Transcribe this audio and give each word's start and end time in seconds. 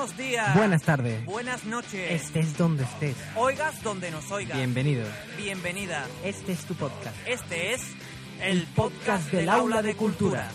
Buenos 0.00 0.16
días. 0.16 0.54
Buenas 0.54 0.82
tardes. 0.82 1.24
Buenas 1.26 1.64
noches. 1.66 2.10
Estés 2.10 2.56
donde 2.56 2.84
estés. 2.84 3.14
Oigas 3.36 3.82
donde 3.82 4.10
nos 4.10 4.30
oigas. 4.30 4.56
Bienvenido. 4.56 5.04
Bienvenida. 5.36 6.06
Este 6.24 6.52
es 6.52 6.60
tu 6.60 6.74
podcast. 6.74 7.14
Este 7.26 7.74
es 7.74 7.82
el 8.40 8.62
podcast 8.74 9.30
del 9.30 9.50
Aula 9.50 9.82
de 9.82 9.94
Cultura. 9.94 10.48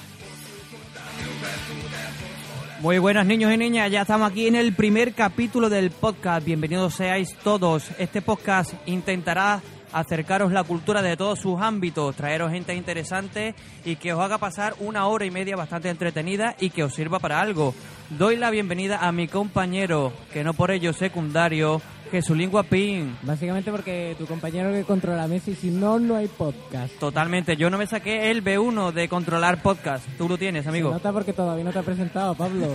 Muy 2.79 2.97
buenas 2.97 3.27
niños 3.27 3.53
y 3.53 3.57
niñas, 3.57 3.91
ya 3.91 4.01
estamos 4.01 4.31
aquí 4.31 4.47
en 4.47 4.55
el 4.55 4.73
primer 4.73 5.13
capítulo 5.13 5.69
del 5.69 5.91
podcast. 5.91 6.43
Bienvenidos 6.43 6.95
seáis 6.95 7.35
todos. 7.43 7.91
Este 7.99 8.23
podcast 8.23 8.73
intentará 8.87 9.61
acercaros 9.93 10.51
la 10.51 10.63
cultura 10.63 11.03
de 11.03 11.15
todos 11.15 11.39
sus 11.39 11.61
ámbitos, 11.61 12.15
traeros 12.15 12.51
gente 12.51 12.73
interesante 12.73 13.53
y 13.85 13.95
que 13.95 14.11
os 14.11 14.19
haga 14.19 14.39
pasar 14.39 14.73
una 14.79 15.05
hora 15.05 15.25
y 15.25 15.31
media 15.31 15.55
bastante 15.55 15.89
entretenida 15.89 16.55
y 16.59 16.71
que 16.71 16.83
os 16.83 16.95
sirva 16.95 17.19
para 17.19 17.39
algo. 17.39 17.75
Doy 18.09 18.37
la 18.37 18.51
bienvenida 18.51 18.99
a 18.99 19.11
mi 19.11 19.27
compañero, 19.27 20.13
que 20.31 20.43
no 20.43 20.53
por 20.53 20.69
ello 20.69 20.93
secundario, 20.93 21.81
Jesulín 22.11 22.51
Pin. 22.69 23.17
Básicamente 23.23 23.71
porque 23.71 24.15
tu 24.19 24.27
compañero 24.27 24.71
que 24.71 24.83
controla 24.83 25.27
y 25.27 25.39
si 25.39 25.71
no, 25.71 25.97
no 25.97 26.15
hay 26.15 26.27
podcast. 26.27 26.93
Totalmente, 26.99 27.57
yo 27.57 27.71
no 27.71 27.79
me 27.79 27.87
saqué 27.87 28.29
el 28.29 28.43
B1 28.43 28.91
de 28.91 29.09
controlar 29.09 29.63
podcast. 29.63 30.05
Tú 30.19 30.29
lo 30.29 30.37
tienes, 30.37 30.67
amigo. 30.67 30.89
Se 30.89 30.93
nota 30.93 31.11
porque 31.11 31.33
todavía 31.33 31.63
no 31.63 31.71
te 31.71 31.79
ha 31.79 31.83
presentado, 31.83 32.35
Pablo. 32.35 32.67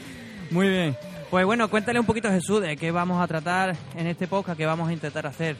Muy 0.50 0.68
bien. 0.68 0.96
Pues 1.30 1.44
bueno, 1.44 1.68
cuéntale 1.68 2.00
un 2.00 2.06
poquito 2.06 2.30
Jesús 2.30 2.62
de 2.62 2.78
qué 2.78 2.90
vamos 2.90 3.22
a 3.22 3.26
tratar 3.26 3.76
en 3.94 4.06
este 4.06 4.26
podcast, 4.26 4.56
qué 4.56 4.64
vamos 4.64 4.88
a 4.88 4.92
intentar 4.94 5.26
hacer. 5.26 5.56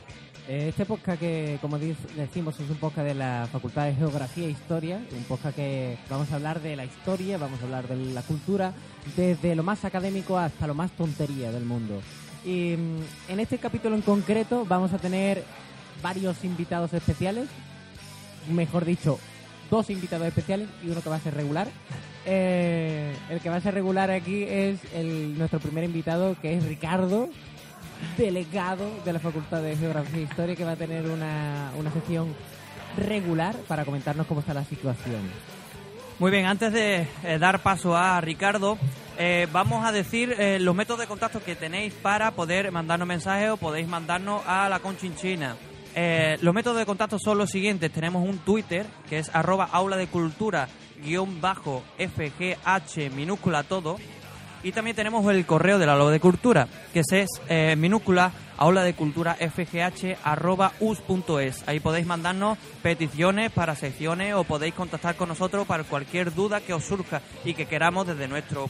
Eh, 0.48 0.68
este 0.70 0.86
podcast 0.86 1.20
que, 1.20 1.58
como 1.60 1.78
decimos, 1.78 2.58
es 2.58 2.70
un 2.70 2.76
podcast 2.76 3.06
de 3.06 3.14
la 3.14 3.46
Facultad 3.52 3.84
de 3.84 3.94
Geografía 3.94 4.46
e 4.46 4.50
Historia, 4.50 4.98
un 5.14 5.24
podcast 5.24 5.54
que 5.54 5.98
vamos 6.08 6.32
a 6.32 6.36
hablar 6.36 6.62
de 6.62 6.74
la 6.74 6.86
historia, 6.86 7.36
vamos 7.36 7.60
a 7.60 7.64
hablar 7.64 7.86
de 7.86 7.96
la 8.14 8.22
cultura, 8.22 8.72
desde 9.14 9.54
lo 9.54 9.62
más 9.62 9.84
académico 9.84 10.38
hasta 10.38 10.66
lo 10.66 10.72
más 10.72 10.90
tontería 10.92 11.52
del 11.52 11.66
mundo. 11.66 12.00
Y 12.46 12.76
mm, 12.78 13.32
en 13.32 13.40
este 13.40 13.58
capítulo 13.58 13.94
en 13.94 14.00
concreto 14.00 14.64
vamos 14.66 14.94
a 14.94 14.98
tener 14.98 15.44
varios 16.02 16.42
invitados 16.42 16.94
especiales, 16.94 17.46
mejor 18.50 18.86
dicho, 18.86 19.18
dos 19.70 19.90
invitados 19.90 20.28
especiales 20.28 20.68
y 20.82 20.88
uno 20.88 21.02
que 21.02 21.10
va 21.10 21.16
a 21.16 21.20
ser 21.20 21.34
regular. 21.34 21.68
Eh, 22.24 23.14
el 23.28 23.40
que 23.40 23.50
va 23.50 23.56
a 23.56 23.60
ser 23.60 23.74
regular 23.74 24.10
aquí 24.10 24.44
es 24.44 24.80
el, 24.94 25.36
nuestro 25.36 25.60
primer 25.60 25.84
invitado, 25.84 26.36
que 26.40 26.56
es 26.56 26.64
Ricardo, 26.64 27.28
delegado 28.16 28.90
de 29.04 29.12
la 29.12 29.18
Facultad 29.18 29.62
de 29.62 29.76
Geografía 29.76 30.20
e 30.20 30.22
Historia 30.22 30.56
que 30.56 30.64
va 30.64 30.72
a 30.72 30.76
tener 30.76 31.06
una, 31.06 31.72
una 31.76 31.92
sección 31.92 32.34
regular 32.96 33.54
para 33.66 33.84
comentarnos 33.84 34.26
cómo 34.26 34.40
está 34.40 34.54
la 34.54 34.64
situación. 34.64 35.22
Muy 36.18 36.32
bien, 36.32 36.46
antes 36.46 36.72
de 36.72 37.06
eh, 37.22 37.38
dar 37.38 37.62
paso 37.62 37.96
a 37.96 38.20
Ricardo, 38.20 38.76
eh, 39.18 39.46
vamos 39.52 39.86
a 39.86 39.92
decir 39.92 40.34
eh, 40.36 40.58
los 40.58 40.74
métodos 40.74 41.00
de 41.00 41.06
contacto 41.06 41.40
que 41.42 41.54
tenéis 41.54 41.94
para 41.94 42.32
poder 42.32 42.72
mandarnos 42.72 43.06
mensajes 43.06 43.50
o 43.50 43.56
podéis 43.56 43.86
mandarnos 43.86 44.42
a 44.44 44.68
la 44.68 44.80
conchinchina. 44.80 45.56
los 46.40 46.54
métodos 46.54 46.78
de 46.78 46.86
contacto 46.86 47.18
son 47.20 47.38
los 47.38 47.50
siguientes. 47.50 47.92
Tenemos 47.92 48.28
un 48.28 48.38
Twitter 48.38 48.84
que 49.08 49.18
es 49.18 49.30
arroba 49.32 49.68
aula 49.70 49.96
de 49.96 50.08
cultura 50.08 50.68
guion 51.04 51.40
bajo 51.40 51.84
FGH 51.98 53.10
minúscula 53.14 53.62
todo 53.62 53.96
y 54.62 54.72
también 54.72 54.96
tenemos 54.96 55.30
el 55.32 55.46
correo 55.46 55.78
del 55.78 55.88
Aula 55.88 56.10
de 56.10 56.20
Cultura, 56.20 56.68
que 56.92 57.00
es 57.00 57.28
eh, 57.48 57.76
minúscula 57.76 58.32
aula 58.58 58.82
de 58.82 58.94
cultura 58.94 59.34
fgh 59.34 60.16
arroba 60.22 60.72
us.es. 60.80 61.66
Ahí 61.66 61.80
podéis 61.80 62.06
mandarnos 62.06 62.58
peticiones 62.82 63.50
para 63.52 63.74
secciones 63.76 64.34
o 64.34 64.44
podéis 64.44 64.74
contactar 64.74 65.16
con 65.16 65.28
nosotros 65.28 65.66
para 65.66 65.84
cualquier 65.84 66.34
duda 66.34 66.60
que 66.60 66.74
os 66.74 66.84
surja 66.84 67.22
y 67.44 67.54
que 67.54 67.66
queramos 67.66 68.06
desde 68.06 68.28
nuestro, 68.28 68.68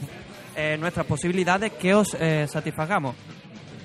eh, 0.54 0.76
nuestras 0.78 1.06
posibilidades 1.06 1.72
que 1.72 1.94
os 1.94 2.14
eh, 2.20 2.46
satisfagamos. 2.48 3.16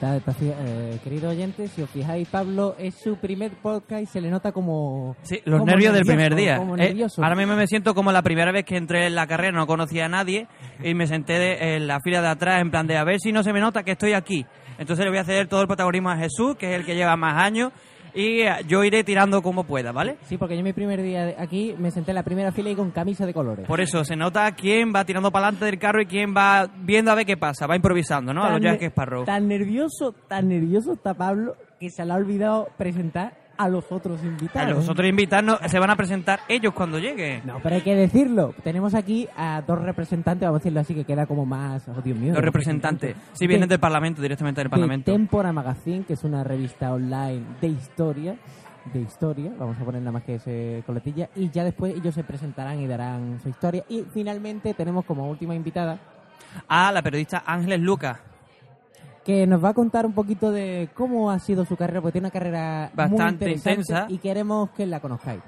Eh, 0.06 1.00
querido 1.02 1.30
oyente, 1.30 1.70
si 1.70 1.82
os 1.82 1.90
fijáis, 1.90 2.28
Pablo 2.28 2.76
es 2.78 2.94
su 2.96 3.16
primer 3.16 3.52
podcast 3.52 4.04
y 4.04 4.06
se 4.06 4.20
le 4.20 4.30
nota 4.30 4.52
como. 4.52 5.16
Sí, 5.22 5.40
los 5.46 5.64
nervios 5.64 5.94
del 5.94 6.04
primer 6.04 6.36
día. 6.36 6.58
Eh, 6.78 7.08
ahora 7.18 7.36
mismo 7.36 7.56
me 7.56 7.68
siento 7.68 7.96
como 7.96 8.12
la 8.12 8.22
primera 8.22 8.52
vez 8.52 8.66
que 8.66 8.76
entré 8.76 9.08
en 9.08 9.16
la 9.16 9.28
carrera, 9.28 9.58
no 9.58 9.66
conocía 9.66 10.06
a 10.06 10.10
nadie 10.10 10.48
y 10.84 10.94
me 10.94 11.08
senté 11.08 11.76
en 11.76 11.88
la 11.88 12.02
fila 12.02 12.22
de 12.22 12.28
atrás 12.28 12.62
en 12.62 12.70
plan 12.70 12.86
de 12.86 12.98
a 12.98 13.06
ver 13.06 13.20
si 13.20 13.32
no 13.32 13.44
se 13.44 13.54
me 13.54 13.62
nota 13.62 13.84
que 13.84 13.92
estoy 13.92 14.12
aquí. 14.12 14.46
Entonces 14.78 15.06
le 15.06 15.10
voy 15.12 15.20
a 15.20 15.24
ceder 15.24 15.48
todo 15.48 15.62
el 15.62 15.68
protagonismo 15.68 16.10
a 16.10 16.18
Jesús, 16.18 16.58
que 16.58 16.74
es 16.74 16.80
el 16.80 16.86
que 16.86 16.96
lleva 16.96 17.16
más 17.16 17.42
años 17.42 17.72
y 18.14 18.42
eh, 18.42 18.52
yo 18.68 18.84
iré 18.84 19.04
tirando 19.04 19.42
como 19.42 19.64
pueda, 19.64 19.92
¿vale? 19.92 20.18
Sí, 20.24 20.38
porque 20.38 20.58
yo 20.58 20.64
mi 20.64 20.74
primer 20.74 21.02
día 21.02 21.36
aquí 21.38 21.76
me 21.78 21.92
senté 21.92 22.12
en 22.12 22.16
la 22.16 22.24
primera 22.24 22.52
fila 22.52 22.70
y 22.70 22.76
con 22.76 22.92
camisa 22.92 23.26
de 23.26 23.34
colores. 23.34 23.68
Por 23.68 23.82
eso 23.82 24.04
se 24.04 24.16
nota 24.16 24.52
quién 24.54 24.94
va 24.96 25.06
tirando 25.06 25.32
para 25.32 25.48
adelante 25.48 25.66
del 25.66 25.80
carro 25.80 26.02
y 26.02 26.06
quién 26.06 26.34
va 26.36 26.68
viendo 26.78 27.12
a 27.12 27.16
ver 27.16 27.26
qué 27.26 27.38
pasa, 27.38 27.68
va 27.68 27.76
improvisando, 27.76 28.34
¿no? 28.34 28.44
a 28.44 28.52
los 28.52 28.62
Jack 28.62 28.82
Sparrow. 28.84 29.26
Tan 29.26 29.48
nervioso, 29.48 30.14
tan 30.28 30.48
nervioso 30.48 30.94
está 30.94 31.14
Pablo 31.14 31.56
que 31.80 31.90
se 31.90 32.06
le 32.06 32.14
ha 32.14 32.16
olvidado 32.16 32.70
presentar 32.78 33.43
a 33.58 33.70
los 33.70 33.92
otros 33.92 34.24
invitados. 34.24 34.72
A 34.72 34.74
los 34.74 34.90
otros 34.90 35.08
invitados 35.08 35.60
se 35.66 35.80
van 35.80 35.90
a 35.90 35.96
presentar 35.96 36.42
ellos 36.48 36.74
cuando 36.74 37.00
lleguen. 37.00 37.42
No, 37.46 37.60
pero 37.62 37.76
hay 37.76 37.82
que 37.82 37.96
decirlo. 37.96 38.54
Tenemos 38.64 38.94
aquí 38.96 39.28
a 39.36 39.62
dos 39.62 39.82
representantes, 39.82 40.48
vamos 40.48 40.58
a 40.58 40.60
decirlo 40.60 40.80
así, 40.80 40.96
que 40.96 41.06
queda 41.06 41.26
como 41.26 41.46
más... 41.46 41.88
Oh, 41.88 42.02
Dios 42.02 42.18
mío. 42.18 42.34
Dos 42.34 42.44
representantes. 42.44 43.16
Sí, 43.34 43.48
vienen 43.48 43.70
del 43.70 43.80
Parlamento, 43.80 44.22
directamente 44.22 44.62
del 44.62 44.70
Parlamento. 44.70 45.12
Tempora 45.12 45.52
Magazine, 45.52 46.04
que 46.06 46.14
es 46.14 46.24
una 46.24 46.44
revista 46.44 46.94
online 46.94 47.44
de 47.62 47.68
historia. 47.68 48.36
De 48.94 49.00
historia, 49.00 49.54
vamos 49.58 49.78
a 49.80 49.86
poner 49.86 50.02
nada 50.02 50.12
más 50.12 50.24
que 50.24 50.36
ese 50.36 50.84
coletilla. 50.86 51.30
Y 51.38 51.50
ya 51.50 51.64
después 51.64 51.96
ellos 51.96 52.14
se 52.14 52.24
presentarán 52.26 52.82
y 52.82 52.88
darán 52.88 53.40
su 53.42 53.48
historia. 53.48 53.86
Y 53.88 54.04
finalmente 54.14 54.74
tenemos 54.74 55.06
como 55.06 55.30
última 55.30 55.56
invitada... 55.56 56.00
A 56.68 56.92
la 56.92 57.02
periodista 57.02 57.44
Ángeles 57.46 57.80
Lucas 57.80 58.20
que 59.24 59.48
nos 59.48 59.64
va 59.64 59.70
a 59.70 59.74
contar 59.74 60.06
un 60.06 60.14
poquito 60.14 60.52
de 60.52 60.90
cómo 60.94 61.32
ha 61.32 61.40
sido 61.40 61.66
su 61.66 61.76
carrera, 61.76 62.02
porque 62.02 62.14
tiene 62.14 62.28
una 62.28 62.32
carrera 62.32 62.92
bastante 62.94 63.52
intensa 63.52 64.06
y 64.10 64.18
queremos 64.18 64.72
que 64.72 64.86
la 64.86 65.00
conozcáis. 65.00 65.42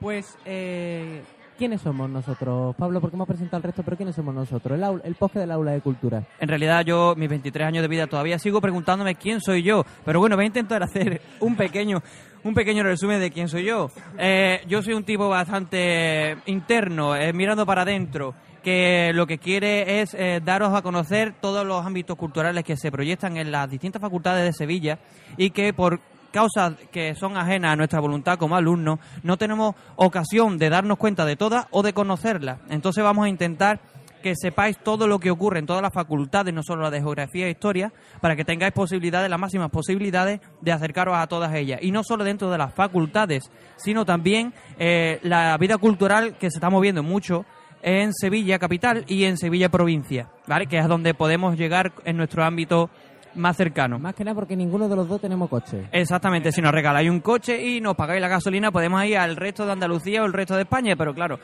Pues, 0.00 0.36
eh, 0.44 1.22
¿quiénes 1.58 1.82
somos 1.82 2.08
nosotros? 2.10 2.74
Pablo, 2.76 3.00
porque 3.00 3.16
hemos 3.16 3.28
presentado 3.28 3.58
el 3.58 3.64
resto, 3.64 3.82
pero 3.82 3.96
¿quiénes 3.96 4.16
somos 4.16 4.34
nosotros? 4.34 4.76
El, 4.76 4.82
aula, 4.82 5.02
el 5.04 5.16
del 5.34 5.50
aula 5.50 5.72
de 5.72 5.80
cultura. 5.80 6.24
En 6.40 6.48
realidad 6.48 6.84
yo, 6.84 7.14
mis 7.16 7.28
23 7.28 7.68
años 7.68 7.82
de 7.82 7.88
vida, 7.88 8.06
todavía 8.06 8.38
sigo 8.38 8.60
preguntándome 8.60 9.14
quién 9.14 9.40
soy 9.40 9.62
yo, 9.62 9.84
pero 10.04 10.18
bueno, 10.20 10.36
voy 10.36 10.44
a 10.44 10.48
intentar 10.48 10.82
hacer 10.82 11.20
un 11.40 11.56
pequeño 11.56 12.02
un 12.42 12.54
pequeño 12.54 12.82
resumen 12.82 13.20
de 13.20 13.30
quién 13.30 13.48
soy 13.48 13.64
yo. 13.64 13.90
Eh, 14.18 14.62
yo 14.66 14.80
soy 14.80 14.94
un 14.94 15.04
tipo 15.04 15.28
bastante 15.28 16.38
interno, 16.46 17.14
eh, 17.14 17.34
mirando 17.34 17.66
para 17.66 17.82
adentro 17.82 18.34
que 18.62 19.12
lo 19.14 19.26
que 19.26 19.38
quiere 19.38 20.00
es 20.00 20.14
eh, 20.14 20.40
daros 20.44 20.74
a 20.74 20.82
conocer 20.82 21.34
todos 21.40 21.66
los 21.66 21.84
ámbitos 21.84 22.16
culturales 22.16 22.64
que 22.64 22.76
se 22.76 22.90
proyectan 22.90 23.36
en 23.36 23.50
las 23.50 23.70
distintas 23.70 24.02
facultades 24.02 24.44
de 24.44 24.52
Sevilla 24.52 24.98
y 25.36 25.50
que 25.50 25.72
por 25.72 26.00
causas 26.30 26.74
que 26.92 27.14
son 27.14 27.36
ajenas 27.36 27.72
a 27.72 27.76
nuestra 27.76 28.00
voluntad 28.00 28.38
como 28.38 28.56
alumnos, 28.56 29.00
no 29.22 29.36
tenemos 29.36 29.74
ocasión 29.96 30.58
de 30.58 30.70
darnos 30.70 30.98
cuenta 30.98 31.24
de 31.24 31.36
todas 31.36 31.66
o 31.70 31.82
de 31.82 31.92
conocerlas. 31.92 32.58
Entonces 32.68 33.02
vamos 33.02 33.26
a 33.26 33.28
intentar 33.28 33.80
que 34.20 34.34
sepáis 34.36 34.78
todo 34.78 35.06
lo 35.06 35.18
que 35.18 35.30
ocurre 35.30 35.58
en 35.58 35.66
todas 35.66 35.82
las 35.82 35.92
facultades, 35.92 36.52
no 36.52 36.62
solo 36.62 36.82
la 36.82 36.90
de 36.90 37.00
geografía 37.00 37.46
e 37.46 37.50
historia, 37.50 37.92
para 38.20 38.36
que 38.36 38.44
tengáis 38.44 38.72
posibilidades, 38.72 39.30
las 39.30 39.40
máximas 39.40 39.70
posibilidades 39.70 40.40
de 40.60 40.72
acercaros 40.72 41.16
a 41.16 41.26
todas 41.26 41.54
ellas. 41.54 41.80
Y 41.82 41.90
no 41.90 42.04
solo 42.04 42.22
dentro 42.22 42.50
de 42.50 42.58
las 42.58 42.74
facultades, 42.74 43.50
sino 43.76 44.04
también 44.04 44.52
eh, 44.78 45.18
la 45.22 45.56
vida 45.56 45.78
cultural 45.78 46.36
que 46.36 46.50
se 46.50 46.58
está 46.58 46.70
moviendo 46.70 47.02
mucho 47.02 47.46
en 47.82 48.12
Sevilla 48.12 48.58
capital 48.58 49.04
y 49.06 49.24
en 49.24 49.36
Sevilla 49.36 49.68
provincia, 49.68 50.28
¿vale? 50.46 50.66
Que 50.66 50.78
es 50.78 50.88
donde 50.88 51.14
podemos 51.14 51.56
llegar 51.56 51.92
en 52.04 52.16
nuestro 52.16 52.44
ámbito 52.44 52.90
más 53.34 53.56
cercano. 53.56 53.98
Más 53.98 54.14
que 54.14 54.24
nada 54.24 54.34
porque 54.34 54.56
ninguno 54.56 54.88
de 54.88 54.96
los 54.96 55.08
dos 55.08 55.20
tenemos 55.20 55.48
coche. 55.48 55.86
Exactamente, 55.92 56.52
si 56.52 56.60
nos 56.60 56.72
regaláis 56.72 57.10
un 57.10 57.20
coche 57.20 57.64
y 57.64 57.80
nos 57.80 57.94
pagáis 57.94 58.20
la 58.20 58.28
gasolina, 58.28 58.70
podemos 58.70 59.04
ir 59.04 59.18
al 59.18 59.36
resto 59.36 59.66
de 59.66 59.72
Andalucía 59.72 60.22
o 60.22 60.26
el 60.26 60.32
resto 60.32 60.56
de 60.56 60.62
España, 60.62 60.96
pero 60.96 61.14
claro, 61.14 61.38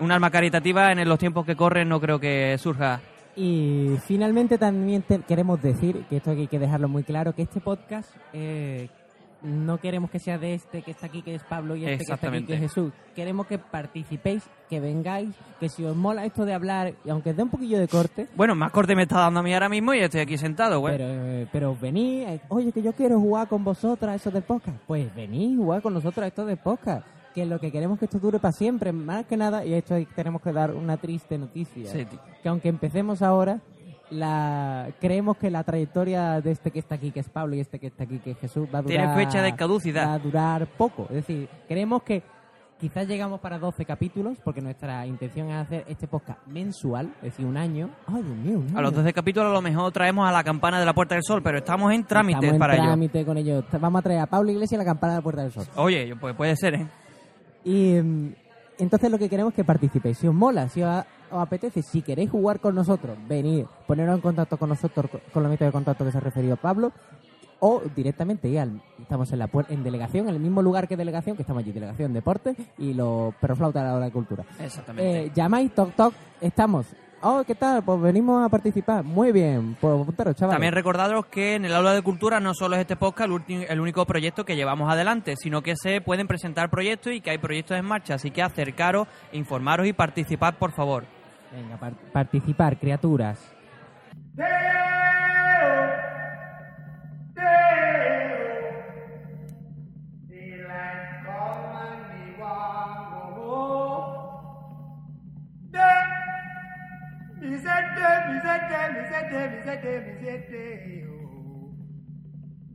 un 0.00 0.10
alma 0.12 0.30
caritativa 0.30 0.92
en 0.92 1.08
los 1.08 1.18
tiempos 1.18 1.46
que 1.46 1.56
corren 1.56 1.88
no 1.88 2.00
creo 2.00 2.18
que 2.18 2.56
surja. 2.58 3.00
Y 3.36 3.96
finalmente 4.06 4.56
también 4.56 5.04
queremos 5.28 5.60
decir, 5.60 6.04
que 6.08 6.16
esto 6.16 6.30
hay 6.30 6.46
que 6.46 6.58
dejarlo 6.58 6.88
muy 6.88 7.02
claro, 7.02 7.34
que 7.34 7.42
este 7.42 7.60
podcast 7.60 8.10
eh, 8.32 8.88
no 9.42 9.78
queremos 9.78 10.10
que 10.10 10.18
sea 10.18 10.38
de 10.38 10.54
este 10.54 10.82
que 10.82 10.90
está 10.90 11.06
aquí, 11.06 11.22
que 11.22 11.34
es 11.34 11.42
Pablo, 11.42 11.76
y 11.76 11.84
este 11.84 12.04
que 12.04 12.12
está 12.12 12.28
aquí, 12.28 12.44
que 12.44 12.54
es 12.54 12.60
Jesús. 12.60 12.92
Queremos 13.14 13.46
que 13.46 13.58
participéis, 13.58 14.42
que 14.68 14.80
vengáis, 14.80 15.34
que 15.60 15.68
si 15.68 15.84
os 15.84 15.96
mola 15.96 16.24
esto 16.24 16.44
de 16.44 16.54
hablar, 16.54 16.94
y 17.04 17.10
aunque 17.10 17.32
dé 17.32 17.42
un 17.42 17.50
poquillo 17.50 17.78
de 17.78 17.88
corte... 17.88 18.28
Bueno, 18.36 18.54
más 18.54 18.72
corte 18.72 18.94
me 18.94 19.02
está 19.02 19.20
dando 19.20 19.40
a 19.40 19.42
mí 19.42 19.52
ahora 19.54 19.68
mismo 19.68 19.94
y 19.94 20.00
estoy 20.00 20.20
aquí 20.20 20.36
sentado, 20.36 20.80
güey. 20.80 20.96
Pero, 20.96 21.08
eh, 21.08 21.48
pero 21.52 21.76
vení, 21.76 22.22
eh, 22.22 22.40
oye, 22.48 22.72
que 22.72 22.82
yo 22.82 22.92
quiero 22.92 23.20
jugar 23.20 23.48
con 23.48 23.64
vosotras 23.64 24.20
eso 24.20 24.30
del 24.30 24.42
podcast. 24.42 24.78
Pues 24.86 25.14
vení, 25.14 25.56
jugar 25.56 25.82
con 25.82 25.94
nosotros 25.94 26.26
esto 26.26 26.44
del 26.44 26.58
podcast. 26.58 27.06
Que 27.34 27.44
lo 27.44 27.60
que 27.60 27.70
queremos 27.70 27.98
que 27.98 28.06
esto 28.06 28.18
dure 28.18 28.38
para 28.38 28.52
siempre, 28.52 28.92
más 28.92 29.26
que 29.26 29.36
nada, 29.36 29.64
y 29.64 29.74
esto 29.74 29.94
tenemos 30.14 30.40
que 30.40 30.52
dar 30.52 30.72
una 30.72 30.96
triste 30.96 31.36
noticia. 31.36 31.92
que 32.42 32.48
aunque 32.48 32.68
empecemos 32.68 33.20
ahora, 33.20 33.60
la 34.10 34.88
creemos 35.00 35.36
que 35.36 35.50
la 35.50 35.64
trayectoria 35.64 36.40
de 36.40 36.52
este 36.52 36.70
que 36.70 36.78
está 36.78 36.94
aquí, 36.96 37.10
que 37.10 37.20
es 37.20 37.28
Pablo, 37.28 37.56
y 37.56 37.60
este 37.60 37.78
que 37.78 37.88
está 37.88 38.04
aquí, 38.04 38.18
que 38.18 38.32
es 38.32 38.38
Jesús, 38.38 38.68
va 38.72 38.78
a 38.78 38.82
durar... 38.82 38.98
Tiene 38.98 39.14
fecha 39.14 39.42
de 39.42 39.54
caducidad. 39.54 40.06
Va 40.08 40.14
a 40.14 40.18
durar 40.18 40.66
poco. 40.66 41.04
Es 41.10 41.16
decir, 41.16 41.48
creemos 41.68 42.02
que 42.02 42.22
Quizás 42.78 43.08
llegamos 43.08 43.40
para 43.40 43.58
12 43.58 43.86
capítulos, 43.86 44.36
porque 44.44 44.60
nuestra 44.60 45.06
intención 45.06 45.48
es 45.48 45.56
hacer 45.56 45.84
este 45.88 46.06
podcast 46.06 46.46
mensual, 46.46 47.06
es 47.22 47.30
decir, 47.32 47.46
un 47.46 47.56
año. 47.56 47.88
¡Ay, 48.06 48.22
Dios 48.22 48.36
mío! 48.36 48.58
un 48.58 48.76
A 48.76 48.82
los 48.82 48.92
año. 48.92 49.00
12 49.00 49.14
capítulos 49.14 49.48
a 49.48 49.54
lo 49.54 49.62
mejor 49.62 49.90
traemos 49.92 50.28
a 50.28 50.32
la 50.32 50.44
campana 50.44 50.78
de 50.78 50.84
la 50.84 50.92
Puerta 50.92 51.14
del 51.14 51.24
Sol, 51.24 51.42
pero 51.42 51.56
estamos 51.56 51.90
en 51.94 52.04
trámite 52.04 52.36
Estamos 52.36 52.52
en 52.52 52.58
para 52.58 52.74
ello. 52.74 52.84
trámite 52.84 53.24
con 53.24 53.38
ello. 53.38 53.64
Vamos 53.80 54.00
a 54.00 54.02
traer 54.02 54.20
a 54.20 54.26
Pablo 54.26 54.50
Iglesias 54.50 54.72
y 54.72 54.76
la 54.76 54.84
campana 54.84 55.14
de 55.14 55.18
la 55.20 55.22
Puerta 55.22 55.42
del 55.42 55.52
Sol. 55.52 55.64
Oye, 55.76 56.14
pues 56.20 56.36
puede 56.36 56.54
ser, 56.54 56.74
¿eh? 56.74 56.86
Y 57.64 57.94
mm, 57.94 58.34
entonces 58.78 59.10
lo 59.10 59.18
que 59.18 59.28
queremos 59.28 59.52
es 59.52 59.56
que 59.56 59.64
participéis. 59.64 60.18
Si 60.18 60.26
os 60.28 60.34
mola, 60.34 60.68
si 60.68 60.82
os, 60.82 61.04
os 61.30 61.38
apetece, 61.40 61.82
si 61.82 62.02
queréis 62.02 62.30
jugar 62.30 62.60
con 62.60 62.74
nosotros, 62.74 63.16
venid, 63.28 63.64
poneros 63.86 64.14
en 64.14 64.20
contacto 64.20 64.56
con 64.56 64.68
nosotros 64.68 65.10
co- 65.10 65.20
con 65.32 65.42
los 65.42 65.50
métodos 65.50 65.68
de 65.68 65.72
contacto 65.72 66.04
que 66.04 66.12
se 66.12 66.18
ha 66.18 66.20
referido 66.20 66.56
Pablo, 66.56 66.92
o 67.58 67.80
directamente 67.96 68.48
ir 68.48 68.58
al, 68.60 68.82
estamos 69.00 69.32
en 69.32 69.38
la 69.38 69.48
en 69.70 69.82
delegación, 69.82 70.28
en 70.28 70.34
el 70.34 70.40
mismo 70.40 70.60
lugar 70.60 70.86
que 70.86 70.96
delegación, 70.96 71.36
que 71.36 71.42
estamos 71.42 71.62
allí, 71.62 71.72
delegación 71.72 72.12
deporte 72.12 72.54
y 72.76 72.92
los 72.92 73.34
perroflautas 73.36 73.82
de 73.82 73.88
la 73.88 73.94
hora 73.96 74.04
de 74.04 74.12
cultura. 74.12 74.44
Exactamente. 74.60 75.24
Eh, 75.26 75.32
llamáis, 75.34 75.74
toc 75.74 75.94
toc, 75.94 76.12
estamos. 76.40 76.86
Oh, 77.28 77.42
¿qué 77.44 77.56
tal? 77.56 77.82
Pues 77.82 78.00
venimos 78.00 78.44
a 78.44 78.48
participar. 78.48 79.02
Muy 79.02 79.32
bien, 79.32 79.76
pues 79.80 80.00
apuntaros, 80.00 80.36
chavales. 80.36 80.54
También 80.54 80.72
recordaros 80.72 81.26
que 81.26 81.56
en 81.56 81.64
el 81.64 81.74
aula 81.74 81.92
de 81.92 82.00
cultura 82.00 82.38
no 82.38 82.54
solo 82.54 82.76
es 82.76 82.82
este 82.82 82.94
podcast 82.94 83.28
el, 83.48 83.80
único 83.80 84.06
proyecto 84.06 84.44
que 84.44 84.54
llevamos 84.54 84.88
adelante, 84.88 85.34
sino 85.36 85.60
que 85.60 85.74
se 85.74 86.00
pueden 86.00 86.28
presentar 86.28 86.70
proyectos 86.70 87.12
y 87.12 87.20
que 87.20 87.30
hay 87.30 87.38
proyectos 87.38 87.76
en 87.76 87.84
marcha. 87.84 88.14
Así 88.14 88.30
que 88.30 88.42
acercaros, 88.42 89.08
informaros 89.32 89.88
y 89.88 89.92
participad, 89.92 90.54
por 90.54 90.70
favor. 90.70 91.04
Venga, 91.50 91.76
par- 91.78 91.96
participar, 92.12 92.78
criaturas. 92.78 93.40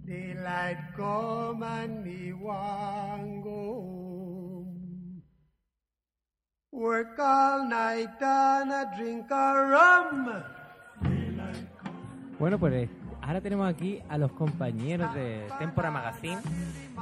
Daylight 0.05 0.77
come 0.97 1.63
and 1.63 2.03
me 2.03 2.33
want 2.33 3.43
go 3.43 3.49
home. 3.49 5.21
Work 6.71 7.19
all 7.19 7.67
night 7.69 8.21
and 8.21 8.71
a 8.71 8.91
drink 8.97 9.31
a 9.31 9.67
rum. 9.69 10.43
Bueno, 12.39 12.57
pues 12.57 12.89
ahora 13.21 13.41
tenemos 13.41 13.69
aquí 13.69 13.99
a 14.09 14.17
los 14.17 14.31
compañeros 14.31 15.13
de 15.13 15.47
Tempora 15.59 15.91
Magazine, 15.91 16.37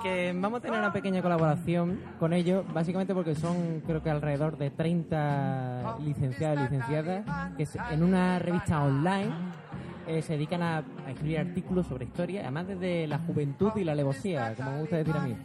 que 0.03 0.33
vamos 0.35 0.59
a 0.59 0.61
tener 0.61 0.79
una 0.79 0.93
pequeña 0.93 1.21
colaboración 1.21 1.99
con 2.19 2.33
ellos, 2.33 2.65
básicamente 2.73 3.13
porque 3.13 3.35
son 3.35 3.81
creo 3.85 4.01
que 4.03 4.09
alrededor 4.09 4.57
de 4.57 4.69
30 4.69 5.97
licenciados 5.99 6.59
y 6.59 6.61
licenciadas, 6.63 7.25
que 7.57 7.63
es- 7.63 7.77
en 7.91 8.03
una 8.03 8.39
revista 8.39 8.81
online 8.83 9.31
eh, 10.09 10.21
se 10.21 10.33
dedican 10.33 10.61
a, 10.61 10.77
a 10.79 11.11
escribir 11.11 11.39
artículos 11.39 11.87
sobre 11.87 12.05
historia, 12.05 12.41
además 12.41 12.67
desde 12.67 13.07
la 13.07 13.19
juventud 13.19 13.71
y 13.75 13.83
la 13.83 13.91
alevosía, 13.93 14.53
como 14.55 14.71
me 14.71 14.79
gusta 14.81 14.97
decir 14.97 15.15
a 15.15 15.19
mí. 15.21 15.35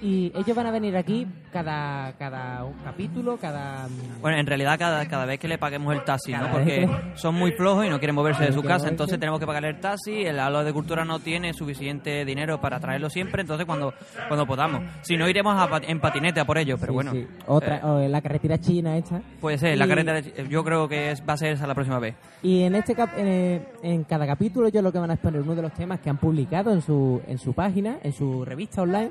Y 0.00 0.32
ellos 0.34 0.56
van 0.56 0.66
a 0.66 0.70
venir 0.70 0.96
aquí 0.96 1.26
cada, 1.52 2.12
cada 2.18 2.64
un 2.64 2.74
capítulo, 2.84 3.36
cada... 3.36 3.88
mm, 3.88 4.20
Bueno, 4.22 4.38
en 4.38 4.46
realidad 4.46 4.78
cada, 4.78 5.06
cada 5.06 5.24
vez 5.26 5.38
que 5.38 5.48
le 5.48 5.58
paguemos 5.58 5.92
el 5.94 6.02
taxi, 6.04 6.32
¿no? 6.32 6.50
Porque 6.50 6.88
son 7.14 7.34
muy 7.34 7.52
flojos 7.52 7.84
y 7.86 7.90
no 7.90 7.98
quieren 7.98 8.14
moverse 8.14 8.44
de 8.44 8.52
su 8.52 8.62
casa, 8.62 8.88
entonces 8.88 9.18
tenemos 9.18 9.40
que 9.40 9.46
pagarle 9.46 9.70
el 9.70 9.80
taxi, 9.80 10.24
el 10.24 10.38
aula 10.38 10.64
de 10.64 10.72
cultura 10.72 11.04
no 11.04 11.18
tiene 11.18 11.52
suficiente 11.52 12.24
dinero 12.24 12.60
para 12.60 12.78
traerlo 12.80 13.10
siempre, 13.10 13.42
entonces 13.42 13.66
cuando, 13.66 13.92
cuando 14.28 14.46
podamos. 14.46 14.82
Si 15.02 15.16
no, 15.16 15.28
iremos 15.28 15.54
a 15.56 15.68
en 15.86 16.00
patinete 16.00 16.40
a 16.40 16.44
por 16.44 16.58
ello, 16.58 16.76
pero 16.78 16.92
sí, 16.92 16.94
bueno. 16.94 17.12
sí. 17.12 17.26
Otra, 17.46 17.76
eh, 17.78 17.80
o 17.84 18.08
la 18.08 18.20
carretera 18.22 18.58
china 18.58 18.96
hecha. 18.96 19.20
puede 19.40 19.58
ser, 19.58 19.76
la 19.76 19.88
carretera, 19.88 20.20
yo 20.48 20.62
creo 20.64 20.88
que 20.88 21.10
es- 21.10 21.22
va 21.28 21.32
a 21.34 21.36
ser 21.36 21.52
esa 21.52 21.66
la 21.66 21.74
próxima 21.74 21.98
vez. 21.98 22.14
Y 22.42 22.62
en 22.62 22.74
este 22.74 22.94
cap- 22.94 23.16
en, 23.16 23.26
eh, 23.26 23.62
en 24.04 24.08
cada 24.08 24.26
capítulo 24.26 24.68
yo 24.68 24.82
lo 24.82 24.92
que 24.92 24.98
van 24.98 25.10
a 25.10 25.14
exponer 25.14 25.40
uno 25.40 25.54
de 25.54 25.62
los 25.62 25.72
temas 25.72 25.98
que 26.00 26.10
han 26.10 26.18
publicado 26.18 26.70
en 26.72 26.82
su, 26.82 27.22
en 27.26 27.38
su 27.38 27.54
página, 27.54 27.96
en 28.02 28.12
su 28.12 28.44
revista 28.44 28.82
online, 28.82 29.10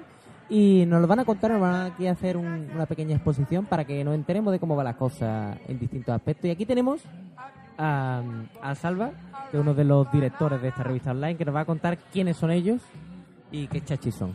y 0.50 0.86
nos 0.86 1.02
lo 1.02 1.08
van 1.08 1.20
a 1.20 1.26
contar, 1.26 1.52
nos 1.52 1.62
van 1.62 1.92
aquí 1.92 2.06
a 2.06 2.12
hacer 2.12 2.38
un- 2.38 2.70
una 2.76 2.86
pequeña 2.86 3.16
exposición 3.16 3.66
para 3.66 3.86
que 3.86 4.04
nos 4.04 4.14
enteremos 4.14 4.52
de 4.54 4.60
cómo 4.60 4.76
va 4.76 4.84
la 4.84 4.94
cosa 4.96 5.58
en 5.68 5.80
distintos 5.80 6.14
aspectos. 6.14 6.46
Y 6.46 6.52
aquí 6.52 6.66
tenemos 6.66 7.02
a, 7.78 8.22
a 8.62 8.76
Salva, 8.76 9.12
que 9.50 9.58
es 9.58 9.62
uno 9.62 9.74
de 9.74 9.84
los 9.84 10.12
directores 10.12 10.62
de 10.62 10.68
esta 10.68 10.84
revista 10.84 11.10
online, 11.12 11.38
que 11.38 11.46
nos 11.46 11.56
va 11.56 11.62
a 11.62 11.66
contar 11.66 11.98
quiénes 12.12 12.38
son 12.38 12.52
ellos 12.52 12.82
y 13.52 13.68
qué 13.68 13.82
chachis 13.82 14.14
son. 14.14 14.34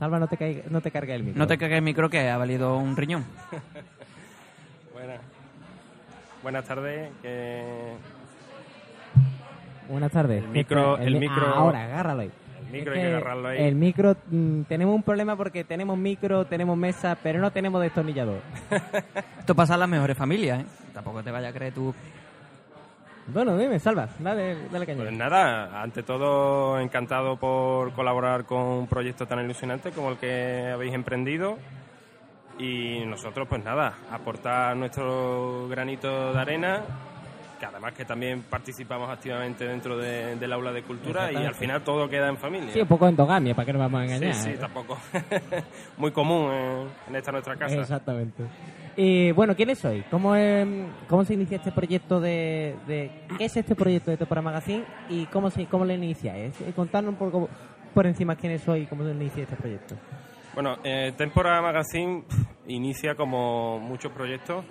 Salva, 0.00 0.18
no 0.18 0.26
te, 0.26 0.36
caiga- 0.36 0.64
no 0.70 0.80
te 0.80 0.90
cargues 0.90 1.14
el 1.14 1.22
micro. 1.22 1.38
No 1.38 1.46
te 1.46 1.58
cagues 1.58 1.76
el 1.76 1.82
micro 1.84 2.10
que 2.10 2.28
ha 2.28 2.36
valido 2.38 2.76
un 2.76 2.96
riñón. 2.96 3.24
Buenas. 4.92 5.20
Buenas 6.42 6.64
tardes. 6.64 7.10
que 7.22 7.92
Buenas 9.90 10.12
tardes. 10.12 10.42
El 10.44 10.50
micro- 10.50 10.98
el 10.98 11.14
mi- 11.14 11.20
micro- 11.28 11.46
Ahora, 11.54 11.84
agárralo 11.84 12.20
ahí. 12.22 12.30
El 12.66 12.72
micro 12.72 12.92
hay 12.94 13.00
que 13.00 13.06
agarrarlo 13.08 13.48
ahí. 13.48 13.58
El 13.64 13.74
micro, 13.74 14.16
mm, 14.30 14.62
tenemos 14.62 14.94
un 14.94 15.02
problema 15.02 15.36
porque 15.36 15.64
tenemos 15.64 15.98
micro, 15.98 16.44
tenemos 16.44 16.76
mesa, 16.76 17.16
pero 17.22 17.40
no 17.40 17.50
tenemos 17.50 17.80
destornillador. 17.82 18.38
Esto 19.40 19.54
pasa 19.54 19.74
en 19.74 19.80
las 19.80 19.88
mejores 19.88 20.16
familias, 20.16 20.60
¿eh? 20.60 20.66
Tampoco 20.94 21.22
te 21.22 21.30
vayas 21.30 21.50
a 21.50 21.54
creer 21.56 21.72
tú. 21.74 21.92
bueno, 23.26 23.56
dime, 23.58 23.78
salva, 23.78 24.08
dale, 24.18 24.68
dale 24.70 24.86
caña. 24.86 24.98
Pues 25.02 25.12
nada, 25.12 25.82
ante 25.82 26.02
todo 26.02 26.78
encantado 26.80 27.36
por 27.36 27.92
colaborar 27.92 28.44
con 28.44 28.60
un 28.62 28.86
proyecto 28.86 29.26
tan 29.26 29.44
ilusionante 29.44 29.90
como 29.90 30.10
el 30.12 30.16
que 30.18 30.70
habéis 30.72 30.94
emprendido. 30.94 31.56
Y 32.58 33.04
nosotros, 33.06 33.48
pues 33.48 33.64
nada, 33.64 33.94
aportar 34.12 34.76
nuestro 34.76 35.66
granito 35.68 36.32
de 36.34 36.38
arena, 36.38 36.80
que 37.60 37.66
además 37.66 37.92
que 37.92 38.04
también 38.06 38.42
participamos 38.42 39.08
activamente 39.10 39.64
dentro 39.66 39.96
de- 39.98 40.34
del 40.36 40.52
aula 40.52 40.72
de 40.72 40.82
cultura 40.82 41.30
y 41.30 41.36
al 41.36 41.54
final 41.54 41.82
todo 41.84 42.08
queda 42.08 42.28
en 42.28 42.38
familia. 42.38 42.72
Sí, 42.72 42.80
un 42.80 42.88
poco 42.88 43.06
endogamia, 43.06 43.54
¿para 43.54 43.66
qué 43.66 43.72
nos 43.74 43.80
vamos 43.80 44.00
a 44.00 44.04
engañar? 44.06 44.34
sí, 44.34 44.52
sí, 44.52 44.56
tampoco. 44.58 44.96
Muy 45.98 46.10
común 46.10 46.50
en, 46.52 46.88
en 47.08 47.16
esta 47.16 47.30
nuestra 47.32 47.56
casa. 47.56 47.74
Exactamente. 47.76 48.42
Y 48.96 49.30
bueno, 49.32 49.54
¿quiénes 49.54 49.78
sois? 49.78 50.04
¿Cómo, 50.10 50.34
¿Cómo 51.08 51.24
se 51.24 51.34
inicia 51.34 51.58
este 51.58 51.70
proyecto 51.72 52.20
de, 52.20 52.74
de- 52.86 53.10
¿Qué 53.38 53.44
es 53.44 53.56
este 53.56 53.74
proyecto 53.74 54.10
de 54.10 54.16
Topora 54.16 54.42
Magazine 54.42 54.84
y 55.08 55.26
cómo, 55.26 55.50
se, 55.50 55.66
cómo 55.66 55.84
lo 55.84 55.92
iniciáis? 55.92 56.58
Eh, 56.62 56.72
Contadnos 56.74 57.12
un 57.12 57.18
poco 57.18 57.48
por 57.94 58.06
encima 58.06 58.36
quiénes 58.36 58.62
sois 58.62 58.84
y 58.84 58.86
cómo 58.86 59.04
se 59.04 59.10
inicia 59.10 59.42
este 59.42 59.56
proyecto. 59.56 59.94
Bueno, 60.54 60.78
eh, 60.82 61.12
Tempora 61.16 61.60
Magazine 61.62 62.24
inicia 62.66 63.14
como 63.14 63.78
muchos 63.78 64.10
proyectos 64.12 64.64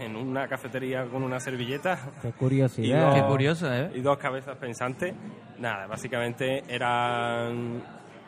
en 0.00 0.16
una 0.16 0.48
cafetería 0.48 1.04
con 1.06 1.22
una 1.22 1.38
servilleta 1.40 1.98
Qué 2.22 2.32
curiosidad. 2.32 3.14
Qué 3.14 3.22
curioso, 3.22 3.72
¿eh? 3.72 3.90
y 3.94 4.00
dos 4.00 4.18
cabezas 4.18 4.56
pensantes. 4.56 5.14
Nada, 5.58 5.86
básicamente 5.86 6.62
eran 6.68 7.82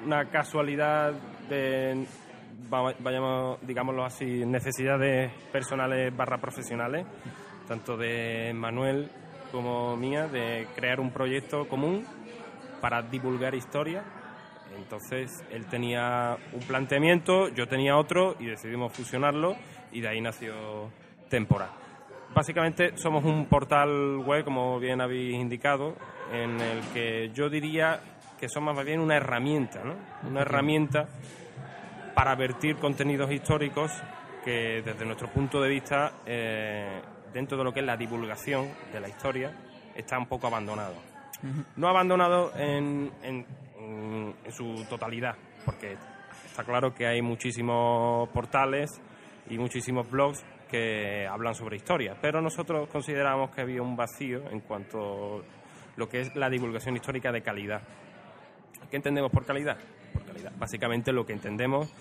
una 0.05 0.29
casualidad 0.31 1.12
de, 1.49 2.05
va- 2.73 2.95
vayamos, 2.99 3.59
digámoslo 3.62 4.05
así, 4.05 4.45
necesidades 4.45 5.33
personales 5.50 6.14
barra 6.17 6.38
profesionales, 6.38 7.07
tanto 7.69 7.97
de 7.97 8.52
Manuel 8.55 9.09
como 9.50 9.97
mía, 9.97 10.26
de 10.29 10.67
crear 10.75 10.99
un 11.00 11.11
proyecto 11.11 11.69
común 11.69 12.05
para 12.81 13.02
divulgar 13.02 13.55
historia. 13.55 14.02
Entonces 14.76 15.45
él 15.50 15.67
tenía 15.67 16.37
un 16.52 16.61
planteamiento, 16.61 17.49
yo 17.49 17.69
tenía 17.69 17.97
otro 17.97 18.37
y 18.41 18.47
decidimos 18.47 18.93
fusionarlo 18.93 19.55
y 19.93 20.00
de 20.00 20.09
ahí 20.09 20.21
nació 20.23 20.55
Tempora. 21.33 21.67
Básicamente 22.35 22.93
somos 22.99 23.25
un 23.25 23.47
portal 23.47 24.19
web, 24.19 24.45
como 24.45 24.79
bien 24.79 25.01
habéis 25.01 25.35
indicado, 25.35 25.97
en 26.31 26.61
el 26.61 26.81
que 26.93 27.31
yo 27.33 27.49
diría 27.49 28.01
que 28.39 28.51
somos 28.51 28.75
más 28.77 28.85
bien 28.85 29.01
una 29.01 29.17
herramienta, 29.17 29.83
¿no? 29.83 29.95
Una 30.29 30.43
herramienta 30.43 31.09
para 32.15 32.35
vertir 32.35 32.77
contenidos 32.77 33.33
históricos 33.33 33.91
que 34.45 34.83
desde 34.85 35.07
nuestro 35.07 35.31
punto 35.31 35.59
de 35.62 35.71
vista, 35.71 36.12
eh, 36.27 37.01
dentro 37.33 37.57
de 37.57 37.65
lo 37.65 37.73
que 37.73 37.81
es 37.81 37.87
la 37.87 37.97
divulgación 37.97 38.69
de 38.93 39.01
la 39.01 39.09
historia, 39.09 39.57
está 39.95 40.19
un 40.19 40.27
poco 40.27 40.49
abandonado. 40.49 40.97
No 41.77 41.89
abandonado 41.89 42.53
en, 42.59 43.11
en- 43.23 43.47
en- 43.79 44.35
en 44.45 44.53
su 44.53 44.85
totalidad, 44.91 45.35
porque 45.65 45.97
está 46.45 46.62
claro 46.62 46.93
que 46.95 47.07
hay 47.07 47.23
muchísimos 47.23 48.29
portales 48.29 49.01
y 49.49 49.57
muchísimos 49.57 50.11
blogs 50.11 50.45
que 50.73 51.26
hablan 51.26 51.55
sobre 51.55 51.76
historia, 51.76 52.17
pero 52.19 52.41
nosotros 52.41 52.88
consideramos 52.88 53.55
que 53.55 53.61
había 53.61 53.83
un 53.83 53.95
vacío 53.95 54.49
en 54.50 54.61
cuanto 54.61 55.41
a 55.41 55.43
lo 55.97 56.09
que 56.09 56.21
es 56.21 56.35
la 56.35 56.49
divulgación 56.49 56.97
histórica 56.97 57.31
de 57.31 57.43
calidad. 57.43 57.83
¿Qué 58.91 58.97
entendemos 58.97 59.31
por 59.31 59.45
calidad? 59.45 59.76
Por 60.14 60.25
calidad. 60.25 60.50
Básicamente 60.59 61.12
lo 61.12 61.26
que 61.26 61.35
entendemos 61.35 61.95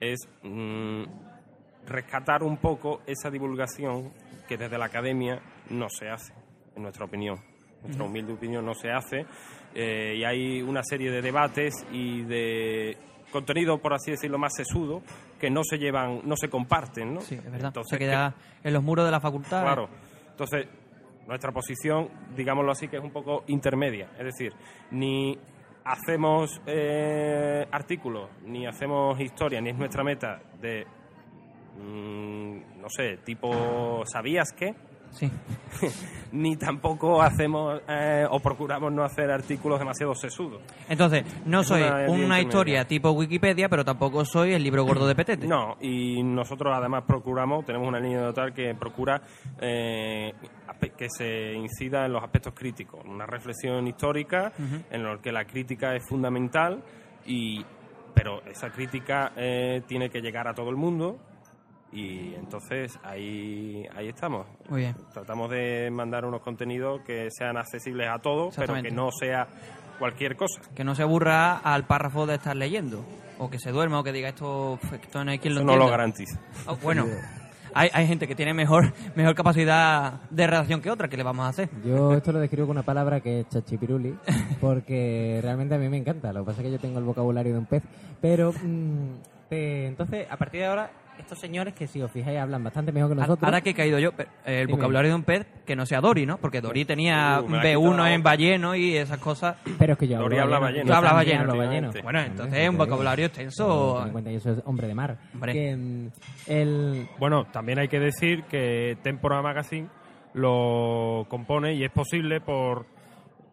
es 0.00 0.26
mm, 0.42 1.04
rescatar 1.86 2.42
un 2.42 2.56
poco 2.56 3.02
esa 3.06 3.28
divulgación 3.28 4.10
que 4.48 4.56
desde 4.56 4.78
la 4.78 4.86
academia 4.86 5.42
no 5.68 5.90
se 5.90 6.08
hace, 6.08 6.32
en 6.74 6.82
nuestra 6.82 7.04
opinión. 7.04 7.36
Nuestra 7.82 8.06
humilde 8.06 8.32
opinión 8.32 8.64
no 8.64 8.72
se 8.72 8.90
hace 8.90 9.26
eh, 9.74 10.14
y 10.16 10.24
hay 10.24 10.62
una 10.62 10.82
serie 10.82 11.10
de 11.10 11.20
debates 11.20 11.74
y 11.92 12.22
de 12.22 12.96
contenido, 13.34 13.78
por 13.78 13.92
así 13.92 14.12
decirlo, 14.12 14.38
más 14.38 14.54
sesudo, 14.54 15.02
que 15.40 15.50
no 15.50 15.62
se 15.64 15.76
llevan, 15.76 16.20
no 16.24 16.36
se 16.36 16.48
comparten, 16.48 17.14
¿no? 17.14 17.20
Sí, 17.20 17.34
es 17.34 17.44
verdad. 17.44 17.66
Entonces, 17.66 17.90
se 17.90 17.98
queda 17.98 18.32
en 18.62 18.72
los 18.72 18.82
muros 18.82 19.04
de 19.04 19.10
la 19.10 19.20
facultad. 19.20 19.62
Claro. 19.62 19.88
Entonces, 20.30 20.68
nuestra 21.26 21.50
posición, 21.50 22.08
digámoslo 22.36 22.70
así, 22.70 22.86
que 22.86 22.98
es 22.98 23.02
un 23.02 23.10
poco 23.10 23.42
intermedia. 23.48 24.10
Es 24.16 24.24
decir, 24.24 24.52
ni 24.92 25.36
hacemos 25.84 26.60
eh, 26.64 27.66
artículos, 27.72 28.30
ni 28.44 28.66
hacemos 28.66 29.20
historia, 29.20 29.60
ni 29.60 29.70
es 29.70 29.76
nuestra 29.76 30.04
meta 30.04 30.40
de, 30.60 30.86
mm, 31.76 32.80
no 32.80 32.88
sé, 32.88 33.18
tipo, 33.24 34.04
¿sabías 34.06 34.52
qué? 34.52 34.74
Sí. 35.14 35.30
ni 36.34 36.56
tampoco 36.56 37.22
hacemos 37.22 37.80
eh, 37.88 38.26
o 38.28 38.40
procuramos 38.40 38.92
no 38.92 39.04
hacer 39.04 39.30
artículos 39.30 39.78
demasiado 39.78 40.14
sesudos. 40.14 40.60
Entonces, 40.88 41.24
no 41.46 41.60
Es 41.60 41.68
soy 41.68 41.82
una 42.08 42.40
historia 42.40 42.84
tipo 42.86 43.10
Wikipedia, 43.12 43.68
pero 43.68 43.84
tampoco 43.84 44.24
soy 44.24 44.52
el 44.52 44.62
libro 44.62 44.84
gordo 44.84 45.06
de 45.06 45.14
Petete. 45.14 45.46
No, 45.46 45.76
y 45.80 46.22
nosotros 46.22 46.74
además 46.76 47.04
procuramos, 47.06 47.64
tenemos 47.64 47.86
una 47.88 48.00
línea 48.00 48.20
de 48.20 48.52
que 48.52 48.74
procura 48.74 49.22
eh, 49.60 50.32
que 50.98 51.08
se 51.08 51.54
incida 51.54 52.04
en 52.04 52.12
los 52.12 52.22
aspectos 52.22 52.52
críticos, 52.54 53.00
una 53.04 53.26
reflexión 53.26 53.86
histórica 53.86 54.52
en 54.90 55.02
la 55.02 55.18
que 55.18 55.32
la 55.32 55.44
crítica 55.44 55.94
es 55.94 56.06
fundamental, 56.06 56.82
y 57.26 57.64
pero 58.14 58.42
esa 58.44 58.70
crítica 58.70 59.32
eh, 59.36 59.82
tiene 59.86 60.10
que 60.10 60.20
llegar 60.20 60.46
a 60.48 60.54
todo 60.54 60.70
el 60.70 60.76
mundo 60.76 61.18
y 61.94 62.34
entonces 62.34 62.98
ahí, 63.04 63.84
ahí 63.96 64.08
estamos. 64.08 64.46
Muy 64.68 64.80
bien. 64.82 64.96
Tratamos 65.12 65.50
de 65.50 65.90
mandar 65.90 66.24
unos 66.24 66.42
contenidos 66.42 67.00
que 67.06 67.28
sean 67.30 67.56
accesibles 67.56 68.08
a 68.10 68.18
todos, 68.18 68.54
pero 68.56 68.74
que 68.82 68.90
no 68.90 69.10
sea 69.12 69.46
cualquier 69.98 70.36
cosa. 70.36 70.60
Que 70.74 70.82
no 70.84 70.94
se 70.94 71.02
aburra 71.02 71.56
al 71.58 71.86
párrafo 71.86 72.26
de 72.26 72.34
estar 72.34 72.56
leyendo. 72.56 73.04
O 73.38 73.48
que 73.50 73.58
se 73.58 73.70
duerma 73.72 74.00
o 74.00 74.04
que 74.04 74.12
diga 74.12 74.28
esto, 74.28 74.78
esto 74.92 75.24
no 75.24 75.30
hay 75.30 75.38
quien 75.38 75.54
lo 75.54 75.60
Eso 75.60 75.66
no 75.66 75.72
lo 75.76 75.84
entienda. 75.84 75.96
garantiza. 75.96 76.40
Oh, 76.66 76.76
bueno, 76.82 77.04
hay, 77.74 77.90
hay 77.92 78.06
gente 78.06 78.28
que 78.28 78.34
tiene 78.36 78.54
mejor, 78.54 78.92
mejor 79.16 79.34
capacidad 79.34 80.20
de 80.30 80.46
redacción 80.46 80.80
que 80.80 80.90
otra. 80.90 81.08
¿Qué 81.08 81.16
le 81.16 81.22
vamos 81.24 81.44
a 81.44 81.48
hacer? 81.48 81.68
Yo 81.84 82.12
esto 82.12 82.30
lo 82.32 82.38
describo 82.38 82.66
con 82.68 82.76
una 82.76 82.84
palabra 82.84 83.20
que 83.20 83.40
es 83.40 83.48
chachipiruli, 83.48 84.16
porque 84.60 85.40
realmente 85.42 85.74
a 85.74 85.78
mí 85.78 85.88
me 85.88 85.96
encanta. 85.98 86.32
Lo 86.32 86.40
que 86.40 86.46
pasa 86.46 86.60
es 86.60 86.66
que 86.66 86.72
yo 86.72 86.78
tengo 86.78 86.98
el 86.98 87.04
vocabulario 87.04 87.52
de 87.52 87.58
un 87.58 87.66
pez. 87.66 87.82
Pero, 88.20 88.52
mm, 88.52 89.48
te- 89.48 89.86
entonces, 89.86 90.26
a 90.30 90.36
partir 90.36 90.60
de 90.60 90.66
ahora, 90.66 90.90
estos 91.18 91.38
señores 91.38 91.74
que 91.74 91.86
si 91.86 92.00
os 92.02 92.10
fijáis 92.10 92.38
hablan 92.38 92.62
bastante 92.64 92.92
mejor 92.92 93.10
que 93.10 93.16
nosotros. 93.16 93.42
Ahora 93.42 93.60
que 93.60 93.70
he 93.70 93.74
caído 93.74 93.98
yo, 93.98 94.12
pe- 94.12 94.26
el 94.44 94.66
Dime. 94.66 94.76
vocabulario 94.76 95.10
de 95.10 95.14
un 95.16 95.22
pez 95.22 95.46
que 95.64 95.74
no 95.76 95.86
sea 95.86 96.00
Dory, 96.00 96.26
¿no? 96.26 96.38
Porque 96.38 96.60
Dory 96.60 96.84
tenía 96.84 97.40
Uh, 97.40 97.48
me 97.48 97.56
la 97.58 97.62
ha 97.62 97.64
B1 97.66 97.78
quitado 97.80 97.96
la 97.96 98.14
en 98.14 98.22
balleno 98.22 98.74
y 98.74 98.96
esas 98.96 99.18
cosas. 99.18 99.56
Pero 99.78 99.92
es 99.94 99.98
que 99.98 100.08
yo 100.08 100.18
Dory 100.18 100.38
hablo 100.38 100.56
habla 100.56 100.66
balleno. 100.66 100.84
Yo 100.86 100.92
también 100.92 101.14
balleno, 101.14 101.40
hablo 101.40 101.56
balleno. 101.56 101.88
efectivamente. 101.88 102.02
Bueno, 102.02 102.20
entonces 102.20 102.58
es 102.62 102.68
un 102.68 102.78
vocabulario 102.78 103.26
extenso. 103.26 103.94
Ten 103.98 104.06
en 104.06 104.12
cuenta, 104.12 104.30
yo 104.32 104.40
soy 104.40 104.56
hombre 104.64 104.86
de 104.88 104.94
mar. 104.94 105.16
Hombre. 105.34 105.52
Que, 105.52 105.76
mm, 105.76 106.08
el, 106.48 107.08
Bueno, 107.18 107.44
también 107.52 107.78
hay 107.78 107.88
que 107.88 108.00
decir 108.00 108.44
que 108.44 108.96
Tempora 109.02 109.40
Magazine 109.42 109.88
lo 110.34 111.26
compone 111.28 111.74
y 111.74 111.84
es 111.84 111.90
posible 111.90 112.40
por 112.40 112.86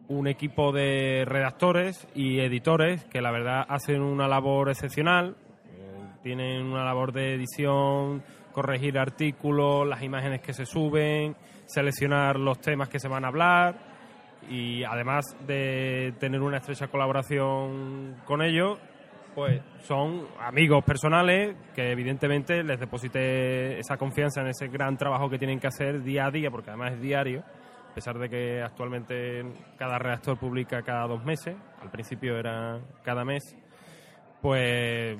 un 0.08 0.26
equipo 0.26 0.72
de 0.72 1.24
redactores 1.26 2.06
y 2.14 2.40
editores 2.40 3.04
que 3.04 3.22
la 3.22 3.30
verdad 3.30 3.64
hacen 3.68 4.02
una 4.02 4.28
labor 4.28 4.68
excepcional. 4.68 5.36
Tienen 6.22 6.66
una 6.66 6.84
labor 6.84 7.12
de 7.12 7.34
edición, 7.34 8.22
corregir 8.52 8.98
artículos, 8.98 9.86
las 9.86 10.02
imágenes 10.02 10.40
que 10.40 10.52
se 10.52 10.64
suben, 10.64 11.34
seleccionar 11.66 12.38
los 12.38 12.60
temas 12.60 12.88
que 12.88 12.98
se 12.98 13.08
van 13.08 13.24
a 13.24 13.28
hablar 13.28 13.92
y 14.48 14.84
además 14.84 15.24
de 15.46 16.14
tener 16.18 16.40
una 16.40 16.58
estrecha 16.58 16.88
colaboración 16.88 18.16
con 18.24 18.42
ellos, 18.42 18.78
pues 19.34 19.62
son 19.84 20.26
amigos 20.40 20.84
personales 20.84 21.56
que 21.74 21.90
evidentemente 21.90 22.62
les 22.62 22.78
deposité 22.78 23.78
esa 23.78 23.96
confianza 23.96 24.42
en 24.42 24.48
ese 24.48 24.68
gran 24.68 24.96
trabajo 24.96 25.30
que 25.30 25.38
tienen 25.38 25.58
que 25.58 25.68
hacer 25.68 26.02
día 26.02 26.26
a 26.26 26.30
día, 26.30 26.50
porque 26.50 26.70
además 26.70 26.92
es 26.92 27.00
diario, 27.00 27.42
a 27.90 27.94
pesar 27.94 28.18
de 28.18 28.28
que 28.28 28.62
actualmente 28.62 29.42
cada 29.76 29.98
redactor 29.98 30.38
publica 30.38 30.82
cada 30.82 31.06
dos 31.06 31.24
meses, 31.24 31.56
al 31.80 31.90
principio 31.90 32.36
era 32.36 32.78
cada 33.02 33.24
mes, 33.24 33.56
pues 34.40 35.16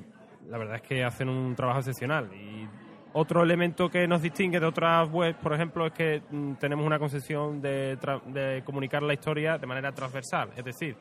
la 0.48 0.58
verdad 0.58 0.76
es 0.76 0.82
que 0.82 1.04
hacen 1.04 1.28
un 1.28 1.54
trabajo 1.54 1.80
excepcional. 1.80 2.30
Y 2.34 2.68
otro 3.14 3.42
elemento 3.42 3.88
que 3.88 4.06
nos 4.06 4.22
distingue 4.22 4.58
de 4.58 4.66
otras 4.66 5.08
webs, 5.10 5.38
por 5.38 5.52
ejemplo, 5.52 5.86
es 5.86 5.92
que 5.92 6.22
mm, 6.30 6.54
tenemos 6.54 6.86
una 6.86 6.98
concepción 6.98 7.60
de, 7.60 7.98
de 8.26 8.62
comunicar 8.64 9.02
la 9.02 9.14
historia 9.14 9.58
de 9.58 9.66
manera 9.66 9.92
transversal, 9.92 10.50
es 10.56 10.64
decir, 10.64 10.96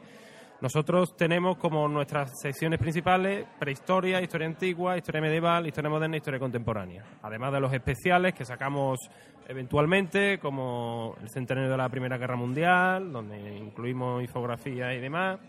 nosotros 0.61 1.17
tenemos 1.17 1.57
como 1.57 1.87
nuestras 1.87 2.39
secciones 2.39 2.77
principales 2.77 3.47
prehistoria, 3.57 4.21
historia 4.21 4.45
antigua, 4.45 4.95
historia 4.95 5.19
medieval, 5.19 5.65
historia 5.65 5.89
moderna 5.89 6.17
historia 6.17 6.39
contemporánea. 6.39 7.03
Además 7.23 7.51
de 7.51 7.59
los 7.59 7.73
especiales 7.73 8.35
que 8.35 8.45
sacamos 8.45 8.99
eventualmente, 9.47 10.37
como 10.37 11.15
el 11.19 11.29
centenario 11.29 11.67
de 11.67 11.77
la 11.77 11.89
Primera 11.89 12.19
Guerra 12.19 12.35
Mundial, 12.35 13.11
donde 13.11 13.57
incluimos 13.57 14.21
infografías 14.21 14.93
y 14.93 14.99
demás. 14.99 15.39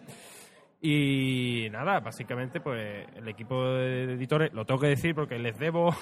Y 0.85 1.69
nada, 1.71 2.01
básicamente, 2.01 2.61
pues 2.61 3.07
el 3.17 3.29
equipo 3.29 3.65
de 3.65 4.15
editores, 4.15 4.53
lo 4.53 4.65
tengo 4.65 4.81
que 4.81 4.89
decir 4.89 5.15
porque 5.15 5.39
les 5.39 5.57
debo, 5.57 5.95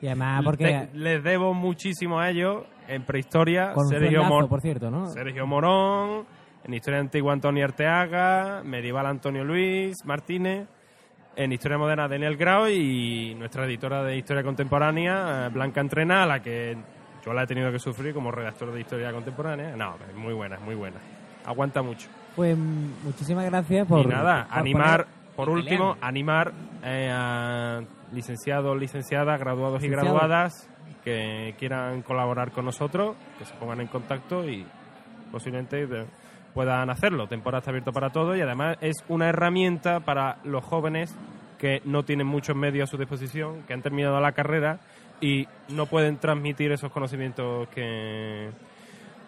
y 0.00 0.06
además, 0.06 0.42
porque. 0.44 0.64
te- 0.92 0.96
les 0.98 1.22
debo 1.24 1.52
muchísimo 1.52 2.20
a 2.20 2.30
ellos 2.30 2.62
en 2.86 3.02
prehistoria. 3.02 3.72
Con 3.72 3.88
Sergio, 3.88 4.22
Mor- 4.22 4.48
por 4.48 4.60
cierto, 4.60 4.88
¿no? 4.88 5.08
Sergio 5.08 5.48
Morón, 5.48 6.26
en 6.62 6.74
Historia 6.74 7.00
Antigua 7.00 7.32
Antonio 7.32 7.64
Arteaga, 7.64 8.62
Medieval 8.64 9.06
Antonio 9.06 9.42
Luis 9.42 10.04
Martínez, 10.04 10.68
en 11.34 11.52
Historia 11.52 11.78
Moderna 11.78 12.06
Daniel 12.06 12.36
Grau 12.36 12.68
y 12.68 13.34
nuestra 13.36 13.64
editora 13.64 14.04
de 14.04 14.16
Historia 14.16 14.44
Contemporánea, 14.44 15.46
eh, 15.46 15.48
Blanca 15.52 15.80
Entrena, 15.80 16.22
a 16.22 16.26
la 16.26 16.40
que 16.40 16.76
yo 17.26 17.32
la 17.32 17.42
he 17.42 17.46
tenido 17.48 17.72
que 17.72 17.80
sufrir 17.80 18.14
como 18.14 18.30
redactor 18.30 18.72
de 18.72 18.80
Historia 18.80 19.10
Contemporánea. 19.10 19.74
No, 19.76 19.96
es 20.08 20.14
muy 20.14 20.34
buena, 20.34 20.54
es 20.54 20.62
muy 20.62 20.76
buena. 20.76 20.98
Aguanta 21.44 21.82
mucho. 21.82 22.08
Pues 22.36 22.56
muchísimas 22.56 23.44
gracias 23.46 23.86
por. 23.86 24.00
y 24.00 24.06
nada, 24.06 24.46
por 24.48 24.58
animar, 24.58 25.04
poner- 25.06 25.36
por 25.36 25.48
último, 25.50 25.96
animar 26.00 26.52
eh, 26.84 27.10
a 27.12 27.80
licenciados, 28.12 28.78
licenciadas, 28.78 29.38
graduados 29.40 29.82
y 29.82 29.88
graduadas 29.88 30.68
que 31.04 31.54
quieran 31.58 32.02
colaborar 32.02 32.50
con 32.52 32.64
nosotros, 32.66 33.16
que 33.38 33.44
se 33.44 33.54
pongan 33.54 33.80
en 33.80 33.86
contacto 33.88 34.48
y 34.48 34.66
posiblemente 35.32 35.86
puedan 36.54 36.90
hacerlo. 36.90 37.26
Temporada 37.26 37.60
está 37.60 37.70
abierto 37.70 37.92
para 37.92 38.10
todos 38.10 38.36
y 38.36 38.40
además 38.40 38.76
es 38.80 38.96
una 39.08 39.28
herramienta 39.28 40.00
para 40.00 40.38
los 40.44 40.64
jóvenes 40.64 41.16
que 41.58 41.80
no 41.84 42.02
tienen 42.04 42.26
muchos 42.26 42.56
medios 42.56 42.88
a 42.88 42.90
su 42.90 42.96
disposición, 42.98 43.62
que 43.62 43.72
han 43.74 43.82
terminado 43.82 44.20
la 44.20 44.32
carrera 44.32 44.80
y 45.20 45.46
no 45.68 45.86
pueden 45.86 46.16
transmitir 46.18 46.72
esos 46.72 46.90
conocimientos 46.90 47.68
que, 47.68 48.50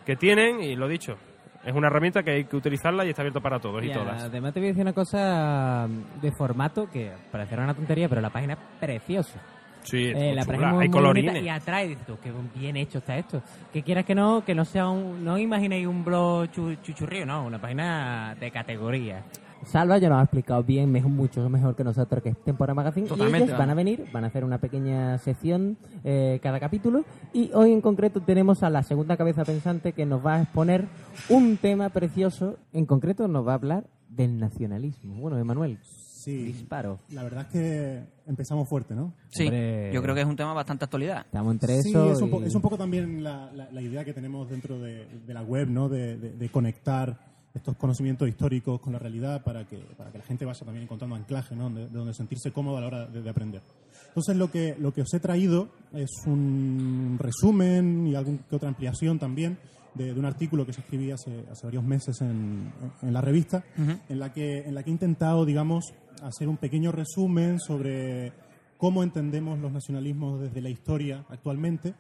que 0.06 0.16
tienen 0.16 0.62
y 0.62 0.74
lo 0.76 0.88
dicho. 0.88 1.16
Es 1.64 1.72
una 1.74 1.86
herramienta 1.86 2.22
que 2.22 2.30
hay 2.32 2.44
que 2.44 2.56
utilizarla 2.56 3.04
y 3.04 3.10
está 3.10 3.22
abierto 3.22 3.40
para 3.40 3.60
todos 3.60 3.82
y, 3.84 3.86
Y 3.88 3.92
todas. 3.92 4.22
Además 4.24 4.52
te 4.52 4.60
voy 4.60 4.66
a 4.68 4.70
decir 4.70 4.82
una 4.82 4.92
cosa 4.92 5.86
de 6.20 6.32
formato 6.32 6.88
que 6.90 7.12
parecerá 7.30 7.62
una 7.62 7.74
tontería, 7.74 8.08
pero 8.08 8.20
la 8.20 8.30
página 8.30 8.54
es 8.54 8.58
preciosa. 8.80 9.40
Sí, 9.84 10.12
Eh, 10.14 10.32
la 10.34 10.44
chula. 10.44 10.78
hay 10.78 10.88
colorines. 10.88 11.42
y 11.42 11.48
atrae, 11.48 11.88
dices 11.88 12.06
tú, 12.06 12.16
qué 12.22 12.32
bien 12.54 12.76
hecho 12.76 12.98
está 12.98 13.16
esto. 13.16 13.42
Que 13.72 13.82
quieras 13.82 14.04
que 14.04 14.14
no, 14.14 14.44
que 14.44 14.54
no 14.54 14.64
sea 14.64 14.88
un, 14.88 15.24
no 15.24 15.38
imaginéis 15.38 15.86
un 15.88 16.04
blog 16.04 16.46
chu- 16.52 16.76
chuchurrío, 16.82 17.26
no, 17.26 17.44
una 17.44 17.60
página 17.60 18.36
de 18.38 18.50
categoría. 18.52 19.22
Salva 19.64 19.98
ya 19.98 20.08
nos 20.08 20.18
ha 20.18 20.22
explicado 20.22 20.62
bien, 20.64 20.90
mejor, 20.90 21.10
mucho 21.10 21.48
mejor 21.48 21.76
que 21.76 21.84
nosotros 21.84 22.22
que 22.22 22.30
es 22.30 22.44
Temporada 22.44 22.74
Magazine. 22.74 23.06
Totalmente, 23.06 23.46
y 23.46 23.48
ellos 23.48 23.58
van 23.58 23.70
a 23.70 23.74
venir, 23.74 24.04
van 24.12 24.24
a 24.24 24.26
hacer 24.26 24.44
una 24.44 24.58
pequeña 24.58 25.18
sección 25.18 25.76
eh, 26.04 26.40
cada 26.42 26.58
capítulo. 26.60 27.04
Y 27.32 27.50
hoy 27.54 27.72
en 27.72 27.80
concreto 27.80 28.20
tenemos 28.20 28.62
a 28.62 28.70
la 28.70 28.82
segunda 28.82 29.16
cabeza 29.16 29.44
pensante 29.44 29.92
que 29.92 30.04
nos 30.04 30.24
va 30.24 30.34
a 30.34 30.42
exponer 30.42 30.86
un 31.28 31.56
tema 31.56 31.88
precioso. 31.90 32.56
En 32.72 32.86
concreto 32.86 33.28
nos 33.28 33.46
va 33.46 33.52
a 33.52 33.54
hablar 33.56 33.84
del 34.08 34.38
nacionalismo. 34.38 35.14
Bueno, 35.14 35.38
Emanuel, 35.38 35.78
Sí, 35.82 36.36
disparo. 36.44 36.98
la 37.10 37.22
verdad 37.24 37.46
es 37.46 37.48
que 37.48 38.02
empezamos 38.26 38.68
fuerte, 38.68 38.94
¿no? 38.94 39.12
Sí, 39.30 39.44
Hombre. 39.44 39.90
yo 39.92 40.02
creo 40.02 40.14
que 40.14 40.20
es 40.20 40.26
un 40.26 40.36
tema 40.36 40.52
bastante 40.52 40.84
actualidad. 40.84 41.22
Estamos 41.24 41.52
entre 41.52 41.82
Sí, 41.82 41.88
eso 41.90 42.12
es 42.12 42.20
un, 42.20 42.42
y- 42.42 42.46
es 42.46 42.54
un 42.54 42.62
poco 42.62 42.76
también 42.78 43.24
la, 43.24 43.50
la- 43.52 43.70
la 43.72 43.80
idea 43.82 44.04
que 44.04 44.12
tenemos 44.12 44.48
dentro 44.50 44.78
de, 44.78 45.06
de 45.26 45.34
la 45.34 45.42
web, 45.42 45.68
¿no? 45.68 45.88
De, 45.88 46.16
de- 46.18 46.30
de 46.32 46.48
conectar 46.50 47.31
estos 47.54 47.76
conocimientos 47.76 48.28
históricos 48.28 48.80
con 48.80 48.92
la 48.94 48.98
realidad 48.98 49.42
para 49.44 49.66
que, 49.66 49.76
para 49.96 50.10
que 50.10 50.18
la 50.18 50.24
gente 50.24 50.44
vaya 50.44 50.64
también 50.64 50.84
encontrando 50.84 51.16
anclaje, 51.16 51.54
¿no? 51.54 51.68
De, 51.70 51.82
de 51.86 51.90
donde 51.98 52.14
sentirse 52.14 52.50
cómodo 52.50 52.78
a 52.78 52.80
la 52.80 52.86
hora 52.86 53.06
de, 53.06 53.22
de 53.22 53.30
aprender. 53.30 53.60
Entonces, 54.08 54.36
lo 54.36 54.50
que, 54.50 54.74
lo 54.78 54.92
que 54.92 55.02
os 55.02 55.12
he 55.14 55.20
traído 55.20 55.68
es 55.92 56.10
un 56.26 57.16
resumen 57.18 58.06
y 58.06 58.14
alguna 58.14 58.38
que 58.48 58.56
otra 58.56 58.68
ampliación 58.68 59.18
también 59.18 59.58
de, 59.94 60.14
de 60.14 60.18
un 60.18 60.24
artículo 60.24 60.64
que 60.64 60.72
se 60.72 60.80
escribía 60.80 61.14
hace, 61.14 61.44
hace 61.50 61.66
varios 61.66 61.84
meses 61.84 62.20
en, 62.22 62.72
en 63.02 63.12
la 63.12 63.20
revista, 63.20 63.64
en, 64.08 64.18
la 64.18 64.32
que, 64.32 64.60
en 64.60 64.74
la 64.74 64.82
que 64.82 64.90
he 64.90 64.92
intentado, 64.92 65.44
digamos, 65.44 65.92
hacer 66.22 66.48
un 66.48 66.56
pequeño 66.56 66.90
resumen 66.92 67.58
sobre 67.60 68.32
cómo 68.78 69.02
entendemos 69.02 69.58
los 69.58 69.70
nacionalismos 69.70 70.40
desde 70.40 70.60
la 70.62 70.70
historia 70.70 71.24
actualmente 71.28 71.94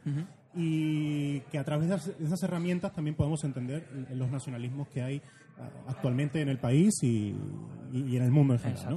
y 0.54 1.40
que 1.50 1.58
a 1.58 1.64
través 1.64 1.88
de 1.88 1.94
esas- 2.24 2.42
herramientas 2.42 2.92
también 2.92 3.16
podemos 3.16 3.42
entender 3.44 3.88
los 4.14 4.30
nacionalismos 4.30 4.88
que 4.88 5.02
hay 5.02 5.22
actualmente 5.86 6.40
en 6.40 6.48
el 6.48 6.58
país 6.58 6.92
y, 7.02 7.34
y- 7.92 8.04
y 8.08 8.16
en 8.16 8.22
el 8.22 8.30
mundo 8.30 8.54
en 8.54 8.60
general. 8.60 8.94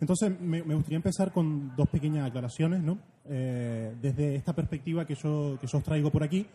Entonces, 0.00 0.40
me, 0.40 0.62
me 0.62 0.74
gustaría 0.74 0.96
empezar 0.96 1.32
con 1.32 1.74
dos 1.76 1.88
pequeñas 1.88 2.26
aclaraciones. 2.28 2.82
¿no? 2.82 2.98
Eh, 3.24 3.94
desde 4.00 4.36
esta 4.36 4.54
perspectiva 4.54 5.04
que 5.06 5.14
yo, 5.16 5.58
que 5.60 5.66
yo 5.66 5.78
os 5.78 5.84
traigo 5.84 6.10
por 6.10 6.22
aquí, 6.22 6.46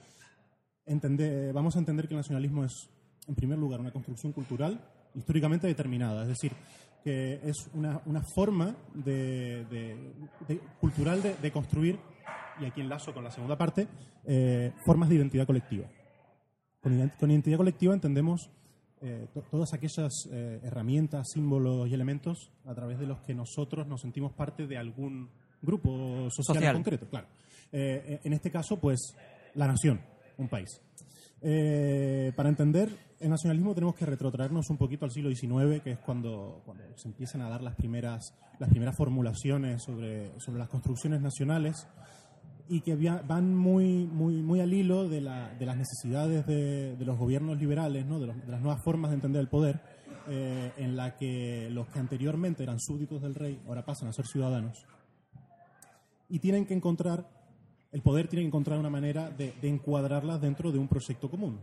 entender- 0.85 1.53
vamos 1.53 1.75
a 1.75 1.79
entender 1.79 2.07
que 2.07 2.13
el 2.13 2.19
nacionalismo 2.19 2.63
es, 2.65 2.89
en 3.27 3.35
primer 3.35 3.57
lugar, 3.57 3.79
una 3.79 3.91
construcción 3.91 4.31
cultural 4.33 4.79
históricamente 5.15 5.67
determinada. 5.67 6.23
Es 6.23 6.29
decir, 6.29 6.51
que 7.03 7.39
es 7.43 7.69
una, 7.73 8.01
una 8.05 8.21
forma 8.21 8.75
de, 8.93 9.65
de- 9.65 10.13
de- 10.47 10.59
cultural 10.79 11.21
de, 11.21 11.35
de 11.35 11.51
construir, 11.51 11.99
y 12.59 12.65
aquí 12.65 12.81
enlazo 12.81 13.13
con 13.13 13.23
la 13.23 13.31
segunda 13.31 13.57
parte, 13.57 13.87
eh, 14.25 14.71
formas 14.85 15.09
de 15.09 15.15
identidad 15.15 15.45
colectiva. 15.47 15.87
Con, 16.79 17.11
con 17.19 17.31
identidad 17.31 17.57
colectiva 17.57 17.93
entendemos 17.93 18.49
eh, 19.01 19.27
to- 19.33 19.43
todas 19.49 19.73
aquellas 19.73 20.11
eh, 20.31 20.59
herramientas, 20.63 21.27
símbolos 21.33 21.87
y 21.89 21.93
elementos 21.93 22.51
a 22.65 22.73
través 22.73 22.99
de 22.99 23.05
los 23.07 23.19
que 23.21 23.33
nosotros 23.33 23.87
nos 23.87 24.01
sentimos 24.01 24.31
parte 24.33 24.67
de 24.67 24.77
algún 24.77 25.29
grupo 25.61 26.29
social, 26.29 26.55
Social. 26.57 26.75
en 26.75 26.83
concreto. 26.83 27.07
Claro. 27.09 27.27
Eh, 27.71 28.19
en 28.23 28.33
este 28.33 28.51
caso, 28.51 28.79
pues, 28.79 29.15
la 29.55 29.67
nación, 29.67 30.01
un 30.37 30.47
país. 30.49 30.81
Para 32.35 32.49
entender 32.49 32.89
el 33.19 33.29
nacionalismo 33.29 33.73
tenemos 33.73 33.95
que 33.95 34.05
retrotraernos 34.05 34.69
un 34.69 34.77
poquito 34.77 35.05
al 35.05 35.11
siglo 35.11 35.29
XIX, 35.33 35.81
que 35.83 35.91
es 35.91 35.99
cuando, 35.99 36.61
cuando 36.65 36.83
se 36.97 37.07
empiezan 37.07 37.41
a 37.41 37.49
dar 37.49 37.61
las 37.63 37.75
primeras, 37.75 38.33
las 38.59 38.69
primeras 38.69 38.95
formulaciones 38.95 39.81
sobre, 39.83 40.39
sobre 40.39 40.59
las 40.59 40.69
construcciones 40.69 41.19
nacionales 41.21 41.87
y 42.71 42.79
que 42.79 42.95
van 42.95 43.53
muy, 43.53 44.07
muy, 44.07 44.41
muy 44.41 44.61
al 44.61 44.73
hilo 44.73 45.09
de, 45.09 45.19
la- 45.19 45.53
de 45.55 45.65
las 45.65 45.75
necesidades 45.75 46.47
de, 46.47 46.95
los 47.01 47.17
gobiernos 47.17 47.59
liberales, 47.59 48.07
de, 48.07 48.27
las 48.47 48.61
nuevas 48.61 48.81
formas 48.81 49.11
de 49.11 49.15
entender 49.15 49.41
el 49.41 49.49
poder, 49.49 49.81
eh, 50.29 50.71
en 50.77 50.95
la 50.95 51.17
que 51.17 51.67
los 51.69 51.89
que 51.89 51.99
anteriormente 51.99 52.63
eran 52.63 52.79
súbditos 52.79 53.21
del 53.21 53.35
rey 53.35 53.59
ahora 53.67 53.83
pasan 53.83 54.07
a 54.07 54.13
ser 54.13 54.25
ciudadanos 54.25 54.85
y 56.29 56.39
tienen 56.39 56.65
que 56.65 56.73
encontrar, 56.73 57.27
el 57.91 58.01
poder 58.01 58.29
tiene 58.29 58.43
que 58.43 58.47
encontrar 58.47 58.79
una 58.79 58.89
manera 58.89 59.29
de, 59.29 59.53
encuadrarlas 59.63 60.39
dentro 60.39 60.71
de 60.71 60.79
un 60.79 60.87
proyecto 60.87 61.29
común. 61.29 61.59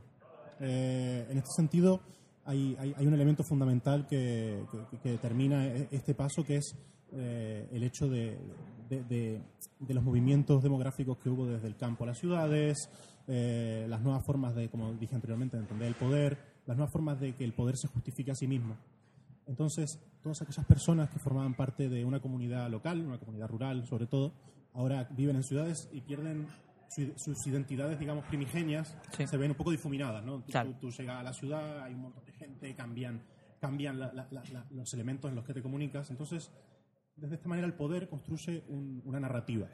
Eh, 0.60 1.26
en 1.30 1.38
este 1.38 1.52
sentido, 1.56 2.02
hay, 2.44 2.76
un 3.00 3.14
elemento 3.14 3.44
fundamental 3.44 4.06
que 4.06 4.62
determina 5.02 5.68
e- 5.68 5.88
este 5.90 6.14
paso, 6.14 6.44
que 6.44 6.56
es 6.56 6.76
eh, 7.12 7.66
el 7.72 7.82
hecho 7.82 8.08
de, 8.08 8.36
de- 8.88 9.04
de- 9.04 9.42
de 9.80 9.94
los 9.94 10.02
movimientos 10.02 10.62
demográficos 10.62 11.18
que 11.18 11.28
hubo 11.28 11.46
desde 11.46 11.66
el 11.68 11.76
campo 11.76 12.04
a 12.04 12.08
las 12.08 12.18
ciudades, 12.18 12.76
eh, 13.26 13.86
las 13.88 14.00
nuevas 14.00 14.24
formas 14.24 14.54
de, 14.54 14.68
como 14.68 14.92
dije 14.94 15.14
anteriormente, 15.14 15.56
de 15.56 15.62
entender 15.62 15.88
el 15.88 15.94
poder, 15.94 16.38
las 16.66 16.76
nuevas 16.76 16.92
formas 16.92 17.20
de 17.20 17.34
que 17.34 17.44
el 17.44 17.52
poder 17.52 17.76
se 17.76 17.88
justifique 17.88 18.30
a 18.30 18.34
sí 18.34 18.46
mismo. 18.46 18.76
Entonces, 19.46 19.98
todas 20.22 20.42
aquellas 20.42 20.66
personas 20.66 21.10
que 21.10 21.18
formaban 21.18 21.54
parte 21.54 21.88
de 21.88 22.04
una 22.04 22.20
comunidad 22.20 22.68
local, 22.70 23.00
una 23.00 23.18
comunidad 23.18 23.48
rural 23.48 23.86
sobre 23.86 24.06
todo, 24.06 24.32
ahora 24.74 25.08
viven 25.16 25.36
en 25.36 25.42
ciudades 25.42 25.88
y 25.92 26.00
pierden 26.02 26.46
su- 26.90 27.12
sus 27.16 27.46
identidades, 27.46 27.98
digamos, 27.98 28.24
primigenias, 28.26 28.96
Sí. 29.16 29.26
se 29.26 29.36
ven 29.36 29.50
un 29.50 29.56
poco 29.56 29.70
difuminadas, 29.70 30.24
¿no? 30.24 30.40
Tú, 30.40 30.50
Claro. 30.52 30.70
tú- 30.72 30.88
tú 30.88 30.90
llegas 30.90 31.20
a 31.20 31.22
la 31.22 31.32
ciudad, 31.32 31.82
hay 31.82 31.94
un 31.94 32.00
montón 32.02 32.24
de 32.24 32.32
gente, 32.32 32.74
cambian, 32.74 33.22
cambian 33.60 33.98
la- 33.98 34.12
la- 34.12 34.28
la- 34.30 34.42
la- 34.52 34.66
los 34.70 34.92
elementos 34.94 35.28
en 35.30 35.36
los 35.36 35.44
que 35.44 35.52
te 35.54 35.62
comunicas. 35.62 36.10
Entonces, 36.10 36.50
desde 37.20 37.34
esta 37.36 37.48
manera 37.48 37.66
el 37.66 37.74
poder 37.74 38.08
construye 38.08 38.62
un- 38.68 39.02
una 39.04 39.20
narrativa. 39.20 39.66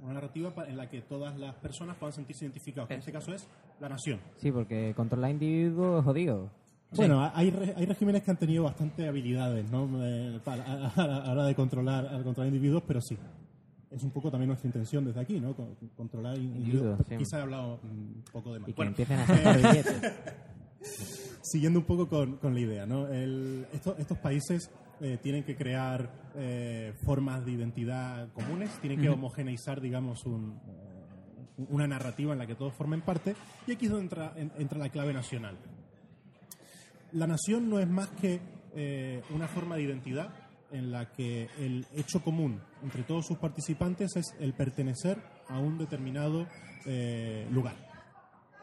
Una 0.00 0.14
narrativa 0.14 0.52
en 0.68 0.76
la 0.76 0.88
que 0.88 1.02
todas 1.02 1.36
las 1.38 1.54
personas 1.56 1.96
puedan 1.96 2.12
sentirse 2.12 2.44
identificados. 2.44 2.86
que 2.88 2.94
En 2.94 3.00
este 3.00 3.12
caso 3.12 3.32
es 3.34 3.46
la 3.80 3.88
nación. 3.88 4.20
Sí, 4.36 4.52
porque 4.52 4.92
controlar 4.96 5.30
individuos 5.32 5.98
es 6.00 6.04
jodido. 6.04 6.50
Bueno, 6.92 7.30
hay, 7.34 7.50
re- 7.50 7.74
hay 7.76 7.84
regímenes 7.84 8.22
que 8.22 8.30
han 8.30 8.36
tenido 8.38 8.64
bastante 8.64 9.06
habilidades, 9.08 9.70
¿no? 9.70 9.88
Eh, 10.04 10.40
para- 10.44 10.64
a, 10.64 10.88
a 10.88 11.06
la 11.06 11.32
hora 11.32 11.44
de 11.46 11.54
controlar, 11.54 12.06
a 12.06 12.22
controlar 12.22 12.46
individuos, 12.46 12.82
pero 12.86 13.00
sí. 13.00 13.18
Es 13.90 14.02
un 14.02 14.10
poco 14.10 14.30
también 14.30 14.48
nuestra 14.48 14.68
intención 14.68 15.04
desde 15.04 15.20
aquí, 15.20 15.40
¿no? 15.40 15.54
Con- 15.56 15.74
controlar 15.96 16.36
individuos. 16.38 16.98
Sí. 17.08 17.16
Quizá 17.16 17.38
he 17.38 17.42
hablado 17.42 17.80
un 17.82 18.22
poco 18.32 18.52
de 18.54 18.60
más. 18.60 18.68
Y 18.68 18.72
que 18.72 18.76
Bueno, 18.76 18.90
empiecen 18.90 19.18
a 19.18 19.22
hacer 19.24 20.14
siguiendo 21.42 21.78
un 21.80 21.84
poco 21.86 22.08
con, 22.08 22.36
con 22.36 22.54
la 22.54 22.60
idea, 22.60 22.86
¿no? 22.86 23.08
El- 23.08 23.66
esto- 23.72 23.96
estos 23.98 24.18
países 24.18 24.70
eh, 25.00 25.18
tienen 25.22 25.44
que 25.44 25.56
crear 25.56 26.10
eh, 26.36 26.92
formas 27.04 27.44
de 27.44 27.52
identidad 27.52 28.28
comunes, 28.32 28.70
tienen 28.80 29.00
que 29.00 29.08
homogeneizar, 29.08 29.80
digamos, 29.80 30.24
un, 30.26 30.60
eh, 30.66 31.64
una 31.68 31.86
narrativa 31.86 32.32
en 32.32 32.38
la 32.38 32.46
que 32.46 32.54
todos 32.54 32.74
formen 32.74 33.00
parte, 33.02 33.34
y 33.66 33.72
aquí 33.72 33.86
es 33.86 33.90
donde 33.92 34.04
entra, 34.04 34.32
en- 34.36 34.52
entra 34.58 34.78
la 34.78 34.88
clave 34.90 35.12
nacional. 35.12 35.56
La 37.12 37.26
nación 37.26 37.70
no 37.70 37.78
es 37.78 37.88
más 37.88 38.08
que 38.20 38.40
eh, 38.74 39.22
una 39.34 39.48
forma 39.48 39.76
de 39.76 39.82
identidad 39.82 40.28
en 40.70 40.92
la 40.92 41.10
que 41.10 41.48
el 41.58 41.86
hecho 41.96 42.22
común 42.22 42.60
entre 42.82 43.02
todos 43.02 43.26
sus 43.26 43.38
participantes 43.38 44.14
es 44.16 44.34
el 44.38 44.52
pertenecer 44.52 45.16
a 45.48 45.58
un 45.58 45.78
determinado 45.78 46.46
eh, 46.84 47.46
lugar 47.50 47.74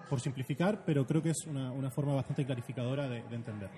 por 0.10 0.22
simplificar, 0.22 0.84
pero 0.86 1.08
creo 1.08 1.24
que 1.24 1.32
es 1.32 1.48
una, 1.48 1.72
una 1.72 1.90
forma 1.90 2.14
bastante 2.14 2.46
clarificadora 2.46 3.10
de, 3.10 3.24
de 3.24 3.36
entenderlo. 3.36 3.76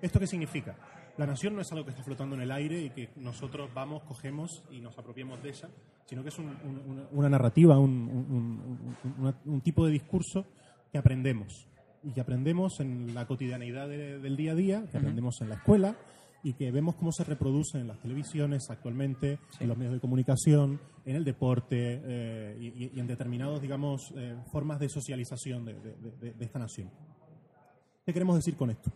¿Esto 0.00 0.18
qué 0.18 0.26
significa? 0.26 0.74
La 1.18 1.26
nación 1.26 1.54
no 1.54 1.60
es 1.60 1.70
algo 1.72 1.84
que 1.84 1.90
está 1.90 2.02
flotando 2.02 2.34
en 2.36 2.42
el 2.42 2.50
aire 2.50 2.80
y 2.82 2.90
que 2.90 3.10
nosotros 3.16 3.68
vamos, 3.74 4.02
cogemos 4.04 4.62
y 4.70 4.80
nos 4.80 4.96
apropiamos 4.98 5.42
de 5.42 5.50
ella, 5.50 5.68
sino 6.06 6.22
que 6.22 6.28
es 6.30 6.38
un- 6.38 6.46
un- 6.64 7.06
una, 7.12 7.28
narrativa, 7.28 7.78
un, 7.78 9.60
tipo 9.62 9.84
de 9.84 9.92
discurso 9.92 10.46
que 10.90 10.98
aprendemos 10.98 11.68
y 12.02 12.12
que 12.12 12.20
aprendemos 12.20 12.80
en 12.80 13.12
la 13.14 13.26
cotidianeidad 13.26 13.88
de- 13.88 14.18
del 14.18 14.36
día 14.36 14.52
a 14.52 14.54
día, 14.54 14.84
que 14.90 14.96
aprendemos 14.96 15.40
en 15.42 15.50
la 15.50 15.56
escuela 15.56 15.96
y 16.42 16.54
que 16.54 16.70
vemos 16.70 16.94
cómo 16.94 17.12
se 17.12 17.22
reproduce 17.24 17.78
en 17.78 17.86
las 17.88 17.98
televisiones 18.00 18.70
actualmente, 18.70 19.38
en 19.58 19.68
los 19.68 19.76
medios 19.76 19.92
de 19.92 20.00
comunicación, 20.00 20.80
en 21.04 21.16
el 21.16 21.24
deporte 21.24 22.00
eh, 22.02 22.88
y, 22.94 22.98
en 22.98 23.06
determinados, 23.06 23.60
digamos, 23.60 24.10
eh, 24.16 24.36
formas 24.50 24.78
de 24.80 24.88
socialización 24.88 25.66
de, 25.66 25.74
de- 25.74 25.96
de- 26.18 26.32
de 26.32 26.44
esta 26.44 26.58
nación. 26.58 26.90
¿Qué 28.06 28.14
queremos 28.14 28.36
decir 28.36 28.56
con 28.56 28.70
esto? 28.70 28.90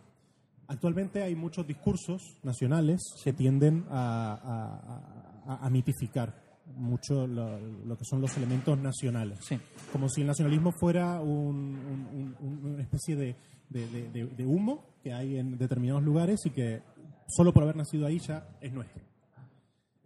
Actualmente 0.67 1.21
hay 1.23 1.35
muchos 1.35 1.67
discursos 1.67 2.37
nacionales 2.43 3.01
que 3.23 3.33
tienden 3.33 3.85
a, 3.89 4.33
a- 4.33 5.53
a- 5.53 5.65
a 5.65 5.69
mitificar 5.69 6.43
mucho 6.75 7.27
lo, 7.27 7.59
lo 7.59 7.95
que 7.97 8.05
son 8.05 8.21
los 8.21 8.35
elementos 8.37 8.77
nacionales. 8.79 9.39
Sí. 9.43 9.59
Como 9.91 10.09
si 10.09 10.21
el 10.21 10.27
nacionalismo 10.27 10.71
fuera 10.71 11.21
un- 11.21 12.07
un- 12.13 12.35
un- 12.39 12.65
una 12.73 12.81
especie 12.81 13.15
de, 13.15 13.35
de- 13.69 13.87
de- 13.87 14.09
de- 14.09 14.25
de 14.27 14.45
humo 14.45 14.83
que 15.03 15.13
hay 15.13 15.37
en 15.37 15.57
determinados 15.57 16.01
lugares 16.03 16.43
y 16.45 16.49
que 16.49 16.81
solo 17.27 17.53
por 17.53 17.63
haber 17.63 17.75
nacido 17.75 18.07
ahí 18.07 18.17
ya 18.19 18.47
es 18.61 18.73
nuestro. 18.73 19.03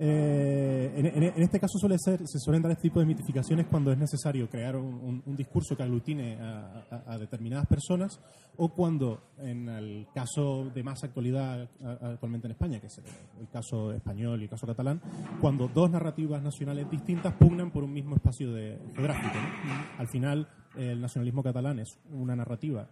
Eh, 0.01 0.93
en, 0.95 1.05
en- 1.23 1.43
este 1.43 1.59
caso 1.59 1.77
suele 1.77 1.97
ser, 1.99 2.21
se 2.25 2.39
suelen 2.39 2.61
dar 2.61 2.71
este 2.71 2.83
tipo 2.83 3.01
de 3.01 3.05
mitificaciones 3.05 3.67
cuando 3.67 3.91
es 3.91 3.97
necesario 3.97 4.49
crear 4.49 4.77
un, 4.77 4.93
un- 4.95 5.23
un 5.25 5.35
discurso 5.35 5.75
que 5.75 5.83
aglutine 5.83 6.37
a, 6.39 6.85
a- 6.89 7.13
a 7.13 7.17
determinadas 7.17 7.67
personas 7.67 8.17
o 8.55 8.69
cuando, 8.69 9.21
en 9.39 9.67
el 9.67 10.07
caso 10.13 10.69
de 10.73 10.83
más 10.83 11.03
actualidad 11.03 11.69
actualmente 12.01 12.47
en 12.47 12.51
España, 12.51 12.79
que 12.79 12.87
es 12.87 12.97
el, 12.97 13.03
el 13.41 13.49
caso 13.49 13.91
español 13.91 14.39
y 14.39 14.43
el 14.45 14.49
caso 14.49 14.65
catalán, 14.65 15.01
cuando 15.41 15.67
dos 15.67 15.91
narrativas 15.91 16.41
nacionales 16.41 16.89
distintas 16.89 17.33
pugnan 17.33 17.69
por 17.71 17.83
un 17.83 17.91
mismo 17.91 18.15
espacio 18.15 18.53
de, 18.53 18.79
geográfico. 18.95 19.35
¿no? 19.65 19.99
Al 19.99 20.07
final, 20.07 20.47
el 20.77 21.01
nacionalismo 21.01 21.43
catalán 21.43 21.79
es 21.79 21.99
una 22.09 22.37
narrativa 22.37 22.87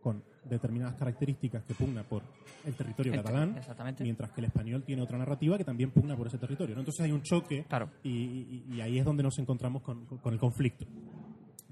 con 0.00 0.22
determinadas 0.48 0.94
características 0.96 1.62
que 1.64 1.74
pugna 1.74 2.02
por 2.02 2.22
el 2.64 2.74
territorio 2.74 3.12
El- 3.12 3.22
catalán, 3.22 3.56
exactamente. 3.56 4.02
mientras 4.04 4.30
que 4.32 4.40
el 4.40 4.46
español 4.46 4.82
tiene 4.84 5.02
otra 5.02 5.16
narrativa 5.18 5.56
que 5.58 5.64
también 5.64 5.90
pugna 5.90 6.16
por 6.16 6.26
ese 6.26 6.38
territorio. 6.38 6.74
¿no? 6.74 6.80
Entonces 6.82 7.04
hay 7.04 7.12
un 7.12 7.22
choque 7.22 7.64
Claro. 7.68 7.90
y, 8.02 8.10
y- 8.10 8.64
y 8.74 8.80
ahí 8.80 8.98
es 8.98 9.04
donde 9.04 9.22
nos 9.22 9.38
encontramos 9.38 9.82
con, 9.82 10.04
con- 10.06 10.32
el 10.32 10.38
conflicto. 10.38 10.86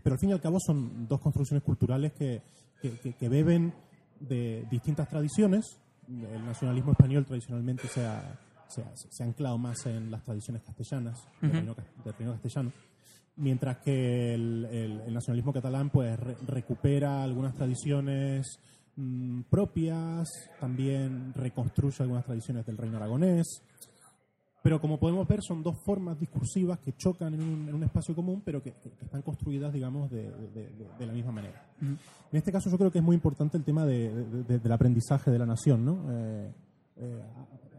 Pero 0.03 0.15
al 0.15 0.19
fin 0.19 0.31
y 0.31 0.33
al 0.33 0.41
cabo 0.41 0.59
son 0.61 1.07
dos 1.07 1.21
construcciones 1.21 1.63
culturales 1.63 2.13
que, 2.13 2.43
que- 2.81 2.99
que- 2.99 3.13
que 3.15 3.29
beben 3.29 3.73
de 4.21 4.67
distintas 4.71 5.09
tradiciones. 5.09 5.79
El 6.09 6.45
nacionalismo 6.45 6.93
español 6.93 7.25
tradicionalmente 7.25 7.87
se 7.89 8.05
ha, 8.05 8.39
se 8.69 8.83
ha- 8.83 8.93
se 8.97 9.23
ha 9.23 9.27
anclado 9.27 9.57
más 9.59 9.87
en 9.87 10.11
las 10.11 10.23
tradiciones 10.25 10.63
castellanas, 10.63 11.29
reino, 11.41 11.75
cas- 11.75 11.87
del 12.05 12.15
reino 12.15 12.33
castellano, 12.33 12.73
mientras 13.37 13.79
que 13.79 14.35
el, 14.35 14.67
el- 14.71 15.01
el 15.07 15.15
nacionalismo 15.15 15.53
catalán 15.53 15.91
pues 15.91 16.19
re- 16.19 16.37
recupera 16.47 17.23
algunas 17.23 17.55
tradiciones 17.55 18.59
mm, 18.97 19.43
propias, 19.51 20.29
también 20.61 21.33
reconstruye 21.35 21.97
algunas 22.01 22.25
tradiciones 22.25 22.65
del 22.67 22.77
reino 22.77 22.97
aragonés. 22.99 23.47
Pero 24.63 24.81
como 24.81 24.97
podemos 25.01 25.27
ver, 25.27 25.41
son 25.43 25.61
dos 25.61 25.75
formas 25.85 26.21
discursivas 26.21 26.79
que 26.79 26.93
chocan 26.93 27.35
en 27.35 27.43
un, 27.43 27.69
en 27.69 27.75
un 27.75 27.83
espacio 27.83 28.15
común, 28.15 28.43
pero 28.45 28.63
que, 28.63 28.73
están 29.01 29.23
construidas, 29.23 29.73
digamos, 29.73 30.09
de, 30.09 30.31
de- 30.31 30.71
de- 30.71 30.89
de 31.01 31.07
la 31.07 31.13
misma 31.13 31.33
manera. 31.33 31.67
En 31.81 31.99
este 32.39 32.53
caso, 32.53 32.71
yo 32.71 32.79
creo 32.79 32.93
que 32.93 32.99
es 32.99 33.05
muy 33.05 33.17
importante 33.17 33.57
el 33.57 33.65
tema 33.65 33.85
de- 33.85 34.15
de- 34.15 34.43
de- 34.45 34.59
del 34.61 34.73
aprendizaje 34.73 35.33
de 35.33 35.39
la 35.41 35.47
nación, 35.47 35.85
¿no? 35.85 36.07
Eh, 36.13 36.53
eh, 36.99 37.23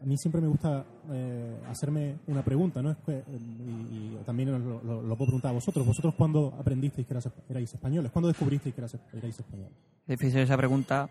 a 0.03 0.05
mí 0.05 0.17
siempre 0.17 0.41
me 0.41 0.47
gusta 0.47 0.85
eh, 1.11 1.55
hacerme 1.69 2.17
una 2.27 2.43
pregunta, 2.43 2.81
¿no? 2.81 2.91
Y, 2.91 3.13
y 3.13 4.19
también 4.25 4.51
lo, 4.51 4.81
puedo 5.15 5.25
preguntar 5.25 5.51
a 5.51 5.53
vosotros. 5.53 5.85
¿Vosotros 5.85 6.13
cuándo 6.15 6.53
aprendisteis 6.59 7.07
que 7.07 7.13
erais 7.49 7.73
españoles? 7.73 8.11
¿Cuándo 8.11 8.27
descubristeis 8.27 8.75
que 8.75 8.81
erais 8.81 9.39
españoles? 9.39 9.73
Difícil 10.05 10.39
esa 10.39 10.57
pregunta. 10.57 11.09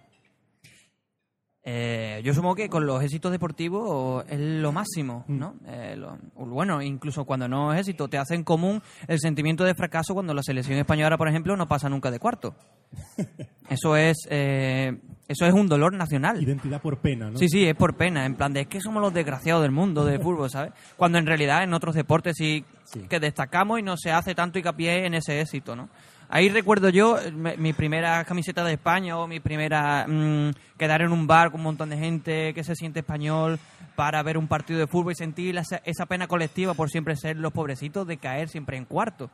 Eh, 1.65 2.21
yo 2.25 2.35
supongo 2.35 2.57
que 2.57 2.69
con 2.69 2.87
los 2.87 3.01
éxitos 3.05 3.31
deportivos 3.31 4.25
es 4.29 4.41
lo 4.41 4.73
máximo, 4.73 5.25
¿no? 5.29 5.55
Eh, 5.67 5.95
lo- 5.97 6.19
bueno, 6.35 6.83
incluso 6.83 7.25
cuando 7.25 7.47
no 7.47 7.73
es 7.73 7.81
éxito, 7.81 8.09
te 8.09 8.19
hace 8.19 8.35
en 8.35 8.43
común 8.43 8.83
el 9.07 9.21
sentimiento 9.21 9.63
de 9.65 9.75
fracaso 9.77 10.13
cuando 10.13 10.35
la 10.35 10.43
selección 10.43 10.79
española, 10.79 11.17
por 11.17 11.29
ejemplo, 11.29 11.57
no 11.57 11.69
pasa 11.69 11.89
nunca 11.89 12.11
de 12.11 12.19
cuarto. 12.19 12.55
Eso 13.71 13.97
es, 13.97 14.27
eh, 14.29 14.99
eso 15.29 15.47
es 15.47 15.55
un 15.55 15.67
dolor 15.67 15.95
nacional. 15.95 16.43
Identidad 16.43 16.83
por 16.83 16.99
pena, 16.99 17.31
¿no? 17.31 17.39
Sí, 17.39 17.49
sí, 17.49 17.65
es 17.65 17.75
por 17.75 17.97
pena, 17.97 18.27
en 18.27 18.35
plan 18.35 18.53
de 18.53 18.63
es 18.63 18.67
que 18.67 18.83
somos 18.83 19.01
los 19.01 19.15
desgraciados 19.15 19.63
del 19.63 19.71
mundo 19.71 20.05
del 20.05 20.21
fútbol, 20.21 20.51
¿sabes? 20.51 20.73
Cuando 20.99 21.17
en 21.17 21.25
realidad 21.25 21.63
en 21.63 21.73
otros 21.73 21.95
deportes 21.95 22.35
sí, 22.37 22.67
que 23.09 23.19
destacamos 23.19 23.79
y 23.79 23.83
no 23.83 23.97
se 23.97 24.11
hace 24.11 24.35
tanto 24.35 24.59
hincapié 24.59 25.07
en 25.07 25.15
ese 25.15 25.41
éxito, 25.41 25.75
¿no? 25.75 25.89
Ahí 26.35 26.49
recuerdo 26.49 26.89
yo 26.89 27.19
eh, 27.19 27.31
me- 27.31 27.59
mi 27.59 27.75
primera 27.75 28.25
camiseta 28.25 28.65
de 28.65 28.73
España 28.73 29.19
o 29.19 29.27
mi 29.27 29.39
primera 29.39 30.07
mm, 30.09 30.53
quedar 30.79 31.03
en 31.03 31.13
un 31.13 31.27
bar 31.27 31.51
con 31.51 31.61
un 31.61 31.65
montón 31.65 31.91
de 31.91 31.99
gente 31.99 32.55
que 32.55 32.65
se 32.65 32.75
siente 32.75 33.01
español 33.01 33.59
para 33.97 34.23
ver 34.23 34.39
un 34.39 34.49
partido 34.49 34.79
de 34.81 34.87
fútbol 34.87 35.13
y 35.13 35.17
sentir 35.17 35.55
la- 35.55 35.63
esa 35.85 36.07
pena 36.07 36.27
colectiva 36.27 36.73
por 36.73 36.89
siempre 36.89 37.17
ser 37.17 37.37
los 37.37 37.53
pobrecitos 37.53 38.07
de 38.07 38.17
caer 38.17 38.49
siempre 38.49 38.79
en 38.79 38.87
cuarto. 38.87 39.31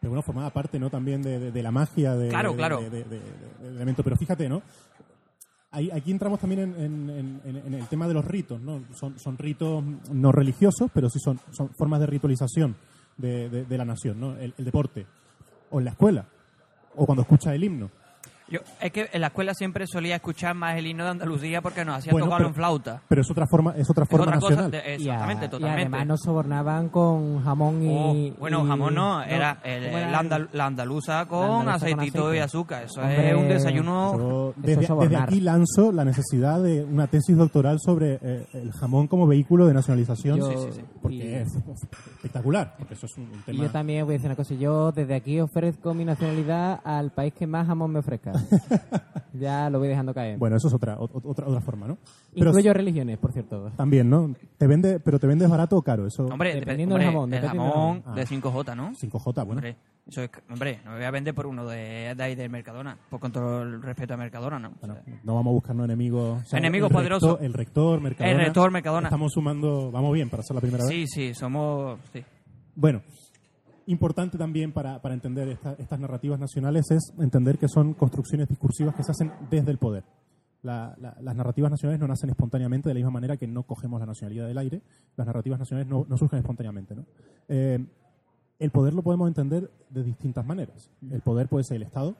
Pero 0.00 0.10
bueno, 0.10 0.22
formaba 0.22 0.50
parte, 0.50 0.80
¿no? 0.80 0.90
También 0.90 1.22
de, 1.22 1.38
de- 1.38 1.52
de 1.52 1.62
la 1.62 1.70
magia 1.70 2.16
de, 2.16 2.30
Claro, 2.30 2.56
claro. 2.56 2.80
de- 2.80 2.90
de- 2.90 3.04
de- 3.04 3.20
del 3.62 3.76
elemento. 3.76 4.02
Pero 4.02 4.16
fíjate, 4.16 4.48
¿no? 4.48 4.62
Aquí 5.72 6.10
entramos 6.10 6.40
también 6.40 6.62
en, 6.62 6.74
en- 6.80 7.10
en- 7.10 7.40
en- 7.44 7.56
en 7.66 7.74
el 7.74 7.86
tema 7.86 8.08
de 8.08 8.14
los 8.14 8.24
ritos, 8.24 8.60
¿no? 8.60 8.82
Son, 8.94 9.16
son 9.20 9.38
ritos 9.38 9.84
no 10.10 10.32
religiosos, 10.32 10.90
pero 10.92 11.08
sí 11.08 11.20
son, 11.20 11.38
son 11.52 11.68
formas 11.78 12.00
de 12.00 12.06
ritualización 12.06 12.74
de, 13.16 13.48
de- 13.48 13.64
de 13.66 13.78
la 13.78 13.84
nación, 13.84 14.18
¿no? 14.18 14.36
El, 14.36 14.52
el 14.58 14.64
deporte, 14.64 15.06
o 15.70 15.78
en 15.78 15.84
la 15.84 15.92
escuela, 15.92 16.24
o 17.00 17.06
cuando 17.06 17.22
escuchas 17.22 17.54
el 17.54 17.64
himno. 17.64 17.90
Yo, 18.50 18.58
es 18.80 18.90
que 18.90 19.08
en 19.12 19.20
la 19.20 19.28
escuela 19.28 19.54
siempre 19.54 19.86
solía 19.86 20.16
escuchar 20.16 20.54
más 20.56 20.76
el 20.76 20.86
himno 20.86 21.04
de 21.04 21.10
Andalucía 21.10 21.62
porque 21.62 21.84
nos 21.84 21.98
hacían 21.98 22.12
Bueno, 22.12 22.26
tocarlo 22.26 22.48
en 22.48 22.54
flauta. 22.54 23.00
Pero 23.08 23.20
es 23.20 23.30
otra 23.30 23.46
forma, 23.46 23.74
es 23.76 23.88
otra 23.88 24.04
Es 24.04 24.10
forma 24.10 24.38
cosa, 24.40 24.54
nacional. 24.56 24.70
de- 24.72 24.78
Y 24.78 24.82
a- 24.82 24.94
exactamente, 24.94 25.46
y 25.46 25.48
totalmente. 25.48 25.80
además 25.82 26.06
nos 26.06 26.20
sobornaban 26.20 26.88
con 26.88 27.44
jamón 27.44 27.82
y... 27.82 28.30
Oh, 28.32 28.40
bueno, 28.40 28.64
y- 28.64 28.68
jamón 28.68 28.94
no, 28.96 29.22
era, 29.22 29.60
el- 29.62 29.84
¿cómo 29.86 29.98
era 29.98 30.10
la, 30.10 30.20
el- 30.20 30.26
andal- 30.30 30.48
la 30.52 30.66
andaluza 30.66 31.26
con 31.26 31.40
La 31.40 31.46
andaluza 31.74 31.74
aceitito 31.86 32.22
aceite. 32.26 32.36
y 32.36 32.40
azúcar. 32.40 32.82
Eso 32.84 33.00
Hombre, 33.00 33.30
es 33.30 33.36
un 33.36 33.48
desayuno. 33.48 34.18
Yo 34.18 34.54
desde, 34.56 34.72
es 34.72 34.78
desde 34.78 34.86
sobornar. 34.88 35.22
aquí 35.22 35.40
lanzo 35.40 35.92
la 35.92 36.04
necesidad 36.04 36.60
de 36.60 36.82
una 36.82 37.06
tesis 37.06 37.36
doctoral 37.36 37.78
sobre 37.80 38.18
eh, 38.20 38.46
el 38.54 38.72
jamón 38.72 39.06
como 39.06 39.26
vehículo 39.28 39.66
de 39.66 39.74
nacionalización, 39.74 40.38
Yo- 40.40 40.50
Sí, 40.50 40.56
sí, 40.58 40.80
sí. 40.80 40.84
porque 41.00 41.16
y- 41.16 41.34
es 41.34 41.48
espectacular, 42.16 42.74
porque 42.78 42.94
eso 42.94 43.06
es 43.06 43.16
un, 43.16 43.24
un 43.24 43.38
Y 43.38 43.42
tema... 43.42 43.64
yo 43.64 43.70
también 43.70 44.04
voy 44.04 44.14
a 44.14 44.16
decir 44.16 44.26
una 44.28 44.36
cosa. 44.36 44.54
Yo 44.54 44.92
desde 44.92 45.14
aquí 45.14 45.40
ofrezco 45.40 45.94
mi 45.94 46.04
nacionalidad 46.04 46.80
al 46.84 47.10
país 47.12 47.32
que 47.34 47.46
más 47.46 47.66
jamón 47.66 47.92
me 47.92 48.00
ofrezca. 48.00 48.32
Ya 49.34 49.70
lo 49.70 49.78
voy 49.78 49.88
dejando 49.88 50.12
caer. 50.14 50.38
Bueno, 50.38 50.56
eso 50.56 50.68
es 50.68 50.74
otra, 50.74 50.98
ot- 50.98 51.20
otra, 51.24 51.46
otra 51.46 51.60
forma, 51.60 51.86
¿no? 51.86 51.98
Pero 52.34 52.50
Incluyo 52.50 52.72
religiones, 52.72 53.18
por 53.18 53.32
cierto. 53.32 53.70
también, 53.76 54.08
¿no? 54.10 54.34
Te 54.58 54.66
vende, 54.66 55.00
pero 55.00 55.18
te 55.18 55.26
vendes 55.26 55.48
barato 55.48 55.76
o 55.76 55.82
caro, 55.82 56.06
eso... 56.06 56.26
Hombre, 56.26 56.54
Dependiendo 56.54 56.94
hombre, 56.96 57.06
del 57.06 57.14
jamón, 57.14 57.34
El 57.34 57.40
jamón 57.40 58.02
de 58.14 58.22
Ah. 58.22 58.26
5J, 58.26 58.76
¿no? 58.76 58.92
5J, 58.92 59.34
bueno. 59.34 59.52
Hombre, 59.52 59.76
eso 60.06 60.22
es, 60.22 60.30
hombre, 60.50 60.80
no 60.84 60.90
me 60.92 60.96
voy 60.98 61.06
a 61.06 61.10
vender 61.10 61.34
por 61.34 61.46
uno 61.46 61.66
de, 61.66 62.14
de 62.16 62.22
ahí 62.22 62.34
del 62.34 62.50
Mercadona. 62.50 62.96
Por 63.08 63.20
con 63.20 63.30
todo 63.32 63.62
el 63.62 63.82
respeto 63.82 64.14
a 64.14 64.16
Mercadona, 64.16 64.58
¿no? 64.58 64.72
Bueno, 64.80 64.94
O 65.00 65.04
sea, 65.04 65.20
no 65.22 65.34
vamos 65.34 65.50
a 65.50 65.54
buscarnos 65.54 65.84
enemigos. 65.84 66.42
o 66.42 66.44
sea, 66.44 66.58
Enemigos 66.58 66.90
el 66.90 66.94
poderosos. 66.96 67.30
rector- 67.38 67.44
el 67.44 67.52
rector, 67.52 68.00
Mercadona. 68.00 68.32
El 68.38 68.44
rector, 68.44 68.70
Mercadona. 68.70 69.08
Estamos 69.08 69.32
sumando, 69.32 69.90
vamos 69.90 70.12
bien 70.14 70.28
para 70.30 70.42
ser 70.42 70.54
la 70.56 70.60
primera 70.60 70.84
vez. 70.84 70.92
sí, 70.92 71.06
sí, 71.06 71.34
somos. 71.34 71.98
Sí. 72.12 72.24
Bueno, 72.74 73.02
importante 73.90 74.38
también 74.38 74.72
para, 74.72 75.00
para 75.02 75.14
entender 75.14 75.48
esta- 75.48 75.74
estas 75.74 75.98
narrativas 76.00 76.38
nacionales 76.38 76.90
es 76.90 77.12
entender 77.18 77.58
que 77.58 77.68
son 77.68 77.94
construcciones 77.94 78.48
discursivas 78.48 78.94
que 78.94 79.02
se 79.02 79.10
hacen 79.12 79.32
desde 79.50 79.70
el 79.70 79.78
poder. 79.78 80.04
La- 80.62 80.94
la- 81.00 81.16
las 81.20 81.34
narrativas 81.36 81.70
nacionales 81.70 82.00
no 82.00 82.06
nacen 82.06 82.30
espontáneamente 82.30 82.88
de 82.88 82.94
la 82.94 82.98
misma 82.98 83.10
manera 83.12 83.36
que 83.36 83.46
no 83.46 83.62
cogemos 83.62 83.98
la 84.00 84.06
nacionalidad 84.06 84.46
del 84.46 84.58
aire. 84.58 84.82
Las 85.16 85.26
narrativas 85.26 85.58
nacionales 85.58 85.88
no, 85.90 86.04
no 86.08 86.16
surgen 86.18 86.38
espontáneamente. 86.38 86.94
¿no? 86.94 87.04
Eh, 87.48 87.78
el 88.58 88.70
poder 88.70 88.92
lo 88.92 89.02
podemos 89.02 89.26
entender 89.28 89.70
de 89.88 90.02
distintas 90.04 90.44
maneras. 90.44 90.90
El 91.10 91.22
poder 91.22 91.48
puede 91.48 91.64
ser 91.64 91.76
el 91.78 91.82
Estado, 91.84 92.14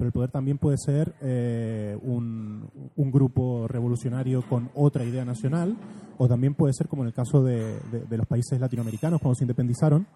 pero 0.00 0.08
el 0.08 0.12
poder 0.12 0.30
también 0.30 0.56
puede 0.56 0.78
ser 0.78 1.12
eh, 1.20 1.94
un, 2.00 2.70
un 2.96 3.10
grupo 3.10 3.68
revolucionario 3.68 4.40
con 4.48 4.70
otra 4.74 5.04
idea 5.04 5.26
nacional, 5.26 5.76
o 6.16 6.26
también 6.26 6.54
puede 6.54 6.72
ser, 6.72 6.88
como 6.88 7.02
en 7.02 7.08
el 7.08 7.12
caso 7.14 7.42
de, 7.42 7.78
de- 7.92 8.06
de 8.08 8.16
los 8.16 8.26
países 8.26 8.58
latinoamericanos 8.58 9.20
cuando 9.20 9.34
se 9.34 9.44
independizaron, 9.44 10.06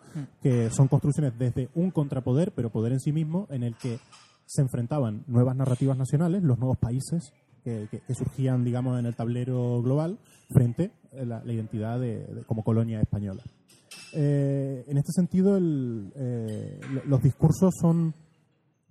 que 0.42 0.70
son 0.70 0.88
construcciones 0.88 1.38
desde 1.38 1.68
un 1.74 1.90
contrapoder, 1.90 2.52
pero 2.52 2.70
poder 2.70 2.92
en 2.92 3.00
sí 3.00 3.12
mismo, 3.12 3.46
en 3.50 3.62
el 3.62 3.74
que 3.76 3.98
se 4.46 4.62
enfrentaban 4.62 5.22
nuevas 5.26 5.54
narrativas 5.54 5.98
nacionales, 5.98 6.42
los 6.42 6.58
nuevos 6.58 6.78
países 6.78 7.34
que, 7.62 7.86
que- 7.90 8.00
que 8.00 8.14
surgían, 8.14 8.64
digamos, 8.64 8.98
en 8.98 9.04
el 9.04 9.14
tablero 9.14 9.82
global, 9.82 10.18
frente 10.50 10.92
a 11.12 11.24
la, 11.26 11.44
la 11.44 11.52
identidad 11.52 12.00
de- 12.00 12.24
de- 12.24 12.44
como 12.44 12.64
colonia 12.64 13.02
española. 13.02 13.42
Eh, 14.14 14.84
en 14.88 14.96
este 14.96 15.12
sentido, 15.12 15.56
el, 15.58 16.10
eh, 16.16 16.80
lo- 16.90 17.04
los 17.04 17.22
discursos 17.22 17.74
son, 17.80 18.14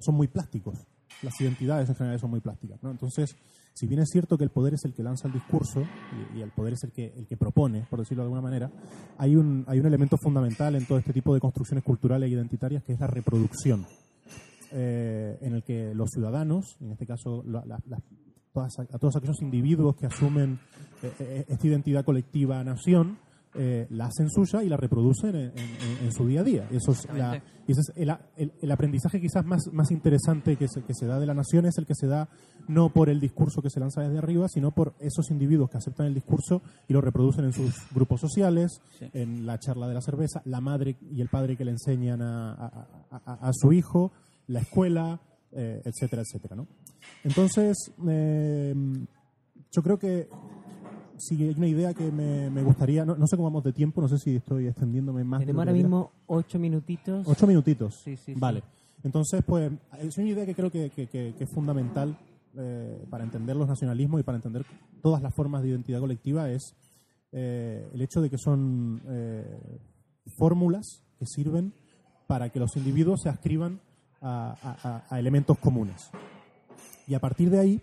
son 0.04 0.16
muy 0.16 0.28
plásticos. 0.28 0.78
Las 1.22 1.40
identidades 1.40 1.88
en 1.90 1.96
general 1.96 2.20
son 2.20 2.32
muy 2.32 2.42
plásticas. 2.42 2.80
Entonces, 2.84 3.36
si 3.74 3.88
bien 3.88 4.02
es 4.02 4.10
cierto 4.12 4.38
que 4.38 4.44
el 4.44 4.50
poder 4.50 4.74
es 4.74 4.84
el 4.86 4.94
que 4.94 5.04
lanza 5.04 5.28
el 5.28 5.34
discurso 5.34 5.82
y, 6.36 6.42
el 6.42 6.52
poder 6.52 6.74
es 6.74 6.84
el 6.84 6.92
que, 6.92 7.14
el 7.16 7.28
que 7.28 7.38
propone, 7.38 7.86
por 7.90 8.00
decirlo 8.00 8.24
de 8.24 8.26
alguna 8.26 8.42
manera, 8.42 8.72
hay 9.18 9.36
un, 9.36 9.64
hay 9.68 9.80
un 9.80 9.86
elemento 9.86 10.18
fundamental 10.18 10.76
en 10.76 10.86
todo 10.86 10.98
este 10.98 11.14
tipo 11.14 11.34
de 11.34 11.40
construcciones 11.40 11.84
culturales 11.84 12.28
e 12.30 12.34
identitarias 12.34 12.84
que 12.84 12.94
es 12.94 13.00
la 13.00 13.08
reproducción. 13.08 13.86
eh, 14.76 15.38
en 15.42 15.54
el 15.54 15.64
que 15.64 15.94
los 15.94 16.10
ciudadanos, 16.10 16.78
en 16.82 16.92
este 16.92 17.06
caso 17.06 17.44
la- 17.46 17.64
la- 17.66 17.80
todas, 18.52 18.74
a 18.80 18.98
todos 18.98 19.16
aquellos 19.16 19.40
individuos 19.42 19.96
que 19.96 20.08
asumen 20.08 20.60
eh, 21.04 21.12
eh, 21.20 21.46
esta 21.48 21.68
identidad 21.68 22.04
colectiva 22.04 22.64
nación, 22.64 23.18
eh, 23.56 23.88
la 23.92 24.06
hacen 24.08 24.30
suya 24.30 24.64
y 24.64 24.70
la 24.70 24.78
reproducen 24.78 25.36
en, 25.36 25.52
en- 25.58 25.98
en 26.06 26.12
su 26.12 26.26
día 26.28 26.42
a 26.42 26.44
día. 26.44 26.68
Eso 26.72 26.92
es 26.92 27.08
la- 27.14 27.36
ese 27.68 27.82
es 27.82 27.92
el, 27.96 28.10
el- 28.36 28.52
el 28.62 28.72
aprendizaje 28.72 29.22
quizás 29.22 29.46
más, 29.46 29.68
más 29.72 29.92
interesante 29.92 30.56
que 30.58 30.68
se, 30.68 30.82
que 30.84 30.94
se 30.94 31.06
da 31.06 31.20
de 31.20 31.26
la 31.26 31.34
nación, 31.34 31.66
es 31.66 31.78
el 31.78 31.86
que 31.86 31.96
se 31.96 32.08
da 32.08 32.28
no 32.68 32.90
por 32.90 33.10
el 33.10 33.20
discurso 33.20 33.62
que 33.62 33.70
se 33.70 33.80
lanza 33.80 34.02
desde 34.02 34.18
arriba, 34.18 34.48
sino 34.50 34.72
por 34.72 34.96
esos 35.00 35.30
individuos 35.32 35.70
que 35.70 35.78
aceptan 35.78 36.08
el 36.08 36.14
discurso 36.14 36.62
y 36.88 36.94
lo 36.94 37.02
reproducen 37.02 37.46
en 37.46 37.54
sus 37.54 37.74
grupos 37.94 38.20
sociales, 38.22 38.82
Sí. 39.00 39.10
en 39.14 39.46
la 39.46 39.58
charla 39.60 39.88
de 39.88 39.94
la 39.94 40.02
cerveza, 40.02 40.42
la 40.46 40.60
madre 40.62 40.98
y 41.12 41.22
el 41.22 41.30
padre 41.30 41.56
que 41.56 41.66
le 41.66 41.72
enseñan 41.72 42.22
a, 42.22 42.54
a- 42.54 42.88
a- 43.26 43.34
a 43.50 43.52
su 43.54 43.72
hijo, 43.72 44.12
la 44.48 44.60
escuela, 44.62 45.22
eh, 45.52 45.82
etcétera, 45.86 46.24
etcétera. 46.24 46.56
¿no? 46.56 46.68
Entonces, 47.24 47.78
eh, 48.08 48.74
yo 49.72 49.82
creo 49.84 49.98
que 49.98 50.28
si 51.26 51.42
hay 51.44 51.54
una 51.58 51.68
idea 51.68 51.94
que 51.94 52.12
me, 52.12 52.50
me 52.50 52.62
gustaría, 52.64 53.06
no, 53.06 53.16
no 53.16 53.28
sé 53.28 53.36
cómo 53.36 53.50
vamos 53.50 53.64
de 53.64 53.74
tiempo, 53.74 54.02
no 54.02 54.08
sé 54.08 54.18
si 54.20 54.36
estoy 54.36 54.68
extendiéndome 54.68 55.24
más. 55.24 55.40
Tenemos 55.40 55.60
ahora 55.60 55.72
mismo 55.74 56.12
ocho 56.28 56.60
minutitos. 56.60 57.28
Ocho 57.28 57.48
minutitos. 57.48 57.96
Sí, 58.04 58.16
sí, 58.18 58.34
sí. 58.34 58.40
Vale. 58.40 58.64
Entonces, 59.04 59.44
pues, 59.46 59.72
es 60.00 60.18
una 60.18 60.28
idea 60.28 60.46
que 60.46 60.56
creo 60.56 60.72
que, 60.72 60.90
que- 60.90 61.08
que- 61.08 61.34
que 61.38 61.44
es 61.44 61.50
fundamental 61.50 62.18
eh, 62.56 63.06
para 63.10 63.24
entender 63.24 63.56
los 63.56 63.68
nacionalismos 63.68 64.20
y 64.22 64.24
para 64.24 64.36
entender 64.38 64.66
todas 65.02 65.22
las 65.22 65.34
formas 65.34 65.64
de 65.64 65.70
identidad 65.70 66.00
colectiva, 66.00 66.50
es 66.52 66.76
eh, 67.32 67.90
el 67.94 68.02
hecho 68.02 68.22
de 68.22 68.30
que 68.30 68.38
son 68.38 69.02
eh, 69.08 69.80
fórmulas 70.38 71.04
que 71.20 71.26
sirven 71.26 71.74
para 72.28 72.50
que 72.50 72.60
los 72.60 72.76
individuos 72.78 73.22
se 73.22 73.30
ascriban 73.30 73.80
a, 74.22 74.56
a- 74.62 74.88
a- 74.90 75.04
a 75.10 75.20
elementos 75.20 75.58
comunes. 75.58 76.10
Y 77.08 77.16
a 77.16 77.20
partir 77.20 77.50
de 77.50 77.60
ahí, 77.60 77.82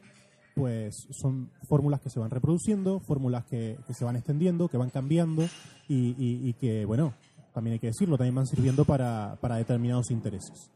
pues 0.60 1.06
son 1.10 1.50
fórmulas 1.68 2.00
que 2.00 2.10
se 2.10 2.20
van 2.20 2.30
reproduciendo, 2.30 3.00
fórmulas 3.00 3.44
que, 3.46 3.76
se 3.92 4.04
van 4.04 4.16
extendiendo, 4.16 4.68
que 4.68 4.76
van 4.76 4.90
cambiando 4.90 5.44
y, 5.88 6.52
que, 6.54 6.84
bueno, 6.84 7.14
también 7.52 7.72
hay 7.74 7.78
que 7.80 7.88
decirlo, 7.88 8.16
también 8.16 8.34
van 8.34 8.46
sirviendo 8.46 8.84
para, 8.84 9.36
para 9.40 9.56
determinados 9.56 10.10
intereses. 10.10 10.70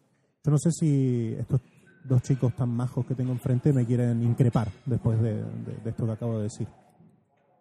Yo 0.45 0.51
no 0.51 0.59
sé 0.59 0.71
si 0.73 1.35
estos 1.39 1.61
dos 2.05 2.21
chicos 2.23 2.55
tan 2.55 2.69
majos 2.71 3.07
que 3.07 3.15
tengo 3.15 3.33
enfrente 3.33 3.73
me 3.73 3.87
quieren 3.87 4.23
increpar 4.23 4.69
después 4.85 5.21
de, 5.23 5.35
de- 5.37 5.77
de 5.83 5.91
esto 5.91 6.05
que 6.05 6.13
acabo 6.13 6.37
de 6.39 6.43
decir. 6.45 6.67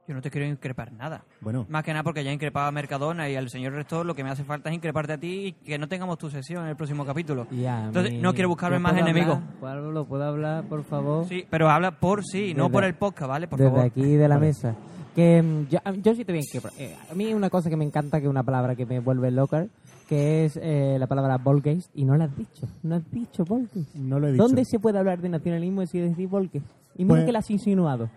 Yo 0.05 0.13
no 0.13 0.21
te 0.21 0.29
quiero 0.29 0.45
increpar 0.45 0.91
nada. 0.91 1.23
Bueno, 1.39 1.65
Más 1.69 1.81
que 1.83 1.91
nada 1.93 2.03
porque 2.03 2.25
ya 2.25 2.31
he 2.31 2.33
increpado 2.33 2.67
a 2.67 2.71
Mercadona 2.71 3.29
y 3.29 3.35
al 3.37 3.49
señor 3.49 3.71
rector, 3.71 4.05
lo 4.05 4.13
que 4.13 4.21
me 4.23 4.29
hace 4.31 4.43
falta 4.43 4.69
es 4.69 4.75
increparte 4.75 5.13
a 5.13 5.17
ti 5.17 5.45
y 5.47 5.51
que 5.53 5.77
no 5.77 5.87
tengamos 5.87 6.17
tu 6.17 6.29
sesión 6.29 6.63
en 6.63 6.71
el 6.71 6.75
próximo 6.75 7.05
capítulo. 7.05 7.47
Y 7.51 7.63
a 7.65 7.85
Entonces, 7.85 8.11
mí- 8.13 8.19
no 8.19 8.33
quiero 8.33 8.49
buscarme 8.49 8.77
¿Yo 8.77 8.81
más 8.81 8.97
enemigos. 8.97 9.39
Pablo, 9.61 10.05
¿puedo 10.05 10.25
hablar, 10.25 10.65
por 10.65 10.83
favor? 10.83 11.25
Sí, 11.29 11.45
pero 11.49 11.69
habla 11.69 11.91
por 11.99 12.21
sí, 12.25 12.53
no 12.53 12.69
por 12.69 12.83
el 12.83 12.95
podcast, 12.95 13.29
¿vale? 13.29 13.47
Por 13.47 13.57
desde 13.59 13.71
favor. 13.71 13.85
aquí 13.85 14.01
de 14.01 14.27
la 14.27 14.35
Vale. 14.35 14.47
mesa. 14.47 14.75
Que 15.15 15.41
mm, 15.41 15.67
yo, 15.69 15.79
yo 16.01 16.15
sí 16.15 16.25
te 16.25 16.33
bien 16.33 16.43
que 16.51 16.59
eh, 16.83 16.97
a 17.09 17.13
mí 17.13 17.33
una 17.33 17.49
cosa 17.49 17.69
que 17.69 17.77
me 17.77 17.85
encanta 17.85 18.19
que 18.19 18.25
es 18.25 18.29
una 18.29 18.43
palabra 18.43 18.75
que 18.75 18.85
me 18.85 18.99
vuelve 18.99 19.31
loca 19.31 19.67
que 20.09 20.43
es 20.45 20.59
eh, 20.61 20.97
la 20.99 21.07
palabra 21.07 21.37
Volgeist 21.37 21.89
y 21.95 22.03
no 22.03 22.17
la 22.17 22.25
has 22.25 22.35
dicho, 22.35 22.67
no 22.83 22.95
has 22.95 23.09
dicho 23.09 23.45
Volgeist. 23.45 23.95
no 23.95 24.19
lo 24.19 24.27
he 24.27 24.31
dicho. 24.33 24.43
¿Dónde 24.43 24.65
se 24.65 24.79
puede 24.79 24.99
hablar 24.99 25.21
de 25.21 25.29
nacionalismo 25.29 25.85
si 25.85 25.99
decir 25.99 26.27
Volgeist? 26.27 26.65
Y 26.97 27.03
mira 27.05 27.15
Pues- 27.15 27.25
que 27.25 27.31
la 27.31 27.39
has 27.39 27.49
insinuado. 27.49 28.09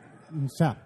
Ya, 0.58 0.76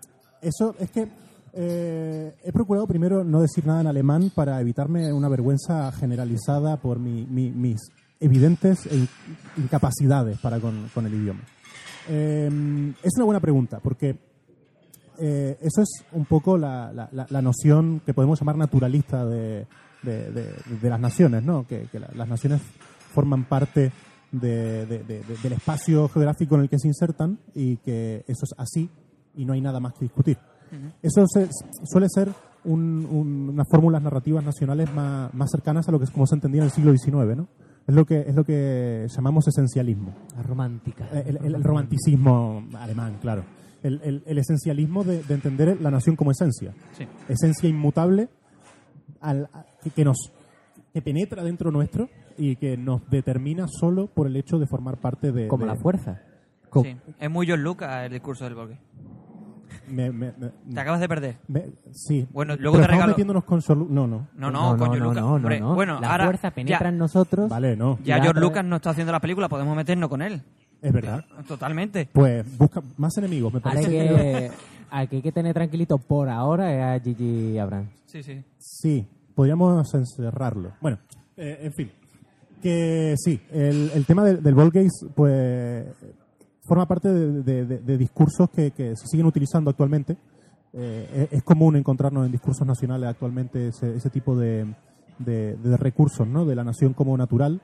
eso 0.43 0.75
es 0.79 0.91
que 0.91 1.09
Eh, 1.53 2.33
he 2.45 2.53
procurado 2.53 2.87
primero 2.87 3.25
no 3.25 3.41
decir 3.41 3.67
nada 3.67 3.81
en 3.81 3.89
alemán 3.89 4.31
para 4.33 4.61
evitarme 4.61 5.13
una 5.13 5.29
vergüenza 5.29 5.91
generalizada 5.91 6.77
por 6.77 7.01
mi- 7.01 7.27
mi- 7.27 7.51
mis 7.51 7.81
evidentes 8.21 8.87
e 8.87 8.95
in- 8.95 9.09
incapacidades 9.57 10.39
para 10.39 10.61
con, 10.61 10.89
con 10.95 11.07
el 11.07 11.15
idioma. 11.15 11.41
Eh, 12.09 12.49
es 13.03 13.11
una 13.17 13.25
buena 13.25 13.41
pregunta, 13.41 13.81
porque 13.83 14.17
eh, 15.19 15.59
eso 15.61 15.83
es 15.83 16.05
un 16.13 16.25
poco 16.25 16.57
la, 16.57 16.93
la- 16.93 17.27
la- 17.29 17.43
noción 17.43 18.01
que 18.07 18.15
podemos 18.15 18.39
llamar 18.39 18.57
naturalista 18.57 19.27
de, 19.27 19.67
de- 20.05 20.89
las 20.89 21.01
naciones, 21.01 21.43
¿no? 21.43 21.67
Que, 21.67 21.89
que 21.91 21.99
la- 21.99 22.11
las 22.15 22.29
naciones 22.29 22.61
forman 23.13 23.45
parte 23.45 23.91
de- 24.31 24.87
de- 24.87 25.03
de- 25.03 25.25
de- 25.25 25.37
del 25.43 25.53
espacio 25.55 26.09
geográfico 26.09 26.55
en 26.55 26.61
el 26.61 26.69
que 26.69 26.79
se 26.79 26.87
insertan 26.87 27.41
y 27.57 27.77
que 27.79 28.25
eso 28.29 28.45
es 28.45 28.55
así 28.57 28.89
y 29.35 29.45
no 29.45 29.53
hay 29.53 29.61
nada 29.61 29.81
más 29.81 29.93
que 29.95 30.05
discutir. 30.07 30.39
Eso 31.03 31.25
se- 31.27 31.49
suele 31.85 32.07
ser 32.09 32.31
un- 32.65 33.07
un- 33.11 33.49
unas 33.51 33.67
fórmulas 33.69 34.01
narrativas 34.03 34.45
nacionales 34.45 34.93
más, 34.95 35.33
más 35.35 35.51
cercanas 35.51 35.89
a 35.89 35.93
lo 35.93 35.99
que 35.99 36.05
es 36.05 36.11
como 36.11 36.27
se 36.27 36.35
entendía 36.37 36.61
en 36.61 36.67
el 36.67 36.71
siglo 36.71 36.93
XIX, 36.97 37.37
¿no? 37.37 37.49
Es 37.89 37.95
lo 37.95 38.05
que, 38.05 38.21
es 38.21 38.35
lo 38.35 38.45
que 38.45 39.07
llamamos 39.09 39.49
esencialismo. 39.49 40.15
La 40.37 40.43
romántica. 40.43 41.09
El, 41.13 41.39
el- 41.39 41.55
el 41.57 41.65
romanticismo 41.65 42.63
alemán, 42.79 43.19
claro. 43.21 43.43
El, 43.83 44.23
el- 44.27 44.39
esencialismo 44.39 45.03
de, 45.03 45.23
de 45.25 45.35
entender 45.35 45.81
la 45.81 45.91
nación 45.91 46.15
como 46.15 46.31
esencia. 46.31 46.73
Sí. 46.97 47.07
Esencia 47.29 47.69
inmutable 47.69 48.29
al- 49.21 49.49
que, 49.83 49.91
que 49.91 50.05
nos 50.05 50.19
que 50.93 51.03
penetra 51.03 51.43
dentro 51.45 51.71
nuestro 51.71 52.09
y 52.37 52.57
que 52.57 52.77
nos 52.77 53.09
determina 53.11 53.67
solo 53.69 54.09
por 54.09 54.27
el 54.27 54.37
hecho 54.37 54.59
de 54.59 54.67
formar 54.67 54.99
parte 54.99 55.31
de... 55.33 55.47
Como 55.49 55.65
de- 55.65 55.73
la 55.73 55.77
fuerza. 55.77 56.21
Sí. 56.83 56.97
Es 57.19 57.31
muy 57.31 57.49
John 57.49 57.63
Lucas 57.65 58.05
el 58.07 58.13
discurso 58.13 58.45
del 58.45 58.55
Borges. 58.55 58.79
Me- 59.91 60.11
me- 60.11 60.33
me- 60.39 60.51
Te 60.75 60.81
acabas 60.81 61.01
de 61.01 61.09
perder. 61.09 61.37
me- 61.49 61.67
sí. 61.93 62.27
Bueno, 62.33 62.55
Pero 62.55 62.63
luego 62.63 62.77
te 62.79 62.83
estamos 62.83 62.97
regalo- 62.99 63.11
metiéndonos 63.13 63.45
con 63.45 63.61
Sor- 63.63 63.91
No, 63.91 64.07
no. 64.07 64.29
No, 64.37 64.51
no, 64.51 64.77
coño, 64.77 64.97
Lucas. 64.97 65.23
hombre, 65.23 65.61
Bueno, 65.61 66.01
la 66.01 66.13
ahora 66.13 66.25
fuerza 66.27 66.51
penetra 66.51 66.81
ya, 66.81 66.89
en 66.89 66.99
nosotros. 66.99 67.49
Vale, 67.51 67.77
no. 67.77 67.99
ya 67.99 68.05
Ya 68.05 68.15
George 68.23 68.31
otra 68.31 68.41
Lucas 68.43 68.65
no 68.65 68.77
está 68.77 68.91
haciendo 68.91 69.13
la 69.13 69.21
película, 69.21 69.49
podemos 69.49 69.77
meternos 69.77 70.09
con 70.09 70.23
él. 70.23 70.43
Es 70.83 70.93
verdad. 70.93 71.25
Totalmente. 71.47 72.09
Pues 72.13 72.57
busca 72.57 72.81
más 72.97 73.17
enemigos, 73.19 73.53
me 73.53 73.59
Ahora 73.63 73.81
parece. 73.81 74.01
hay 74.01 74.09
que, 74.09 74.51
al 74.91 75.09
que 75.09 75.17
hay 75.17 75.23
que 75.23 75.33
tener 75.33 75.53
tranquilito 75.53 75.99
por 75.99 76.29
ahora 76.31 76.73
es 76.97 77.01
a 77.03 77.05
Gigi 77.05 77.59
Abrams. 77.59 77.91
Sí, 78.07 78.23
sí. 78.23 78.43
Sí, 78.59 79.07
podríamos 79.35 79.93
encerrarlo. 79.95 80.73
Bueno, 80.81 80.99
eh, 81.37 81.59
en 81.63 81.73
fin. 81.75 81.91
Que 82.63 83.15
sí, 83.19 83.41
el, 83.53 83.91
el 83.95 84.05
tema 84.05 84.23
del, 84.25 84.43
del 84.43 84.55
ball 84.55 84.71
gaze, 84.71 85.07
pues, 85.15 85.87
forma 86.71 86.87
parte 86.87 87.09
de, 87.13 87.99
discursos 87.99 88.49
que, 88.49 88.71
se 88.95 89.07
siguen 89.09 89.27
utilizando 89.27 89.71
actualmente. 89.71 90.17
Eh, 90.73 91.29
es, 91.33 91.39
es 91.39 91.43
común 91.43 91.75
encontrarnos 91.75 92.25
en 92.25 92.31
discursos 92.31 92.65
nacionales 92.65 93.09
actualmente 93.09 93.69
ese, 93.69 93.97
ese 93.97 94.09
tipo 94.09 94.37
de 94.39 94.67
recursos, 95.79 96.29
¿no? 96.29 96.45
De 96.45 96.55
la 96.55 96.63
nación 96.63 96.95
como 96.95 97.17
natural 97.17 97.61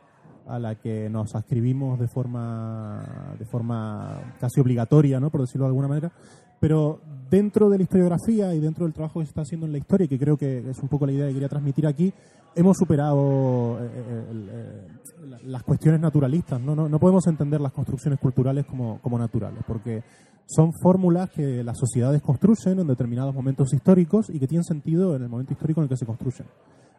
a 0.47 0.59
la 0.59 0.77
que 0.77 1.09
nos 1.11 1.35
ascribimos 1.35 1.99
de 1.99 2.09
forma 2.09 3.35
de 3.39 3.45
forma 3.45 4.35
casi 4.41 4.61
obligatoria, 4.61 5.19
¿no? 5.21 5.31
por 5.31 5.41
decirlo 5.41 5.65
de 5.65 5.71
alguna 5.71 5.89
manera, 5.89 6.13
pero 6.61 7.01
dentro 7.31 7.69
de 7.71 7.79
la 7.79 7.83
historiografía 7.83 8.55
y 8.55 8.61
dentro 8.61 8.85
del 8.85 8.93
trabajo 8.95 9.21
que 9.21 9.27
se 9.27 9.31
está 9.31 9.43
haciendo 9.43 9.67
en 9.67 9.73
la 9.73 9.79
historia, 9.79 10.05
y 10.05 10.09
que 10.09 10.19
creo 10.19 10.37
que 10.37 10.59
es 10.71 10.79
un 10.79 10.89
poco 10.89 11.07
la 11.07 11.13
idea 11.13 11.27
que 11.27 11.33
quería 11.35 11.49
transmitir 11.49 11.87
aquí, 11.87 12.13
hemos 12.55 12.77
superado 12.77 13.79
eh, 13.81 13.91
eh, 13.95 14.25
eh, 14.31 14.89
la- 15.29 15.39
las 15.45 15.63
cuestiones 15.63 16.01
naturalistas. 16.01 16.61
¿no? 16.61 16.75
No, 16.75 16.89
no 16.89 16.99
podemos 16.99 17.27
entender 17.27 17.61
las 17.61 17.73
construcciones 17.73 18.19
culturales 18.21 18.65
como, 18.67 18.99
como 19.03 19.19
naturales, 19.19 19.63
porque 19.67 20.03
son 20.47 20.71
fórmulas 20.81 21.29
que 21.31 21.65
las 21.65 21.77
sociedades 21.77 22.23
construyen 22.23 22.79
en 22.79 22.87
determinados 22.87 23.35
momentos 23.35 23.75
históricos 23.75 24.31
y 24.31 24.39
que 24.39 24.47
tienen 24.47 24.65
sentido 24.65 25.17
en 25.17 25.23
el 25.25 25.29
momento 25.29 25.53
histórico 25.53 25.81
en 25.81 25.85
el 25.85 25.89
que 25.89 25.97
se 25.97 26.07
construyen. 26.07 26.47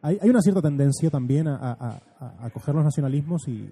Hay, 0.01 0.19
hay 0.21 0.29
una 0.29 0.41
cierta 0.41 0.61
tendencia 0.61 1.09
también 1.09 1.47
a, 1.47 1.55
a- 1.55 1.99
a- 2.19 2.45
a 2.45 2.49
coger 2.51 2.75
los 2.75 2.83
nacionalismos 2.83 3.47
y 3.47 3.69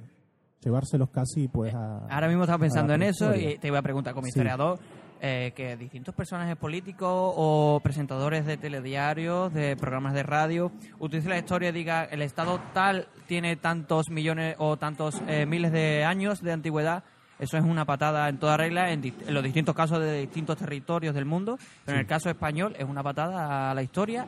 llevárselos 0.63 1.09
casi 1.09 1.47
pues 1.49 1.73
a... 1.75 2.07
Ahora 2.07 2.27
mismo 2.29 2.43
estaba 2.43 2.57
pensando 2.59 2.93
en 2.93 3.03
eso 3.03 3.35
y 3.35 3.57
te 3.59 3.67
iba 3.67 3.77
a 3.77 3.83
preguntar 3.83 4.13
como 4.13 4.23
Sí. 4.23 4.29
historiador 4.29 4.79
eh, 5.21 5.53
que 5.55 5.77
distintos 5.77 6.13
personajes 6.13 6.55
políticos 6.55 7.09
o 7.09 7.79
presentadores 7.83 8.45
de 8.45 8.57
telediarios, 8.57 9.53
de 9.53 9.75
programas 9.75 10.13
de 10.13 10.23
radio, 10.23 10.71
utilicen 10.99 11.31
la 11.31 11.37
historia 11.37 11.69
y 11.69 11.71
diga 11.71 12.03
el 12.03 12.21
Estado 12.21 12.59
tal 12.73 13.07
tiene 13.27 13.55
tantos 13.55 14.09
millones 14.09 14.55
o 14.59 14.77
tantos 14.77 15.21
eh, 15.27 15.45
miles 15.45 15.71
de 15.71 16.03
años 16.03 16.41
de 16.41 16.51
antigüedad. 16.51 17.03
Eso 17.37 17.57
es 17.57 17.63
una 17.63 17.85
patada 17.85 18.29
en 18.29 18.37
toda 18.37 18.55
regla 18.55 18.91
en, 18.91 19.03
en 19.03 19.33
los 19.33 19.43
distintos 19.43 19.75
casos 19.75 19.99
de 19.99 20.21
distintos 20.21 20.57
territorios 20.57 21.13
del 21.13 21.25
mundo, 21.25 21.57
pero 21.83 21.97
en 21.97 22.01
el 22.01 22.07
caso 22.07 22.29
español 22.29 22.75
es 22.77 22.85
una 22.85 23.03
patada 23.03 23.71
a 23.71 23.73
la 23.73 23.83
historia. 23.83 24.25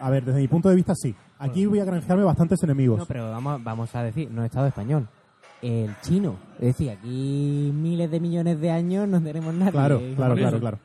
A 0.00 0.08
ver, 0.08 0.24
desde 0.24 0.40
mi 0.40 0.48
punto 0.48 0.70
de 0.70 0.76
vista 0.76 0.94
sí. 0.94 1.14
Aquí 1.38 1.66
voy 1.66 1.80
a 1.80 1.84
granjearme 1.84 2.24
bastantes 2.24 2.62
enemigos. 2.62 2.98
No, 2.98 3.06
pero 3.06 3.30
vamos, 3.30 3.62
vamos 3.62 3.94
a 3.94 4.02
decir, 4.02 4.30
no 4.30 4.44
Estado 4.44 4.66
español. 4.66 5.08
El 5.62 5.94
chino. 6.02 6.36
Es 6.58 6.68
decir, 6.68 6.90
aquí 6.90 7.70
miles 7.74 8.10
de 8.10 8.20
millones 8.20 8.60
de 8.60 8.70
años 8.70 9.06
no 9.08 9.20
tenemos 9.22 9.52
nadie. 9.54 9.72
Claro, 9.72 10.00
claro, 10.16 10.34
claro, 10.34 10.60
claro. 10.60 10.78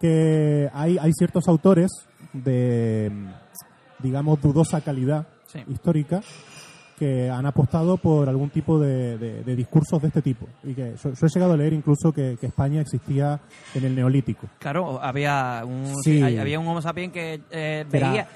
Que 0.00 0.68
hay, 0.72 0.98
hay 0.98 1.12
ciertos 1.12 1.48
autores 1.48 1.90
de, 2.32 3.10
digamos, 4.00 4.40
dudosa 4.40 4.80
calidad 4.80 5.26
Sí. 5.46 5.60
histórica 5.68 6.20
que 6.98 7.30
han 7.30 7.46
apostado 7.46 7.96
por 7.96 8.28
algún 8.28 8.50
tipo 8.50 8.78
de, 8.78 9.16
de- 9.18 9.42
de 9.44 9.56
discursos 9.56 10.02
de 10.02 10.08
este 10.08 10.20
tipo. 10.20 10.46
Y 10.64 10.74
que 10.74 10.94
yo, 11.02 11.12
yo 11.14 11.26
he 11.26 11.30
llegado 11.32 11.52
a 11.52 11.56
leer 11.56 11.72
incluso 11.72 12.12
que, 12.12 12.36
que 12.40 12.46
España 12.48 12.80
existía 12.80 13.40
en 13.74 13.84
el 13.84 13.94
Neolítico. 13.94 14.46
Claro, 14.58 15.00
había 15.00 15.62
un, 15.64 15.86
Sí. 16.02 16.20
sí, 16.22 16.36
había 16.36 16.58
un 16.58 16.66
Homo 16.66 16.82
sapiens 16.82 17.12
que 17.12 17.40
eh, 17.50 17.84
Era- 17.90 18.10
veía, 18.10 18.28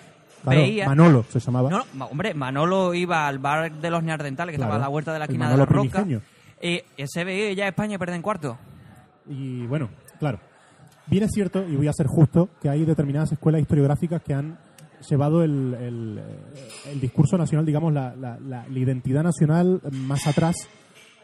Claro, 0.42 0.60
veía 0.60 0.86
Manolo 0.86 1.24
se 1.28 1.38
llamaba. 1.40 1.70
No, 1.70 1.78
no, 1.78 1.84
ma- 1.94 2.06
hombre, 2.06 2.34
Manolo 2.34 2.94
iba 2.94 3.26
al 3.28 3.38
bar 3.38 3.72
de 3.72 3.90
los 3.90 4.02
neardentales, 4.02 4.52
que 4.52 4.56
Claro, 4.58 4.72
estaba 4.72 4.84
a 4.84 4.86
la 4.86 4.90
vuelta 4.90 5.12
de 5.12 5.18
la 5.20 5.24
esquina 5.26 5.50
de 5.50 5.56
la 5.56 5.64
roca. 5.64 6.04
Y 6.60 6.80
ese 6.96 7.24
veía 7.24 7.52
ya 7.52 7.68
España 7.68 7.98
pierde 7.98 8.16
en 8.16 8.22
cuarto. 8.22 8.58
Y 9.28 9.66
bueno, 9.66 9.88
claro. 10.18 10.38
Bien 11.06 11.24
es 11.24 11.30
cierto, 11.32 11.64
y 11.68 11.74
voy 11.76 11.88
a 11.88 11.92
ser 11.92 12.06
justo, 12.06 12.48
que 12.60 12.68
hay 12.68 12.84
determinadas 12.84 13.32
escuelas 13.32 13.60
historiográficas 13.60 14.22
que 14.22 14.34
han 14.34 14.58
llevado 15.08 15.42
el, 15.42 15.74
el, 15.74 16.18
eh, 16.18 16.68
el 16.92 17.00
discurso 17.00 17.36
nacional, 17.36 17.66
digamos, 17.66 17.92
la, 17.92 18.14
la- 18.14 18.38
la- 18.38 18.66
la 18.68 18.78
identidad 18.78 19.22
nacional 19.24 19.80
más 19.90 20.26
atrás, 20.28 20.54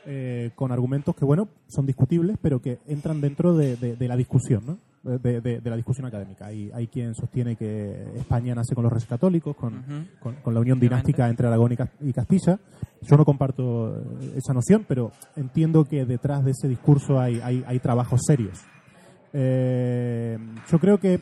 eh, 0.07 0.50
con 0.57 0.72
argumentos 0.72 1.14
que, 1.14 1.24
bueno, 1.24 1.48
son 1.68 1.87
discutibles, 1.87 2.37
pero 2.42 2.61
que 2.61 2.78
entran 2.88 3.20
dentro 3.20 3.54
de, 3.57 3.76
de- 3.76 3.94
de 3.96 4.09
la 4.09 4.16
discusión, 4.16 4.64
¿no? 4.66 4.78
De, 5.02 5.40
de- 5.40 5.61
de 5.61 5.70
la 5.70 5.76
discusión 5.76 6.06
académica. 6.06 6.46
Hay, 6.46 6.70
hay 6.74 6.88
quien 6.88 7.14
sostiene 7.14 7.54
que 7.56 8.04
España 8.16 8.54
nace 8.54 8.74
con 8.74 8.82
los 8.84 8.92
reyes 8.92 9.08
católicos, 9.08 9.54
con, 9.56 9.84
con, 10.20 10.34
con 10.42 10.52
la 10.52 10.61
unión 10.61 10.78
dinástica 10.80 11.28
entre 11.28 11.46
Aragón 11.46 11.72
y 11.72 11.76
Cas- 11.76 11.90
y 12.00 12.12
Castilla. 12.12 12.58
Yo 13.02 13.16
no 13.16 13.24
comparto 13.24 13.96
eh, 13.96 14.32
esa 14.37 14.52
noción, 14.52 14.84
pero 14.88 15.12
entiendo 15.37 15.84
que 15.84 16.04
detrás 16.04 16.44
de 16.44 16.50
ese 16.50 16.66
discurso 16.68 17.18
hay, 17.20 17.40
hay, 17.42 17.64
hay 17.66 17.78
trabajos 17.78 18.20
serios. 18.26 18.58
Eh, 19.32 20.37
yo 20.70 20.78
creo 20.78 20.98
que 20.98 21.20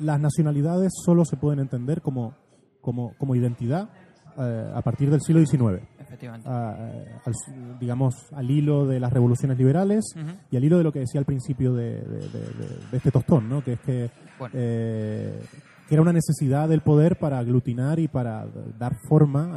las 0.00 0.20
nacionalidades 0.20 0.92
solo 1.04 1.24
se 1.24 1.36
pueden 1.36 1.60
entender 1.60 2.02
como, 2.02 2.34
como, 2.80 3.14
como 3.18 3.36
identidad 3.36 3.88
eh, 4.36 4.72
a 4.74 4.82
partir 4.82 5.10
del 5.10 5.20
siglo 5.20 5.40
XIX. 5.46 5.80
Efectivamente. 6.06 6.48
a- 6.48 6.76
eh, 6.92 7.06
al- 7.26 7.78
digamos, 7.78 8.14
al 8.32 8.50
hilo 8.50 8.86
de 8.86 9.00
las 9.00 9.12
revoluciones 9.12 9.58
liberales 9.58 10.04
y 10.50 10.56
al 10.56 10.64
hilo 10.64 10.78
de 10.78 10.84
lo 10.84 10.92
que 10.92 11.00
decía 11.00 11.18
al 11.18 11.24
principio 11.26 11.72
de, 11.74 12.00
de- 12.02 12.28
de- 12.28 12.28
de- 12.28 12.78
de 12.90 12.96
este 12.96 13.10
tostón, 13.10 13.48
¿no? 13.48 13.62
que 13.64 13.72
es 13.74 13.80
que, 13.80 14.10
Bueno. 14.38 14.54
eh, 14.58 15.40
que 15.88 15.94
era 15.94 16.00
una 16.02 16.12
necesidad 16.12 16.68
del 16.68 16.80
poder 16.80 17.18
para 17.18 17.38
aglutinar 17.38 17.98
y 17.98 18.08
para 18.08 18.46
dar 18.78 18.96
forma 19.08 19.50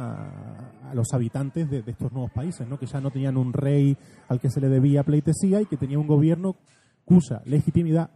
a, 0.84 0.90
a 0.90 0.94
los 0.94 1.12
habitantes 1.14 1.70
de, 1.70 1.82
estos 1.86 2.12
nuevos 2.12 2.30
países, 2.32 2.66
¿no? 2.68 2.78
que 2.78 2.86
ya 2.86 3.00
no 3.00 3.10
tenían 3.10 3.36
un 3.36 3.52
rey 3.52 3.96
al 4.28 4.38
que 4.40 4.50
se 4.50 4.60
le 4.60 4.68
debía 4.68 5.02
pleitesía 5.04 5.60
y 5.62 5.66
que 5.66 5.76
tenía 5.76 5.98
un 5.98 6.06
gobierno 6.06 6.56
cuya 7.06 7.40
legitimidad, 7.46 8.10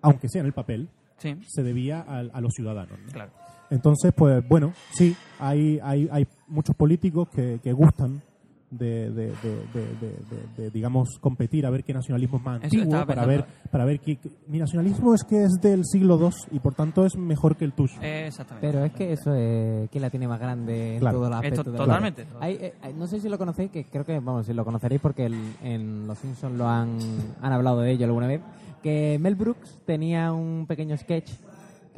aunque 0.00 0.28
sea 0.28 0.40
en 0.40 0.46
el 0.46 0.52
papel, 0.54 0.88
Sí, 1.18 1.36
se 1.46 1.62
debía 1.64 2.00
al- 2.00 2.30
a, 2.32 2.40
los 2.40 2.52
ciudadanos. 2.54 2.96
¿no? 3.04 3.12
claro. 3.12 3.32
Entonces, 3.70 4.12
pues 4.16 4.46
bueno, 4.48 4.72
sí, 4.92 5.14
hay, 5.38 5.78
hay, 5.82 6.08
hay 6.10 6.26
muchos 6.48 6.74
políticos 6.76 7.28
que, 7.28 7.60
que 7.62 7.72
gustan 7.72 8.22
de, 8.70 9.10
de, 9.10 9.26
de- 9.28 9.32
de- 9.72 9.94
de- 9.98 10.16
de- 10.30 10.62
de, 10.64 10.70
digamos, 10.70 11.18
competir 11.22 11.64
a 11.64 11.70
ver 11.70 11.84
qué 11.84 11.94
nacionalismo 11.94 12.36
es 12.36 12.44
más 12.44 12.62
antiguo, 12.62 13.06
para 13.06 13.24
ver, 13.24 13.46
para 13.70 13.86
ver 13.86 13.98
qué, 14.00 14.16
qué- 14.16 14.30
mi 14.46 14.58
nacionalismo 14.58 15.14
es 15.14 15.24
que 15.24 15.42
es 15.42 15.52
del 15.62 15.86
siglo 15.86 16.18
II 16.20 16.28
y 16.50 16.58
por 16.58 16.74
tanto 16.74 17.06
es 17.06 17.16
mejor 17.16 17.56
que 17.56 17.64
el 17.64 17.72
tuyo. 17.72 17.94
Eh, 18.02 18.26
Exactamente. 18.26 18.66
Pero 18.66 18.84
es 18.84 18.92
que 18.92 19.12
eso 19.12 19.34
es 19.34 19.88
que 19.88 20.00
la 20.00 20.10
tiene 20.10 20.28
más 20.28 20.38
grande 20.38 20.94
en 20.94 21.00
Claro. 21.00 21.16
todos 21.18 21.30
los 21.30 21.36
aspectos. 21.38 21.64
de 21.64 21.72
la 21.72 21.78
totalmente. 21.78 22.24
vida. 22.24 22.36
Hay, 22.40 22.54
eh, 22.60 22.74
hay- 22.82 22.92
no 22.92 23.06
sé 23.06 23.20
si 23.20 23.28
lo 23.30 23.38
conocéis, 23.38 23.70
que 23.70 23.84
creo 23.84 24.04
que, 24.04 24.18
vamos, 24.20 24.44
si 24.44 24.52
lo 24.52 24.64
conoceréis 24.66 25.00
porque 25.00 25.24
el- 25.26 25.54
en 25.62 26.06
Los 26.06 26.18
Simpsons 26.18 26.58
lo 26.58 26.68
han, 26.68 26.98
han 27.40 27.52
hablado 27.52 27.80
de 27.80 27.92
ello 27.92 28.04
alguna 28.04 28.26
vez, 28.26 28.42
que 28.82 29.18
Mel 29.18 29.34
Brooks 29.34 29.78
tenía 29.86 30.30
un 30.32 30.66
pequeño 30.66 30.94
sketch 30.98 31.30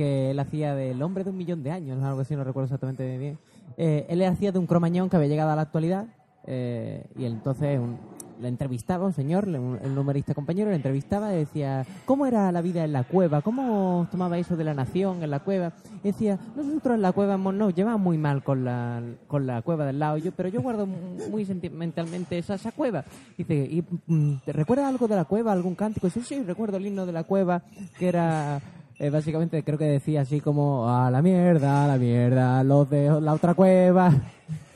que 0.00 0.30
él 0.30 0.38
hacía 0.38 0.74
del 0.74 1.02
hombre 1.02 1.24
de 1.24 1.30
un 1.30 1.36
millón 1.36 1.62
de 1.62 1.70
años, 1.72 2.02
algo 2.02 2.20
así, 2.20 2.34
no 2.34 2.42
recuerdo 2.42 2.64
exactamente 2.64 3.18
bien. 3.18 3.38
Eh, 3.76 4.06
él 4.08 4.22
hacía 4.24 4.50
de 4.50 4.58
un 4.58 4.66
cromañón 4.66 5.10
que 5.10 5.16
había 5.16 5.28
llegado 5.28 5.50
a 5.50 5.56
la 5.56 5.62
actualidad 5.62 6.06
eh, 6.46 7.04
y 7.18 7.26
entonces 7.26 7.78
un- 7.78 7.98
le 8.40 8.48
entrevistaba 8.48 9.04
un 9.04 9.12
señor, 9.12 9.46
un, 9.46 9.78
el 9.84 9.94
numerista 9.94 10.32
compañero, 10.32 10.70
le 10.70 10.76
entrevistaba 10.76 11.34
y 11.34 11.40
decía, 11.40 11.84
¿cómo 12.06 12.24
era 12.24 12.50
la 12.50 12.62
vida 12.62 12.82
en 12.82 12.92
la 12.94 13.04
cueva? 13.04 13.42
¿Cómo 13.42 14.08
tomaba 14.10 14.38
eso 14.38 14.56
de 14.56 14.64
la 14.64 14.72
nación 14.72 15.22
en 15.22 15.28
la 15.30 15.40
cueva? 15.40 15.74
Y 16.02 16.08
decía, 16.08 16.38
nosotros 16.56 16.94
en 16.94 17.02
la 17.02 17.12
cueva 17.12 17.36
nos 17.36 17.74
llevamos 17.74 18.00
muy 18.00 18.16
mal 18.16 18.42
con 18.42 18.64
la, 18.64 19.02
con 19.28 19.46
la 19.46 19.60
cueva 19.60 19.84
del 19.84 19.98
lado, 19.98 20.16
yo, 20.16 20.32
pero 20.32 20.48
yo 20.48 20.62
guardo 20.62 20.86
mu- 20.86 21.28
muy 21.30 21.44
sentimentalmente 21.44 22.38
esa, 22.38 22.54
esa 22.54 22.72
cueva. 22.72 23.04
Dice, 23.36 23.54
¿y 23.54 23.84
mm, 24.06 24.36
te 24.46 24.52
recuerdas 24.54 24.86
algo 24.86 25.06
de 25.06 25.16
la 25.16 25.26
cueva, 25.26 25.52
algún 25.52 25.74
cántico? 25.74 26.08
Sí, 26.08 26.22
sí, 26.22 26.42
recuerdo 26.42 26.78
el 26.78 26.86
himno 26.86 27.04
de 27.04 27.12
la 27.12 27.24
cueva, 27.24 27.60
que 27.98 28.08
era... 28.08 28.62
eh, 29.00 29.10
básicamente 29.10 29.64
creo 29.64 29.76
que 29.78 29.86
decía 29.86 30.20
así 30.20 30.40
como 30.40 30.88
a 30.88 31.10
la 31.10 31.20
mierda, 31.22 31.84
a 31.84 31.88
la 31.88 31.96
mierda, 31.98 32.62
los 32.62 32.88
de 32.88 33.20
la 33.20 33.32
otra 33.34 33.54
cueva. 33.54 34.12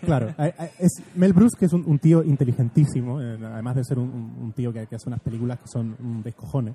Claro, 0.04 0.28
eh, 0.38 0.52
eh, 0.58 0.70
es 0.80 1.02
Mel 1.14 1.32
Brooks, 1.32 1.54
que 1.58 1.64
es 1.64 1.72
un, 1.72 1.82
un 1.86 1.98
tío 1.98 2.22
inteligentísimo, 2.22 3.22
eh, 3.22 3.38
además 3.42 3.76
de 3.76 3.84
ser 3.84 3.98
un, 3.98 4.10
un- 4.10 4.36
un 4.44 4.52
tío 4.52 4.70
que, 4.70 4.86
que 4.86 4.96
hace 4.96 5.08
unas 5.08 5.20
películas 5.20 5.58
que 5.60 5.66
son 5.66 5.96
un 5.98 6.22
descojones, 6.22 6.74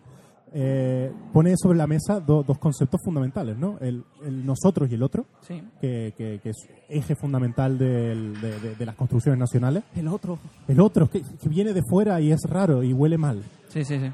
eh, 0.52 1.12
pone 1.32 1.54
sobre 1.56 1.78
la 1.78 1.86
mesa 1.86 2.20
do- 2.20 2.42
dos 2.42 2.58
conceptos 2.58 3.00
fundamentales, 3.06 3.56
¿no? 3.56 3.78
El, 3.82 4.04
el 4.26 4.44
nosotros 4.44 4.90
y 4.90 4.96
el 4.96 5.04
otro, 5.04 5.28
Sí. 5.42 5.62
que, 5.80 6.12
que- 6.18 6.40
que 6.42 6.50
es 6.50 6.58
eje 6.90 7.16
fundamental 7.16 7.78
del- 7.78 8.42
de, 8.42 8.60
de- 8.62 8.76
de 8.76 8.86
las 8.88 8.96
construcciones 8.96 9.38
nacionales. 9.40 9.84
El 9.96 10.08
otro. 10.08 10.40
El 10.68 10.80
otro, 10.80 11.08
que, 11.08 11.22
que 11.22 11.50
viene 11.50 11.72
de 11.74 11.84
fuera 11.88 12.20
y 12.20 12.32
es 12.32 12.42
raro 12.50 12.82
y 12.82 12.94
huele 12.94 13.20
mal, 13.20 13.44
Sí, 13.68 13.86
sí, 13.86 14.00
sí. 14.00 14.12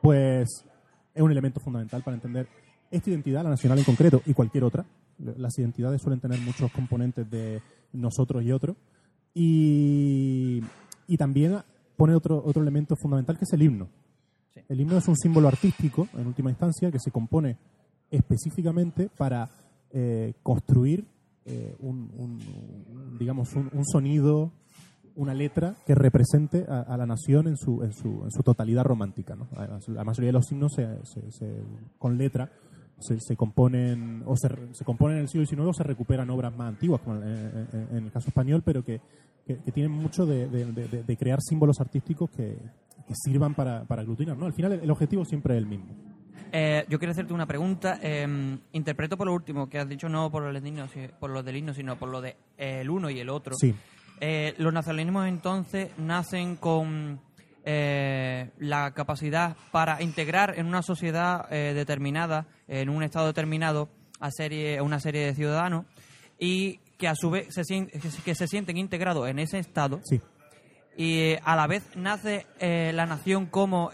pues 0.00 0.64
es 1.20 1.24
un 1.24 1.30
elemento 1.32 1.60
fundamental 1.60 2.02
para 2.02 2.14
entender 2.16 2.48
esta 2.90 3.10
identidad, 3.10 3.44
la 3.44 3.50
nacional 3.50 3.78
en 3.78 3.84
concreto 3.84 4.22
y 4.26 4.34
cualquier 4.34 4.64
otra. 4.64 4.84
Las 5.18 5.58
identidades 5.58 6.00
suelen 6.02 6.18
tener 6.20 6.40
muchos 6.40 6.72
componentes 6.72 7.28
de 7.30 7.60
nosotros 7.92 8.42
y 8.42 8.52
otro. 8.52 8.74
Y, 9.34 10.60
y 11.06 11.16
también 11.16 11.58
pone 11.96 12.14
otro, 12.14 12.42
otro 12.44 12.62
elemento 12.62 12.96
fundamental 12.96 13.36
que 13.38 13.44
es 13.44 13.52
el 13.52 13.62
himno. 13.62 13.88
Sí. 14.54 14.60
El 14.68 14.80
himno 14.80 14.96
es 14.98 15.06
un 15.08 15.16
símbolo 15.16 15.46
artístico, 15.48 16.08
en 16.16 16.26
última 16.26 16.50
instancia, 16.50 16.90
que 16.90 16.98
se 16.98 17.10
compone 17.10 17.56
específicamente 18.10 19.08
para 19.16 19.48
eh, 19.92 20.32
construir 20.42 21.04
eh, 21.44 21.76
un, 21.80 22.10
un- 22.16 22.40
un, 22.90 23.18
digamos, 23.18 23.54
un, 23.54 23.70
un 23.72 23.84
sonido, 23.86 24.52
una 25.20 25.34
letra 25.34 25.74
que 25.86 25.94
represente 25.94 26.64
a, 26.68 26.80
a 26.80 26.96
la 26.96 27.06
nación 27.06 27.46
en 27.48 27.56
su, 27.56 27.82
en 27.82 27.92
su, 27.92 28.22
en 28.24 28.30
su 28.30 28.42
totalidad 28.42 28.84
romántica. 28.84 29.34
¿no? 29.36 29.46
Además, 29.56 29.86
La 29.88 30.04
mayoría 30.04 30.28
de 30.28 30.32
los 30.32 30.50
himnos 30.50 30.72
se- 30.74 31.04
se- 31.04 31.30
se- 31.30 31.62
con 31.98 32.16
letra 32.18 32.50
se, 32.98 33.18
se 33.20 33.36
componen 33.36 34.22
o 34.26 34.36
se, 34.36 34.48
se 34.72 34.84
componen 34.84 35.16
en 35.18 35.22
el 35.22 35.28
siglo 35.28 35.46
XIX 35.46 35.60
o 35.68 35.72
se 35.72 35.82
recuperan 35.84 36.28
obras 36.30 36.54
más 36.56 36.68
antiguas, 36.68 37.00
como 37.02 37.16
en, 37.16 37.66
en- 37.72 37.88
en 37.96 38.04
el 38.04 38.12
caso 38.12 38.28
español, 38.28 38.62
pero 38.64 38.84
que, 38.84 39.00
que- 39.46 39.56
que 39.58 39.72
tienen 39.72 39.92
mucho 39.92 40.26
de, 40.26 40.48
de- 40.48 40.66
de- 40.72 41.02
de 41.04 41.16
crear 41.16 41.40
símbolos 41.40 41.80
artísticos 41.80 42.28
que, 42.30 42.56
que 43.06 43.14
sirvan 43.14 43.54
para, 43.54 43.84
para 43.84 44.02
aglutinar. 44.02 44.36
¿no? 44.36 44.46
Al 44.46 44.52
final 44.52 44.72
el, 44.72 44.80
el 44.80 44.90
objetivo 44.90 45.24
siempre 45.24 45.54
es 45.54 45.58
el 45.58 45.66
mismo. 45.66 45.86
Eh, 46.52 46.84
yo 46.88 46.98
quiero 46.98 47.12
hacerte 47.12 47.32
una 47.32 47.46
pregunta. 47.46 47.98
Eh, 48.02 48.58
interpreto 48.72 49.16
por 49.16 49.28
lo 49.28 49.34
último 49.34 49.68
que 49.68 49.78
has 49.78 49.88
dicho, 49.88 50.08
no 50.08 50.30
por 50.32 50.42
los 50.42 50.52
del 50.52 50.66
himno, 50.66 50.86
por 51.20 51.30
los 51.30 51.44
del 51.44 51.56
himno, 51.56 51.72
sino 51.74 51.96
por 51.96 52.08
lo 52.08 52.20
de 52.20 52.30
eh, 52.58 52.80
el 52.80 52.90
uno 52.90 53.08
y 53.08 53.20
el 53.20 53.28
otro. 53.28 53.54
Sí. 53.56 53.72
Eh, 54.20 54.54
los 54.58 54.72
nacionalismos 54.72 55.26
entonces 55.26 55.90
nacen 55.98 56.56
con 56.56 57.20
eh, 57.64 58.50
la 58.58 58.92
capacidad 58.92 59.56
para 59.70 60.02
integrar 60.02 60.58
en 60.58 60.66
una 60.66 60.82
sociedad 60.82 61.46
eh, 61.50 61.72
determinada, 61.74 62.46
en 62.68 62.88
un 62.88 63.02
estado 63.02 63.26
determinado, 63.26 63.88
a, 64.20 64.30
serie, 64.30 64.80
una 64.80 65.00
serie 65.00 65.26
de 65.26 65.34
ciudadanos 65.34 65.86
y 66.38 66.78
que 66.98 67.08
a 67.08 67.14
su 67.14 67.30
vez 67.30 67.48
se, 67.50 67.62
que 68.24 68.34
se 68.34 68.46
sienten 68.46 68.76
integrados 68.76 69.28
en 69.28 69.38
ese 69.38 69.58
estado 69.58 70.00
Sí. 70.04 70.20
y 70.96 71.20
eh, 71.20 71.40
a 71.44 71.56
la 71.56 71.66
vez 71.66 71.84
nace 71.96 72.46
eh, 72.58 72.92
la 72.94 73.06
nación 73.06 73.46
como 73.46 73.90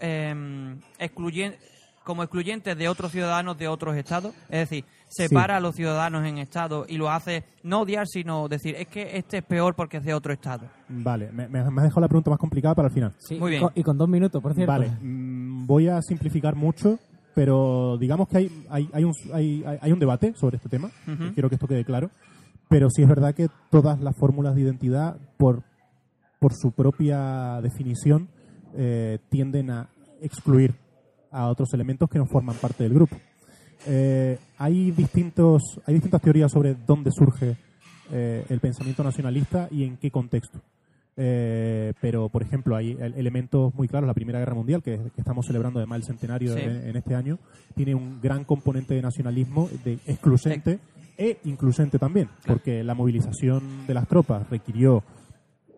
excluyente 0.99 1.59
como 2.03 2.23
excluyente 2.23 2.73
de 2.75 2.87
otros 2.87 3.11
ciudadanos 3.11 3.57
de 3.57 3.67
otros 3.67 3.97
estados, 3.97 4.33
es 4.43 4.69
decir, 4.69 4.85
separa 5.07 5.57
a 5.57 5.59
los 5.59 5.75
ciudadanos 5.75 6.25
en 6.25 6.37
estados 6.37 6.85
y 6.89 6.97
lo 6.97 7.09
hace 7.09 7.43
no 7.63 7.81
odiar, 7.81 8.07
sino 8.07 8.47
decir, 8.47 8.75
es 8.75 8.87
que 8.87 9.17
este 9.17 9.37
es 9.39 9.43
peor 9.43 9.73
porque 9.75 9.97
es 9.97 10.03
de 10.03 10.13
otro 10.13 10.33
estado. 10.33 10.67
Vale, 10.89 11.31
me, 11.31 11.47
me- 11.47 11.59
has 11.59 11.65
dejado 11.83 12.01
la 12.01 12.07
pregunta 12.07 12.29
más 12.29 12.39
complicada 12.39 12.75
para 12.75 12.87
el 12.89 12.93
final. 12.93 13.13
Sí, 13.19 13.35
Muy 13.39 13.49
y 13.49 13.51
bien. 13.51 13.63
con- 13.63 13.71
y 13.75 13.83
con 13.83 13.97
dos 13.97 14.09
minutos, 14.09 14.41
por 14.41 14.53
cierto. 14.53 14.71
Vale, 14.71 14.91
mm, 15.01 15.65
voy 15.65 15.87
a 15.87 16.01
simplificar 16.01 16.55
mucho, 16.55 16.99
pero 17.33 17.97
digamos 17.97 18.27
que 18.27 18.37
hay, 18.37 18.65
hay, 18.69 18.89
hay 18.93 19.03
un, 19.03 19.13
hay, 19.33 19.63
hay- 19.81 19.91
un 19.91 19.99
debate 19.99 20.33
sobre 20.35 20.57
este 20.57 20.69
tema, 20.69 20.89
quiero 21.33 21.49
que 21.49 21.55
esto 21.55 21.67
quede 21.67 21.85
claro, 21.85 22.09
pero 22.69 22.89
sí 22.89 23.01
es 23.01 23.07
verdad 23.07 23.33
que 23.33 23.47
todas 23.71 23.99
las 24.01 24.15
fórmulas 24.17 24.55
de 24.55 24.61
identidad, 24.61 25.17
por, 25.37 25.63
por 26.39 26.53
su 26.53 26.71
propia 26.71 27.61
definición, 27.61 28.27
eh, 28.75 29.19
tienden 29.29 29.71
a 29.71 29.87
excluir 30.21 30.75
a 31.31 31.47
otros 31.47 31.73
elementos 31.73 32.09
que 32.09 32.17
no 32.17 32.25
forman 32.25 32.55
parte 32.57 32.83
del 32.83 32.93
grupo. 32.93 33.15
Eh, 33.85 34.37
hay, 34.57 34.91
distintos, 34.91 35.61
hay 35.85 35.93
distintas 35.95 36.21
teorías 36.21 36.51
sobre 36.51 36.75
dónde 36.75 37.11
surge 37.11 37.55
eh, 38.11 38.45
el 38.49 38.59
pensamiento 38.59 39.03
nacionalista 39.03 39.67
y 39.71 39.83
en 39.83 39.97
qué 39.97 40.11
contexto. 40.11 40.59
Eh, 41.19 41.93
pero, 41.99 42.29
por 42.29 42.43
ejemplo, 42.43 42.75
hay 42.75 42.91
el- 42.99 43.15
elementos 43.15 43.73
muy 43.73 43.87
claros. 43.87 44.05
La 44.07 44.13
Primera 44.13 44.37
Guerra 44.39 44.53
Mundial, 44.53 44.83
que, 44.83 44.97
que 44.97 45.21
estamos 45.21 45.45
celebrando 45.47 45.79
además 45.79 45.97
el 45.97 46.03
centenario 46.03 46.53
Sí. 46.53 46.59
en, 46.61 46.87
en 46.89 46.95
este 46.95 47.15
año, 47.15 47.39
tiene 47.75 47.95
un 47.95 48.21
gran 48.21 48.43
componente 48.43 48.93
de 48.93 49.01
nacionalismo, 49.01 49.67
de 49.83 49.93
excluyente 50.05 50.79
e 51.17 51.39
incluyente 51.45 51.97
también, 51.97 52.29
porque 52.45 52.83
la 52.83 52.93
movilización 52.93 53.87
de 53.87 53.93
las 53.95 54.07
tropas 54.07 54.47
requirió 54.51 55.03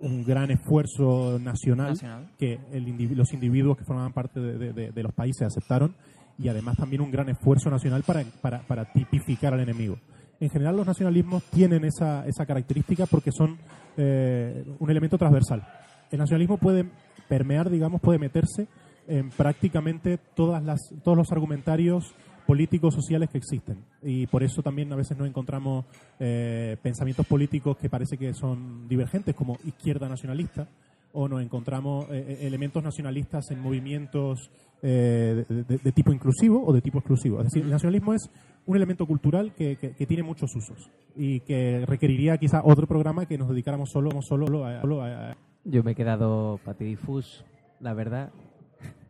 un 0.02 0.26
gran 0.26 0.52
esfuerzo 0.52 1.40
nacional, 1.40 1.90
Nacional. 1.92 2.30
que 2.38 2.60
el 2.74 3.16
los 3.18 3.34
individuos 3.34 3.78
que 3.78 3.86
formaban 3.86 4.12
parte 4.14 4.40
de, 4.42 4.58
de- 4.58 4.74
de- 4.74 4.92
de 4.92 5.04
los 5.04 5.14
países 5.14 5.44
aceptaron 5.48 5.96
y 6.40 6.48
además 6.48 6.78
también 6.78 7.02
un 7.02 7.12
gran 7.12 7.30
esfuerzo 7.30 7.70
nacional 7.70 8.04
para, 8.04 8.24
para, 8.42 8.60
para 8.60 8.86
tipificar 8.86 9.54
al 9.54 9.60
enemigo. 9.60 9.98
En 10.40 10.50
general 10.50 10.78
los 10.78 10.88
nacionalismos 10.88 11.44
tienen 11.44 11.84
esa, 11.84 12.26
esa 12.26 12.46
característica 12.46 13.06
porque 13.06 13.32
son 13.32 13.58
eh, 13.98 14.64
un 14.80 14.90
elemento 14.90 15.18
transversal. 15.18 15.68
El 16.10 16.20
nacionalismo 16.20 16.58
puede 16.58 16.86
permear, 17.28 17.70
digamos, 17.70 18.00
puede 18.00 18.20
meterse 18.20 18.68
en 19.08 19.30
prácticamente 19.32 20.18
todas 20.36 20.64
las, 20.64 20.80
todos 21.04 21.18
los 21.18 21.32
argumentarios 21.32 22.16
políticos 22.48 22.96
sociales 22.96 23.30
que 23.30 23.38
existen 23.38 23.84
y 24.02 24.26
por 24.26 24.42
eso 24.42 24.64
también 24.64 24.92
a 24.92 24.96
veces 24.96 25.16
nos 25.18 25.28
encontramos 25.28 25.86
eh, 26.20 26.78
pensamientos 26.82 27.28
políticos 27.28 27.78
que 27.78 27.90
parece 27.90 28.18
que 28.18 28.34
son 28.34 28.88
divergentes 28.88 29.36
como 29.36 29.58
izquierda 29.66 30.10
nacionalista 30.10 30.68
o 31.14 31.28
nos 31.28 31.42
encontramos 31.42 32.06
eh, 32.12 32.26
eh, 32.42 32.48
elementos 32.48 32.84
nacionalistas 32.84 33.50
en 33.52 33.60
movimientos 33.62 34.52
eh, 34.82 35.44
de, 35.50 35.64
de- 35.64 35.78
de 35.78 35.92
tipo 35.92 36.14
inclusivo 36.14 36.64
o 36.66 36.72
de 36.74 36.82
tipo 36.82 37.00
exclusivo. 37.00 37.40
Es 37.40 37.46
decir, 37.46 37.64
el 37.64 37.70
nacionalismo 37.70 38.14
es 38.14 38.30
un 38.66 38.76
elemento 38.76 39.06
cultural 39.06 39.54
que, 39.54 39.76
que- 39.78 39.92
que 39.92 40.06
tiene 40.06 40.24
muchos 40.24 40.56
usos 40.56 40.90
y 41.16 41.40
que 41.42 41.86
requeriría 41.86 42.38
quizá 42.38 42.62
otro 42.64 42.88
programa 42.88 43.26
que 43.26 43.38
nos 43.38 43.50
dedicáramos 43.50 43.90
solo, 43.92 44.10
solo 44.22 44.66
a, 44.66 44.82
solo 44.82 45.02
a- 45.02 45.32
a- 45.32 45.38
Yo 45.66 45.84
me 45.84 45.92
he 45.92 45.96
quedado 45.96 46.60
patidifus, 46.64 47.44
la 47.82 47.94
verdad. 47.94 48.32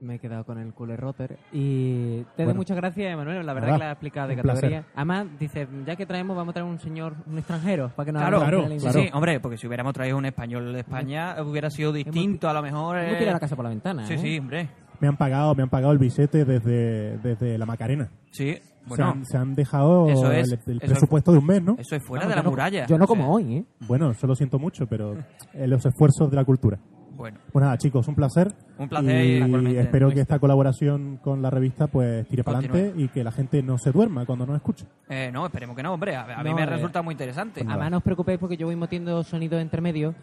Me 0.02 0.16
he 0.16 0.20
quedado 0.20 0.46
con 0.46 0.58
el 0.60 0.74
cooler 0.74 0.98
rotter. 1.00 1.38
Y 1.52 2.24
te 2.38 2.46
doy 2.46 2.54
muchas 2.54 2.78
gracias, 2.78 3.12
Emanuel. 3.12 3.46
La 3.46 3.54
verdad 3.54 3.68
Nada, 3.68 3.78
que 3.80 3.84
la 3.84 3.90
has 3.92 3.94
explicado 3.96 4.28
de 4.30 4.36
un 4.36 4.42
categoría. 4.44 4.86
Además, 4.96 5.28
dice, 5.38 5.68
ya 5.86 5.96
que 5.98 6.06
traemos, 6.06 6.38
vamos 6.38 6.52
a 6.52 6.54
traer 6.54 6.70
un 6.70 6.80
señor, 6.80 7.16
un 7.28 7.38
extranjero, 7.38 7.90
para 7.96 8.06
que 8.06 8.12
nos 8.14 8.22
Claro, 8.22 8.40
claro, 8.40 8.68
la 8.70 8.94
Sí, 8.94 9.10
hombre, 9.12 9.40
porque 9.42 9.58
si 9.58 9.68
hubiéramos 9.68 9.94
traído 9.94 10.18
un 10.18 10.26
español 10.26 10.72
de 10.72 10.80
España 10.80 11.36
hubiera 11.44 11.70
sido 11.70 11.92
distinto, 11.92 12.48
a 12.50 12.54
lo 12.54 12.62
mejor. 12.62 12.98
Hemos 12.98 13.14
eh, 13.14 13.18
tirado 13.18 13.34
la 13.36 13.40
casa 13.42 13.56
por 13.58 13.64
la 13.66 13.70
ventana, 13.70 14.06
Sí, 14.06 14.14
¿eh? 14.14 14.18
sí, 14.20 14.40
hombre. 14.40 14.70
me 15.02 15.08
han 15.10 15.18
pagado 15.18 15.54
me 15.56 15.64
han 15.64 15.70
pagado 15.70 15.92
el 15.92 16.00
billete 16.00 16.46
desde, 16.46 17.18
desde 17.18 17.58
la 17.58 17.66
Macarena. 17.66 18.10
Sí, 18.32 18.54
se, 18.54 18.62
bueno, 18.86 19.06
han, 19.10 19.26
se 19.26 19.38
han 19.38 19.54
dejado 19.54 20.08
eso 20.10 20.32
es- 20.32 20.48
el, 20.52 20.60
el 20.66 20.78
eso 20.78 20.86
es- 20.86 20.92
presupuesto 20.92 21.32
de 21.34 21.40
un 21.40 21.46
mes, 21.46 21.62
¿no? 21.62 21.76
eso 21.78 21.96
es 21.98 22.04
fuera 22.04 22.26
de 22.26 22.36
la 22.36 22.42
no- 22.42 22.52
muralla. 22.52 22.86
Yo 22.88 22.98
no 22.98 23.04
O 23.04 23.08
como 23.08 23.24
sea, 23.24 23.32
hoy, 23.34 23.56
¿eh? 23.58 23.64
Bueno, 23.88 24.12
eso 24.12 24.28
lo 24.28 24.36
siento 24.36 24.60
mucho, 24.60 24.88
pero 24.88 25.18
eh, 25.54 25.68
los 25.68 25.86
esfuerzos 25.86 26.30
de 26.30 26.36
la 26.38 26.46
cultura. 26.46 26.80
Bueno, 27.20 27.38
Pues 27.52 27.62
nada, 27.62 27.78
chicos, 27.78 28.08
un 28.08 28.16
placer. 28.16 28.54
Un 28.78 28.88
placer, 28.88 29.26
Y 29.68 29.76
espero 29.78 30.10
que 30.10 30.22
esta 30.22 30.40
colaboración 30.40 31.18
con 31.22 31.42
la 31.42 31.50
revista 31.50 31.88
pues 31.88 32.26
tire 32.30 32.46
para 32.46 32.60
adelante 32.60 32.94
y 32.96 33.10
que 33.10 33.24
la 33.26 33.32
gente 33.34 33.62
no 33.62 33.78
se 33.78 33.92
duerma 33.92 34.26
cuando 34.26 34.46
nos 34.46 34.56
escuche. 34.56 34.86
eh, 35.10 35.30
no, 35.34 35.46
esperemos 35.46 35.76
que 35.76 35.84
no, 35.84 35.94
hombre. 35.94 36.16
A, 36.16 36.40
a 36.40 36.44
mí 36.44 36.50
No, 36.50 36.56
me 36.56 36.64
eh, 36.64 36.66
resulta 36.66 37.02
muy 37.02 37.12
interesante. 37.14 37.62
nada. 37.62 37.74
Además, 37.74 37.92
no 37.92 37.98
os 37.98 38.04
preocupéis 38.04 38.40
porque 38.40 38.56
yo 38.56 38.68
voy 38.68 38.78
metiendo 38.78 39.22
sonidos 39.24 39.62
entre 39.62 39.82
medio. 39.82 40.16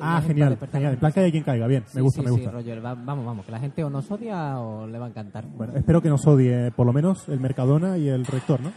Ah, 0.00 0.20
genial, 0.26 0.58
genial. 0.70 0.92
En 0.94 0.98
plan 0.98 1.12
que 1.12 1.20
hay 1.20 1.30
quien 1.32 1.44
caiga. 1.44 1.66
Bien, 1.66 1.84
Sí, 1.86 1.96
me 1.96 2.02
gusta, 2.02 2.20
sí, 2.20 2.24
me 2.26 2.32
sí, 2.32 2.36
gusta. 2.36 2.50
rollo, 2.50 2.82
va- 2.82 2.94
vamos, 2.94 3.24
vamos, 3.24 3.46
que 3.46 3.52
la 3.52 3.58
gente 3.60 3.82
o 3.82 3.88
nos 3.90 4.10
odia 4.10 4.58
o 4.60 4.86
le 4.86 4.98
va 4.98 5.06
a 5.06 5.08
encantar. 5.08 5.44
Bueno, 5.46 5.72
espero 5.76 6.02
que 6.02 6.10
nos 6.10 6.26
odie 6.26 6.70
por 6.72 6.86
lo 6.86 6.92
menos 6.92 7.26
el 7.30 7.40
Mercadona 7.40 7.96
y 7.96 8.08
el 8.08 8.26
rector, 8.26 8.60
¿no? 8.60 8.70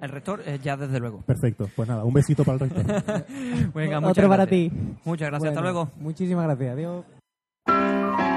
El 0.00 0.10
rector, 0.10 0.42
eh, 0.46 0.58
ya 0.62 0.76
desde 0.76 1.00
luego. 1.00 1.22
Perfecto. 1.22 1.68
Pues 1.74 1.88
nada, 1.88 2.04
un 2.04 2.12
besito 2.14 2.44
para 2.44 2.54
el 2.54 2.70
rector. 2.70 2.84
Venga, 3.74 4.00
muchas 4.00 4.18
Otro 4.18 4.28
para 4.28 4.44
gracias. 4.46 4.70
ti. 4.72 4.98
Muchas 5.04 5.28
gracias, 5.28 5.48
hasta 5.50 5.60
luego. 5.60 5.90
Muchísimas 5.96 6.44
gracias. 6.44 6.72
Adiós. 6.74 8.27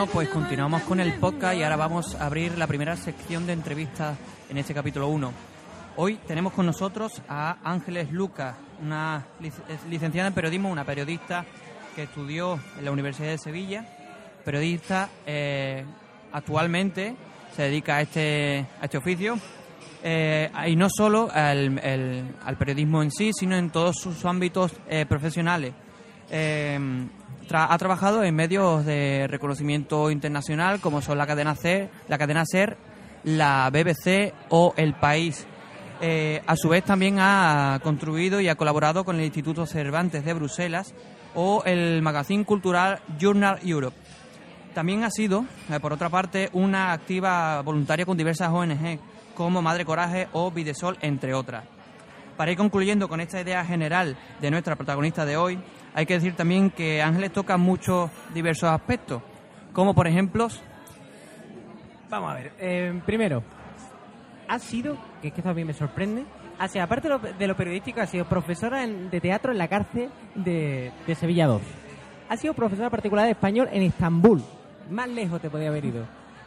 Bueno, 0.00 0.14
pues 0.14 0.30
continuamos 0.30 0.80
con 0.84 0.98
el 0.98 1.12
podcast 1.12 1.58
y 1.58 1.62
ahora 1.62 1.76
vamos 1.76 2.14
a 2.14 2.24
abrir 2.24 2.56
la 2.56 2.66
primera 2.66 2.96
sección 2.96 3.46
de 3.46 3.52
entrevistas 3.52 4.16
en 4.48 4.56
este 4.56 4.72
capítulo 4.72 5.08
1. 5.08 5.30
Hoy 5.96 6.18
tenemos 6.26 6.54
con 6.54 6.64
nosotros 6.64 7.20
a 7.28 7.58
Ángeles 7.62 8.10
Lucas, 8.10 8.56
una 8.82 9.26
licenciada 9.90 10.28
en 10.28 10.32
periodismo, 10.32 10.70
una 10.70 10.86
periodista 10.86 11.44
que 11.94 12.04
estudió 12.04 12.58
en 12.78 12.86
la 12.86 12.92
Universidad 12.92 13.28
de 13.28 13.36
Sevilla, 13.36 13.84
periodista 14.42 15.10
eh, 15.26 15.84
actualmente 16.32 17.14
se 17.54 17.64
dedica 17.64 17.96
a 17.96 18.00
este, 18.00 18.66
a 18.80 18.84
este 18.84 18.96
oficio 18.96 19.38
eh, 20.02 20.50
y 20.66 20.76
no 20.76 20.88
solo 20.88 21.28
al, 21.30 21.78
al 22.42 22.56
periodismo 22.56 23.02
en 23.02 23.10
sí, 23.10 23.32
sino 23.34 23.54
en 23.54 23.68
todos 23.68 23.96
sus 23.96 24.24
ámbitos 24.24 24.72
eh, 24.88 25.04
profesionales. 25.04 25.74
Ha 27.52 27.78
trabajado 27.78 28.22
en 28.22 28.34
medios 28.36 28.84
de 28.84 29.26
reconocimiento 29.28 30.12
internacional 30.12 30.80
como 30.80 31.02
son 31.02 31.18
la 31.18 31.26
cadena 31.26 31.56
C, 31.56 31.90
la 32.06 32.16
cadena 32.16 32.44
SER, 32.46 32.76
la 33.24 33.68
BBC 33.70 34.32
o 34.50 34.72
El 34.76 34.94
País. 34.94 35.48
Eh, 36.00 36.42
a 36.46 36.54
su 36.54 36.68
vez 36.68 36.84
también 36.84 37.16
ha 37.18 37.80
contribuido 37.82 38.40
y 38.40 38.48
ha 38.48 38.54
colaborado 38.54 39.04
con 39.04 39.16
el 39.16 39.24
Instituto 39.24 39.66
Cervantes 39.66 40.24
de 40.24 40.32
Bruselas 40.32 40.94
o 41.34 41.64
el 41.64 42.02
magazine 42.02 42.44
cultural 42.44 43.00
Journal 43.18 43.58
Europe. 43.64 43.96
También 44.72 45.02
ha 45.02 45.10
sido, 45.10 45.44
eh, 45.70 45.80
por 45.80 45.92
otra 45.92 46.08
parte, 46.08 46.50
una 46.52 46.92
activa 46.92 47.62
voluntaria 47.62 48.06
con 48.06 48.16
diversas 48.16 48.50
ONG 48.50 49.00
como 49.34 49.60
Madre 49.60 49.84
Coraje 49.84 50.28
o 50.32 50.52
Videsol, 50.52 50.98
entre 51.00 51.34
otras. 51.34 51.64
Para 52.36 52.52
ir 52.52 52.56
concluyendo 52.56 53.08
con 53.08 53.20
esta 53.20 53.40
idea 53.40 53.64
general 53.64 54.16
de 54.40 54.50
nuestra 54.52 54.76
protagonista 54.76 55.26
de 55.26 55.36
hoy, 55.36 55.58
hay 55.94 56.06
que 56.06 56.14
decir 56.14 56.34
también 56.36 56.70
que 56.70 57.02
Ángeles 57.02 57.32
toca 57.32 57.56
muchos 57.56 58.10
diversos 58.34 58.70
aspectos, 58.70 59.22
como 59.72 59.94
por 59.94 60.06
ejemplo, 60.06 60.48
Vamos 62.08 62.30
a 62.30 62.34
ver. 62.34 62.52
eh, 62.58 63.00
primero, 63.06 63.42
ha 64.48 64.58
sido, 64.58 64.96
que 65.22 65.28
es 65.28 65.34
que 65.34 65.40
esto 65.40 65.50
a 65.50 65.54
mí 65.54 65.64
me 65.64 65.72
sorprende, 65.72 66.24
ha 66.58 66.66
sido, 66.68 66.84
aparte 66.84 67.08
de 67.08 67.14
lo, 67.14 67.18
de 67.20 67.46
lo 67.46 67.56
periodístico, 67.56 68.00
ha 68.00 68.06
sido 68.06 68.24
profesora 68.24 68.82
en- 68.84 69.10
de 69.10 69.20
teatro 69.20 69.52
en 69.52 69.58
la 69.58 69.68
cárcel 69.68 70.10
de, 70.34 70.90
de 71.06 71.14
Sevilla 71.14 71.46
2. 71.46 71.62
Ha 72.28 72.36
sido 72.36 72.54
profesora 72.54 72.90
particular 72.90 73.24
de 73.26 73.32
español 73.32 73.68
en 73.72 73.82
Estambul. 73.82 74.42
Más 74.90 75.08
lejos 75.08 75.40
te 75.40 75.50
podía 75.50 75.68
haber 75.68 75.84
ido. 75.84 76.04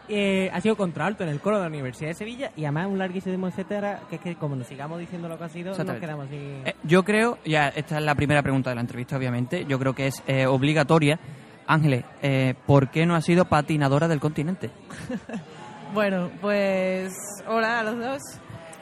Eh, 0.09 0.49
ha 0.51 0.59
sido 0.59 0.75
contralto 0.75 1.23
en 1.23 1.29
el 1.29 1.39
coro 1.39 1.57
de 1.57 1.63
la 1.63 1.69
Universidad 1.69 2.09
de 2.09 2.15
Sevilla 2.15 2.51
y 2.57 2.65
además 2.65 2.87
un 2.87 2.97
larguísimo 2.97 3.47
etcétera, 3.47 4.01
que 4.09 4.17
es 4.17 4.21
que 4.21 4.35
como 4.35 4.55
nos 4.55 4.67
sigamos 4.67 4.99
diciendo 4.99 5.29
lo 5.29 5.37
que 5.37 5.43
ha 5.45 5.49
sido, 5.49 5.75
nos 5.77 5.99
quedamos 5.99 6.27
así. 6.27 6.35
eh, 6.35 6.75
yo 6.83 7.03
creo, 7.03 7.37
ya 7.45 7.69
esta 7.69 7.97
es 7.99 8.03
la 8.03 8.13
primera 8.15 8.41
pregunta 8.41 8.69
de 8.69 8.75
la 8.75 8.81
entrevista 8.81 9.15
obviamente, 9.15 9.65
yo 9.65 9.79
creo 9.79 9.93
que 9.93 10.07
es 10.07 10.21
eh, 10.27 10.45
obligatoria. 10.45 11.19
Ángeles, 11.65 12.03
eh, 12.21 12.55
¿por 12.65 12.91
qué 12.91 13.05
no 13.05 13.15
has 13.15 13.23
sido 13.23 13.45
patinadora 13.45 14.07
del 14.09 14.19
continente? 14.19 14.69
Bueno, 15.93 16.31
pues 16.41 17.13
hola 17.47 17.81
a 17.81 17.83
los 17.83 17.99
dos. 17.99 18.21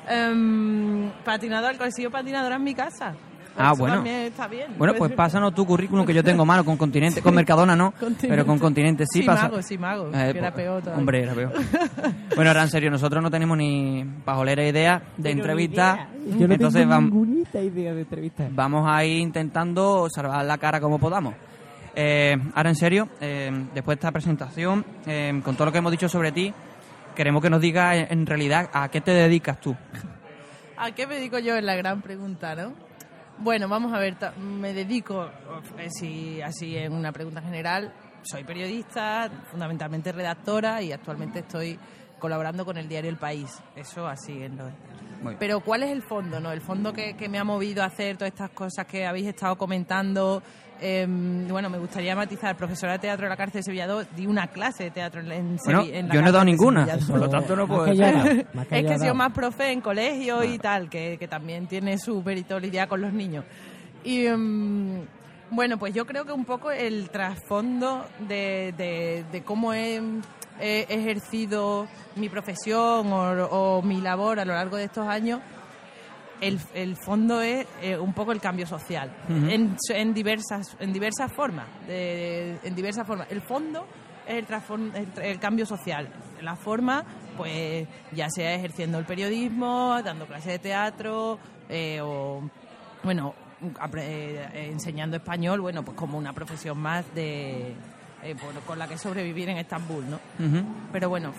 Em, 0.07 1.11
patinador, 1.25 1.75
he 1.85 1.91
sido 1.91 2.09
patinadora 2.09 2.55
en 2.55 2.63
mi 2.63 2.73
casa. 2.73 3.15
Ah, 3.57 3.73
bueno. 3.77 3.95
También 3.95 4.15
está 4.21 4.47
bien. 4.47 4.67
Bueno, 4.77 4.93
pues 4.97 5.11
pásanos 5.11 5.53
tu 5.53 5.65
currículum 5.65 6.05
que 6.05 6.13
yo 6.13 6.23
tengo 6.23 6.45
malo 6.45 6.63
con 6.63 6.77
continente, 6.77 7.21
con 7.21 7.35
Mercadona 7.35 7.75
no, 7.75 7.91
Continente. 7.91 8.27
pero 8.29 8.45
con 8.45 8.57
continente 8.59 9.03
sí, 9.11 9.19
Sí, 9.21 9.25
pasa. 9.25 9.43
mago, 9.49 9.61
sí, 9.61 9.77
mago, 9.77 10.07
Eh, 10.13 10.29
que 10.31 10.37
era 10.39 10.53
peor 10.53 10.79
todavía. 10.81 10.99
Hombre, 10.99 11.23
era 11.23 11.33
peor. 11.33 11.51
bueno, 12.35 12.49
ahora 12.49 12.63
en 12.63 12.69
serio, 12.69 12.89
nosotros 12.89 13.21
no 13.21 13.29
tenemos 13.29 13.57
ni 13.57 14.05
pajolera 14.23 14.65
idea 14.65 14.99
de 15.17 15.23
Pero 15.23 15.29
entrevista, 15.35 16.07
idea. 16.23 16.37
Yo 16.39 16.47
no 16.47 16.53
entonces 16.53 16.81
tengo 16.81 16.89
vamos, 16.95 17.11
ninguna 17.11 17.59
idea 17.61 17.93
de 17.93 18.01
entrevista. 18.01 18.47
vamos 18.51 18.89
a 18.89 19.03
ir 19.03 19.19
intentando 19.19 20.07
salvar 20.09 20.45
la 20.45 20.57
cara 20.57 20.79
como 20.79 20.97
podamos. 20.97 21.33
Eh, 21.93 22.37
ahora 22.55 22.69
en 22.69 22.75
serio, 22.75 23.09
eh, 23.19 23.51
después 23.73 23.97
de 23.97 23.99
esta 23.99 24.11
presentación, 24.13 24.85
eh, 25.05 25.39
con 25.43 25.55
todo 25.55 25.65
lo 25.65 25.71
que 25.73 25.79
hemos 25.79 25.91
dicho 25.91 26.07
sobre 26.07 26.31
ti, 26.31 26.53
queremos 27.15 27.41
que 27.41 27.49
nos 27.49 27.59
digas 27.59 27.95
en, 27.97 28.19
en 28.21 28.25
realidad 28.25 28.69
a 28.71 28.87
qué 28.87 29.01
te 29.01 29.11
dedicas 29.11 29.59
tú. 29.59 29.75
¿A 30.77 30.91
qué 30.91 31.05
me 31.05 31.15
dedico 31.15 31.37
yo? 31.37 31.55
Es 31.57 31.63
la 31.65 31.75
gran 31.75 32.01
pregunta, 32.01 32.55
¿no? 32.55 32.71
Bueno, 33.43 33.67
vamos 33.67 33.91
a 33.91 33.97
ver, 33.97 34.15
me 34.37 34.71
dedico, 34.71 35.25
eh, 35.79 35.87
si 35.89 36.39
así 36.43 36.77
en 36.77 36.93
una 36.93 37.11
pregunta 37.11 37.41
general, 37.41 37.91
soy 38.21 38.43
periodista, 38.43 39.31
fundamentalmente 39.49 40.11
redactora 40.11 40.79
y 40.83 40.91
actualmente 40.91 41.39
estoy 41.39 41.79
colaborando 42.19 42.63
con 42.63 42.77
el 42.77 42.87
diario 42.87 43.09
El 43.09 43.17
País. 43.17 43.59
Eso 43.75 44.05
así 44.05 44.43
es 44.43 44.51
lo. 44.53 44.69
Pero 45.39 45.61
¿cuál 45.61 45.81
es 45.81 45.89
el 45.89 46.03
fondo? 46.03 46.39
no 46.39 46.51
El 46.51 46.61
fondo 46.61 46.93
que, 46.93 47.15
que 47.15 47.29
me 47.29 47.39
ha 47.39 47.43
movido 47.43 47.81
a 47.81 47.87
hacer 47.87 48.15
todas 48.15 48.31
estas 48.31 48.51
cosas 48.51 48.85
que 48.85 49.07
habéis 49.07 49.25
estado 49.25 49.55
comentando. 49.57 50.43
Eh, 50.81 51.05
bueno, 51.07 51.69
me 51.69 51.77
gustaría 51.77 52.15
matizar, 52.15 52.57
profesora 52.57 52.93
de 52.93 52.99
teatro 52.99 53.25
de 53.25 53.29
la 53.29 53.37
cárcel 53.37 53.59
de 53.59 53.63
Sevilla 53.63 53.87
2, 53.87 54.07
di 54.15 54.25
una 54.27 54.47
clase 54.47 54.85
de 54.85 54.91
teatro 54.91 55.21
en, 55.21 55.31
en 55.31 55.57
Bueno, 55.63 55.83
en 55.83 56.07
la 56.07 56.13
yo 56.15 56.21
no 56.21 56.29
he 56.29 56.31
dado 56.31 56.45
ninguna, 56.45 56.85
Sevilla 56.85 56.97
2. 56.97 57.09
por 57.11 57.19
lo 57.19 57.29
tanto 57.29 57.55
no 57.55 57.67
puedo 57.67 57.85
decir. 57.85 58.47
Es 58.71 58.85
que 58.85 58.93
he 58.93 58.99
sido 58.99 59.13
más 59.15 59.31
profe 59.31 59.71
en 59.71 59.81
colegio 59.81 60.43
y 60.43 60.57
tal, 60.59 60.89
que, 60.89 61.17
que 61.19 61.27
también 61.27 61.67
tiene 61.67 61.97
su 61.97 62.23
perito 62.23 62.59
lidiar 62.59 62.87
con 62.87 62.99
los 63.01 63.13
niños. 63.13 63.45
Y 64.03 64.27
mm, 64.27 65.01
bueno, 65.51 65.77
pues 65.77 65.93
yo 65.93 66.05
creo 66.05 66.25
que 66.25 66.31
un 66.31 66.45
poco 66.45 66.71
el 66.71 67.09
trasfondo 67.09 68.05
de, 68.27 68.73
de- 68.77 69.23
de 69.31 69.43
cómo 69.43 69.73
he, 69.73 70.01
he 70.59 70.85
ejercido 70.89 71.87
mi 72.15 72.29
profesión 72.29 73.11
o, 73.11 73.45
o 73.47 73.81
mi 73.81 74.01
labor 74.01 74.39
a 74.39 74.45
lo 74.45 74.53
largo 74.53 74.77
de 74.77 74.85
estos 74.85 75.07
años, 75.07 75.39
el, 76.41 76.59
el 76.73 76.97
fondo 76.97 77.41
es 77.41 77.65
eh, 77.81 77.97
un 77.97 78.13
poco 78.13 78.31
el 78.33 78.41
cambio 78.41 78.65
social. 78.67 79.11
En, 79.29 79.77
en 79.89 80.13
diversas 80.13 80.75
en 80.79 80.91
diversas 80.91 81.31
formas 81.31 81.67
de- 81.87 82.57
en 82.63 82.75
diversas 82.75 83.07
formas. 83.07 83.27
El 83.31 83.41
fondo 83.41 83.85
es 84.27 84.35
el, 84.37 84.45
el, 84.95 85.23
el 85.23 85.39
cambio 85.39 85.65
social. 85.65 86.09
La 86.41 86.55
forma 86.55 87.05
pues 87.37 87.87
ya 88.11 88.29
sea 88.29 88.53
ejerciendo 88.55 88.97
el 88.99 89.05
periodismo 89.05 89.97
dando 90.03 90.25
clases 90.25 90.53
de 90.53 90.59
teatro 90.59 91.39
eh, 91.69 91.99
o 92.01 92.41
bueno 93.03 93.33
eh, 93.95 94.69
enseñando 94.71 95.15
español 95.17 95.61
bueno 95.61 95.83
pues 95.83 95.95
como 95.95 96.17
una 96.17 96.33
profesión 96.33 96.77
más 96.77 97.05
de 97.15 97.73
eh, 98.23 98.35
bueno, 98.43 98.59
con 98.67 98.77
la 98.77 98.87
que 98.87 98.97
sobrevivir 98.97 99.47
en 99.49 99.57
Estambul 99.57 100.09
no 100.09 100.19
pero 100.91 101.09
bueno, 101.09 101.31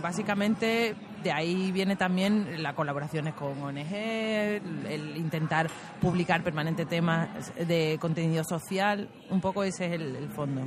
básicamente 0.00 0.94
de 1.22 1.32
ahí 1.32 1.72
viene 1.72 1.96
también 1.96 2.62
las 2.62 2.74
colaboraciones 2.74 3.34
con 3.34 3.62
ONG, 3.62 3.92
el, 3.92 4.86
el 4.88 5.16
intentar 5.16 5.68
publicar 6.00 6.42
permanente 6.42 6.86
temas 6.86 7.52
de 7.56 7.96
contenido 8.00 8.44
social, 8.44 9.08
un 9.30 9.40
poco 9.40 9.64
ese 9.64 9.86
es 9.86 9.92
el, 9.92 10.16
el 10.16 10.28
fondo. 10.28 10.62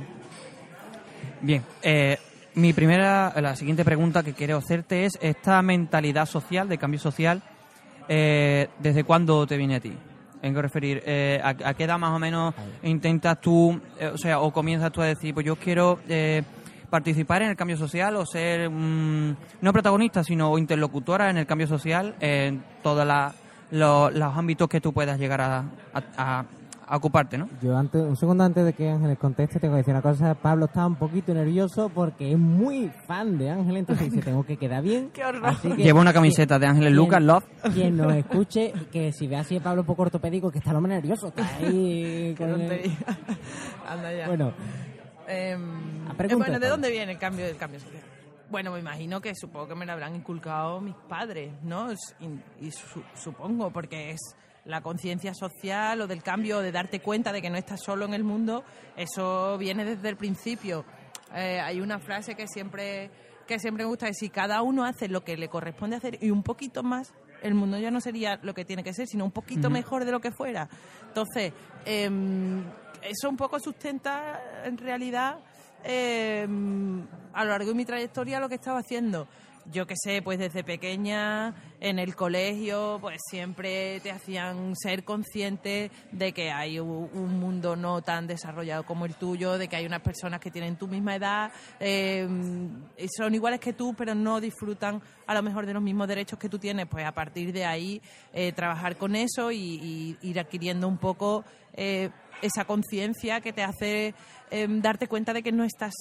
Bien, 1.40 1.62
eh, 1.82 2.18
mi 2.54 2.72
primera, 2.72 3.32
la 3.40 3.54
siguiente 3.54 3.84
pregunta 3.84 4.22
que 4.22 4.32
quiero 4.32 4.56
hacerte 4.56 5.04
es 5.04 5.18
esta 5.20 5.60
mentalidad 5.62 6.26
social, 6.26 6.68
de 6.68 6.78
cambio 6.78 6.98
social, 6.98 7.42
eh, 8.08 8.68
¿desde 8.78 9.04
cuándo 9.04 9.46
te 9.46 9.56
viene 9.56 9.76
a 9.76 9.80
ti? 9.80 9.92
¿En 10.42 10.54
qué 10.54 10.62
referir? 10.62 11.02
Eh, 11.04 11.40
a, 11.42 11.48
a 11.48 11.74
qué 11.74 11.84
edad 11.84 11.98
más 11.98 12.12
o 12.12 12.18
menos 12.18 12.54
intentas 12.82 13.40
tú, 13.40 13.80
eh, 13.98 14.06
o 14.06 14.18
sea, 14.18 14.40
o 14.40 14.52
comienzas 14.52 14.92
tú 14.92 15.02
a 15.02 15.06
decir, 15.06 15.34
pues 15.34 15.44
yo 15.44 15.56
quiero 15.56 15.98
eh, 16.08 16.42
participar 16.88 17.42
en 17.42 17.50
el 17.50 17.56
cambio 17.56 17.76
social 17.76 18.16
o 18.16 18.24
ser, 18.26 18.68
mm, 18.70 19.36
no 19.60 19.72
protagonista, 19.72 20.22
sino 20.24 20.56
interlocutora 20.58 21.30
en 21.30 21.38
el 21.38 21.46
cambio 21.46 21.66
social 21.66 22.14
en 22.20 22.62
todos 22.82 23.06
lo- 23.70 24.10
los 24.10 24.36
ámbitos 24.36 24.68
que 24.68 24.80
tú 24.80 24.92
puedas 24.92 25.18
llegar 25.18 25.40
a, 25.40 25.58
a- 25.92 26.02
a- 26.16 26.44
a 26.88 26.96
ocuparte, 26.98 27.36
¿no? 27.36 27.48
Yo 27.60 27.76
antes, 27.76 28.00
un 28.00 28.16
segundo 28.16 28.44
antes 28.44 28.64
de 28.64 28.72
que 28.72 28.88
Ángeles 28.88 29.18
conteste, 29.18 29.58
tengo 29.58 29.74
que 29.74 29.78
decir 29.78 29.92
una 29.92 30.02
cosa. 30.02 30.36
Pablo 30.36 30.66
está 30.66 30.86
un 30.86 30.94
poquito 30.94 31.34
nervioso 31.34 31.88
porque 31.92 32.30
es 32.30 32.38
muy 32.38 32.92
fan 33.08 33.36
de 33.38 33.50
Ángeles, 33.50 33.80
entonces 33.80 34.08
dice, 34.12 34.22
tengo 34.24 34.44
que 34.46 34.56
quedar 34.56 34.84
bien. 34.84 35.10
¡Qué 35.12 35.24
horror! 35.24 35.46
Así 35.46 35.68
que 35.68 35.82
Lleva 35.82 36.00
una 36.00 36.12
camiseta 36.12 36.60
de 36.60 36.66
Ángeles 36.68 36.92
Lucas, 36.92 37.20
Love. 37.24 37.42
Quien 37.74 37.96
nos 37.96 38.14
escuche, 38.14 38.72
que 38.92 39.10
si 39.12 39.26
ve 39.26 39.34
así 39.34 39.56
a 39.56 39.60
Pablo 39.60 39.80
un 39.82 39.86
poco 39.88 40.02
ortopédico, 40.02 40.52
que 40.52 40.58
está 40.58 40.70
el 40.70 40.76
hombre 40.76 40.94
nervioso, 40.94 41.26
está 41.26 41.44
ahí... 41.56 42.34
Qué 42.38 42.44
con 42.44 42.50
el- 42.50 42.68
tontería. 42.68 42.96
Anda 43.88 44.14
ya. 44.14 44.28
Bueno, 44.28 44.52
eh, 45.28 45.56
pregunta 46.16 46.46
bueno, 46.46 46.58
¿de 46.60 46.68
dónde 46.68 46.90
viene 46.90 47.12
el 47.12 47.18
cambio 47.18 47.44
del 47.46 47.56
cambio 47.56 47.80
social? 47.80 48.02
Bueno, 48.48 48.70
me 48.72 48.78
imagino 48.78 49.20
que 49.20 49.34
supongo 49.34 49.68
que 49.68 49.74
me 49.74 49.86
lo 49.86 49.92
habrán 49.92 50.14
inculcado 50.14 50.80
mis 50.80 50.94
padres, 51.08 51.52
¿no? 51.62 51.92
Y, 52.20 52.64
y 52.66 52.70
su- 52.70 53.02
supongo, 53.14 53.70
porque 53.72 54.10
es 54.12 54.20
la 54.64 54.80
conciencia 54.82 55.34
social 55.34 56.00
o 56.00 56.06
del 56.06 56.22
cambio, 56.22 56.60
de 56.60 56.70
darte 56.72 57.00
cuenta 57.00 57.32
de 57.32 57.42
que 57.42 57.50
no 57.50 57.56
estás 57.56 57.80
solo 57.82 58.04
en 58.04 58.14
el 58.14 58.22
mundo, 58.24 58.64
eso 58.96 59.58
viene 59.58 59.84
desde 59.84 60.08
el 60.08 60.16
principio. 60.16 60.84
Eh, 61.34 61.60
hay 61.60 61.80
una 61.80 61.98
frase 61.98 62.34
que 62.36 62.46
siempre, 62.46 63.10
que 63.48 63.58
siempre 63.58 63.84
me 63.84 63.88
gusta, 63.88 64.08
es 64.08 64.16
si 64.18 64.28
cada 64.28 64.62
uno 64.62 64.84
hace 64.84 65.08
lo 65.08 65.22
que 65.24 65.36
le 65.36 65.48
corresponde 65.48 65.96
hacer 65.96 66.18
y 66.22 66.30
un 66.30 66.42
poquito 66.44 66.82
más, 66.84 67.12
el 67.42 67.54
mundo 67.54 67.78
ya 67.78 67.90
no 67.90 68.00
sería 68.00 68.38
lo 68.42 68.54
que 68.54 68.64
tiene 68.64 68.82
que 68.84 68.92
ser, 68.94 69.06
sino 69.08 69.24
un 69.24 69.32
poquito 69.32 69.70
mejor 69.70 70.04
de 70.04 70.12
lo 70.12 70.20
que 70.20 70.30
fuera. 70.32 70.68
Entonces, 71.08 71.52
em, 71.84 72.64
eso 73.08 73.28
un 73.28 73.36
poco 73.36 73.58
sustenta 73.60 74.62
en 74.64 74.76
realidad 74.78 75.38
em, 75.84 77.06
a 77.32 77.44
lo 77.44 77.50
largo 77.50 77.68
de 77.68 77.74
mi 77.74 77.84
trayectoria 77.84 78.40
lo 78.40 78.48
que 78.48 78.54
he 78.54 78.58
estado 78.58 78.78
haciendo. 78.78 79.28
yo 79.72 79.86
que 79.86 79.94
sé, 79.96 80.22
pues 80.22 80.38
desde 80.38 80.62
pequeña 80.62 81.54
en 81.80 81.98
el 81.98 82.14
colegio, 82.14 82.98
pues 83.00 83.20
siempre 83.30 84.00
te 84.00 84.10
hacían 84.10 84.74
ser 84.76 85.04
consciente 85.04 85.90
de 86.12 86.32
que 86.32 86.50
hay 86.50 86.78
un 86.78 87.38
mundo 87.38 87.76
no 87.76 88.00
tan 88.02 88.26
desarrollado 88.26 88.84
como 88.84 89.06
el 89.06 89.14
tuyo, 89.14 89.58
de 89.58 89.68
que 89.68 89.76
hay 89.76 89.86
unas 89.86 90.02
personas 90.02 90.40
que 90.40 90.50
tienen 90.50 90.76
tu 90.76 90.86
misma 90.86 91.16
edad, 91.16 91.52
eh, 91.80 92.28
y 92.96 93.08
son 93.08 93.34
iguales 93.34 93.60
que 93.60 93.72
tú, 93.72 93.94
pero 93.94 94.14
no 94.14 94.40
disfrutan 94.40 95.02
a 95.26 95.34
lo 95.34 95.42
mejor 95.42 95.66
de 95.66 95.74
los 95.74 95.82
mismos 95.82 96.08
derechos 96.08 96.38
que 96.38 96.48
tú 96.48 96.58
tienes. 96.58 96.86
Pues 96.86 97.04
a 97.04 97.12
partir 97.12 97.52
de 97.52 97.64
ahí 97.64 98.00
eh, 98.32 98.52
trabajar 98.52 98.96
con 98.96 99.16
eso 99.16 99.50
y, 99.50 100.16
ir 100.22 100.38
adquiriendo 100.40 100.88
un 100.88 100.98
poco 100.98 101.44
eh, 101.74 102.10
esa 102.42 102.64
conciencia 102.64 103.40
que 103.40 103.52
te 103.52 103.62
hace 103.62 104.14
eh, 104.50 104.66
darte 104.68 105.08
cuenta 105.08 105.32
de 105.32 105.42
que 105.42 105.52
no 105.52 105.64
estás 105.64 105.94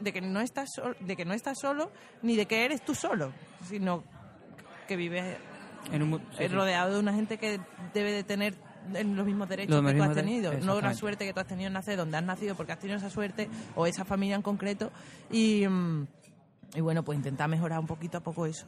de 0.00 0.12
que 0.12 0.20
no 0.20 0.40
estás 0.40 0.68
sol- 0.74 0.96
de 1.00 1.16
que 1.16 1.24
no 1.24 1.34
estás 1.34 1.58
solo 1.60 1.90
ni 2.22 2.36
de 2.36 2.46
que 2.46 2.64
eres 2.64 2.82
tú 2.84 2.94
solo 2.94 3.32
sino 3.68 4.02
que 4.88 4.96
vives 4.96 5.36
En 5.92 6.02
un 6.02 6.10
mu- 6.10 6.18
sí, 6.18 6.24
sí. 6.38 6.48
rodeado 6.48 6.94
de 6.94 7.00
una 7.00 7.12
gente 7.14 7.38
que 7.38 7.60
debe 7.94 8.12
de 8.12 8.24
tener 8.24 8.54
los 8.92 9.24
mismos 9.26 9.48
derechos 9.48 9.80
Los 9.82 9.92
que 9.92 9.96
tú 9.98 10.02
has 10.02 10.08
de- 10.08 10.14
tenido. 10.22 10.52
No 10.60 10.80
la 10.80 10.92
suerte 10.94 11.24
que 11.24 11.32
tú 11.32 11.38
has 11.40 11.46
tenido 11.46 11.68
en 11.68 11.72
nacer 11.74 11.96
donde 11.96 12.16
has 12.16 12.24
nacido 12.24 12.56
porque 12.56 12.72
has 12.72 12.78
tenido 12.80 12.98
esa 12.98 13.10
suerte 13.10 13.48
o 13.76 13.86
esa 13.86 14.04
familia 14.04 14.34
en 14.34 14.42
concreto 14.42 14.90
y 15.30 15.66
mm, 15.68 16.06
y 16.74 16.80
bueno 16.80 17.02
pues 17.04 17.16
intentar 17.16 17.48
mejorar 17.48 17.78
un 17.78 17.86
poquito 17.86 18.18
a 18.18 18.20
poco 18.22 18.46
eso 18.46 18.66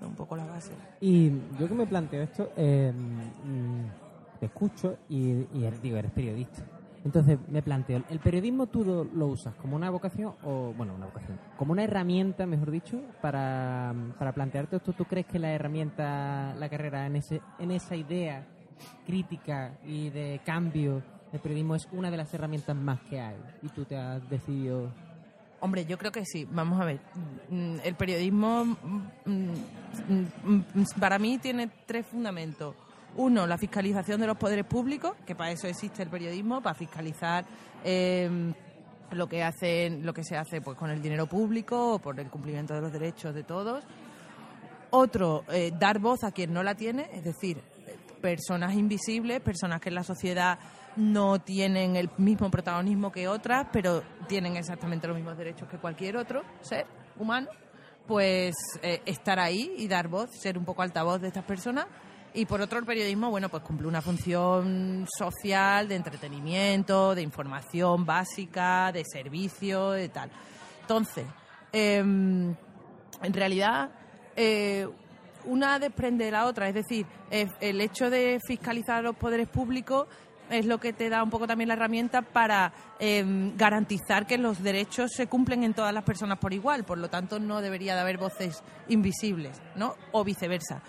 un 0.00 0.14
poco 0.16 0.34
la 0.36 0.44
base. 0.44 0.72
Y 1.00 1.30
yo 1.60 1.68
que 1.68 1.74
me 1.74 1.86
planteo 1.86 2.22
esto, 2.24 2.50
eh, 2.56 2.92
mm, 2.92 4.11
te 4.42 4.46
escucho 4.46 4.98
y, 5.08 5.46
y 5.54 5.70
digo, 5.80 5.96
eres 5.98 6.10
periodista. 6.10 6.64
Entonces 7.04 7.38
me 7.48 7.62
planteo, 7.62 8.02
¿el 8.10 8.18
periodismo 8.18 8.66
tú 8.66 8.84
lo, 8.84 9.04
lo 9.04 9.26
usas 9.26 9.54
como 9.54 9.76
una 9.76 9.88
vocación 9.88 10.34
o, 10.42 10.72
bueno, 10.76 10.96
una 10.96 11.06
vocación, 11.06 11.38
como 11.56 11.70
una 11.70 11.84
herramienta, 11.84 12.44
mejor 12.44 12.72
dicho, 12.72 13.00
para, 13.20 13.94
para 14.18 14.32
plantearte 14.32 14.74
esto? 14.76 14.94
¿Tú 14.94 15.04
crees 15.04 15.26
que 15.26 15.38
la 15.38 15.52
herramienta, 15.52 16.56
la 16.58 16.68
carrera 16.68 17.06
en, 17.06 17.14
ese, 17.14 17.40
en 17.60 17.70
esa 17.70 17.94
idea 17.94 18.44
crítica 19.06 19.78
y 19.84 20.10
de 20.10 20.40
cambio 20.44 21.04
del 21.30 21.40
periodismo 21.40 21.76
es 21.76 21.86
una 21.92 22.10
de 22.10 22.16
las 22.16 22.34
herramientas 22.34 22.74
más 22.74 23.00
que 23.02 23.20
hay? 23.20 23.36
Y 23.62 23.68
tú 23.68 23.84
te 23.84 23.96
has 23.96 24.28
decidido... 24.28 24.92
Hombre, 25.60 25.84
yo 25.84 25.96
creo 25.98 26.10
que 26.10 26.24
sí. 26.24 26.48
Vamos 26.50 26.80
a 26.80 26.84
ver. 26.84 26.98
Mm, 27.48 27.76
El 27.84 27.94
periodismo, 27.94 28.64
mm, 28.64 29.52
mm, 30.44 30.84
para 30.98 31.20
mí, 31.20 31.38
tiene 31.38 31.70
tres 31.86 32.04
fundamentos. 32.06 32.74
Uno, 33.16 33.46
la 33.46 33.58
fiscalización 33.58 34.20
de 34.20 34.26
los 34.26 34.36
poderes 34.36 34.64
públicos, 34.64 35.12
que 35.26 35.34
para 35.34 35.50
eso 35.50 35.66
existe 35.66 36.02
el 36.02 36.08
periodismo, 36.08 36.62
para 36.62 36.74
fiscalizar 36.74 37.44
eh, 37.84 38.52
lo 39.10 39.28
que 39.28 39.42
hacen, 39.42 40.04
lo 40.04 40.14
que 40.14 40.24
se 40.24 40.36
hace 40.36 40.60
pues 40.60 40.78
con 40.78 40.90
el 40.90 41.02
dinero 41.02 41.26
público 41.26 41.94
o 41.94 41.98
por 41.98 42.18
el 42.18 42.30
cumplimiento 42.30 42.74
de 42.74 42.80
los 42.80 42.92
derechos 42.92 43.34
de 43.34 43.44
todos. 43.44 43.84
Otro, 44.90 45.44
eh, 45.50 45.72
dar 45.78 45.98
voz 45.98 46.24
a 46.24 46.32
quien 46.32 46.52
no 46.52 46.62
la 46.62 46.74
tiene, 46.74 47.08
es 47.12 47.24
decir, 47.24 47.62
personas 48.20 48.74
invisibles, 48.74 49.40
personas 49.40 49.80
que 49.80 49.88
en 49.88 49.96
la 49.96 50.04
sociedad 50.04 50.58
no 50.96 51.40
tienen 51.40 51.96
el 51.96 52.10
mismo 52.18 52.50
protagonismo 52.50 53.10
que 53.10 53.28
otras, 53.28 53.66
pero 53.72 54.02
tienen 54.28 54.56
exactamente 54.56 55.06
los 55.06 55.16
mismos 55.16 55.36
derechos 55.36 55.68
que 55.68 55.78
cualquier 55.78 56.16
otro 56.16 56.42
ser 56.60 56.86
humano, 57.18 57.48
pues 58.06 58.54
eh, 58.82 59.00
estar 59.06 59.38
ahí 59.38 59.74
y 59.78 59.88
dar 59.88 60.08
voz, 60.08 60.30
ser 60.40 60.58
un 60.58 60.64
poco 60.64 60.82
altavoz 60.82 61.20
de 61.20 61.28
estas 61.28 61.44
personas. 61.44 61.86
Y 62.34 62.46
por 62.46 62.60
otro, 62.62 62.78
el 62.78 62.86
periodismo, 62.86 63.30
bueno, 63.30 63.48
pues 63.48 63.62
cumple 63.62 63.86
una 63.86 64.00
función 64.00 65.06
social, 65.18 65.86
de 65.86 65.96
entretenimiento, 65.96 67.14
de 67.14 67.22
información 67.22 68.06
básica, 68.06 68.90
de 68.90 69.04
servicio, 69.04 69.90
de 69.90 70.08
tal. 70.08 70.30
Entonces, 70.80 71.26
em, 71.72 72.54
en 73.22 73.32
realidad, 73.32 73.90
eh, 74.34 74.88
una 75.44 75.78
desprende 75.78 76.24
de 76.26 76.30
la 76.30 76.46
otra. 76.46 76.68
Es 76.68 76.74
decir, 76.74 77.06
el 77.30 77.80
hecho 77.80 78.08
de 78.08 78.40
fiscalizar 78.46 79.02
los 79.02 79.16
poderes 79.16 79.48
públicos 79.48 80.06
es 80.50 80.66
lo 80.66 80.78
que 80.78 80.92
te 80.92 81.08
da 81.08 81.22
un 81.22 81.30
poco 81.30 81.46
también 81.46 81.68
la 81.68 81.74
herramienta 81.74 82.22
para 82.22 82.72
eh, 82.98 83.24
garantizar 83.56 84.26
que 84.26 84.38
los 84.38 84.62
derechos 84.62 85.12
se 85.12 85.26
cumplen 85.26 85.64
en 85.64 85.74
todas 85.74 85.94
las 85.94 86.04
personas 86.04 86.38
por 86.38 86.52
igual. 86.52 86.84
Por 86.84 86.98
lo 86.98 87.08
tanto, 87.08 87.38
no 87.38 87.60
debería 87.60 87.94
de 87.94 88.00
haber 88.00 88.18
voces 88.18 88.62
invisibles, 88.88 89.60
¿no? 89.76 89.96
O 90.12 90.24
viceversa. 90.24 90.82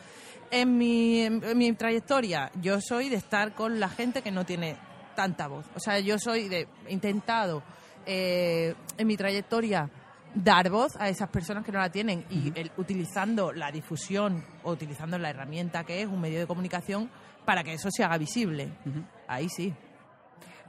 En 0.55 0.77
mi, 0.77 1.21
en 1.21 1.57
mi 1.57 1.73
trayectoria, 1.73 2.51
yo 2.61 2.79
soy 2.79 3.09
de 3.09 3.15
estar 3.15 3.53
con 3.55 3.79
la 3.79 3.89
gente 3.89 4.21
que 4.21 4.29
no 4.29 4.45
tiene 4.45 4.75
tanta 5.15 5.47
voz. 5.47 5.65
O 5.75 5.79
sea, 5.79 5.99
yo 5.99 6.19
soy 6.19 6.47
de 6.47 6.67
he 6.87 6.93
intentado 6.93 7.63
eh, 8.05 8.75
en 8.97 9.07
mi 9.07 9.17
trayectoria 9.17 9.89
dar 10.35 10.69
voz 10.69 10.95
a 10.99 11.09
esas 11.09 11.29
personas 11.29 11.63
que 11.65 11.71
no 11.71 11.79
la 11.79 11.89
tienen 11.91 12.25
y 12.29 12.51
el- 12.59 12.71
utilizando 12.77 13.51
la 13.51 13.71
difusión 13.71 14.43
o 14.63 14.71
utilizando 14.71 15.17
la 15.17 15.31
herramienta 15.31 15.83
que 15.83 16.01
es 16.01 16.07
un 16.07 16.21
medio 16.21 16.39
de 16.39 16.45
comunicación 16.47 17.09
para 17.45 17.63
que 17.63 17.73
eso 17.73 17.89
se 17.91 18.03
haga 18.03 18.17
visible. 18.19 18.69
Ahí 19.27 19.49
sí. 19.49 19.73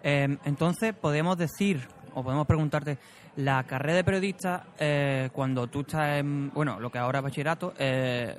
Eh, 0.03 0.37
entonces, 0.45 0.95
podemos 0.95 1.37
decir, 1.37 1.87
o 2.15 2.23
podemos 2.23 2.47
preguntarte, 2.47 2.99
la 3.37 3.65
carrera 3.65 3.97
de 3.97 4.05
periodista, 4.05 4.67
eh, 4.79 5.29
cuando 5.33 5.67
tú 5.67 5.81
estás 5.81 6.19
en, 6.21 6.51
bueno, 6.55 6.79
lo 6.81 6.91
que 6.91 6.99
ahora 6.99 7.19
es 7.19 7.23
bachillerato, 7.25 7.75
eh, 7.79 8.37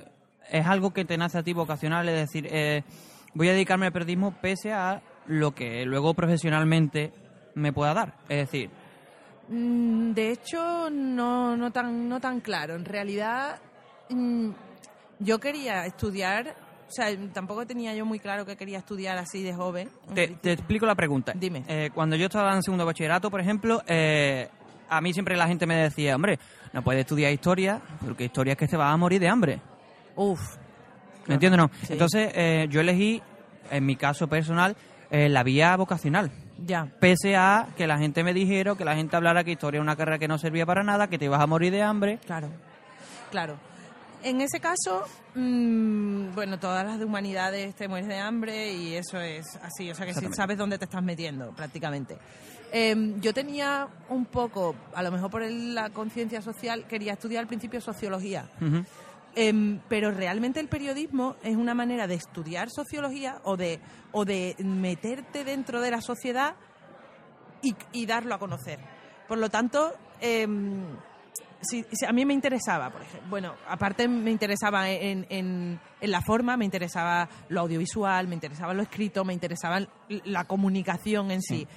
es 0.52 0.66
algo 0.66 0.92
que 0.92 1.06
te 1.06 1.18
nace 1.18 1.38
a 1.38 1.44
ti 1.44 1.54
vocacional, 1.54 2.08
es 2.10 2.16
decir, 2.16 2.48
eh, 2.52 2.84
voy 3.34 3.50
a 3.50 3.54
dedicarme 3.54 3.88
al 3.88 3.92
periodismo 3.92 4.34
pese 4.42 4.72
a 4.74 5.02
lo 5.28 5.54
que 5.54 5.86
luego 5.86 6.14
profesionalmente 6.14 7.12
me 7.56 7.74
pueda 7.74 7.94
dar. 7.94 8.14
Es 8.30 8.38
decir, 8.50 8.70
Mm, 9.48 10.14
De 10.14 10.32
hecho, 10.32 10.90
no, 10.90 11.56
no, 11.56 11.72
tan, 11.72 12.10
no 12.10 12.20
tan 12.20 12.40
claro. 12.42 12.76
En 12.76 12.86
realidad, 12.86 13.60
mm, 14.10 14.50
yo 15.20 15.40
quería 15.40 15.86
estudiar, 15.86 16.56
o 16.88 16.92
sea, 16.92 17.08
tampoco 17.34 17.66
tenía 17.66 17.94
yo 17.94 18.06
muy 18.06 18.20
claro 18.20 18.46
que 18.46 18.56
quería 18.56 18.80
estudiar 18.80 19.18
así 19.18 19.44
de 19.44 19.54
joven. 19.54 19.90
te, 20.14 20.30
te 20.30 20.54
explico 20.54 20.86
la 20.86 20.96
pregunta. 20.96 21.34
Dime. 21.36 21.64
Eh, 21.68 21.90
cuando 21.94 22.16
yo 22.16 22.26
estaba 22.26 22.56
en 22.56 22.64
segundo 22.64 22.86
bachillerato, 22.86 23.30
por 23.30 23.40
ejemplo, 23.40 23.84
eh, 23.88 24.50
a 24.90 25.02
mí 25.02 25.14
siempre 25.14 25.36
la 25.38 25.48
gente 25.48 25.66
me 25.68 25.76
decía, 25.76 26.16
hombre, 26.16 26.40
no 26.74 26.82
puedes 26.82 27.02
estudiar 27.02 27.32
historia, 27.32 27.80
porque 28.04 28.26
historia 28.26 28.54
es 28.54 28.58
que 28.58 28.68
te 28.68 28.78
vas 28.78 28.94
a 28.94 28.98
morir 28.98 29.20
de 29.20 29.28
hambre. 29.28 29.62
Uf, 30.16 30.58
¿Me 31.28 31.36
entiendes 31.36 31.58
no? 31.60 31.72
Sí. 31.82 31.94
Entonces, 31.94 32.32
eh, 32.36 32.68
yo 32.70 32.82
elegí, 32.82 33.22
en 33.72 33.86
mi 33.86 33.96
caso 33.96 34.28
personal, 34.28 34.76
eh, 35.10 35.28
la 35.30 35.44
vía 35.44 35.76
vocacional. 35.76 36.32
ya. 36.66 36.88
Pese 37.00 37.36
a 37.36 37.68
que 37.76 37.88
la 37.88 37.98
gente 37.98 38.24
me 38.24 38.34
dijera, 38.34 38.76
que 38.76 38.86
la 38.86 38.96
gente 38.96 39.16
hablara 39.16 39.44
que 39.44 39.52
historia 39.52 39.80
es 39.80 39.82
una 39.82 39.96
carrera 39.96 40.20
que 40.20 40.28
no 40.28 40.38
servía 40.38 40.66
para 40.66 40.84
nada, 40.84 41.08
que 41.08 41.18
te 41.18 41.26
ibas 41.26 41.42
a 41.42 41.48
morir 41.48 41.72
de 41.72 41.82
hambre. 41.82 42.20
Claro, 42.26 42.50
claro. 43.32 43.56
En 44.24 44.42
ese 44.42 44.60
caso, 44.60 45.04
mm, 45.36 46.34
bueno, 46.34 46.58
todas 46.60 46.84
las 46.86 46.98
de 46.98 47.06
humanidades 47.06 47.76
te 47.76 47.88
mueres 47.88 48.08
de 48.08 48.18
hambre 48.18 48.72
y 48.74 48.96
eso 48.96 49.20
es 49.20 49.46
así, 49.62 49.92
o 49.92 49.96
sea 49.96 50.06
que 50.06 50.14
sí 50.14 50.20
Exactamente. 50.20 50.36
sabes 50.36 50.58
dónde 50.58 50.78
te 50.80 50.86
estás 50.86 51.04
metiendo 51.04 51.52
prácticamente. 51.52 52.18
Em, 52.72 53.20
yo 53.22 53.34
tenía 53.34 53.88
un 54.10 54.26
poco, 54.26 54.76
a 54.96 55.04
lo 55.04 55.12
mejor 55.12 55.30
por 55.30 55.44
la 55.44 55.90
conciencia 55.92 56.42
social, 56.42 56.86
quería 56.88 57.14
estudiar 57.14 57.42
al 57.42 57.48
principio 57.48 57.80
sociología. 57.82 58.46
Ujú. 58.60 58.84
Em, 59.38 59.82
pero 59.90 60.12
realmente 60.12 60.62
el 60.62 60.70
periodismo 60.70 61.36
es 61.44 61.58
una 61.58 61.74
manera 61.74 62.08
de 62.08 62.16
estudiar 62.16 62.70
sociología 62.70 63.42
o 63.44 63.58
de, 63.58 63.82
o 64.14 64.24
de 64.24 64.56
meterte 64.60 65.44
dentro 65.44 65.82
de 65.82 65.92
la 65.92 66.00
sociedad 66.00 66.56
y, 67.94 68.06
darlo 68.06 68.36
a 68.36 68.40
conocer. 68.40 68.80
Por 69.28 69.40
lo 69.40 69.50
tanto, 69.50 69.94
em, 70.22 70.86
si, 71.62 71.84
a 72.08 72.14
mí 72.14 72.26
me 72.26 72.34
interesaba, 72.34 72.92
por 72.92 73.02
ejemplo, 73.02 73.30
bueno, 73.30 73.56
aparte 73.68 74.08
me 74.08 74.32
interesaba 74.32 74.90
en, 74.90 75.26
en- 75.30 75.80
la 76.02 76.22
forma, 76.22 76.56
me 76.56 76.66
interesaba 76.66 77.28
lo 77.50 77.62
audiovisual, 77.62 78.28
me 78.28 78.36
interesaba 78.36 78.74
lo 78.74 78.84
escrito, 78.84 79.26
me 79.26 79.34
interesaba 79.34 79.80
la 80.08 80.46
comunicación 80.46 81.32
en 81.32 81.42
sí. 81.42 81.68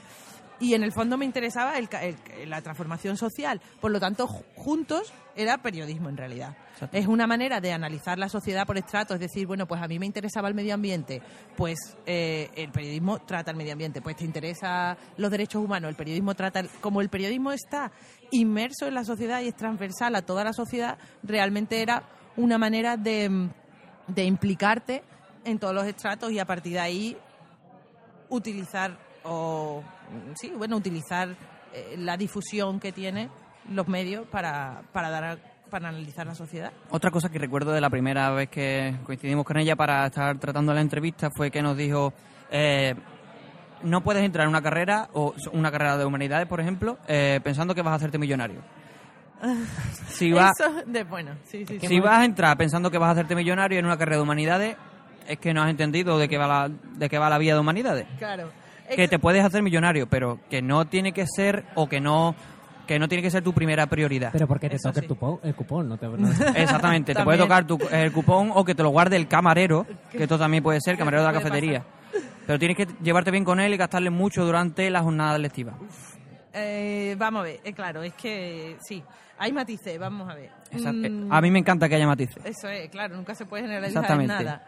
Y 0.61 0.75
en 0.75 0.83
el 0.83 0.91
fondo 0.93 1.17
me 1.17 1.25
interesaba 1.25 1.79
el 1.79 1.89
el- 2.03 2.51
la 2.51 2.61
transformación 2.63 3.17
social. 3.17 3.61
Por 3.81 3.93
lo 3.93 4.01
tanto, 4.01 4.27
ju- 4.27 4.43
juntos 4.57 5.13
era 5.37 5.59
periodismo 5.59 6.09
en 6.09 6.17
realidad. 6.17 6.57
Exacto. 6.73 6.97
Es 6.97 7.07
una 7.07 7.29
manera 7.29 7.61
de 7.61 7.73
analizar 7.73 8.19
la 8.19 8.29
sociedad 8.29 8.67
por 8.67 8.77
estrato, 8.77 9.15
es 9.15 9.21
decir, 9.21 9.47
bueno, 9.47 9.67
pues 9.67 9.81
a 9.81 9.87
mí 9.87 10.01
me 10.01 10.07
interesaba 10.07 10.49
el 10.49 10.55
medio 10.55 10.75
ambiente, 10.75 11.23
pues 11.57 11.79
eh, 12.07 12.51
el 12.57 12.73
periodismo 12.73 13.21
trata 13.21 13.53
el 13.53 13.57
medio 13.57 13.73
ambiente, 13.73 14.03
pues 14.03 14.17
te 14.17 14.25
interesa 14.25 14.97
los 15.17 15.31
derechos 15.31 15.63
humanos, 15.63 15.91
el 15.91 15.95
periodismo 15.97 16.35
trata, 16.35 16.59
el- 16.59 16.69
como 16.81 17.01
el 17.03 17.09
periodismo 17.09 17.53
está 17.53 17.93
inmerso 18.33 18.87
en 18.89 18.95
la 18.95 19.05
sociedad 19.05 19.41
y 19.43 19.49
es 19.49 19.57
transversal 19.57 20.17
a 20.17 20.23
toda 20.23 20.43
la 20.43 20.53
sociedad, 20.53 20.99
realmente 21.23 21.83
era 21.83 22.03
una 22.37 22.59
manera 22.59 22.97
de, 22.97 23.49
de 24.09 24.25
implicarte 24.25 25.05
en 25.45 25.61
todos 25.61 25.73
los 25.75 25.85
estratos 25.87 26.33
y 26.33 26.41
a 26.41 26.45
partir 26.47 26.73
de 26.73 26.81
ahí 26.81 27.17
utilizar 28.29 28.99
o 29.25 29.83
sí, 30.35 30.53
bueno, 30.57 30.77
utilizar 30.77 31.29
eh, 31.73 31.95
la 31.99 32.17
difusión 32.17 32.81
que 32.81 32.93
tiene 32.93 33.29
los 33.73 33.87
medios 33.89 34.27
para, 34.29 34.83
para 34.93 35.11
dar 35.11 35.25
a- 35.25 35.39
para 35.71 35.91
analizar 35.91 36.27
la 36.27 36.35
sociedad. 36.35 36.73
Otra 36.91 37.11
cosa 37.11 37.29
que 37.29 37.39
recuerdo 37.39 37.73
de 37.73 37.81
la 37.83 37.91
primera 37.91 38.31
vez 38.31 38.49
que 38.49 38.97
coincidimos 39.05 39.45
con 39.45 39.59
ella 39.59 39.77
para 39.77 40.07
estar 40.07 40.39
tratando 40.39 40.73
la 40.73 40.81
entrevista 40.81 41.29
fue 41.31 41.51
que 41.51 41.61
nos 41.61 41.77
dijo, 41.77 42.15
eh, 42.51 42.95
no 43.83 44.03
puedes 44.03 44.25
entrar 44.25 44.45
en 44.45 44.49
una 44.49 44.63
carrera, 44.63 45.11
o 45.13 45.35
una 45.53 45.71
carrera 45.71 45.99
de 45.99 46.07
humanidades, 46.07 46.49
por 46.49 46.61
ejemplo, 46.61 46.97
eh, 47.07 47.41
pensando 47.45 47.75
que 47.75 47.83
vas 47.83 47.93
a 47.93 47.97
hacerte 47.97 48.17
millonario. 48.19 48.63
Si 50.09 50.33
vas, 50.33 50.55
de 50.87 51.05
bueno, 51.05 51.37
sí, 51.45 51.65
sí, 51.67 51.79
sí. 51.79 51.87
si 51.87 52.01
vas 52.01 52.19
a 52.21 52.25
entrar 52.25 52.57
pensando 52.57 52.91
que 52.91 52.99
vas 52.99 53.09
a 53.11 53.13
hacerte 53.13 53.37
millonario 53.37 53.79
en 53.79 53.85
una 53.85 53.97
carrera 53.97 54.17
de 54.17 54.23
humanidades, 54.23 54.77
es 55.29 55.39
que 55.39 55.53
no 55.55 55.63
has 55.63 55.71
entendido 55.71 56.19
de 56.19 56.29
qué 56.29 56.39
va 56.39 56.47
la, 56.49 56.69
de 56.69 57.09
qué 57.09 57.19
va 57.19 57.29
la 57.29 57.39
vía 57.39 57.55
de 57.55 57.61
humanidades. 57.61 58.07
Claro. 58.19 58.51
Que 58.95 59.09
te 59.09 59.19
puedes 59.19 59.45
hacer 59.45 59.63
millonario, 59.63 60.09
pero 60.09 60.39
que 60.51 60.63
no 60.63 60.87
tiene 60.87 61.13
que 61.13 61.27
ser 61.27 61.65
o 61.75 61.89
que 61.89 62.01
no 62.01 62.35
que 62.87 62.99
no 62.99 63.07
tiene 63.07 63.21
que 63.21 63.31
ser 63.31 63.43
tu 63.45 63.53
primera 63.53 63.87
prioridad. 63.87 64.31
Pero 64.33 64.47
porque 64.49 64.71
te 64.71 64.77
Eso 64.77 64.89
toque 64.89 65.01
sí. 65.01 65.05
el, 65.05 65.09
cupón, 65.11 65.41
el 65.43 65.55
cupón, 65.55 65.89
no 65.91 65.99
te... 65.99 66.09
no- 66.09 66.31
Exactamente, 66.57 67.15
te 67.15 67.23
puede 67.23 67.37
tocar 67.37 67.67
tu- 67.67 67.79
el 67.93 68.11
cupón 68.13 68.51
o 68.55 68.65
que 68.65 68.75
te 68.75 68.83
lo 68.83 68.89
guarde 68.89 69.17
el 69.17 69.29
camarero, 69.29 69.87
que 70.11 70.23
esto 70.23 70.39
también 70.39 70.63
puede 70.63 70.81
ser, 70.81 70.97
camarero 70.97 71.23
de 71.23 71.29
la 71.31 71.39
cafetería. 71.39 71.85
Pero 72.47 72.59
tienes 72.59 72.79
que 72.79 72.87
llevarte 73.03 73.31
bien 73.31 73.45
con 73.45 73.61
él 73.61 73.75
y 73.75 73.77
gastarle 73.77 74.09
mucho 74.09 74.43
durante 74.47 74.89
la 74.89 75.03
jornada 75.03 75.37
lectiva. 75.37 75.75
Eh, 76.55 77.15
vamos 77.19 77.41
a 77.41 77.43
ver, 77.45 77.61
eh, 77.63 77.73
claro, 77.75 78.03
es 78.03 78.15
que 78.15 78.77
sí, 78.81 79.03
hay 79.39 79.53
matices, 79.53 79.99
vamos 79.99 80.29
a 80.31 80.35
ver. 80.35 80.51
Exacto. 80.71 81.11
Mm, 81.11 81.31
A 81.31 81.41
mí 81.43 81.51
me 81.51 81.59
encanta 81.59 81.89
que 81.91 81.95
haya 81.97 82.07
matices. 82.07 82.43
Eso 82.45 82.69
es, 82.69 82.89
claro, 82.89 83.17
nunca 83.17 83.35
se 83.35 83.45
puede 83.45 83.65
generalizar 83.65 84.03
Exactamente. 84.03 84.45
nada. 84.45 84.67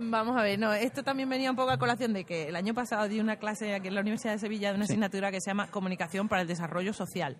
Vamos 0.00 0.36
a 0.36 0.42
ver, 0.42 0.58
no, 0.58 0.72
esto 0.72 1.02
también 1.02 1.28
venía 1.28 1.50
un 1.50 1.56
poco 1.56 1.70
a 1.70 1.78
colación 1.78 2.12
de 2.12 2.24
que 2.24 2.48
el 2.48 2.56
año 2.56 2.72
pasado 2.72 3.08
di 3.08 3.18
una 3.18 3.36
clase 3.36 3.74
aquí 3.74 3.88
en 3.88 3.94
la 3.96 4.00
Universidad 4.00 4.32
de 4.34 4.38
Sevilla 4.38 4.68
de 4.70 4.76
una 4.76 4.86
Sí. 4.86 4.92
asignatura 4.92 5.30
que 5.32 5.40
se 5.40 5.50
llama 5.50 5.68
Comunicación 5.70 6.28
para 6.28 6.42
el 6.42 6.48
Desarrollo 6.48 6.92
Social. 6.92 7.36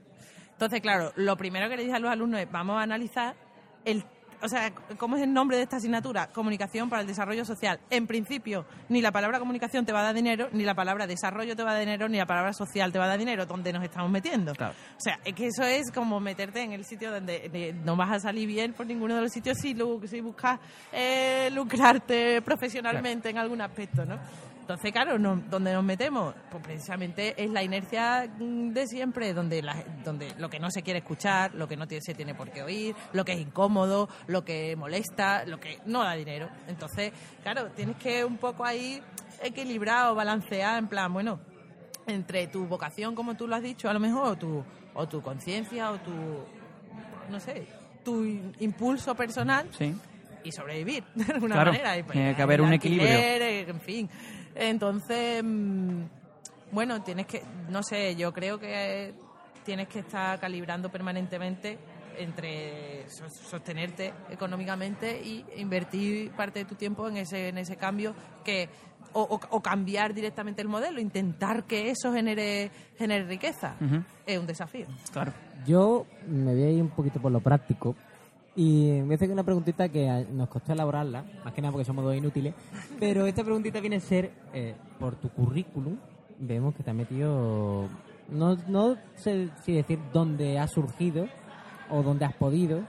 Entonces, 0.53 0.81
claro, 0.81 1.13
lo 1.15 1.37
primero 1.37 1.69
que 1.69 1.77
le 1.77 1.85
dije 1.85 1.95
a 1.95 2.01
los 2.01 2.11
alumnos 2.11 2.41
es, 2.41 2.51
vamos 2.51 2.77
a 2.79 2.83
analizar 2.83 3.37
el... 3.85 4.03
O 4.43 4.49
sea, 4.49 4.73
¿cómo 4.99 5.17
es 5.17 5.23
el 5.23 5.33
nombre 5.33 5.57
de 5.57 5.65
esta 5.65 5.77
asignatura? 5.77 6.29
Comunicación 6.29 6.89
para 6.89 7.03
el 7.03 7.09
desarrollo 7.09 7.45
social. 7.45 7.81
En 7.91 8.07
principio, 8.07 8.67
ni 8.89 9.01
la 9.01 9.11
palabra 9.11 9.39
comunicación 9.39 9.85
te 9.85 9.93
va 9.93 10.01
a 10.01 10.05
dar 10.05 10.15
dinero, 10.15 10.49
ni 10.53 10.65
la 10.65 10.75
palabra 10.75 11.07
desarrollo 11.07 11.57
te 11.57 11.63
va 11.63 11.71
a 11.71 11.75
dar 11.75 11.81
dinero, 11.81 12.09
ni 12.09 12.19
la 12.19 12.27
palabra 12.27 12.53
social 12.53 12.93
te 12.93 12.99
va 12.99 13.07
a 13.07 13.09
dar 13.09 13.19
dinero, 13.19 13.47
donde 13.47 13.73
nos 13.73 13.83
estamos 13.83 14.11
metiendo. 14.11 14.55
Claro. 14.55 14.75
O 14.97 15.01
sea, 15.01 15.19
es 15.25 15.35
que 15.35 15.47
eso 15.47 15.65
es 15.65 15.91
como 15.91 16.21
meterte 16.21 16.63
en 16.63 16.73
el 16.73 16.85
sitio 16.85 17.11
donde 17.11 17.51
eh, 17.53 17.75
no 17.85 17.97
vas 17.97 18.13
a 18.13 18.21
salir 18.21 18.47
bien 18.47 18.73
por 18.73 18.87
ninguno 18.87 19.17
de 19.17 19.23
los 19.23 19.33
sitios 19.33 19.59
si, 19.59 19.77
si 20.07 20.21
buscas 20.21 20.61
eh, 20.93 21.51
lucrarte 21.53 22.43
profesionalmente 22.43 23.31
en 23.31 23.39
algún 23.39 23.61
aspecto, 23.61 24.05
¿no? 24.05 24.19
Entonces, 24.69 24.93
claro, 24.93 25.19
no- 25.19 25.43
donde 25.49 25.73
nos 25.73 25.83
metemos, 25.83 26.35
pues 26.51 26.63
precisamente 26.63 27.43
es 27.43 27.49
la 27.51 27.63
inercia 27.63 28.29
mm, 28.39 28.69
de 28.75 28.87
siempre, 28.87 29.33
donde, 29.33 29.63
la- 29.63 29.83
donde 30.05 30.35
lo 30.37 30.51
que 30.51 30.61
no 30.61 30.71
se 30.71 30.83
quiere 30.83 30.99
escuchar, 30.99 31.55
lo 31.55 31.67
que 31.67 31.75
no 31.79 31.89
tiene- 31.89 32.03
se 32.03 32.13
tiene 32.13 32.35
por 32.35 32.51
qué 32.51 32.63
oír, 32.63 32.95
lo 33.15 33.25
que 33.25 33.33
es 33.33 33.41
incómodo, 33.41 34.11
lo 34.27 34.45
que 34.45 34.77
molesta, 34.77 35.47
lo 35.47 35.59
que 35.59 35.79
no 35.87 36.05
da 36.05 36.13
dinero. 36.13 36.51
Entonces, 36.69 37.13
claro, 37.43 37.69
tienes 37.75 37.97
que 37.97 38.27
un 38.27 38.37
poco 38.37 38.63
ahí 38.63 39.03
equilibrar 39.43 40.11
o 40.11 40.15
balancear, 40.15 40.79
en 40.79 40.89
plan, 40.89 41.11
bueno, 41.15 41.41
entre 42.07 42.47
tu 42.49 42.67
vocación, 42.67 43.15
como 43.15 43.39
tú 43.39 43.49
lo 43.49 43.57
has 43.57 43.63
dicho, 43.63 43.89
a 43.89 43.95
lo 43.95 44.01
mejor, 44.01 44.27
o 44.33 44.37
tu, 44.37 44.63
o 44.93 45.09
tu 45.09 45.23
conciencia, 45.23 45.93
o 45.93 45.97
tu, 45.99 46.13
no 47.31 47.41
sé, 47.41 47.67
tu 48.05 48.23
impulso 48.61 49.15
personal 49.15 49.67
Sí. 49.79 49.95
y 50.45 50.53
sobrevivir 50.53 51.05
de 51.15 51.33
alguna 51.33 51.55
Claro, 51.55 51.73
manera. 51.73 51.97
Y, 51.97 52.03
pues, 52.03 52.13
tiene 52.13 52.37
que 52.37 52.43
haber 52.43 52.61
un 52.61 52.75
equilibrio. 52.75 53.09
En 53.19 53.81
fin. 53.81 54.11
Entonces, 54.59 55.43
mm, 55.45 56.03
bueno, 56.73 57.03
tienes 57.03 57.27
que, 57.27 57.43
no 57.71 57.83
sé, 57.83 58.17
yo 58.17 58.33
creo 58.33 58.59
que 58.59 59.15
tienes 59.65 59.89
que 59.89 60.01
estar 60.01 60.39
calibrando 60.41 60.91
permanentemente 60.91 61.79
entre 62.19 63.09
so- 63.09 63.31
sostenerte 63.31 64.13
económicamente 64.31 65.21
y 65.23 65.45
invertir 65.57 66.33
parte 66.33 66.59
de 66.61 66.65
tu 66.65 66.75
tiempo 66.75 67.07
en 67.09 67.19
ese 67.19 67.49
en 67.49 67.59
ese 67.59 67.77
cambio 67.77 68.13
que 68.45 68.69
o, 69.13 69.23
o- 69.23 69.41
o 69.57 69.61
cambiar 69.63 70.13
directamente 70.13 70.61
el 70.61 70.69
modelo, 70.69 71.01
intentar 71.01 71.65
que 71.65 71.91
eso 71.91 72.13
genere 72.13 72.71
genere 72.99 73.25
riqueza. 73.25 73.77
Es 74.27 74.39
un 74.39 74.47
desafío. 74.47 74.87
Claro. 75.13 75.33
Yo 75.67 76.07
me 76.27 76.53
voy 76.55 76.63
a 76.65 76.71
ir 76.71 76.83
un 76.83 76.91
poquito 76.91 77.21
por 77.21 77.31
lo 77.31 77.41
práctico 77.41 77.95
y 78.61 79.01
voy 79.03 79.13
a 79.13 79.15
hacer 79.15 79.31
una 79.31 79.45
preguntita 79.45 79.89
que 79.89 80.09
a- 80.11 80.25
nos 80.25 80.49
costó 80.49 80.73
elaborarla, 80.73 81.25
más 81.45 81.55
que 81.55 81.63
nada 81.63 81.71
porque 81.71 81.85
somos 81.85 82.05
dos 82.05 82.17
inútiles, 82.17 82.55
pero 82.99 83.25
esta 83.27 83.45
preguntita 83.45 83.79
viene 83.81 83.97
a 83.97 84.01
ser, 84.01 84.33
eh, 84.53 84.75
por 84.99 85.15
tu 85.15 85.29
currículum, 85.29 85.97
vemos 86.41 86.75
que 86.75 86.83
te 86.83 86.91
has 86.91 86.97
metido, 86.97 87.87
no, 88.31 88.57
no 88.67 88.97
sé 89.15 89.49
si 89.63 89.73
decir 89.75 90.01
dónde 90.13 90.59
has 90.59 90.73
surgido 90.73 91.27
o 91.89 92.03
dónde 92.03 92.25
has 92.25 92.35
podido, 92.35 92.83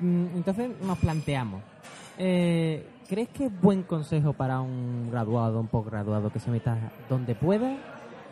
Mm, 0.00 0.26
entonces 0.36 0.70
nos 0.86 0.96
planteamos, 0.98 1.60
eh, 2.18 2.86
¿crees 3.08 3.28
que 3.30 3.46
es 3.46 3.60
buen 3.60 3.82
consejo 3.82 4.32
para 4.32 4.60
un 4.60 5.10
graduado, 5.10 5.58
un 5.58 5.66
postgraduado, 5.66 6.30
que 6.30 6.38
se 6.38 6.52
meta 6.52 6.78
donde 7.08 7.34
pueda? 7.34 7.76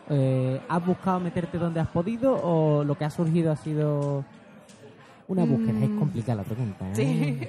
Eh, 0.09 0.61
¿Has 0.69 0.87
buscado 0.87 1.19
meterte 1.19 1.59
donde 1.59 1.81
has 1.81 1.89
podido 1.89 2.35
o 2.41 2.85
lo 2.85 2.95
que 2.97 3.05
ha 3.05 3.11
surgido 3.11 3.51
ha 3.51 3.57
sido 3.57 4.25
una 5.29 5.45
búsqueda? 5.45 5.85
Es 5.85 5.91
complicada 5.99 6.37
la 6.37 6.43
pregunta. 6.45 6.85
¿eh? 6.91 6.93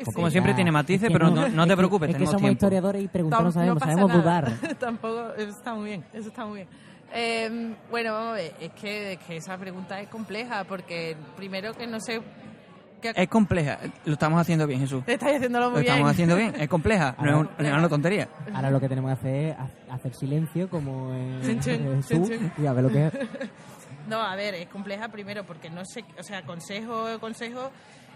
Sí. 0.03 0.11
Como 0.13 0.29
siempre 0.29 0.53
tiene 0.53 0.71
matices, 0.71 1.03
Es 1.03 1.07
que 1.09 1.13
pero 1.13 1.29
no- 1.29 1.35
no 1.35 1.41
te 1.43 1.49
es 1.63 1.65
que- 1.69 1.77
preocupes, 1.77 2.09
Es 2.09 2.15
que 2.17 2.25
somos 2.25 2.41
tiempo. 2.41 2.53
historiadores 2.53 3.03
y 3.03 3.07
preguntar 3.07 3.43
no 3.43 3.51
sabemos, 3.51 3.79
sabemos 3.79 4.07
nada. 4.09 4.21
dudar. 4.21 4.51
Tampoco, 4.79 5.33
eso 5.37 5.49
está 5.49 5.73
muy 5.75 5.85
bien, 5.89 6.03
eso 6.13 6.29
está 6.29 6.45
muy 6.45 6.55
bien. 6.57 6.67
Eh, 7.13 7.75
bueno, 7.89 8.11
vamos 8.13 8.29
a 8.31 8.33
ver, 8.33 8.53
es 8.59 8.71
que, 8.73 9.13
es 9.13 9.19
que 9.19 9.37
esa 9.37 9.57
pregunta 9.57 9.99
es 10.01 10.09
compleja 10.09 10.63
porque 10.65 11.15
primero 11.37 11.73
que 11.73 11.87
no 11.87 11.99
sé... 11.99 12.21
Que, 13.01 13.13
Es 13.15 13.29
compleja. 13.29 13.77
Lo 14.05 14.13
estamos 14.13 14.41
haciendo 14.41 14.65
bien, 14.65 14.79
Jesús. 14.79 15.03
estáis 15.05 15.35
haciéndolo 15.35 15.65
Lo 15.65 15.71
muy 15.71 15.81
bien. 15.81 15.93
estamos 15.93 16.11
haciendo 16.11 16.35
bien. 16.35 16.53
Es 16.59 16.67
compleja. 16.67 17.15
No 17.21 17.29
es, 17.29 17.35
un- 17.35 17.49
no 17.59 17.65
es 17.67 17.73
una 17.73 17.87
tontería. 17.89 18.27
Ahora 18.51 18.71
lo 18.71 18.79
que 18.79 18.89
tenemos 18.89 19.09
que 19.09 19.13
hacer 19.19 19.35
es 19.51 19.55
ha- 19.55 19.93
hacer 19.93 20.15
silencio 20.15 20.67
como 20.67 21.13
en 21.13 21.39
Jesús 21.43 22.31
y 22.57 22.65
a 22.65 22.73
ver 22.73 22.83
lo 22.83 22.89
que 22.89 23.05
es. 23.05 23.13
No, 24.07 24.21
a 24.21 24.35
ver, 24.35 24.55
es 24.55 24.67
compleja 24.69 25.09
primero 25.09 25.45
porque 25.45 25.69
no 25.69 25.83
sé, 25.83 26.05
o 26.17 26.23
sea, 26.23 26.43
consejo, 26.43 27.19
consejo 27.19 27.71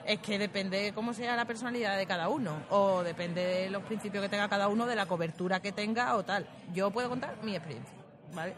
es 0.06 0.20
que 0.20 0.40
depende 0.40 0.82
de 0.82 0.94
cómo 0.94 1.14
sea 1.14 1.36
la 1.36 1.46
personalidad 1.46 1.98
de 1.98 2.06
cada 2.06 2.30
uno 2.30 2.64
o 2.70 3.04
depende 3.04 3.46
de 3.46 3.70
los 3.70 3.84
principios 3.84 4.24
que 4.24 4.30
tenga 4.30 4.48
cada 4.48 4.68
uno, 4.70 4.86
de 4.86 4.96
la 4.96 5.06
cobertura 5.06 5.60
que 5.60 5.74
tenga 5.74 6.16
o 6.16 6.24
tal. 6.24 6.48
Yo 6.74 6.92
puedo 6.92 7.10
contar 7.10 7.36
mi 7.44 7.56
experiencia, 7.56 7.94
¿vale? 8.34 8.56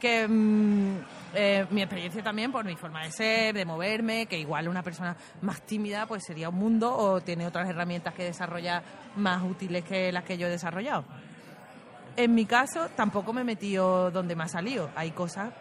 Que 0.00 0.26
mm, 0.28 0.96
eh, 1.34 1.66
mi 1.70 1.82
experiencia 1.82 2.22
también 2.22 2.50
por 2.50 2.64
mi 2.64 2.76
forma 2.76 3.04
de 3.04 3.12
ser, 3.12 3.54
de 3.54 3.64
moverme, 3.64 4.26
que 4.26 4.38
igual 4.38 4.68
una 4.68 4.82
persona 4.82 5.16
más 5.42 5.62
tímida 5.62 6.06
pues 6.06 6.24
sería 6.24 6.48
un 6.48 6.56
mundo 6.56 6.94
o 6.94 7.20
tiene 7.20 7.46
otras 7.46 7.68
herramientas 7.68 8.12
que 8.12 8.24
desarrollar 8.24 8.82
más 9.14 9.42
útiles 9.44 9.84
que 9.84 10.10
las 10.10 10.24
que 10.24 10.36
yo 10.36 10.48
he 10.48 10.50
desarrollado. 10.50 11.04
En 12.16 12.34
mi 12.34 12.44
caso, 12.44 12.88
tampoco 12.96 13.32
me 13.32 13.42
he 13.42 13.44
metido 13.44 14.10
donde 14.10 14.34
me 14.34 14.44
ha 14.44 14.48
salido. 14.48 14.90
Hay 14.96 15.10
cosas 15.10 15.52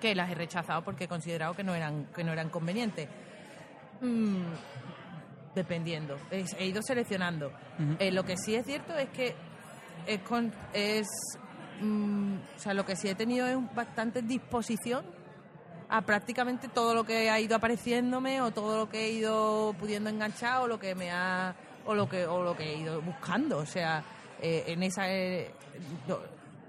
que 0.00 0.14
las 0.14 0.30
he 0.30 0.34
rechazado 0.34 0.82
porque 0.82 1.04
he 1.04 1.08
considerado 1.08 1.54
que 1.54 1.62
no 1.62 1.74
eran, 1.74 2.06
que 2.14 2.24
no 2.24 2.32
eran 2.32 2.48
convenientes. 2.48 3.08
Mm, 4.00 4.44
dependiendo. 5.54 6.16
He, 6.30 6.66
ido 6.66 6.80
seleccionando. 6.82 7.52
Eh, 7.98 8.10
lo 8.10 8.24
que 8.24 8.36
sí 8.36 8.54
es 8.54 8.64
cierto 8.66 8.96
es 8.96 9.08
que 9.10 9.34
es, 10.06 10.20
con- 10.22 10.52
es 10.72 11.06
mm, 11.80 12.34
o 12.56 12.58
sea, 12.58 12.74
lo 12.74 12.84
que 12.86 12.96
sí 12.96 13.08
he 13.08 13.14
tenido 13.14 13.46
es 13.46 13.56
bastante 13.74 14.22
disposición 14.22 15.04
a 15.88 16.02
prácticamente 16.02 16.68
todo 16.68 16.94
lo 16.94 17.04
que 17.04 17.30
ha 17.30 17.40
ido 17.40 17.56
apareciéndome 17.56 18.40
o 18.42 18.52
todo 18.52 18.78
lo 18.78 18.88
que 18.88 19.06
he 19.06 19.10
ido 19.10 19.74
pudiendo 19.78 20.08
enganchar 20.08 20.60
o 20.62 20.68
lo 20.68 20.78
que 20.78 20.94
me 20.94 21.10
ha 21.10 21.54
o 21.84 21.94
lo 21.94 22.08
que 22.08 22.26
o 22.26 22.44
lo 22.44 22.56
que 22.56 22.62
he 22.62 22.76
ido 22.76 23.02
buscando 23.02 23.58
o 23.58 23.66
sea 23.66 24.04
eh, 24.40 24.64
en 24.68 24.84
esa 24.84 25.12
eh, 25.12 25.50
no, 26.06 26.18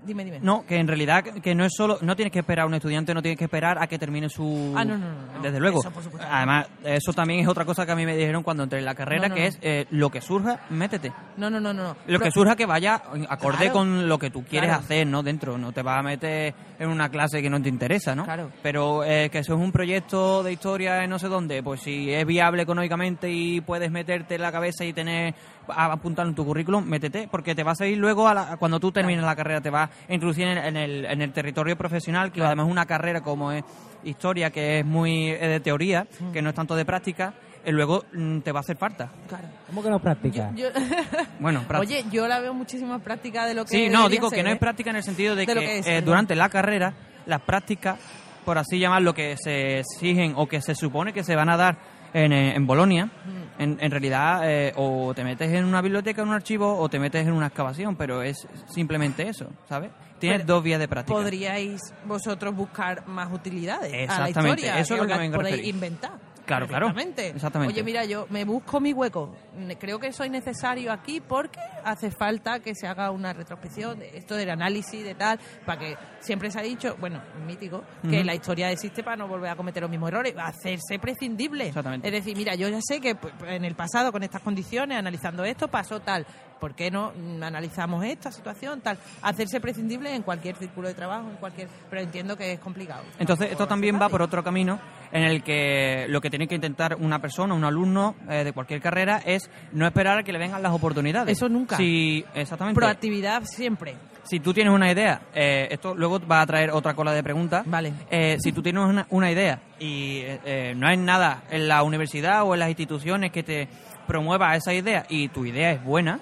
dime 0.06 0.26
dime 0.26 0.39
No, 0.41 0.66
que 0.66 0.78
en 0.78 0.88
realidad 0.88 1.24
que- 1.24 1.56
no 1.56 1.66
es 1.66 1.74
solo, 1.76 1.97
no 2.02 2.16
tienes 2.16 2.32
que 2.32 2.39
esperar 2.39 2.64
a 2.64 2.68
un 2.68 2.74
estudiante, 2.74 3.14
no 3.14 3.22
tienes 3.22 3.38
que 3.38 3.45
esperar 3.45 3.78
a 3.82 3.88
que 3.88 3.99
termine 3.99 4.30
su... 4.30 4.74
Ah, 4.76 4.84
no, 4.86 4.97
no, 4.97 5.08
no. 5.08 5.41
Desde 5.41 5.60
luego. 5.60 5.80
Eso, 5.80 5.91
por 5.91 6.04
supuesto. 6.04 6.28
Además, 6.32 6.68
eso 6.84 7.14
también 7.14 7.39
es 7.41 7.47
otra 7.47 7.66
cosa 7.66 7.86
que 7.86 7.91
a 7.91 7.95
mí 7.95 8.06
me 8.06 8.16
dijeron 8.16 8.43
cuando 8.43 8.64
entré 8.64 8.80
en 8.80 8.86
la 8.86 8.95
carrera, 8.95 9.24
No, 9.24 9.30
no, 9.30 9.36
que 9.36 9.45
es 9.47 9.60
eh, 9.62 9.86
lo 9.91 10.10
que 10.10 10.22
surja, 10.22 10.62
métete. 10.70 11.12
no 11.38 11.49
no 11.49 11.60
no 11.60 11.74
no 11.74 11.84
Lo 11.89 11.95
Pero- 12.06 12.20
que 12.22 12.32
surja 12.32 12.56
que 12.56 12.66
vaya 12.66 13.02
acorde 13.30 13.58
Claro. 13.58 13.74
con 13.74 14.08
lo 14.10 14.18
que 14.20 14.30
tú 14.30 14.43
quieres 14.43 14.70
Claro. 14.70 14.84
hacer, 14.84 15.08
¿no? 15.08 15.24
Dentro, 15.24 15.58
no 15.58 15.72
te 15.72 15.82
vas 15.82 15.99
a 15.99 16.04
meter 16.04 16.54
en 16.80 16.89
una 16.89 17.10
clase 17.10 17.41
que 17.41 17.49
no 17.49 17.62
te 17.62 17.70
interesa, 17.70 18.16
¿no? 18.16 18.24
Claro. 18.26 18.49
Pero 18.64 19.04
eh, 19.04 19.30
que 19.30 19.39
eso 19.39 19.54
es 19.54 19.60
un 19.60 19.72
proyecto 19.72 20.43
de 20.43 20.54
historia 20.54 21.04
en 21.04 21.10
no 21.10 21.20
sé 21.20 21.28
dónde, 21.28 21.62
pues 21.62 21.82
si 21.82 22.12
es 22.12 22.26
viable 22.26 22.64
económicamente 22.64 23.30
y 23.30 23.62
puedes 23.62 23.91
meterte 23.91 24.36
en 24.36 24.41
la 24.41 24.52
cabeza 24.52 24.84
y 24.86 24.93
tener 24.93 25.36
a 25.72 25.92
apuntar 25.92 26.28
en 26.28 26.36
tu 26.36 26.46
currículum, 26.46 26.84
métete, 26.86 27.28
porque 27.32 27.56
te 27.56 27.64
vas 27.64 27.80
a 27.82 27.88
ir 27.88 27.98
luego 27.98 28.28
a 28.28 28.34
la- 28.34 28.58
cuando 28.58 28.80
tú 28.80 28.92
termines 28.92 29.24
la 29.24 29.36
carrera, 29.36 29.62
te 29.62 29.70
vas 29.70 29.90
a 30.10 30.14
introducir 30.14 30.48
en, 30.48 30.58
en 30.58 30.76
el, 30.78 31.06
en 31.06 31.22
el 31.22 31.32
territorio 31.34 31.78
profesional, 31.78 32.32
que 32.32 32.44
además 32.44 32.66
es 32.68 32.72
una 32.72 32.86
carrera 32.86 33.22
como 33.22 33.52
es 33.52 33.64
historia, 34.04 34.50
que 34.52 34.80
es 34.80 34.86
muy 34.86 35.30
eh, 35.30 35.48
de 35.48 35.60
teoría, 35.60 36.08
Mm. 36.20 36.32
que 36.32 36.42
no 36.42 36.50
es 36.50 36.56
tanto 36.56 36.76
de 36.76 36.86
práctica, 36.86 37.34
y 37.64 37.72
luego 37.72 38.04
mm, 38.14 38.40
te 38.40 38.52
va 38.52 38.60
a 38.60 38.62
hacer 38.62 38.76
falta. 38.78 39.10
claro. 39.28 39.48
¿Cómo 39.68 39.84
que 39.84 39.90
no 39.90 40.00
practica? 40.00 40.52
Yo- 40.56 40.70
Bueno, 41.40 41.64
práctica. 41.68 42.00
oye 42.00 42.06
yo 42.12 42.28
la 42.28 42.40
veo 42.40 42.54
muchísimo 42.54 42.90
más 42.94 43.02
práctica 43.02 43.46
de 43.46 43.54
lo 43.54 43.66
que 43.66 43.70
Sí, 43.72 43.90
no, 43.90 44.10
digo 44.10 44.30
que 44.30 44.42
no 44.44 44.50
es 44.50 44.56
¿eh? 44.56 44.60
práctica 44.60 44.90
en 44.90 44.96
el 44.98 45.04
sentido 45.04 45.36
de, 45.36 45.46
De 45.46 45.54
lo 45.56 45.62
que, 45.62 45.68
que 45.68 45.78
es, 45.80 45.88
eh, 45.88 46.02
durante 46.02 46.36
la 46.36 46.50
carrera 46.50 46.94
las 47.28 47.42
prácticas, 47.42 48.00
por 48.46 48.58
así 48.58 48.80
llamarlo, 48.80 49.14
que 49.14 49.36
se 49.38 49.80
exigen 49.80 50.34
o 50.36 50.48
que 50.48 50.60
se 50.62 50.74
supone 50.74 51.14
que 51.14 51.24
se 51.24 51.36
van 51.36 51.50
a 51.50 51.58
dar 51.58 51.78
en, 52.14 52.32
eh, 52.34 52.55
en 52.55 52.68
Bolonia, 52.68 53.09
en, 53.57 53.78
en 53.80 53.91
realidad 53.91 54.41
eh, 54.49 54.74
o 54.76 55.14
te 55.14 55.24
metes 55.24 55.51
en 55.51 55.66
una 55.66 55.82
biblioteca, 55.82 56.22
en 56.22 56.30
un 56.30 56.34
archivo, 56.34 56.78
o 56.78 56.89
te 56.89 56.99
metes 56.99 57.26
en 57.28 57.34
una 57.34 57.47
excavación, 57.47 57.95
pero 57.95 58.22
es 58.24 58.47
simplemente 58.68 59.28
eso, 59.28 59.47
¿sabes? 59.68 59.91
Tienes 60.20 60.41
Pero 60.41 60.53
dos 60.55 60.64
vías 60.64 60.80
de 60.80 60.88
práctica. 60.88 61.18
podríais 61.18 61.80
vosotros 62.05 62.55
buscar 62.55 63.07
más 63.07 63.34
utilidades 63.34 63.91
a 63.91 63.95
la 63.95 64.03
Exactamente, 64.30 64.62
historia 64.62 64.80
eso 64.80 64.93
es 64.95 65.01
lo 65.01 65.07
que 65.07 65.16
me 65.16 65.32
podéis 65.32 65.68
inventar 65.68 66.12
Claro, 66.52 66.68
claro. 66.68 66.88
Exactamente. 66.89 67.74
Oye, 67.74 67.84
mira, 67.84 68.04
yo 68.04 68.28
me 68.30 68.43
busco 68.43 68.80
mi 68.82 68.91
hueco. 68.93 69.34
Creo 69.80 69.99
que 69.99 70.12
soy 70.12 70.30
necesario 70.30 70.91
aquí 70.91 71.22
porque 71.22 71.60
hace 71.84 72.12
falta 72.12 72.60
que 72.60 72.76
se 72.76 72.88
haga 72.88 73.10
una 73.12 73.32
retrospección 73.32 73.99
de 73.99 74.18
esto 74.18 74.36
del 74.36 74.49
análisis 74.49 75.04
de 75.04 75.16
tal, 75.16 75.39
para 75.66 75.80
que 75.80 75.97
siempre 76.20 76.52
se 76.52 76.60
ha 76.60 76.64
dicho, 76.64 76.97
bueno, 76.99 77.22
mítico, 77.45 77.84
que 78.10 78.24
la 78.24 78.36
historia 78.36 78.70
existe 78.70 79.04
para 79.04 79.16
no 79.16 79.28
volver 79.28 79.52
a 79.52 79.56
cometer 79.56 79.82
los 79.82 79.89
mismos 79.89 80.10
errores, 80.10 80.34
hacerse 80.38 80.99
prescindible. 80.99 81.68
Exactamente. 81.68 82.08
Es 82.08 82.14
decir, 82.14 82.36
mira, 82.36 82.56
yo 82.56 82.68
ya 82.68 82.80
sé 82.82 82.99
que 82.99 83.16
pues, 83.16 83.34
en 83.47 83.64
el 83.64 83.76
pasado 83.76 84.12
con 84.12 84.24
estas 84.24 84.41
condiciones, 84.41 84.97
analizando 84.97 85.45
esto, 85.45 85.70
pasó 85.70 86.02
tal. 86.02 86.26
¿Por 86.62 86.76
qué 86.76 86.91
no 86.91 87.12
analizamos 87.41 88.05
esta 88.05 88.32
situación 88.32 88.82
tal? 88.82 88.99
Hacerse 89.24 89.59
prescindible 89.59 90.14
en 90.14 90.22
cualquier 90.22 90.55
círculo 90.55 90.88
de 90.88 90.93
trabajo, 90.93 91.28
en 91.28 91.38
cualquier, 91.38 91.68
pero 91.89 92.03
entiendo 92.03 92.38
que 92.38 92.53
es 92.53 92.59
complicado. 92.59 93.01
Entonces, 93.18 93.49
esto 93.51 93.68
también 93.68 93.99
va 93.99 94.09
por 94.09 94.22
otro 94.22 94.43
camino 94.43 94.80
en 95.12 95.24
el 95.24 95.41
que 95.41 96.05
lo 96.07 96.22
que 96.22 96.30
tiene 96.30 96.47
que 96.47 96.53
intentar 96.53 96.97
una 96.99 97.20
persona, 97.20 97.55
un 97.55 97.64
alumno 97.64 98.16
eh, 98.30 98.43
de 98.43 98.53
cualquier 98.53 98.80
carrera 98.80 99.24
es 99.26 99.49
no 99.72 99.88
esperar 99.88 100.20
a 100.20 100.24
que 100.24 100.32
le 100.32 100.38
vengan 100.38 100.62
las 100.62 100.72
oportunidades. 100.72 101.36
Eso 101.36 101.49
nunca. 101.49 101.78
Si, 101.78 102.24
exactamente. 102.36 102.80
Proactividad 102.80 103.43
siempre. 103.43 103.95
Si 104.24 104.39
tú 104.39 104.53
tienes 104.53 104.72
una 104.72 104.91
idea, 104.91 105.24
eh, 105.34 105.68
esto 105.72 105.95
luego 105.95 106.20
va 106.20 106.41
a 106.41 106.45
traer 106.45 106.70
otra 106.70 106.93
cola 106.93 107.12
de 107.12 107.24
preguntas. 107.24 107.64
Vale. 107.66 107.91
Eh, 108.12 108.38
si 108.39 108.51
tú 108.51 108.62
tienes 108.62 108.84
una, 108.84 109.07
una 109.09 109.32
idea 109.32 109.59
y 109.80 110.20
eh, 110.20 110.39
eh, 110.45 110.74
no 110.78 110.88
hay 110.88 110.97
nada 110.97 111.41
en 111.49 111.68
la 111.68 111.82
universidad 111.82 112.43
o 112.43 112.53
en 112.53 112.59
las 112.59 112.70
instituciones 112.70 113.32
que 113.32 113.41
te 113.41 113.68
promueva 114.05 114.55
esa 114.55 114.74
idea 114.76 115.05
y 115.09 115.30
tu 115.30 115.45
idea 115.45 115.72
es 115.72 115.84
buena, 115.84 116.20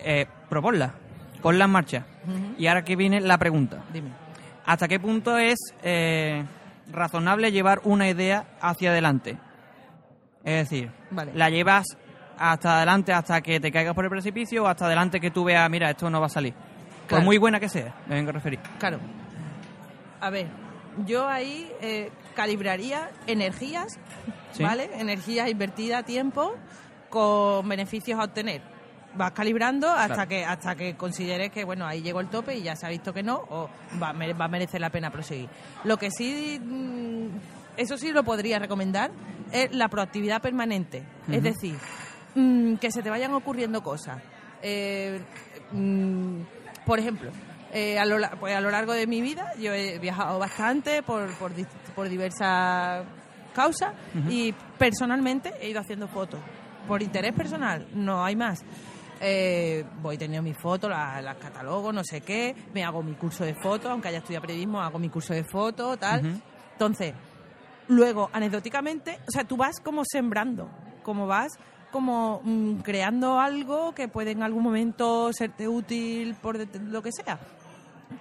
eh, 0.00 0.26
proponla, 0.48 0.94
ponla 1.42 1.64
en 1.64 1.70
marcha. 1.70 2.06
Y 2.58 2.66
ahora 2.66 2.84
que 2.84 2.94
viene 2.96 3.20
la 3.20 3.38
pregunta. 3.38 3.82
Dime. 3.92 4.10
¿Hasta 4.66 4.86
qué 4.86 5.00
punto 5.00 5.38
es 5.38 5.58
eh, 5.82 6.44
razonable 6.92 7.50
llevar 7.52 7.80
una 7.84 8.08
idea 8.08 8.44
hacia 8.60 8.90
adelante? 8.90 9.38
Es 10.44 10.68
decir, 10.68 10.90
Vale. 11.10 11.32
la 11.34 11.48
llevas 11.50 11.86
hasta 12.36 12.76
adelante 12.76 13.12
hasta 13.12 13.40
que 13.40 13.60
te 13.60 13.72
caigas 13.72 13.94
por 13.94 14.04
el 14.04 14.10
precipicio 14.10 14.64
o 14.64 14.66
hasta 14.66 14.86
adelante 14.86 15.20
que 15.20 15.30
tú 15.30 15.44
veas, 15.44 15.68
mira, 15.70 15.90
esto 15.90 16.10
no 16.10 16.20
va 16.20 16.26
a 16.26 16.30
salir. 16.30 16.54
Por 17.08 17.22
muy 17.22 17.38
buena 17.38 17.58
que 17.58 17.68
sea, 17.68 17.94
me 18.06 18.16
vengo 18.16 18.30
a 18.30 18.34
referir. 18.34 18.60
Claro. 18.78 18.98
A 20.20 20.30
ver, 20.30 20.46
yo 21.06 21.26
ahí 21.26 21.70
eh, 21.80 22.10
calibraría 22.34 23.10
energías, 23.26 23.98
Sí. 24.52 24.62
¿vale? 24.62 24.90
Energías 24.98 25.48
invertidas, 25.48 26.04
tiempo, 26.04 26.54
con 27.08 27.66
beneficios 27.68 28.18
a 28.20 28.24
obtener. 28.24 28.60
Vas 29.14 29.32
calibrando 29.32 29.88
hasta 29.90 30.14
Claro. 30.14 30.28
que 30.28 30.44
hasta 30.44 30.74
que 30.76 30.94
consideres 30.96 31.50
que 31.50 31.64
bueno 31.64 31.86
ahí 31.86 32.02
llegó 32.02 32.20
el 32.20 32.28
tope 32.28 32.56
y 32.56 32.62
ya 32.62 32.76
se 32.76 32.86
ha 32.86 32.90
visto 32.90 33.12
que 33.12 33.22
no 33.22 33.36
o 33.48 33.68
va, 34.00 34.12
va 34.12 34.44
a 34.44 34.48
merecer 34.48 34.80
la 34.80 34.90
pena 34.90 35.10
proseguir. 35.10 35.48
Lo 35.84 35.96
que 35.96 36.10
sí 36.10 36.60
mm, 36.62 37.28
eso 37.78 37.96
sí 37.96 38.12
lo 38.12 38.22
podría 38.24 38.58
recomendar 38.58 39.10
es 39.50 39.72
la 39.74 39.88
proactividad 39.88 40.42
permanente, 40.42 41.02
es 41.30 41.42
decir, 41.42 41.76
mm, 42.34 42.74
que 42.76 42.90
se 42.90 43.02
te 43.02 43.08
vayan 43.08 43.32
ocurriendo 43.32 43.82
cosas. 43.82 44.20
Eh, 44.62 45.20
mm, 45.72 46.40
por 46.84 46.98
ejemplo, 46.98 47.30
eh, 47.72 47.98
a, 47.98 48.04
lo, 48.04 48.16
pues 48.40 48.54
a 48.56 48.60
lo 48.60 48.70
largo 48.70 48.92
de 48.92 49.06
mi 49.06 49.20
vida 49.22 49.52
yo 49.58 49.72
he 49.72 49.98
viajado 49.98 50.38
bastante 50.38 51.02
por, 51.02 51.28
por, 51.38 51.52
por 51.94 52.08
diversas 52.08 53.04
causas 53.54 53.92
y 54.28 54.52
personalmente 54.78 55.52
he 55.60 55.70
ido 55.70 55.80
haciendo 55.80 56.08
fotos. 56.08 56.40
Por 56.86 57.02
interés 57.02 57.32
personal, 57.34 57.86
no 57.94 58.24
hay 58.24 58.34
más. 58.36 58.64
Eh, 59.20 59.84
voy 60.00 60.16
teniendo 60.16 60.48
mis 60.48 60.56
fotos, 60.56 60.90
las, 60.90 61.22
las 61.22 61.36
catalogo, 61.36 61.92
no 61.92 62.04
sé 62.04 62.20
qué, 62.20 62.54
me 62.72 62.84
hago 62.84 63.02
mi 63.02 63.14
curso 63.14 63.44
de 63.44 63.54
fotos, 63.54 63.90
aunque 63.90 64.08
haya 64.08 64.18
estudiado 64.18 64.42
periodismo, 64.42 64.80
hago 64.80 64.98
mi 64.98 65.08
curso 65.08 65.34
de 65.34 65.44
fotos, 65.44 65.98
tal. 65.98 66.40
Entonces, 66.72 67.14
luego, 67.88 68.30
anecdóticamente, 68.32 69.18
o 69.26 69.30
sea, 69.30 69.44
tú 69.44 69.56
vas 69.56 69.80
como 69.80 70.02
sembrando, 70.04 70.68
como 71.02 71.26
vas 71.26 71.58
como 71.90 72.42
mm, 72.44 72.80
creando 72.80 73.40
algo 73.40 73.94
que 73.94 74.08
puede 74.08 74.32
en 74.32 74.42
algún 74.42 74.62
momento 74.62 75.32
serte 75.32 75.66
útil 75.66 76.34
por 76.34 76.58
lo 76.82 77.02
que 77.02 77.12
sea. 77.12 77.38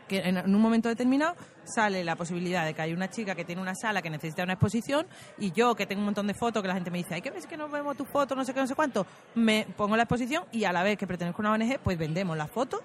Que 0.07 0.19
en, 0.19 0.37
en 0.37 0.55
un 0.55 0.61
momento 0.61 0.89
determinado 0.89 1.35
sale 1.67 2.03
la 2.03 2.15
posibilidad 2.15 2.65
de 2.65 2.73
que 2.73 2.81
hay 2.81 2.93
una 2.93 3.09
chica 3.09 3.35
que 3.35 3.45
tiene 3.45 3.61
una 3.61 3.75
sala 3.75 4.01
que 4.01 4.09
necesita 4.09 4.43
una 4.43 4.53
exposición 4.53 5.05
y 5.37 5.51
yo 5.51 5.75
que 5.75 5.85
tengo 5.85 5.99
un 5.99 6.05
montón 6.05 6.27
de 6.27 6.33
fotos 6.33 6.61
que 6.61 6.67
la 6.67 6.73
gente 6.75 6.89
me 6.91 6.97
dice, 6.99 7.15
hay 7.15 7.21
que 7.21 7.31
ver 7.31 7.41
si 7.41 7.47
que 7.47 7.57
no 7.57 7.69
vemos 7.69 7.95
tus 7.97 8.07
fotos, 8.07 8.37
no 8.37 8.43
sé 8.45 8.53
qué, 8.53 8.59
no 8.59 8.67
sé 8.67 8.75
cuánto, 8.75 9.05
me 9.35 9.67
pongo 9.75 9.95
la 9.97 10.03
exposición 10.03 10.43
y 10.51 10.63
a 10.63 10.71
la 10.71 10.83
vez 10.83 10.97
que 10.97 11.05
pertenezco 11.07 11.41
a 11.41 11.51
una 11.51 11.65
ONG, 11.65 11.79
pues 11.79 11.97
vendemos 11.97 12.35
las 12.37 12.49
fotos 12.49 12.81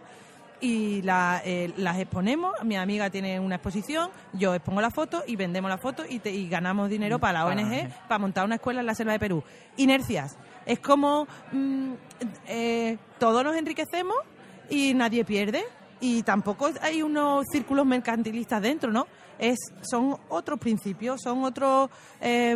y 0.60 1.02
la, 1.02 1.42
eh, 1.44 1.72
las 1.76 1.98
exponemos. 1.98 2.54
Mi 2.64 2.76
amiga 2.76 3.10
tiene 3.10 3.40
una 3.40 3.56
exposición, 3.56 4.10
yo 4.32 4.54
expongo 4.54 4.80
la 4.80 4.90
foto 4.92 5.24
y 5.26 5.34
vendemos 5.34 5.68
la 5.68 5.78
foto 5.78 6.04
y, 6.08 6.20
te- 6.20 6.30
y 6.30 6.48
ganamos 6.48 6.88
dinero 6.88 7.18
para 7.18 7.40
la 7.40 7.46
ONG. 7.46 7.88
para 8.08 8.18
montar 8.20 8.44
una 8.44 8.54
escuela 8.54 8.78
en 8.80 8.86
la 8.86 8.94
selva 8.94 9.12
de 9.12 9.18
Perú. 9.18 9.42
Inercias. 9.76 10.36
Es 10.64 10.78
como 10.78 11.26
mm, 11.50 11.92
eh, 12.46 12.96
todos 13.18 13.42
nos 13.42 13.56
enriquecemos 13.56 14.14
y 14.70 14.94
nadie 14.94 15.24
pierde. 15.24 15.64
Y 16.02 16.22
tampoco 16.24 16.68
hay 16.82 17.00
unos 17.00 17.46
círculos 17.50 17.86
mercantilistas 17.86 18.60
dentro, 18.60 18.90
¿no? 18.90 19.06
Es, 19.38 19.56
son 19.82 20.16
otros 20.28 20.58
principios, 20.58 21.20
son 21.22 21.42
otros... 21.44 21.88
eh, 22.20 22.54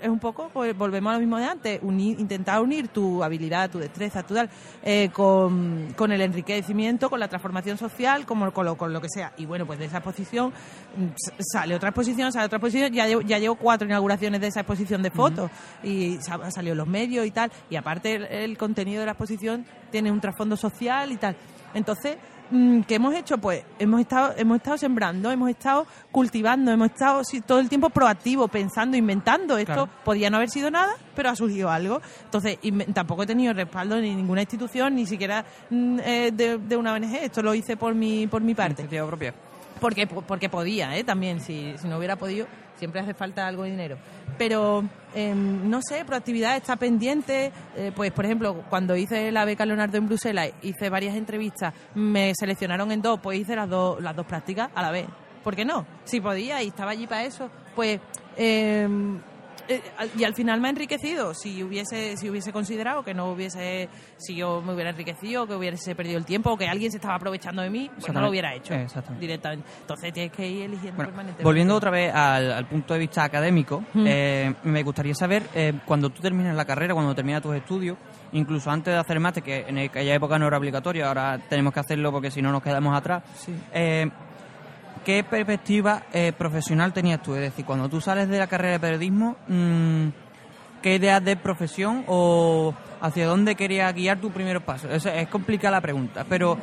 es 0.00 0.08
un 0.08 0.18
poco, 0.18 0.50
pues 0.52 0.76
volvemos 0.76 1.10
a 1.10 1.14
lo 1.14 1.20
mismo 1.20 1.36
de 1.38 1.44
antes, 1.44 1.80
unir- 1.82 2.18
intentar 2.20 2.60
unir 2.62 2.88
tu 2.88 3.22
habilidad, 3.24 3.70
tu 3.70 3.78
destreza, 3.78 4.22
tu 4.22 4.34
tal, 4.34 4.48
eh, 4.82 5.10
con, 5.12 5.92
con 5.96 6.12
el 6.12 6.20
enriquecimiento, 6.22 7.10
con 7.10 7.18
la 7.20 7.28
transformación 7.28 7.76
social, 7.76 8.24
como, 8.24 8.50
con, 8.52 8.64
lo, 8.66 8.76
con 8.76 8.92
lo 8.92 9.00
que 9.00 9.08
sea. 9.10 9.32
Y 9.36 9.44
bueno, 9.46 9.66
pues 9.66 9.78
de 9.78 9.86
esa 9.86 9.98
exposición 9.98 10.50
mm, 10.50 11.06
sale 11.52 11.74
otra 11.74 11.88
exposición, 11.90 12.30
sale 12.32 12.46
otra 12.46 12.58
exposición, 12.58 12.92
ya 12.92 13.06
llevo, 13.06 13.22
ya 13.22 13.38
llevo 13.38 13.56
cuatro 13.56 13.86
inauguraciones 13.86 14.40
de 14.40 14.46
esa 14.48 14.60
exposición 14.60 15.02
de 15.02 15.10
fotos 15.10 15.50
y 15.82 16.16
sa- 16.20 16.34
ha 16.42 16.50
salido 16.50 16.74
los 16.76 16.86
medios 16.86 17.26
y 17.26 17.30
tal. 17.30 17.50
Y 17.68 17.76
aparte 17.76 18.14
el, 18.14 18.24
el 18.24 18.58
contenido 18.58 19.00
de 19.00 19.06
la 19.06 19.12
exposición 19.12 19.66
tiene 19.90 20.10
un 20.10 20.20
trasfondo 20.20 20.56
social 20.56 21.10
y 21.12 21.16
tal. 21.16 21.36
Entonces, 21.74 22.16
¿qué 22.86 22.94
hemos 22.96 23.14
hecho? 23.14 23.38
Pues 23.38 23.64
hemos 23.78 24.00
estado, 24.00 24.34
hemos 24.36 24.58
estado 24.58 24.78
sembrando, 24.78 25.30
hemos 25.30 25.50
estado 25.50 25.86
cultivando, 26.10 26.70
hemos 26.70 26.90
estado 26.90 27.22
sí, 27.24 27.40
todo 27.40 27.58
el 27.60 27.68
tiempo 27.68 27.90
proactivo, 27.90 28.48
pensando, 28.48 28.96
inventando. 28.96 29.56
Esto 29.56 29.72
Claro. 29.72 29.88
podía 30.04 30.30
no 30.30 30.36
haber 30.36 30.50
sido 30.50 30.70
nada, 30.70 30.94
pero 31.16 31.30
ha 31.30 31.36
surgido 31.36 31.70
algo. 31.70 32.00
Entonces, 32.24 32.58
tampoco 32.94 33.22
he 33.22 33.26
tenido 33.26 33.52
respaldo 33.52 34.00
ni 34.00 34.14
ninguna 34.14 34.42
institución, 34.42 34.94
ni 34.94 35.06
siquiera 35.06 35.44
mm, 35.70 35.98
eh, 36.04 36.30
de, 36.32 36.58
de 36.58 36.76
una 36.76 36.92
ONG. 36.92 37.14
Esto 37.22 37.42
lo 37.42 37.54
hice 37.54 37.76
por 37.76 37.94
mi, 37.94 38.26
por 38.26 38.42
mi 38.42 38.54
parte. 38.54 38.84
Propia. 38.84 39.34
Porque, 39.80 40.06
porque 40.06 40.48
podía, 40.48 40.96
¿eh? 40.96 41.02
También, 41.04 41.40
si, 41.40 41.74
si 41.78 41.88
no 41.88 41.96
hubiera 41.98 42.16
podido, 42.16 42.46
siempre 42.78 43.00
hace 43.00 43.14
falta 43.14 43.46
algo 43.46 43.64
de 43.64 43.70
dinero. 43.70 43.96
Pero, 44.38 44.84
em, 45.14 45.68
no 45.68 45.80
sé, 45.82 46.04
proactividad 46.04 46.56
está 46.56 46.76
pendiente. 46.76 47.52
eh, 47.76 47.92
pues, 47.94 48.12
por 48.12 48.24
ejemplo, 48.24 48.64
cuando 48.68 48.96
hice 48.96 49.30
la 49.32 49.44
beca 49.44 49.66
Leonardo 49.66 49.98
en 49.98 50.06
Bruselas, 50.06 50.50
hice 50.62 50.90
varias 50.90 51.16
entrevistas, 51.16 51.74
me 51.94 52.32
seleccionaron 52.34 52.92
en 52.92 53.02
dos, 53.02 53.20
pues 53.20 53.38
hice 53.38 53.56
las 53.56 53.68
dos, 53.68 54.00
las 54.02 54.14
dos 54.16 54.26
prácticas 54.26 54.70
a 54.74 54.82
la 54.82 54.90
vez. 54.90 55.06
¿Por 55.42 55.56
qué 55.56 55.64
no? 55.64 55.86
Si 56.04 56.20
podía 56.20 56.62
y 56.62 56.68
estaba 56.68 56.92
allí 56.92 57.06
para 57.06 57.24
eso, 57.24 57.50
pues... 57.74 58.00
em, 58.36 59.20
eh, 59.68 59.80
y 60.18 60.24
al 60.24 60.34
final 60.34 60.60
me 60.60 60.68
ha 60.68 60.70
enriquecido. 60.70 61.34
Si 61.34 61.62
hubiese, 61.62 62.16
si 62.16 62.28
hubiese 62.30 62.52
considerado 62.52 63.02
que 63.02 63.14
no 63.14 63.30
hubiese, 63.32 63.88
si 64.16 64.34
yo 64.36 64.60
me 64.62 64.74
hubiera 64.74 64.90
enriquecido, 64.90 65.46
que 65.46 65.54
hubiese 65.54 65.94
perdido 65.94 66.18
el 66.18 66.24
tiempo, 66.24 66.50
o 66.52 66.56
que 66.56 66.68
alguien 66.68 66.90
se 66.90 66.98
estaba 66.98 67.14
aprovechando 67.16 67.62
de 67.62 67.70
mí, 67.70 67.90
pues 68.00 68.12
no 68.12 68.20
lo 68.20 68.28
hubiera 68.30 68.54
hecho 68.54 68.74
directamente. 69.18 69.64
Entonces 69.80 70.12
tienes 70.12 70.32
que 70.32 70.48
ir 70.48 70.62
eligiendo 70.64 70.96
Bueno, 70.96 71.10
permanentemente. 71.10 71.44
volviendo 71.44 71.74
otra 71.76 71.90
vez 71.90 72.14
al, 72.14 72.52
al 72.52 72.66
punto 72.66 72.94
de 72.94 73.00
vista 73.00 73.24
académico, 73.24 73.84
Mm. 73.94 74.04
eh, 74.06 74.54
me 74.64 74.82
gustaría 74.82 75.14
saber, 75.14 75.42
eh, 75.54 75.72
cuando 75.84 76.10
tú 76.10 76.20
terminas 76.22 76.54
la 76.56 76.64
carrera, 76.64 76.94
cuando 76.94 77.14
terminas 77.14 77.42
tus 77.42 77.54
estudios, 77.56 77.96
incluso 78.32 78.70
antes 78.70 78.92
de 78.94 78.98
hacer 79.00 79.20
máster, 79.20 79.42
que 79.42 79.64
en 79.68 79.78
aquella 79.78 80.14
época 80.14 80.38
no 80.38 80.46
era 80.46 80.56
obligatorio, 80.58 81.06
ahora 81.06 81.38
tenemos 81.48 81.72
que 81.72 81.80
hacerlo 81.80 82.10
porque 82.12 82.30
si 82.30 82.40
no 82.42 82.50
nos 82.52 82.62
quedamos 82.62 82.96
atrás, 82.96 83.22
Sí. 83.34 83.52
¿Qué 85.04 85.24
perspectiva 85.24 86.02
eh, 86.12 86.32
profesional 86.36 86.92
tenías 86.92 87.22
tú? 87.22 87.34
Es 87.34 87.40
decir, 87.40 87.64
cuando 87.64 87.88
tú 87.88 88.00
sales 88.00 88.28
de 88.28 88.38
la 88.38 88.46
carrera 88.46 88.72
de 88.74 88.80
periodismo, 88.80 89.36
mm, 89.48 90.08
¿qué 90.82 90.96
ideas 90.96 91.22
de 91.24 91.36
profesión 91.36 92.04
o 92.06 92.74
hacia 93.00 93.26
dónde 93.26 93.54
querías 93.54 93.92
guiar 93.94 94.18
tu 94.20 94.30
primeros 94.30 94.62
pasos? 94.62 94.90
Es, 94.90 95.06
es 95.06 95.28
complicada 95.28 95.72
la 95.76 95.80
pregunta, 95.80 96.24
pero 96.28 96.56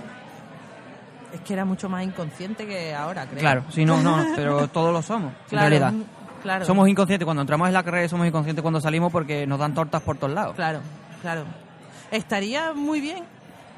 Es 1.33 1.41
que 1.41 1.53
era 1.53 1.63
mucho 1.65 1.89
más 1.89 2.03
inconsciente 2.03 2.65
que 2.65 2.93
ahora, 2.95 3.25
creo. 3.27 3.39
claro, 3.39 3.63
si 3.69 3.85
no, 3.85 4.01
no, 4.01 4.25
pero 4.35 4.67
todos 4.67 4.91
lo 4.91 5.01
somos, 5.01 5.31
claro, 5.47 5.67
en 5.67 5.81
realidad. 5.81 6.05
claro. 6.41 6.65
Somos 6.65 6.89
inconscientes 6.89 7.23
cuando 7.25 7.41
entramos 7.41 7.67
en 7.67 7.73
la 7.73 7.83
carrera 7.83 8.07
somos 8.09 8.25
inconscientes 8.27 8.61
cuando 8.63 8.81
salimos 8.81 9.11
porque 9.11 9.45
nos 9.45 9.59
dan 9.59 9.73
tortas 9.75 10.01
por 10.01 10.17
todos 10.17 10.33
lados. 10.33 10.55
Claro, 10.55 10.79
claro. 11.21 11.43
Estaría 12.09 12.73
muy 12.73 12.99
bien 12.99 13.23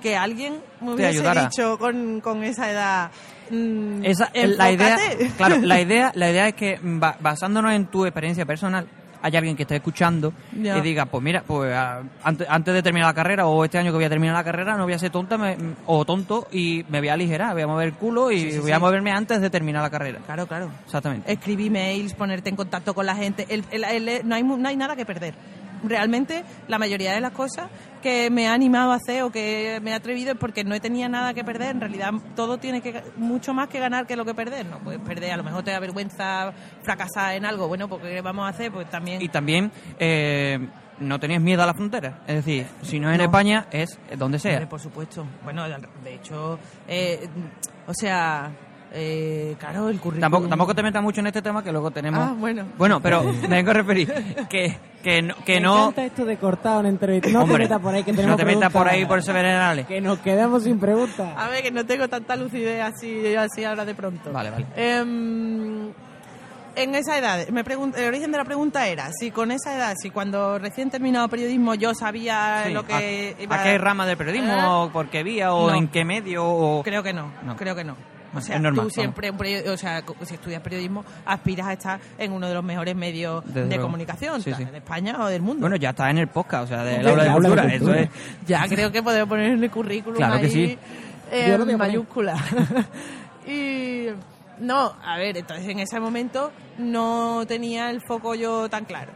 que 0.01 0.15
alguien 0.15 0.61
me 0.79 0.93
hubiese 0.93 1.21
dicho 1.41 1.77
con, 1.77 2.21
con 2.21 2.43
esa 2.45 2.71
edad. 2.71 3.11
Mm, 3.51 4.05
Esa, 4.05 4.29
la 4.33 4.71
idea, 4.71 4.97
claro, 5.37 5.57
la 5.61 5.79
idea, 5.81 6.11
la 6.15 6.31
idea 6.31 6.47
es 6.47 6.53
que 6.55 6.79
mm, 6.81 6.99
ba- 6.99 7.17
basándonos 7.19 7.73
en 7.73 7.85
tu 7.87 8.05
experiencia 8.05 8.45
personal, 8.45 8.87
haya 9.23 9.37
alguien 9.37 9.55
que 9.55 9.61
esté 9.63 9.75
escuchando 9.75 10.33
Ya. 10.59 10.79
y 10.79 10.81
diga, 10.81 11.05
pues 11.05 11.23
mira, 11.23 11.43
pues 11.45 11.71
ah, 11.75 12.01
antes, 12.23 12.47
antes 12.49 12.73
de 12.73 12.81
terminar 12.81 13.07
la 13.09 13.13
carrera 13.13 13.45
o 13.45 13.63
este 13.63 13.77
año 13.77 13.91
que 13.91 13.97
voy 13.97 14.05
a 14.05 14.09
terminar 14.09 14.33
la 14.35 14.43
carrera 14.43 14.75
no 14.77 14.85
voy 14.85 14.93
a 14.93 14.97
ser 14.99 15.11
tonta 15.11 15.37
me- 15.37 15.55
o 15.85 16.03
tonto 16.05 16.47
y 16.51 16.83
me 16.89 16.99
voy 17.01 17.09
a 17.09 17.13
aligerar, 17.13 17.53
voy 17.53 17.61
a 17.61 17.67
mover 17.67 17.89
el 17.89 17.93
culo 17.93 18.31
y 18.31 18.39
Sí, 18.39 18.51
sí, 18.53 18.57
voy 18.57 18.67
sí. 18.67 18.71
a 18.71 18.79
moverme 18.79 19.11
antes 19.11 19.39
de 19.39 19.49
terminar 19.51 19.83
la 19.83 19.91
carrera. 19.91 20.17
Claro, 20.25 20.47
claro. 20.47 20.71
Exactamente. 20.85 21.31
Escribir 21.31 21.69
mails, 21.71 22.15
ponerte 22.15 22.49
en 22.49 22.55
contacto 22.55 22.95
con 22.95 23.05
la 23.05 23.15
gente. 23.15 23.45
El- 23.47 23.63
el- 23.69 23.83
el- 23.83 24.27
no, 24.27 24.33
hay, 24.33 24.41
no 24.41 24.67
hay 24.67 24.75
nada 24.75 24.95
que 24.95 25.05
perder. 25.05 25.35
Realmente, 25.83 26.43
la 26.67 26.77
mayoría 26.77 27.13
de 27.13 27.21
las 27.21 27.31
cosas 27.31 27.69
que 28.01 28.29
me 28.29 28.47
ha 28.47 28.53
animado 28.53 28.91
a 28.91 28.95
hacer 28.95 29.23
o 29.23 29.31
que 29.31 29.79
me 29.81 29.91
he 29.91 29.93
atrevido 29.93 30.31
es 30.33 30.37
porque 30.37 30.63
no 30.63 30.79
tenía 30.79 31.07
nada 31.09 31.33
que 31.33 31.43
perder. 31.43 31.71
En 31.71 31.81
realidad, 31.81 32.11
todo 32.35 32.57
tiene 32.57 32.81
que 32.81 33.03
mucho 33.17 33.53
más 33.53 33.67
que 33.67 33.79
ganar 33.79 34.05
que 34.07 34.15
lo 34.15 34.25
que 34.25 34.33
perder. 34.33 34.65
No 34.65 34.79
puedes 34.79 35.01
perder, 35.01 35.31
a 35.31 35.37
lo 35.37 35.43
mejor 35.43 35.63
te 35.63 35.71
da 35.71 35.79
vergüenza 35.79 36.53
fracasar 36.83 37.35
en 37.35 37.45
algo. 37.45 37.67
Bueno, 37.67 37.87
pues 37.87 38.01
¿qué 38.01 38.21
vamos 38.21 38.45
a 38.45 38.49
hacer? 38.49 38.71
Pues 38.71 38.89
también. 38.89 39.21
Y 39.21 39.29
también 39.29 39.71
eh, 39.99 40.59
no 40.99 41.19
tenías 41.19 41.41
miedo 41.41 41.63
a 41.63 41.65
la 41.65 41.73
frontera. 41.73 42.21
Es 42.27 42.35
decir, 42.35 42.65
si 42.81 42.99
no 42.99 43.09
es 43.09 43.13
en 43.15 43.19
No. 43.19 43.23
España, 43.25 43.67
es 43.71 43.97
donde 44.17 44.39
sea. 44.39 44.53
Hombre, 44.53 44.67
por 44.67 44.79
supuesto. 44.79 45.25
Bueno, 45.43 45.65
de 46.03 46.13
hecho, 46.13 46.59
eh, 46.87 47.27
o 47.87 47.93
sea, 47.93 48.51
eh, 48.93 49.55
claro, 49.57 49.87
el 49.89 49.99
currículum. 49.99 50.19
Tampoco, 50.21 50.47
tampoco 50.47 50.75
te 50.75 50.83
metas 50.83 51.01
mucho 51.01 51.21
en 51.21 51.27
este 51.27 51.41
tema 51.41 51.63
que 51.63 51.71
luego 51.71 51.91
tenemos... 51.91 52.19
Ah, 52.21 52.33
bueno. 52.37 52.65
Bueno, 52.77 52.99
pero 53.01 53.23
me 53.47 53.47
vengo 53.47 53.71
a 53.71 53.73
referir 53.73 54.13
que, 54.49 54.77
que 55.01 55.21
no... 55.21 55.35
Que 55.45 55.55
Me 55.55 55.61
no 55.61 55.77
encanta 55.83 56.05
esto 56.05 56.25
de 56.25 56.37
cortar 56.37 56.79
una 56.79 56.89
entrevista. 56.89 57.29
No 57.29 57.43
Hombre, 57.43 57.57
te 57.57 57.63
metas 57.63 57.81
por 57.81 57.93
ahí 57.93 58.03
que 58.03 58.11
no 58.11 58.17
tenemos 58.17 58.37
te 58.37 58.45
metas 58.45 58.71
por 58.71 58.87
ahí 58.87 59.05
por 59.05 59.19
ese 59.19 59.31
venerable. 59.33 59.85
Que 59.85 60.01
nos 60.01 60.19
quedamos 60.19 60.63
sin 60.63 60.79
preguntas. 60.79 61.33
A 61.37 61.47
ver, 61.47 61.63
que 61.63 61.71
no 61.71 61.85
tengo 61.85 62.07
tanta 62.09 62.35
lucidez 62.35 62.81
así, 62.83 63.33
así 63.35 63.63
ahora 63.63 63.85
de 63.85 63.95
pronto. 63.95 64.31
Vale, 64.31 64.49
vale. 64.49 64.65
Em, 64.75 65.89
en 66.75 66.95
esa 66.95 67.17
edad, 67.17 67.47
me 67.49 67.61
el 67.61 68.07
origen 68.07 68.31
de 68.31 68.37
la 68.37 68.45
pregunta 68.45 68.87
era 68.87 69.11
si 69.11 69.29
con 69.31 69.51
esa 69.51 69.75
edad, 69.75 69.93
si 70.01 70.09
cuando 70.09 70.57
recién 70.57 70.89
terminado 70.89 71.27
periodismo 71.27 71.75
yo 71.75 71.93
sabía 71.93 72.63
Sí, 72.65 72.73
lo 72.73 72.83
que 72.85 73.35
a, 73.39 73.41
iba 73.43 73.55
a 73.57 73.63
qué 73.63 73.77
rama 73.77 74.05
del 74.05 74.15
periodismo? 74.17 74.53
¿Eh? 74.53 74.63
o 74.65 74.89
¿Por 74.91 75.09
qué 75.09 75.21
vía? 75.23 75.53
¿O 75.53 75.69
No. 75.69 75.75
en 75.75 75.89
qué 75.89 76.05
medio? 76.05 76.45
O... 76.45 76.81
Creo 76.83 77.03
que 77.03 77.11
no, 77.13 77.31
No. 77.43 77.55
creo 77.57 77.75
que 77.75 77.83
no. 77.83 77.95
O 78.33 78.39
Es 78.39 78.45
sea, 78.45 78.59
normal, 78.59 78.85
tú 78.85 78.89
siempre, 78.91 79.29
un 79.29 79.37
o 79.69 79.77
sea, 79.77 80.03
si 80.23 80.35
estudias 80.35 80.61
periodismo, 80.61 81.03
aspiras 81.25 81.67
a 81.67 81.73
estar 81.73 81.99
en 82.17 82.31
uno 82.31 82.47
de 82.47 82.53
los 82.53 82.63
mejores 82.63 82.95
medios 82.95 83.43
Desde 83.45 83.61
de 83.61 83.65
luego. 83.67 83.83
comunicación, 83.83 84.41
Sí, 84.41 84.53
sí. 84.53 84.63
de 84.65 84.77
España 84.77 85.17
o 85.19 85.27
del 85.27 85.41
mundo. 85.41 85.61
Bueno, 85.61 85.75
ya 85.75 85.89
está 85.89 86.09
en 86.09 86.17
el 86.19 86.27
podcast, 86.27 86.63
o 86.65 86.67
sea, 86.67 86.83
del 86.83 87.03
Sí, 87.03 87.09
aula 87.09 87.23
de 87.23 87.29
aula 87.29 87.49
de 87.49 87.55
cultura. 87.55 87.75
Eso 87.75 87.85
cultura. 87.85 88.01
es... 88.03 88.09
Ya 88.47 88.67
creo 88.67 88.91
que 88.91 89.03
podemos 89.03 89.27
poner 89.29 89.51
en 89.51 89.63
el 89.63 89.69
currículum 89.71 90.17
Claro 90.17 90.39
que 90.39 90.45
ahí 90.45 90.51
sí. 90.51 90.77
eh, 91.31 91.51
a 91.53 91.55
en 91.71 91.77
mayúscula. 91.77 92.35
y 93.47 94.07
no, 94.59 94.93
a 95.03 95.17
ver, 95.17 95.37
entonces 95.37 95.67
en 95.67 95.79
ese 95.79 95.99
momento 95.99 96.51
no 96.77 97.43
tenía 97.47 97.89
el 97.89 98.01
foco 98.01 98.35
yo 98.35 98.69
tan 98.69 98.85
claro, 98.85 99.11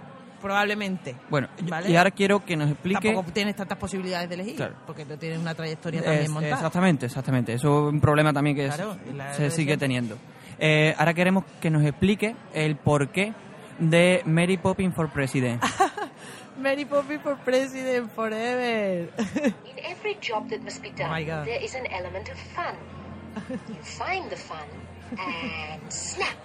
probablemente. 0.46 1.16
Bueno, 1.30 1.48
y- 1.58 1.70
¿Vale? 1.70 1.90
y 1.90 1.96
ahora 1.96 2.12
quiero 2.12 2.46
que 2.46 2.56
nos 2.56 2.70
explique... 2.70 3.08
Tampoco 3.10 3.32
tienes 3.32 3.56
tantas 3.56 3.78
posibilidades 3.80 4.30
de 4.30 4.36
elegir, 4.36 4.56
Claro. 4.56 4.76
porque 4.86 5.04
tú 5.06 5.18
tienes 5.18 5.40
una 5.40 5.56
trayectoria 5.56 6.02
también 6.04 6.24
Es- 6.26 6.30
montada. 6.30 6.54
exactamente, 6.56 7.06
exactamente. 7.08 7.54
Eso 7.54 7.88
es 7.88 7.94
un 7.94 8.00
problema 8.00 8.32
también 8.32 8.56
que 8.56 8.68
Claro, 8.68 8.96
la 9.16 9.34
se 9.34 9.50
sigue 9.50 9.76
teniendo. 9.78 10.18
Eh, 10.60 10.94
ahora 10.98 11.14
queremos 11.16 11.44
que 11.60 11.70
nos 11.72 11.84
explique 11.84 12.36
el 12.54 12.76
porqué 12.76 13.34
de 13.80 14.22
Mary 14.26 14.58
Poppins 14.58 14.94
for 14.96 15.10
President. 15.12 15.62
Mary 16.60 16.86
Poppins 16.86 17.22
for 17.22 17.38
President 17.40 18.10
forever. 18.12 19.10
In 19.66 19.80
every 19.84 20.16
job 20.22 20.48
that 20.50 20.62
must 20.62 20.82
be 20.82 20.92
done, 20.92 21.10
Oh 21.12 21.44
there 21.44 21.62
is 21.64 21.76
an 21.76 21.86
element 21.88 22.30
of 22.30 22.38
fun. 22.56 22.76
you 23.68 23.76
find 23.84 24.30
the 24.30 24.38
fun, 24.38 24.66
and 25.12 25.82
snap, 25.92 26.38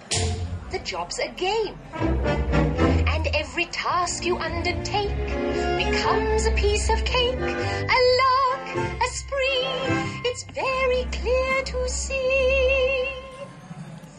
the 0.71 0.79
job's 0.83 1.19
a 1.19 1.29
game. 1.37 2.90
And 3.07 3.27
every 3.35 3.65
task 3.67 4.25
you 4.25 4.37
undertake 4.37 5.09
becomes 5.77 6.45
a 6.47 6.51
piece 6.51 6.89
of 6.91 7.03
cake, 7.03 7.39
a 7.39 7.99
lark, 8.21 8.77
a 9.01 9.07
spree. 9.07 9.67
It's 10.25 10.45
very 10.53 11.05
clear 11.11 11.63
to 11.65 11.89
see. 11.89 12.15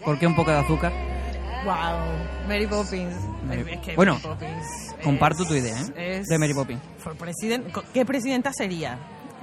¿Por 0.05 0.19
qué 0.19 0.27
un 0.27 0.35
poco 0.35 0.51
de 0.51 0.59
azúcar? 0.59 0.93
wow, 1.65 2.49
Mary 2.49 2.67
Poppins. 2.67 3.15
Mary- 3.47 3.65
Es 3.73 3.81
que 3.81 3.95
Bueno, 3.97 4.15
Mary 4.15 4.23
Poppins 4.27 4.95
comparto 5.05 5.43
es- 5.45 5.49
tu 5.49 5.55
idea, 5.55 5.77
¿eh? 5.97 6.19
es- 6.21 6.27
De 6.27 6.39
Mary 6.39 6.55
Poppins. 6.55 6.81
For 6.99 7.15
president, 7.17 7.73
¿Qué 7.95 8.05
presidenta 8.05 8.53
sería? 8.53 8.99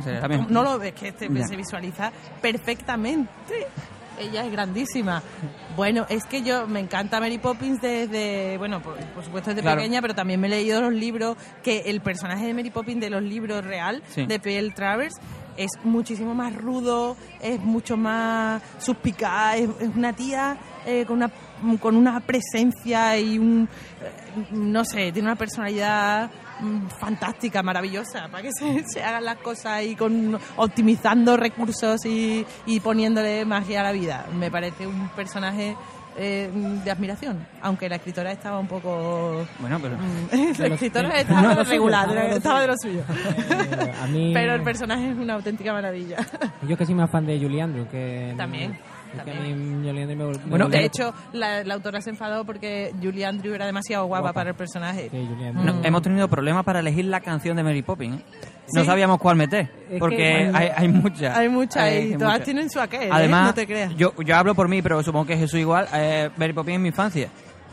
La 0.06 0.28
misma. 0.30 0.48
No 0.50 0.64
lo 0.64 0.80
ves, 0.80 0.94
que 0.94 1.10
este 1.10 1.28
se 1.46 1.56
visualiza 1.58 2.12
perfectamente. 2.42 3.30
Ella 4.20 4.46
es 4.46 4.52
grandísima. 4.52 5.24
Bueno, 5.76 6.06
es 6.10 6.26
que 6.26 6.42
yo 6.42 6.68
me 6.68 6.80
encanta 6.80 7.20
Mary 7.20 7.38
Poppins 7.38 7.82
desde, 7.82 8.58
bueno, 8.58 8.82
por, 8.82 8.96
por 9.14 9.24
supuesto 9.24 9.50
desde 9.52 9.62
Claro. 9.62 9.78
pequeña, 9.78 10.02
pero 10.02 10.14
también 10.14 10.40
me 10.40 10.48
he 10.48 10.50
leído 10.50 10.82
los 10.82 10.94
libros, 10.94 11.38
que 11.64 11.82
el 11.90 12.02
personaje 12.02 12.46
de 12.48 12.54
Mary 12.54 12.70
Poppins 12.70 13.00
de 13.02 13.10
los 13.10 13.24
libros 13.24 13.64
real, 13.64 14.04
Sí. 14.10 14.26
de 14.26 14.40
P.L. 14.40 14.72
Travers, 14.72 15.14
es 15.58 15.70
muchísimo 15.84 16.34
más 16.36 16.54
rudo, 16.56 17.16
es 17.42 17.60
mucho 17.60 17.98
más 17.98 18.62
suspicaz, 18.80 19.58
es, 19.58 19.70
es 19.80 19.90
una 19.96 20.14
tía 20.14 20.58
eh, 20.86 21.06
con 21.06 21.18
una 21.18 21.32
con 21.82 21.98
una 21.98 22.22
presencia 22.22 23.18
y 23.20 23.38
un 23.38 23.68
eh, 24.02 24.46
no 24.52 24.86
sé, 24.86 25.12
tiene 25.12 25.28
una 25.28 25.36
personalidad 25.36 26.30
fantástica, 27.00 27.64
maravillosa, 27.64 28.28
para 28.30 28.44
que 28.44 28.52
se, 28.58 28.84
se 28.88 29.04
hagan 29.04 29.26
las 29.26 29.38
cosas 29.38 29.68
ahí 29.68 29.96
con 29.96 30.38
optimizando 30.58 31.38
recursos 31.38 32.06
y, 32.06 32.46
y 32.66 32.80
poniéndole 32.80 33.46
magia 33.46 33.82
a 33.82 33.84
la 33.84 33.92
vida. 33.92 34.26
Me 34.34 34.52
parece 34.52 34.88
un 34.88 35.10
personaje 35.10 35.76
eh, 36.18 36.50
de 36.84 36.92
admiración, 36.92 37.48
aunque 37.62 37.88
la 37.88 37.96
escritora 37.96 38.32
estaba 38.32 38.60
un 38.60 38.68
poco 38.68 39.46
Bueno, 39.60 39.80
pero... 39.82 39.98
Mm, 39.98 40.52
la 40.60 40.68
escritora 40.68 41.20
estaba 41.22 41.56
no, 41.56 41.64
regular, 41.64 42.08
no, 42.08 42.16
no, 42.16 42.28
no, 42.28 42.36
estaba 42.36 42.62
de 42.62 42.68
lo 42.68 42.74
suyo. 42.78 43.04
Eh, 43.10 43.94
a 44.02 44.08
mí... 44.08 44.32
Pero 44.34 44.56
el 44.56 44.64
personaje 44.64 45.12
es 45.12 45.18
una 45.18 45.36
auténtica 45.36 45.72
maravilla. 45.72 46.18
Yo 46.68 46.76
que 46.76 46.86
soy 46.86 46.96
más 46.96 47.10
fan 47.10 47.26
de 47.26 47.40
Julie 47.40 47.62
Andrews, 47.62 47.88
que... 47.88 48.34
También, 48.36 48.78
también. 49.18 49.82
mí 49.82 50.16
me 50.16 50.26
Bueno, 50.48 50.70
De 50.70 50.86
hecho, 50.86 51.14
la, 51.34 51.64
la 51.64 51.74
autora 51.74 52.02
se 52.02 52.10
enfadó 52.12 52.46
porque 52.46 52.94
Julie 53.02 53.26
Andrew 53.26 53.54
era 53.54 53.66
demasiado 53.66 54.06
guapa, 54.06 54.22
Guapa. 54.22 54.34
para 54.34 54.50
el 54.52 54.56
personaje. 54.56 55.10
Sí. 55.12 55.30
No, 55.54 55.74
Mm. 55.76 55.86
hemos 55.86 56.02
tenido 56.02 56.28
problemas 56.28 56.64
para 56.64 56.80
elegir 56.80 57.06
la 57.06 57.20
canción 57.22 57.56
de 57.58 57.64
Mary 57.64 57.82
Poppins. 57.82 58.22
¿eh? 58.22 58.24
No 58.74 58.84
sabíamos 58.86 59.18
cuál 59.20 59.36
meter, 59.36 59.72
Es 59.90 60.00
porque 60.00 60.52
hay, 60.54 60.70
hay 60.76 60.88
muchas. 60.88 61.36
Hay 61.36 61.50
muchas 61.50 61.84
Hay 61.84 62.10
y 62.14 62.14
todas 62.18 62.34
muchas. 62.34 62.46
tienen 62.46 62.70
su 62.70 62.80
aquel, 62.80 63.04
¿eh? 63.04 63.10
Además, 63.12 63.48
no 63.48 63.54
te 63.54 63.66
creas. 63.66 63.96
Yo, 63.96 64.14
yo 64.24 64.36
hablo 64.36 64.54
por 64.54 64.68
mí, 64.68 64.82
pero 64.82 65.02
supongo 65.02 65.26
que 65.26 65.38
Jesús 65.38 65.60
igual. 65.60 65.88
Eh, 65.94 66.30
Mary 66.38 66.54
Poppins 66.54 66.76
es 66.76 66.82
mi 66.82 66.88
infancia. 66.90 67.30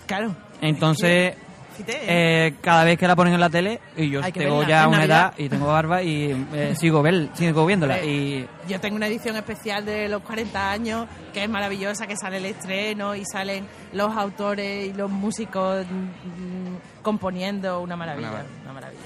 Claro. 0.07 0.34
Entonces, 0.62 1.34
¿eh? 1.83 2.05
eh, 2.09 2.55
cada 2.61 2.85
vez 2.85 2.99
que 2.99 3.07
la 3.07 3.16
ponen 3.16 3.35
en 3.35 3.41
la 3.41 3.51
tele, 3.51 3.81
y 3.97 4.11
yo 4.11 4.20
tengo 4.33 4.59
verla, 4.59 4.68
ya 4.68 4.89
una 4.89 4.99
Navidad. 4.99 5.18
edad 5.18 5.35
y 5.39 5.49
tengo 5.49 5.66
barba 5.66 6.03
y 6.03 6.47
eh, 6.55 6.74
sigo, 6.77 7.03
ver, 7.03 7.29
sigo 7.35 7.66
viéndola. 7.66 8.03
Y 8.05 8.47
Yo 8.68 8.81
tengo 8.81 8.97
una 8.97 9.07
edición 9.07 9.37
especial 9.37 9.85
de 9.85 10.09
los 10.09 10.22
40 10.22 10.70
años 10.70 11.07
que 11.33 11.45
es 11.45 11.49
maravillosa, 11.49 12.07
que 12.07 12.16
sale 12.16 12.39
el 12.39 12.47
estreno 12.47 13.14
y 13.14 13.24
salen 13.24 13.66
los 13.93 14.16
autores 14.16 14.87
y 14.89 14.93
los 14.93 15.11
músicos 15.11 15.85
mm, 15.87 17.03
componiendo 17.03 17.81
una 17.81 17.97
maravilla, 17.97 18.31
Una 18.31 18.45
una 18.64 18.72
maravilla. 18.72 19.03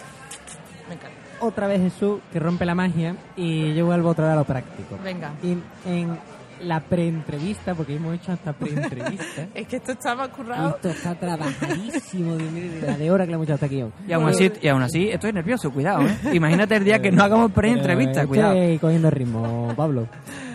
Me 0.88 0.94
encanta. 0.94 1.16
Otra 1.40 1.66
vez 1.66 1.80
Jesús, 1.80 2.20
que 2.32 2.38
rompe 2.38 2.66
la 2.66 2.74
magia, 2.74 3.16
y 3.36 3.72
yo 3.74 3.86
vuelvo 3.86 4.10
otra 4.10 4.26
vez 4.26 4.32
a 4.34 4.36
lo 4.36 4.44
práctico. 4.44 4.98
Venga. 5.02 5.32
Y 5.42 5.56
en 5.86 6.18
la 6.62 6.80
preentrevista, 6.80 7.74
porque 7.74 7.96
hemos 7.96 8.14
hecho 8.14 8.32
hasta 8.32 8.52
preentrevista, 8.52 9.48
Es 9.54 9.66
que 9.66 9.76
esto 9.76 9.92
más 10.16 10.28
currado. 10.28 10.70
esto 10.76 10.90
está 10.90 11.14
trabajadísimo 11.14 12.36
de, 12.36 12.50
de 12.50 12.86
la 12.86 12.96
de 12.96 13.10
hora 13.10 13.24
que 13.24 13.30
le 13.30 13.34
hemos 13.34 13.46
hecho 13.46 13.54
hasta 13.54 13.66
aquí. 13.66 13.84
Y 14.06 14.12
aún, 14.12 14.28
así, 14.28 14.50
y 14.60 14.68
aún 14.68 14.82
así, 14.82 15.08
estoy 15.08 15.32
nervioso, 15.32 15.70
cuidado, 15.72 16.06
¿eh? 16.06 16.16
Imagínate 16.34 16.76
el 16.76 16.84
día 16.84 17.00
que 17.00 17.10
no 17.10 17.22
hagamos 17.22 17.52
pre-entrevista, 17.52 18.20
Pero 18.20 18.28
cuidado. 18.28 18.54
estoy 18.54 18.78
cogiendo 18.78 19.10
ritmo, 19.10 19.72
Pablo. 19.76 20.06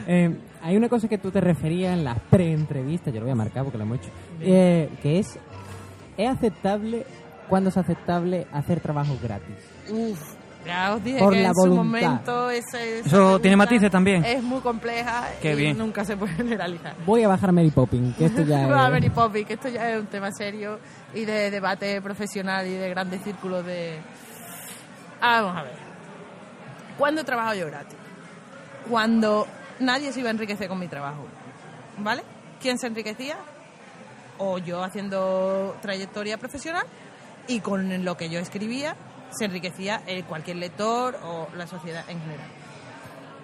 Eh, 0.08 0.36
hay 0.62 0.78
una 0.78 0.90
cosa 0.90 1.08
que 1.08 1.18
tú 1.18 1.32
te 1.32 1.42
referías 1.42 1.94
en 1.98 2.04
las 2.04 2.20
preentrevistas, 2.30 3.14
yo 3.14 3.20
lo 3.20 3.26
voy 3.26 3.34
a 3.34 3.36
marcar 3.36 3.64
porque 3.64 3.78
lo 3.78 3.84
hemos 3.84 4.00
hecho, 4.00 4.10
eh, 4.42 4.90
que 5.02 5.20
es, 5.20 5.38
¿es 6.18 6.30
aceptable, 6.30 7.06
cuándo 7.50 7.70
es 7.70 7.78
aceptable 7.78 8.48
hacer 8.52 8.80
trabajos 8.80 9.22
gratis? 9.22 9.56
Uf, 9.92 10.35
ya 10.66 10.94
os 10.96 11.04
dije 11.04 11.20
Por 11.20 11.34
que 11.34 11.42
la 11.42 11.50
en 11.50 11.54
su 11.56 11.62
voluntad. 11.62 11.84
momento 11.84 12.50
ese, 12.50 13.00
esa 13.00 13.08
Eso 13.08 13.10
pregunta 13.18 13.42
tiene 13.42 13.58
matices 13.58 13.92
también. 13.92 14.26
Es 14.26 14.42
muy 14.44 14.60
compleja 14.62 15.28
Qué 15.42 15.54
y 15.54 15.56
bien. 15.56 15.78
nunca 15.78 16.04
se 16.06 16.18
puede 16.18 16.34
generalizar. 16.38 16.96
Voy 17.06 17.24
a 17.24 17.28
bajar 17.28 17.52
Mary 17.52 17.72
Poppins, 17.72 18.16
que 18.18 18.26
esto 18.26 18.42
ya 18.44 18.62
es... 18.64 18.70
Mary 18.70 19.10
Poppins, 19.10 19.46
que 19.48 19.54
esto 19.54 19.70
ya 19.70 19.92
es 19.92 20.00
un 20.00 20.08
tema 20.08 20.32
serio 20.32 20.80
y 21.14 21.26
de 21.26 21.52
debate 21.52 22.02
profesional 22.02 22.66
y 22.68 22.72
de 22.74 22.90
grandes 22.90 23.22
círculos 23.24 23.66
de... 23.66 24.00
Ah, 25.22 25.42
vamos 25.42 25.58
a 25.58 25.64
ver. 25.64 25.74
¿Cuándo 26.98 27.22
he 27.22 27.24
trabajado 27.24 27.56
yo 27.56 27.68
gratis? 27.68 27.98
Cuando 28.90 29.48
nadie 29.80 30.12
se 30.12 30.20
iba 30.20 30.30
a 30.30 30.32
enriquecer 30.32 30.68
con 30.68 30.80
mi 30.80 30.88
trabajo. 30.88 31.26
¿Vale? 31.98 32.24
¿Quién 32.62 32.78
se 32.78 32.88
enriquecía? 32.88 33.38
O 34.38 34.58
yo 34.58 34.84
haciendo 34.84 35.76
trayectoria 35.82 36.38
profesional 36.38 36.84
y 37.48 37.60
con 37.62 38.04
lo 38.04 38.18
que 38.18 38.30
yo 38.30 38.40
escribía 38.40 38.96
se 39.38 39.46
enriquecía 39.46 40.02
eh, 40.08 40.24
cualquier 40.24 40.58
lector 40.58 41.18
o 41.24 41.48
la 41.56 41.68
sociedad 41.68 42.04
en 42.10 42.20
general. 42.22 42.48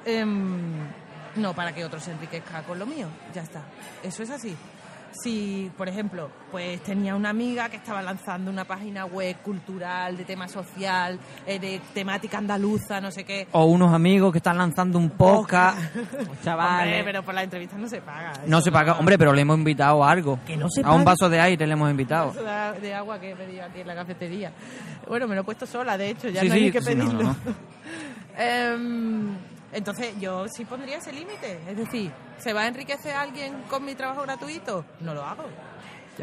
Em, 0.05 0.87
no 1.35 1.53
para 1.53 1.73
que 1.73 1.85
otro 1.85 1.99
se 1.99 2.11
enriquezca 2.11 2.63
con 2.63 2.79
lo 2.79 2.85
mío, 2.85 3.07
ya 3.33 3.41
está. 3.41 3.63
Eso 4.03 4.23
es 4.23 4.29
así. 4.29 4.55
Si, 5.23 5.71
por 5.77 5.87
ejemplo, 5.89 6.29
pues 6.51 6.81
tenía 6.83 7.15
una 7.15 7.29
amiga 7.29 7.69
que 7.69 7.77
estaba 7.77 8.01
lanzando 8.01 8.49
una 8.51 8.65
página 8.65 9.05
web 9.05 9.35
cultural 9.43 10.15
de 10.17 10.23
tema 10.25 10.47
social, 10.47 11.19
eh, 11.45 11.59
de 11.59 11.81
temática 11.93 12.37
andaluza, 12.37 12.99
no 13.01 13.11
sé 13.11 13.23
qué. 13.23 13.47
O 13.51 13.65
unos 13.65 13.93
amigos 13.93 14.31
que 14.31 14.37
están 14.39 14.57
lanzando 14.57 14.97
un 14.97 15.09
podcast. 15.11 15.77
Chavales. 16.43 16.87
Hombre, 16.99 17.03
pero 17.03 17.23
por 17.23 17.33
las 17.33 17.43
entrevistas 17.43 17.79
no 17.79 17.87
se 17.87 18.01
paga. 18.01 18.33
No 18.47 18.61
se 18.61 18.71
paga. 18.71 18.93
Hombre, 18.99 19.17
pero 19.17 19.33
le 19.33 19.41
hemos 19.41 19.57
invitado 19.57 20.03
a 20.03 20.11
algo. 20.11 20.39
Que 20.45 20.57
no 20.57 20.67
se 20.69 20.81
A 20.81 20.91
un 20.91 21.03
paga. 21.03 21.03
vaso 21.03 21.29
de 21.29 21.39
aire 21.39 21.67
le 21.67 21.73
hemos 21.73 21.89
invitado. 21.91 22.31
Eso 22.31 22.43
de, 22.43 22.79
de 22.81 22.93
agua 22.93 23.19
que 23.19 23.31
he 23.31 23.35
pedido 23.35 23.65
aquí 23.65 23.81
en 23.81 23.87
la 23.87 23.95
cafetería. 23.95 24.51
Bueno, 25.07 25.27
me 25.27 25.35
lo 25.35 25.41
he 25.41 25.43
puesto 25.43 25.65
sola, 25.65 25.97
de 25.97 26.09
hecho, 26.11 26.29
ya 26.29 26.41
Sí, 26.41 26.47
no 26.47 26.53
hay 26.55 26.65
sí, 26.65 26.71
que 26.71 26.81
sí, 26.81 26.95
no, 26.95 27.03
pedirlo. 27.05 27.23
no, 27.23 27.29
no. 27.29 27.35
Em, 28.37 29.35
entonces, 29.73 30.13
yo 30.19 30.47
sí 30.47 30.65
pondría 30.65 30.97
ese 30.97 31.13
límite. 31.13 31.59
Es 31.67 31.77
decir, 31.77 32.11
¿se 32.39 32.53
va 32.53 32.61
a 32.61 32.67
enriquecer 32.67 33.15
alguien 33.15 33.63
con 33.69 33.85
mi 33.85 33.95
trabajo 33.95 34.23
gratuito? 34.23 34.85
No 34.99 35.13
lo 35.13 35.23
hago. 35.23 35.45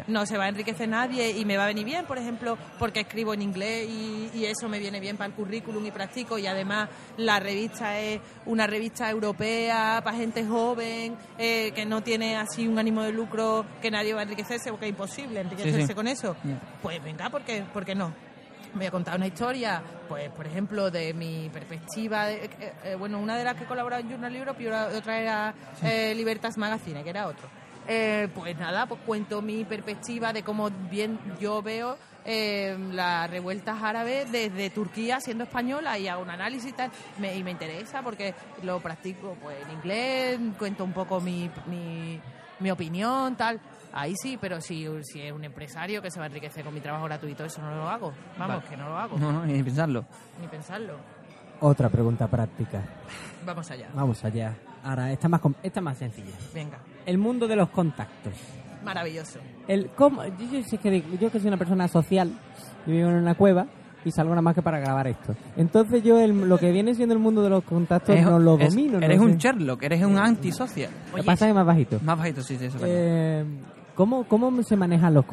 No 0.07 0.25
se 0.25 0.37
va 0.37 0.45
a 0.45 0.49
enriquecer 0.49 0.87
nadie 0.87 1.31
y 1.31 1.45
me 1.45 1.57
va 1.57 1.63
a 1.63 1.67
venir 1.67 1.83
bien, 1.83 2.05
por 2.05 2.17
ejemplo, 2.17 2.57
porque 2.77 3.01
escribo 3.01 3.33
en 3.33 3.41
inglés 3.41 3.89
y, 3.89 4.29
y 4.33 4.45
eso 4.45 4.69
me 4.69 4.79
viene 4.79 4.99
bien 4.99 5.17
para 5.17 5.27
el 5.27 5.33
currículum 5.33 5.85
y 5.85 5.91
practico. 5.91 6.37
Y 6.37 6.47
además, 6.47 6.89
la 7.17 7.39
revista 7.39 7.99
es 7.99 8.21
una 8.45 8.67
revista 8.67 9.09
europea 9.09 10.01
para 10.03 10.15
gente 10.15 10.45
joven 10.45 11.17
eh, 11.37 11.71
que 11.73 11.85
no 11.85 12.01
tiene 12.01 12.37
así 12.37 12.67
un 12.67 12.77
ánimo 12.79 13.01
de 13.01 13.11
lucro 13.11 13.65
que 13.81 13.91
nadie 13.91 14.13
va 14.13 14.21
a 14.21 14.23
enriquecerse 14.23 14.69
porque 14.69 14.85
es 14.85 14.91
imposible 14.91 15.41
enriquecerse 15.41 15.87
sí. 15.87 15.93
con 15.93 16.07
eso. 16.07 16.35
Pues 16.81 17.03
venga, 17.03 17.29
¿por 17.29 17.41
qué, 17.41 17.63
¿por 17.73 17.83
qué 17.83 17.95
no? 17.95 18.13
Voy 18.73 18.85
a 18.85 18.91
contar 18.91 19.15
una 19.17 19.27
historia, 19.27 19.81
pues 20.07 20.29
por 20.29 20.45
ejemplo, 20.45 20.91
de 20.91 21.13
mi 21.13 21.49
perspectiva. 21.51 22.25
de- 22.27 22.45
eh, 22.45 22.73
eh, 22.83 22.95
bueno, 22.95 23.19
una 23.19 23.35
de 23.37 23.43
las 23.43 23.55
que 23.55 23.65
colaboraba 23.65 23.99
en 24.01 24.09
Journal 24.09 24.35
Europe 24.35 24.61
y 24.63 24.67
otra 24.67 25.19
era 25.19 25.53
eh, 25.83 26.13
Libertas 26.15 26.57
Magazine, 26.57 27.03
que 27.03 27.09
era 27.09 27.27
otro. 27.27 27.47
Eh, 27.87 28.27
pues 28.35 28.55
nada, 28.57 28.85
pues 28.85 29.01
cuento 29.05 29.41
mi 29.41 29.65
perspectiva 29.65 30.31
de 30.31 30.43
cómo 30.43 30.69
bien 30.69 31.19
yo 31.39 31.63
veo 31.63 31.97
eh, 32.25 32.77
las 32.91 33.27
revueltas 33.31 33.81
árabes 33.81 34.31
desde 34.31 34.69
Turquía 34.69 35.19
siendo 35.19 35.45
española 35.45 35.97
y 35.97 36.07
hago 36.07 36.21
un 36.21 36.29
análisis 36.29 36.69
y 36.69 36.73
tal. 36.73 36.91
Me- 37.17 37.35
y 37.35 37.43
me 37.43 37.49
interesa 37.51 38.03
porque 38.03 38.35
lo 38.61 38.79
practico 38.79 39.35
pues 39.41 39.57
en 39.65 39.71
inglés, 39.71 40.39
cuento 40.59 40.83
un 40.83 40.93
poco 40.93 41.19
mi, 41.19 41.49
mi, 41.65 42.19
mi 42.59 42.69
opinión, 42.69 43.35
tal. 43.35 43.59
Ahí 43.93 44.13
sí, 44.21 44.37
pero 44.39 44.61
si, 44.61 44.85
si 45.03 45.21
es 45.21 45.31
un 45.31 45.43
empresario 45.43 46.01
que 46.01 46.11
se 46.11 46.19
va 46.19 46.25
a 46.25 46.27
enriquecer 46.27 46.63
con 46.63 46.73
mi 46.73 46.79
trabajo 46.79 47.05
gratuito, 47.05 47.43
eso 47.45 47.61
no 47.61 47.75
lo 47.75 47.89
hago. 47.89 48.13
Vamos, 48.37 48.63
que 48.65 48.77
no 48.77 48.87
lo 48.89 48.97
hago, 48.97 49.17
No, 49.17 49.31
no, 49.31 49.45
ni 49.45 49.61
pensarlo. 49.63 50.05
ni 50.41 50.47
pensarlo. 50.47 50.93
Otra 51.61 51.89
pregunta 51.89 52.27
práctica. 52.27 52.81
Vamos 53.45 53.69
allá. 53.71 53.89
Vamos 53.93 54.23
allá. 54.23 54.55
Ahora, 54.83 55.11
esta 55.11 55.27
más, 55.27 55.41
com- 55.41 55.55
esta 55.61 55.81
más 55.81 55.97
sencilla. 55.97 56.31
Venga, 56.53 56.77
El 57.05 57.17
mundo 57.17 57.47
de 57.47 57.55
los 57.55 57.69
contactos. 57.69 58.33
maravilloso. 58.85 59.39
El, 59.67 59.89
¿cómo? 59.89 60.23
Yo, 60.23 60.31
yo 60.53 60.63
sé 60.63 60.77
que 60.77 60.89
digo- 60.89 61.07
yo 61.19 61.29
que 61.31 61.39
soy 61.39 61.49
una 61.49 61.57
persona 61.57 61.87
social 61.89 62.31
y 62.87 62.91
vivo 62.91 63.09
en 63.09 63.15
una 63.15 63.35
cueva 63.35 63.65
y 64.05 64.11
salgo 64.11 64.29
nada 64.31 64.41
más 64.41 64.55
que 64.55 64.61
para 64.61 64.79
grabar 64.79 65.07
esto. 65.07 65.35
Entonces 65.57 66.01
yo 66.01 66.17
el- 66.17 66.47
lo 66.47 66.57
que 66.57 66.71
viene 66.71 66.95
siendo 66.95 67.13
el 67.13 67.19
mundo 67.19 67.43
de 67.43 67.49
los 67.49 67.63
contactos 67.65 68.15
Es- 68.15 68.23
no 68.23 68.39
lo 68.39 68.57
es- 68.57 68.69
domino. 68.73 68.97
no 68.99 69.05
eres 69.05 69.17
sé. 69.19 69.25
un 69.25 69.35
Sherlock, 69.37 69.83
eres 69.83 70.01
un 70.05 70.17
antisocial. 70.17 70.89
Lo 71.11 71.17
que 71.17 71.23
pasa 71.23 71.49
es 71.49 71.53
más 71.53 71.65
bajito. 71.65 71.99
Más 72.03 72.17
bajito, 72.17 72.41
sí, 72.41 72.55
sí, 72.57 72.65
eso. 72.65 72.77
Eh, 72.83 73.43
¿cómo, 73.99 74.23
¿Cómo 74.23 74.63
se 74.63 74.77
manejan 74.77 75.13
los, 75.13 75.25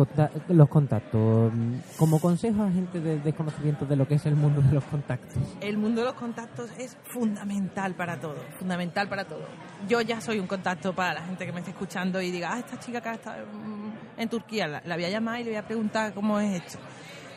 los 0.49 0.69
contactos? 0.69 1.53
Como 1.97 2.19
consejo 2.19 2.64
a 2.64 2.73
gente 2.73 2.99
de 3.01 3.21
desconocimiento 3.21 3.87
de 3.87 3.95
lo 3.95 4.09
que 4.09 4.17
es 4.17 4.27
el 4.27 4.35
mundo 4.35 4.61
de 4.61 4.73
los 4.73 4.83
contactos. 4.83 5.41
El 5.61 5.79
mundo 5.79 6.01
de 6.01 6.09
los 6.09 6.17
contactos 6.17 6.69
es 6.77 6.97
fundamental 7.05 7.95
para 7.95 8.19
todo, 8.19 8.35
fundamental 8.59 9.09
para 9.09 9.25
todo. 9.25 9.47
Yo 9.89 10.01
ya 10.01 10.21
soy 10.21 10.41
un 10.41 10.49
contacto 10.49 10.93
para 10.93 11.14
la 11.14 11.23
gente 11.23 11.47
que 11.47 11.53
me 11.53 11.61
esté 11.61 11.71
escuchando 11.71 12.21
y 12.21 12.33
diga, 12.33 12.55
ah, 12.55 12.59
esta 12.59 12.77
chica 12.81 13.01
que 13.01 13.11
está 13.12 13.37
mm, 13.37 14.21
en 14.21 14.29
Turquía, 14.29 14.67
la, 14.67 14.83
la 14.85 14.97
voy 14.97 15.05
a 15.05 15.11
llamar 15.11 15.39
y 15.39 15.45
le 15.45 15.51
voy 15.51 15.59
a 15.59 15.64
preguntar 15.64 16.12
cómo 16.12 16.41
es 16.41 16.64
esto. 16.64 16.79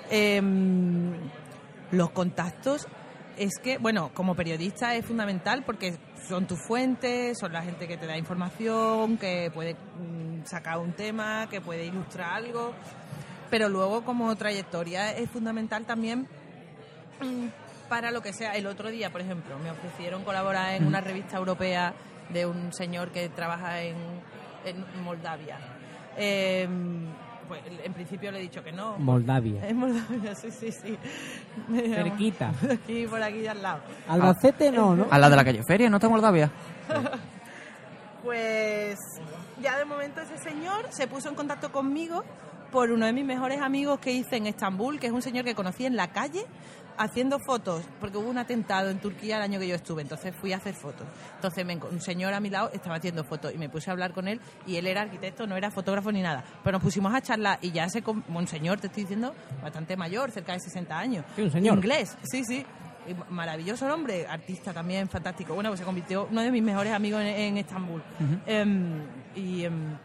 Em, 0.10 1.14
los 1.92 2.10
contactos 2.10 2.88
es 3.38 3.60
que, 3.62 3.78
bueno, 3.78 4.10
como 4.16 4.34
periodista 4.34 4.96
es 4.96 5.06
fundamental 5.06 5.64
porque 5.64 5.96
son 6.28 6.46
tus 6.46 6.60
fuentes, 6.60 7.38
son 7.40 7.54
la 7.54 7.62
gente 7.62 7.88
que 7.88 7.98
te 7.98 8.06
da 8.06 8.18
información, 8.18 9.18
que 9.18 9.52
puede 9.54 9.74
mm, 9.74 10.46
sacar 10.46 10.80
un 10.80 10.94
tema, 10.94 11.48
que 11.50 11.62
puede 11.62 11.86
ilustrar 11.86 12.34
algo, 12.34 12.74
pero 13.50 13.70
luego 13.70 14.04
como 14.04 14.36
trayectoria 14.36 15.12
es 15.16 15.30
fundamental 15.30 15.86
también 15.86 16.28
mm, 17.22 17.48
para 17.90 18.12
lo 18.12 18.22
que 18.22 18.34
sea. 18.34 18.54
El 18.54 18.68
otro 18.68 18.90
día, 18.90 19.12
por 19.12 19.22
ejemplo, 19.22 19.58
me 19.60 19.72
ofrecieron 19.72 20.24
colaborar 20.24 20.76
en 20.76 20.86
una 20.86 21.02
revista 21.02 21.38
europea 21.38 21.94
de 22.30 22.46
un 22.46 22.74
señor 22.74 23.10
que 23.12 23.30
trabaja 23.30 23.82
en, 23.82 23.98
en 24.66 25.04
Moldavia. 25.04 25.58
Eh, 26.18 26.68
pues 27.50 27.62
en 27.84 27.94
principio 27.94 28.32
le 28.32 28.38
he 28.38 28.42
dicho 28.44 28.64
que 28.64 28.72
no. 28.72 28.98
Moldavia. 29.00 29.60
En 29.68 29.78
Moldavia, 29.78 30.36
sí, 30.36 30.52
sí, 30.52 30.72
sí. 30.72 30.98
Cerquita. 31.94 32.54
Aquí, 32.72 33.08
por 33.08 33.22
aquí 33.22 33.46
al 33.48 33.62
lado. 33.62 33.82
Albacete 34.08 34.72
no, 34.72 34.96
¿no? 34.96 35.08
A 35.10 35.18
la 35.18 35.30
de 35.30 35.36
la 35.36 35.44
calle 35.44 35.64
Feria, 35.64 35.90
¿no 35.90 35.98
está 35.98 36.08
en 36.08 36.14
Moldavia? 36.14 36.52
Pues 38.24 38.98
ya 39.62 39.78
de 39.78 39.86
momento 39.86 40.22
ese 40.22 40.38
señor 40.38 40.86
se 40.90 41.08
puso 41.08 41.30
en 41.30 41.36
contacto 41.36 41.72
conmigo 41.72 42.24
por 42.72 42.92
uno 42.92 43.06
de 43.06 43.14
mis 43.14 43.26
mejores 43.26 43.62
amigos 43.62 44.00
que 44.00 44.12
hice 44.12 44.38
en 44.38 44.48
Estambul, 44.48 45.00
que 45.00 45.08
es 45.08 45.14
un 45.14 45.22
señor 45.22 45.46
que 45.46 45.56
conocí 45.56 45.86
en 45.86 45.96
la 45.96 46.12
calle 46.12 46.46
haciendo 47.00 47.40
fotos, 47.40 47.86
porque 48.02 48.18
hubo 48.18 48.30
un 48.30 48.38
atentado 48.38 48.90
en 48.90 49.00
Turquía 49.00 49.38
el 49.38 49.42
año 49.42 49.58
que 49.58 49.68
yo 49.68 49.76
estuve, 49.76 50.02
entonces 50.02 50.36
fui 50.36 50.52
a 50.52 50.58
hacer 50.58 50.74
fotos. 50.74 51.08
Entonces 51.36 51.66
me 51.66 51.78
un 51.78 52.02
señor 52.02 52.34
a 52.34 52.42
mi 52.42 52.50
lado 52.50 52.70
estaba 52.74 52.96
haciendo 52.96 53.24
fotos 53.24 53.54
y 53.56 53.58
me 53.58 53.70
puse 53.70 53.90
a 53.90 53.94
hablar 53.94 54.12
con 54.12 54.28
él 54.28 54.42
y 54.68 54.76
él 54.76 54.86
era 54.86 55.02
arquitecto, 55.02 55.48
no 55.48 55.56
era 55.56 55.72
fotógrafo 55.72 56.12
ni 56.12 56.22
nada, 56.22 56.44
pero 56.62 56.74
nos 56.74 56.84
pusimos 56.84 57.14
a 57.14 57.22
charlar 57.22 57.58
y 57.62 57.72
ya 57.72 57.88
se... 57.90 58.04
Un 58.06 58.48
señor, 58.48 58.82
te 58.82 58.88
estoy 58.88 59.04
diciendo, 59.04 59.34
bastante 59.62 59.96
mayor, 59.96 60.30
cerca 60.32 60.54
de 60.54 60.60
60 60.60 61.00
años. 61.00 61.26
Sí, 61.36 61.42
un 61.44 61.52
señor. 61.52 61.78
Inglés, 61.78 62.18
sí, 62.24 62.44
sí. 62.44 62.66
Maravilloso 63.30 63.86
el 63.86 63.94
hombre, 63.94 64.28
artista 64.28 64.74
también, 64.74 65.08
fantástico. 65.08 65.54
Bueno, 65.54 65.70
pues 65.70 65.80
se 65.80 65.86
convirtió 65.86 66.28
uno 66.30 66.42
de 66.42 66.52
mis 66.52 66.62
mejores 66.62 66.92
amigos 66.92 67.22
en, 67.22 67.28
en 67.28 67.58
Estambul. 67.58 68.04
Em, 68.46 69.02
y 69.36 69.64
em, 69.64 69.98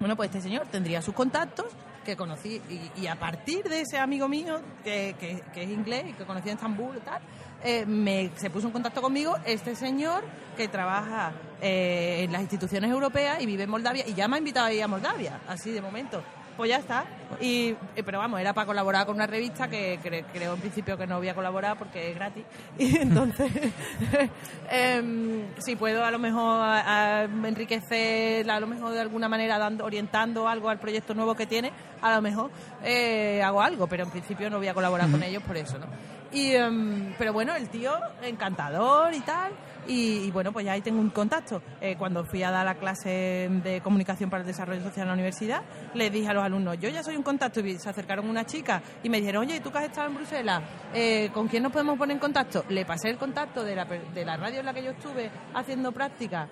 bueno, 0.00 0.16
pues 0.16 0.28
este 0.30 0.40
señor 0.40 0.66
tendría 0.66 1.00
sus 1.00 1.14
contactos 1.14 1.66
que 2.04 2.16
conocí 2.16 2.60
y, 2.68 3.02
y 3.02 3.06
a 3.06 3.16
partir 3.18 3.64
de 3.68 3.82
ese 3.82 3.98
amigo 3.98 4.28
mío 4.28 4.60
que, 4.84 5.14
que- 5.20 5.42
que 5.52 5.62
es 5.64 5.70
inglés 5.70 6.04
y 6.08 6.12
que 6.14 6.24
conocí 6.24 6.48
en 6.48 6.54
Estambul 6.56 6.96
y 6.96 7.00
tal, 7.00 7.20
eh, 7.62 7.84
me, 7.86 8.30
se 8.36 8.48
puso 8.50 8.68
en 8.68 8.72
contacto 8.72 9.02
conmigo 9.02 9.36
este 9.44 9.74
señor 9.76 10.24
que 10.56 10.66
trabaja 10.68 11.32
eh, 11.60 12.22
en 12.24 12.32
las 12.32 12.40
instituciones 12.40 12.90
europeas 12.90 13.40
y 13.42 13.46
vive 13.46 13.64
en 13.64 13.70
Moldavia 13.70 14.04
y 14.08 14.14
ya 14.14 14.28
me 14.28 14.36
ha 14.36 14.38
invitado 14.38 14.66
a 14.66 14.72
ir 14.72 14.82
a 14.82 14.88
Moldavia, 14.88 15.40
así 15.46 15.70
de 15.70 15.80
momento. 15.82 16.22
Pues 16.60 16.68
ya 16.68 16.76
está. 16.76 17.04
Y, 17.40 17.70
eh, 17.96 18.02
pero 18.04 18.18
vamos, 18.18 18.38
era 18.38 18.52
para 18.52 18.66
colaborar 18.66 19.06
con 19.06 19.14
una 19.14 19.26
revista 19.26 19.68
que 19.68 19.98
cre- 19.98 20.26
creo 20.30 20.52
en 20.52 20.60
principio 20.60 20.98
que 20.98 21.06
no 21.06 21.16
voy 21.16 21.30
a 21.30 21.34
colaborar 21.34 21.78
porque 21.78 22.10
es 22.10 22.14
gratis. 22.14 22.44
Y 22.78 22.98
entonces, 22.98 23.50
em, 24.70 25.44
si 25.58 25.74
puedo 25.76 26.04
a 26.04 26.10
lo 26.10 26.18
mejor 26.18 26.60
a- 26.62 27.20
a 27.20 27.22
enriquecer, 27.24 28.50
a 28.50 28.60
lo 28.60 28.66
mejor 28.66 28.92
de 28.92 29.00
alguna 29.00 29.26
manera 29.26 29.56
dando, 29.58 29.86
orientando 29.86 30.46
algo 30.48 30.68
al 30.68 30.78
proyecto 30.78 31.14
nuevo 31.14 31.34
que 31.34 31.46
tiene, 31.46 31.72
a 32.02 32.14
lo 32.14 32.20
mejor 32.20 32.50
eh, 32.84 33.40
hago 33.42 33.62
algo, 33.62 33.86
pero 33.86 34.04
en 34.04 34.10
principio 34.10 34.50
no 34.50 34.58
voy 34.58 34.68
a 34.68 34.74
colaborar 34.74 35.10
con 35.10 35.22
ellos 35.22 35.42
por 35.42 35.56
eso, 35.56 35.78
¿no? 35.78 35.86
Y, 36.32 36.52
em, 36.52 37.14
pero 37.16 37.32
bueno, 37.32 37.54
el 37.56 37.70
tío 37.70 37.92
encantador 38.22 39.14
y 39.14 39.20
tal. 39.20 39.52
Y, 39.90 40.26
y 40.26 40.30
bueno, 40.30 40.52
pues 40.52 40.64
ya 40.64 40.72
ahí 40.72 40.82
tengo 40.82 41.00
un 41.00 41.10
contacto. 41.10 41.62
Eh, 41.80 41.96
cuando 41.98 42.24
fui 42.24 42.44
a 42.44 42.50
dar 42.52 42.64
la 42.64 42.76
clase 42.76 43.48
de 43.50 43.80
comunicación 43.82 44.30
para 44.30 44.42
el 44.42 44.46
desarrollo 44.46 44.80
social 44.82 45.02
en 45.02 45.08
la 45.08 45.14
universidad, 45.14 45.62
les 45.94 46.12
dije 46.12 46.28
a 46.28 46.32
los 46.32 46.44
alumnos, 46.44 46.78
yo 46.78 46.88
ya 46.88 47.02
soy 47.02 47.16
un 47.16 47.24
contacto. 47.24 47.58
Y 47.58 47.76
se 47.76 47.90
acercaron 47.90 48.28
una 48.28 48.46
chica 48.46 48.80
y 49.02 49.08
me 49.08 49.18
dijeron, 49.18 49.42
oye, 49.42 49.58
¿tú 49.58 49.72
que 49.72 49.78
has 49.78 49.84
estado 49.86 50.06
en 50.06 50.14
Bruselas? 50.14 50.62
Eh, 50.94 51.30
¿Con 51.34 51.48
quién 51.48 51.64
nos 51.64 51.72
podemos 51.72 51.98
poner 51.98 52.14
en 52.14 52.20
contacto? 52.20 52.64
Le 52.68 52.84
pasé 52.84 53.10
el 53.10 53.18
contacto 53.18 53.64
de 53.64 53.74
la, 53.74 53.84
de 53.84 54.24
la 54.24 54.36
radio 54.36 54.60
en 54.60 54.66
la 54.66 54.72
que 54.72 54.84
yo 54.84 54.92
estuve 54.92 55.28
haciendo 55.54 55.90
práctica, 55.90 56.48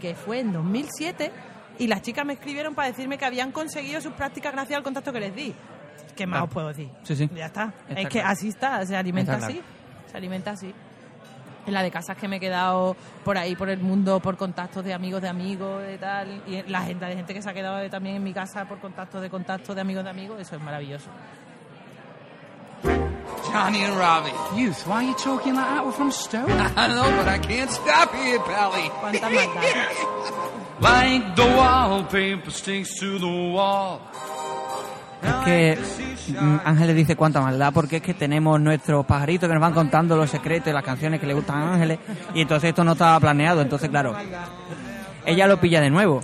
que 0.00 0.14
fue 0.14 0.40
en 0.40 0.54
2007. 0.54 1.30
Y 1.80 1.88
las 1.88 2.00
chicas 2.00 2.24
me 2.24 2.32
escribieron 2.32 2.74
para 2.74 2.88
decirme 2.88 3.18
que 3.18 3.26
habían 3.26 3.52
conseguido 3.52 4.00
sus 4.00 4.14
prácticas 4.14 4.52
gracias 4.52 4.78
al 4.78 4.82
contacto 4.82 5.12
que 5.12 5.20
les 5.20 5.34
di. 5.34 5.54
¿Qué 6.16 6.26
más 6.26 6.44
os 6.44 6.48
puedo 6.48 6.68
decir? 6.68 6.88
Sí, 7.02 7.14
sí. 7.14 7.28
Ya 7.36 7.46
está. 7.46 7.74
Está 7.86 8.00
es 8.00 8.08
que 8.08 8.20
así 8.22 8.48
está, 8.48 8.84
se 8.86 8.96
alimenta 8.96 9.34
Está 9.34 9.46
claro. 9.46 9.60
así. 9.60 10.10
Se 10.10 10.16
alimenta 10.16 10.50
así. 10.52 10.74
En 11.68 11.74
la 11.74 11.82
de 11.82 11.90
casas 11.90 12.16
que 12.16 12.26
me 12.26 12.36
he 12.36 12.40
quedado 12.40 12.96
por 13.24 13.36
ahí, 13.36 13.54
por 13.54 13.68
el 13.68 13.78
mundo, 13.78 14.20
por 14.20 14.38
contactos 14.38 14.82
de 14.84 14.94
amigos 14.94 15.20
de 15.20 15.28
amigos, 15.28 15.82
de 15.82 15.98
tal. 15.98 16.42
Y 16.46 16.62
la 16.62 16.78
agenda 16.78 17.08
de 17.08 17.16
gente 17.16 17.34
que 17.34 17.42
se 17.42 17.50
ha 17.50 17.52
quedado 17.52 17.88
también 17.90 18.16
en 18.16 18.24
mi 18.24 18.32
casa 18.32 18.64
por 18.64 18.78
contactos 18.78 19.20
de 19.20 19.28
contactos 19.28 19.74
de 19.74 19.82
amigos 19.82 20.02
de 20.02 20.10
amigos, 20.10 20.40
eso 20.40 20.56
es 20.56 20.62
maravilloso. 20.62 21.10
Johnny 23.52 23.84
and 23.84 23.98
Robbie. 23.98 24.32
Youth, 24.58 24.86
why 24.86 24.94
are 24.94 25.02
you 25.02 25.14
talking 25.14 25.54
like 25.54 25.66
that? 25.66 25.84
We're 25.84 25.92
from 25.92 26.10
Stoke. 26.10 26.48
I 26.50 26.88
know, 26.88 27.16
but 27.16 27.28
I 27.28 27.38
can't 27.38 27.70
stop 27.70 28.14
here, 28.14 28.38
Pally. 28.40 28.90
Like 30.80 31.34
the 31.34 31.44
wallpaper 31.44 32.52
sticks 32.52 33.00
to 33.00 33.18
the 33.18 33.26
wall. 33.26 34.00
Es 35.22 35.32
que 35.44 35.78
mm, 36.40 36.56
Ángel 36.64 36.86
le 36.88 36.94
dice 36.94 37.16
cuánta 37.16 37.40
maldad, 37.40 37.72
porque 37.72 37.96
es 37.96 38.02
que 38.02 38.14
tenemos 38.14 38.60
nuestros 38.60 39.04
pajaritos 39.06 39.48
que 39.48 39.54
nos 39.54 39.60
van 39.62 39.72
contando 39.74 40.16
los 40.16 40.30
secretos 40.30 40.68
y 40.68 40.72
las 40.72 40.84
canciones 40.84 41.20
que 41.20 41.26
le 41.26 41.34
gustan 41.34 41.58
a 41.60 41.74
Ángeles, 41.74 41.98
y 42.34 42.42
entonces 42.42 42.68
esto 42.70 42.84
no 42.84 42.92
estaba 42.92 43.18
planeado, 43.20 43.60
entonces 43.60 43.88
claro, 43.88 44.14
ella 45.24 45.46
lo 45.46 45.58
pilla 45.58 45.80
de 45.80 45.90
nuevo. 45.90 46.20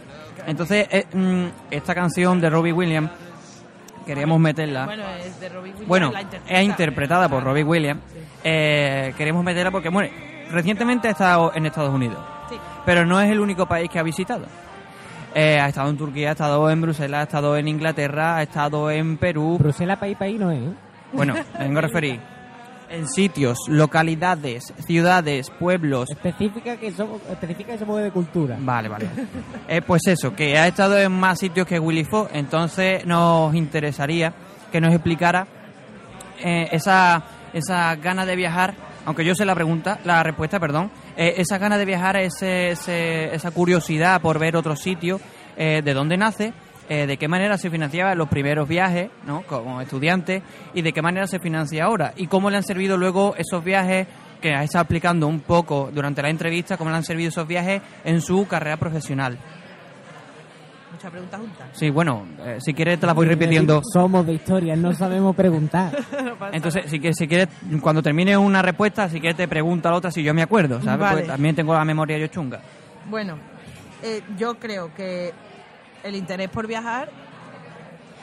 Entonces, 0.46 0.86
eh, 0.90 1.06
mm, 1.12 1.46
esta 1.70 1.94
canción 1.94 2.40
de 2.40 2.50
Robbie 2.50 2.72
Williams, 2.72 3.10
queríamos 4.06 4.38
meterla. 4.38 4.84
Bueno, 4.86 5.04
es 5.24 5.40
de 5.40 5.48
Robbie 5.48 5.70
Williams. 5.70 5.88
Bueno, 5.88 6.06
interpreta. 6.08 6.54
es 6.60 6.64
interpretada 6.64 7.28
por 7.28 7.42
Robbie 7.42 7.64
Williams. 7.64 8.00
Eh, 8.44 9.14
queremos 9.16 9.42
meterla 9.42 9.70
porque, 9.70 9.88
bueno, 9.88 10.10
recientemente 10.50 11.08
ha 11.08 11.12
estado 11.12 11.52
en 11.54 11.64
Estados 11.66 11.92
Unidos, 11.94 12.18
Sí. 12.50 12.56
pero 12.84 13.06
no 13.06 13.18
es 13.20 13.30
el 13.30 13.40
único 13.40 13.64
país 13.66 13.88
que 13.90 13.98
ha 13.98 14.02
visitado. 14.02 14.44
Eh, 15.34 15.58
ha 15.58 15.68
estado 15.68 15.90
en 15.90 15.96
Turquía, 15.96 16.28
ha 16.28 16.32
estado 16.32 16.70
en 16.70 16.80
Bruselas, 16.80 17.20
ha 17.20 17.22
estado 17.24 17.56
en 17.56 17.68
Inglaterra, 17.68 18.36
ha 18.36 18.42
estado 18.42 18.90
en 18.90 19.16
Perú. 19.16 19.58
Bruselas, 19.58 19.98
país, 19.98 20.16
país 20.16 20.38
no 20.38 20.50
es, 20.50 20.62
¿eh? 20.62 20.72
Bueno, 21.12 21.34
vengo 21.58 21.78
a 21.78 21.82
referir 21.82 22.20
en 22.94 23.08
sitios, 23.08 23.58
localidades, 23.68 24.72
ciudades, 24.86 25.50
pueblos. 25.50 26.10
Específica 26.10 26.76
que 26.76 26.92
somos, 26.92 27.20
específica 27.30 27.72
que 27.72 27.78
somos 27.78 28.00
de 28.00 28.10
cultura. 28.10 28.56
Vale, 28.60 28.88
vale. 28.88 29.08
Eh, 29.66 29.80
pues 29.80 30.02
eso, 30.06 30.34
que 30.34 30.58
ha 30.58 30.66
estado 30.66 30.98
en 30.98 31.10
más 31.10 31.38
sitios 31.38 31.66
que 31.66 31.78
Willy 31.78 32.04
Fox, 32.04 32.30
entonces 32.34 33.04
nos 33.06 33.54
interesaría 33.54 34.34
que 34.70 34.78
nos 34.78 34.92
explicara 34.92 35.46
eh, 36.38 36.68
esa, 36.70 37.24
esa 37.54 37.96
gana 37.96 38.26
de 38.26 38.36
viajar, 38.36 38.74
aunque 39.06 39.24
yo 39.24 39.34
sé 39.34 39.44
la 39.44 39.54
pregunta, 39.54 39.98
la 40.04 40.22
respuesta, 40.22 40.58
perdón, 40.60 40.90
eh, 41.16 41.34
esa 41.38 41.58
gana 41.58 41.78
de 41.78 41.84
viajar, 41.84 42.16
ese, 42.16 42.70
ese- 42.70 43.34
esa 43.34 43.50
curiosidad 43.50 44.20
por 44.20 44.38
ver 44.38 44.56
otros 44.56 44.80
sitios, 44.80 45.20
eh, 45.56 45.82
de 45.84 45.94
dónde 45.94 46.16
nace, 46.16 46.52
eh, 46.88 47.06
de 47.06 47.16
qué 47.16 47.28
manera 47.28 47.56
se 47.56 47.70
financiaba 47.70 48.14
los 48.14 48.28
primeros 48.28 48.68
viajes, 48.68 49.10
¿no? 49.26 49.42
Como 49.42 49.80
estudiante, 49.80 50.42
y 50.74 50.82
de 50.82 50.92
qué 50.92 51.00
manera 51.02 51.26
se 51.26 51.38
financia 51.38 51.84
ahora, 51.84 52.12
y 52.16 52.26
cómo 52.26 52.50
le 52.50 52.56
han 52.58 52.62
servido 52.62 52.96
luego 52.96 53.34
esos 53.36 53.64
viajes 53.64 54.06
que 54.42 54.52
ha 54.54 54.62
estado 54.62 54.82
explicando 54.82 55.26
un 55.26 55.40
poco 55.40 55.90
durante 55.94 56.20
la 56.20 56.28
entrevista, 56.28 56.76
cómo 56.76 56.90
le 56.90 56.96
han 56.96 57.04
servido 57.04 57.30
esos 57.30 57.46
viajes 57.48 57.80
en 58.04 58.20
su 58.20 58.46
carrera 58.46 58.76
profesional. 58.76 59.38
Muchas 61.04 61.12
preguntas 61.12 61.40
juntas. 61.40 61.68
Sí, 61.74 61.90
bueno, 61.90 62.26
eh, 62.38 62.58
si 62.62 62.72
quieres 62.72 62.98
te 62.98 63.04
las 63.04 63.14
voy 63.14 63.26
repitiendo. 63.26 63.82
Somos 63.92 64.24
de 64.24 64.32
historia, 64.32 64.74
no 64.74 64.94
sabemos 64.94 65.36
preguntar. 65.36 65.92
Entonces, 66.52 66.90
si 66.90 66.98
quieres, 66.98 67.18
si 67.18 67.28
quieres, 67.28 67.48
cuando 67.82 68.02
termine 68.02 68.38
una 68.38 68.62
respuesta, 68.62 69.06
si 69.10 69.20
quieres 69.20 69.36
te 69.36 69.46
pregunta 69.46 69.90
la 69.90 69.96
otra 69.96 70.10
si 70.10 70.22
yo 70.22 70.32
me 70.32 70.40
acuerdo, 70.40 70.80
¿sabes? 70.80 71.00
Vale. 71.00 71.16
Porque 71.16 71.28
también 71.28 71.54
tengo 71.54 71.74
la 71.74 71.84
memoria 71.84 72.16
yo 72.16 72.28
chunga. 72.28 72.58
Bueno, 73.10 73.36
eh, 74.02 74.22
yo 74.38 74.54
creo 74.54 74.94
que 74.94 75.34
el 76.02 76.16
interés 76.16 76.48
por 76.48 76.66
viajar 76.66 77.10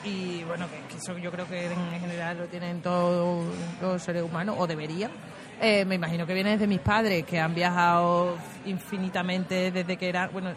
y 0.04 0.42
bueno, 0.42 0.66
que, 0.68 0.92
que 0.92 0.96
eso 0.96 1.16
yo 1.18 1.30
creo 1.30 1.46
que 1.46 1.66
en 1.66 2.00
general 2.00 2.36
lo 2.36 2.46
tienen 2.46 2.80
todos 2.82 3.46
los 3.80 4.02
seres 4.02 4.24
humanos, 4.24 4.56
o 4.58 4.66
deberían. 4.66 5.12
Eh, 5.60 5.84
me 5.84 5.94
imagino 5.94 6.26
que 6.26 6.34
viene 6.34 6.50
desde 6.50 6.66
mis 6.66 6.80
padres, 6.80 7.24
que 7.24 7.38
han 7.38 7.54
viajado 7.54 8.36
infinitamente 8.66 9.70
desde 9.70 9.96
que 9.96 10.08
eran, 10.08 10.30
bueno, 10.32 10.50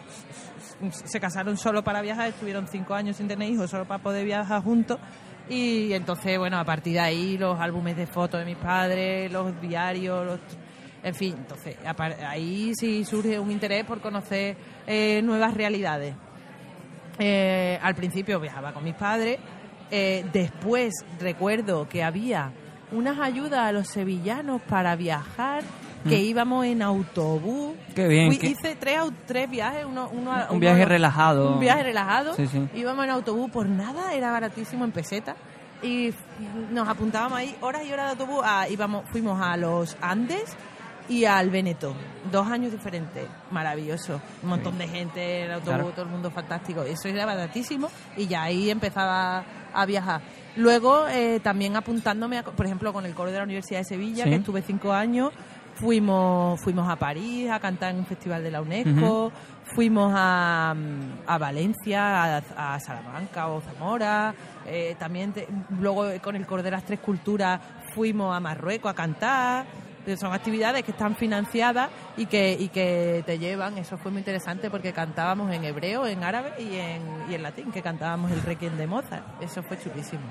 se 0.90 1.20
casaron 1.20 1.56
solo 1.56 1.82
para 1.82 2.00
viajar, 2.00 2.28
estuvieron 2.28 2.66
cinco 2.68 2.94
años 2.94 3.16
sin 3.16 3.28
tener 3.28 3.48
hijos, 3.50 3.70
solo 3.70 3.86
para 3.86 4.02
poder 4.02 4.24
viajar 4.24 4.62
juntos. 4.62 4.98
Y 5.48 5.92
entonces, 5.92 6.38
bueno, 6.38 6.58
a 6.58 6.64
partir 6.64 6.94
de 6.94 7.00
ahí, 7.00 7.38
los 7.38 7.58
álbumes 7.60 7.96
de 7.96 8.06
fotos 8.06 8.40
de 8.40 8.46
mis 8.46 8.56
padres, 8.56 9.30
los 9.30 9.60
diarios, 9.60 10.26
los 10.26 10.40
en 11.06 11.14
fin, 11.14 11.36
entonces 11.38 11.76
ahí 12.26 12.72
sí 12.74 13.04
surge 13.04 13.38
un 13.38 13.52
interés 13.52 13.84
por 13.84 14.00
conocer 14.00 14.56
eh, 14.88 15.22
nuevas 15.22 15.54
realidades. 15.54 16.16
Eh, 17.18 17.78
al 17.80 17.94
principio 17.94 18.40
viajaba 18.40 18.72
con 18.72 18.82
mis 18.82 18.96
padres, 18.96 19.38
eh, 19.92 20.26
después 20.32 20.92
recuerdo 21.20 21.88
que 21.88 22.02
había 22.02 22.50
unas 22.90 23.20
ayudas 23.20 23.60
a 23.60 23.70
los 23.70 23.86
sevillanos 23.86 24.60
para 24.62 24.96
viajar, 24.96 25.62
que 26.08 26.20
íbamos 26.20 26.64
en 26.66 26.82
autobús. 26.82 27.74
Qué 27.94 28.06
bien, 28.08 28.28
Fui- 28.28 28.38
qué- 28.38 28.48
hice 28.48 28.76
tres, 28.76 28.98
tres 29.26 29.48
viajes, 29.50 29.84
uno, 29.84 30.08
uno 30.12 30.30
Un 30.32 30.40
uno 30.50 30.58
viaje 30.60 30.84
relajado. 30.84 31.54
Un 31.54 31.60
viaje 31.60 31.82
relajado. 31.82 32.34
Sí, 32.34 32.46
sí. 32.46 32.68
Íbamos 32.74 33.04
en 33.04 33.10
autobús 33.10 33.50
por 33.50 33.68
nada, 33.68 34.12
era 34.14 34.30
baratísimo 34.32 34.84
en 34.84 34.92
peseta. 34.92 35.36
Y 35.82 36.10
nos 36.70 36.88
apuntábamos 36.88 37.38
ahí 37.38 37.54
horas 37.60 37.82
y 37.86 37.92
horas 37.92 38.06
de 38.06 38.10
autobús. 38.22 38.42
a- 38.44 38.68
íbamos, 38.68 39.04
fuimos 39.10 39.40
a 39.40 39.56
los 39.56 39.96
Andes 40.00 40.56
y 41.08 41.24
al 41.26 41.50
Veneto. 41.50 41.94
Dos 42.32 42.46
años 42.48 42.72
diferentes. 42.72 43.26
Maravilloso. 43.50 44.20
Un 44.42 44.48
montón 44.48 44.78
de 44.78 44.88
gente 44.88 45.40
en 45.40 45.44
el 45.46 45.52
autobús, 45.52 45.74
Claro. 45.74 45.90
todo 45.90 46.02
el 46.06 46.10
mundo 46.10 46.30
fantástico. 46.30 46.82
Eso 46.82 47.08
era 47.08 47.26
baratísimo 47.26 47.88
y 48.16 48.26
ya 48.26 48.42
ahí 48.44 48.70
empezaba 48.70 49.44
a 49.74 49.84
viajar. 49.86 50.22
Luego 50.56 51.06
eh, 51.08 51.38
también 51.40 51.76
apuntándome, 51.76 52.38
a- 52.38 52.42
por 52.42 52.64
ejemplo, 52.64 52.92
con 52.94 53.04
el 53.04 53.14
coro 53.14 53.30
de 53.30 53.36
la 53.36 53.44
Universidad 53.44 53.80
de 53.80 53.84
Sevilla, 53.84 54.24
Sí. 54.24 54.30
que 54.30 54.36
estuve 54.36 54.62
cinco 54.62 54.92
años. 54.92 55.30
Fuimos, 55.76 56.58
fuimos 56.60 56.88
a 56.88 56.96
París 56.96 57.50
a 57.50 57.60
cantar 57.60 57.92
en 57.92 57.98
un 57.98 58.06
festival 58.06 58.42
de 58.42 58.50
la 58.50 58.60
UNESCO. 58.62 59.30
Fuimos 59.74 60.12
a, 60.16 60.74
mm, 60.74 61.28
a 61.28 61.38
Valencia, 61.38 62.36
a, 62.38 62.74
a 62.74 62.80
Salamanca 62.80 63.48
o 63.48 63.60
Zamora. 63.60 64.34
eh, 64.66 64.96
también 64.98 65.32
te- 65.32 65.46
luego 65.78 66.06
con 66.22 66.34
el 66.34 66.46
coro 66.46 66.62
de 66.62 66.70
las 66.70 66.84
tres 66.84 67.00
culturas 67.00 67.60
fuimos 67.94 68.34
a 68.34 68.40
Marruecos 68.40 68.90
a 68.90 68.94
cantar. 68.94 69.66
Son 70.18 70.32
actividades 70.32 70.84
que 70.84 70.92
están 70.92 71.16
financiadas 71.16 71.90
y 72.16 72.26
que, 72.26 72.56
y 72.58 72.68
que 72.68 73.22
te 73.26 73.38
llevan. 73.40 73.76
Eso 73.76 73.98
fue 73.98 74.12
muy 74.12 74.20
interesante 74.20 74.70
porque 74.70 74.92
cantábamos 74.92 75.52
en 75.52 75.64
hebreo, 75.64 76.06
en 76.06 76.22
árabe 76.22 76.52
y 76.58 76.76
en, 76.76 77.02
y 77.28 77.34
en 77.34 77.42
latín, 77.42 77.72
que 77.72 77.82
cantábamos 77.82 78.30
el 78.30 78.40
Requiem 78.42 78.76
de 78.76 78.86
Mozart. 78.86 79.24
Eso 79.42 79.62
fue 79.64 79.76
chulísimo. 79.78 80.22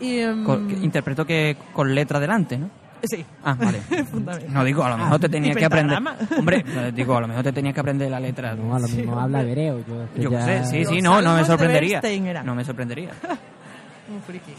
Y, 0.00 0.22
Con- 0.44 0.66
que 0.68 0.74
interpreto 0.74 1.24
que 1.24 1.56
con 1.72 1.94
letra 1.94 2.18
delante, 2.20 2.58
¿no? 2.58 2.68
Sí. 3.02 3.24
Ah, 3.44 3.54
vale. 3.58 3.80
No 4.48 4.64
digo, 4.64 4.82
a 4.84 4.90
lo 4.90 4.98
mejor 4.98 5.18
te 5.20 5.28
tenías 5.28 5.56
que 5.56 5.64
aprender. 5.64 5.98
Hombre, 6.38 6.64
digo, 6.94 7.16
a 7.16 7.20
lo 7.20 7.28
mejor 7.28 7.42
te 7.44 7.52
tenías 7.52 7.74
que 7.74 7.80
aprender 7.80 8.10
la 8.10 8.20
letra. 8.20 8.54
No, 8.54 8.74
a 8.74 8.78
lo 8.78 8.88
mismo 8.88 9.18
habla 9.18 9.42
hebreo. 9.42 9.80
Yo, 9.86 10.22
Yo 10.22 10.30
ya- 10.30 10.44
sé, 10.44 10.64
sí, 10.64 10.84
sí, 10.84 11.02
no, 11.02 11.20
no 11.22 11.34
me 11.36 11.44
sorprendería. 11.44 12.00
No 12.44 12.54
me 12.54 12.64
sorprendería. 12.64 13.10
Muy 14.08 14.20
friki. 14.26 14.52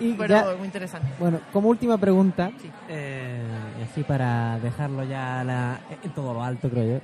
Y 0.00 0.14
Pero 0.14 0.28
ya- 0.34 0.56
muy 0.56 0.66
interesante. 0.66 1.08
Bueno, 1.18 1.40
como 1.52 1.68
última 1.68 1.96
pregunta, 1.98 2.50
Sí. 2.60 2.70
eh, 2.88 3.40
y 3.78 3.82
así 3.84 4.02
para 4.02 4.58
dejarlo 4.58 5.04
ya 5.04 5.40
a 5.40 5.44
la- 5.44 5.80
en 6.02 6.10
todo 6.12 6.34
lo 6.34 6.42
alto, 6.42 6.68
creo 6.68 6.94
yo. 6.98 7.00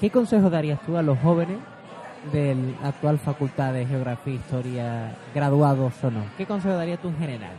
¿Qué 0.00 0.10
consejo 0.10 0.50
darías 0.50 0.80
tú 0.82 0.96
a 0.96 1.02
los 1.02 1.18
jóvenes 1.18 1.56
de 2.32 2.54
la 2.82 2.88
actual 2.88 3.18
Facultad 3.18 3.72
de 3.72 3.86
Geografía 3.86 4.32
e 4.34 4.36
Historia, 4.36 5.12
graduados 5.34 5.94
o 6.04 6.10
no? 6.10 6.20
¿Qué 6.36 6.44
consejo 6.46 6.74
darías 6.76 7.00
tú 7.00 7.08
en 7.08 7.18
general? 7.18 7.52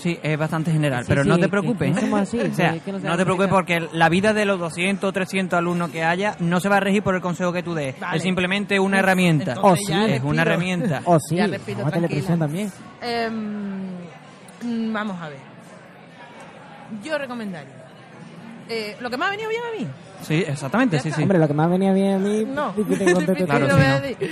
Sí, 0.00 0.18
es 0.22 0.38
bastante 0.38 0.72
general, 0.72 1.04
Sí, 1.04 1.08
pero 1.08 1.22
sí, 1.24 1.28
no 1.28 1.38
te 1.38 1.48
preocupes. 1.48 1.94
así, 2.14 2.38
o 2.40 2.54
sea, 2.54 2.78
que 2.78 2.90
no 2.92 3.16
te 3.16 3.24
preocupes 3.24 3.48
porque 3.48 3.80
la 3.92 4.08
vida 4.08 4.32
de 4.32 4.44
los 4.46 4.58
200 4.58 5.08
o 5.08 5.12
300 5.12 5.58
alumnos 5.58 5.90
que 5.90 6.02
haya 6.04 6.36
no 6.40 6.58
se 6.60 6.68
va 6.68 6.78
a 6.78 6.80
regir 6.80 7.02
por 7.02 7.14
el 7.14 7.20
consejo 7.20 7.52
que 7.52 7.62
tú 7.62 7.74
des. 7.74 7.98
Vale. 8.00 8.16
Es 8.16 8.22
simplemente 8.22 8.80
una 8.80 8.98
herramienta. 9.00 9.52
Entonces 9.52 9.86
Oh, 9.88 9.92
sí, 10.06 10.12
es 10.12 10.22
una 10.22 10.42
herramienta. 10.42 11.02
Oh, 11.04 11.18
sí, 11.20 11.36
Ya 11.36 11.46
respiro 11.46 11.84
vamos 11.84 12.28
a 12.30 12.36
también. 12.38 12.72
Em, 13.02 13.90
mm, 14.62 14.92
vamos 14.92 15.20
a 15.20 15.28
ver. 15.28 15.38
Yo 17.04 17.18
recomendaría. 17.18 17.74
eh, 18.68 18.96
lo 19.00 19.10
que 19.10 19.16
me 19.16 19.24
ha 19.26 19.30
venido 19.30 19.48
bien 19.48 19.62
a 19.62 19.78
mí. 19.80 19.86
Sí, 20.22 20.44
exactamente, 20.46 20.98
sí, 21.00 21.10
sí. 21.10 21.22
Hombre, 21.22 21.38
lo 21.38 21.48
que 21.48 21.54
más 21.54 21.68
venía 21.70 21.92
bien 21.92 22.14
a 22.14 22.18
mí... 22.18 22.44
No. 22.44 22.72
conteste 22.74 23.44
Claro, 23.46 23.66
sí, 23.66 23.70
Lo 23.70 23.76
voy 23.76 23.84
a 23.86 23.94
no. 23.94 24.00
decir. 24.00 24.30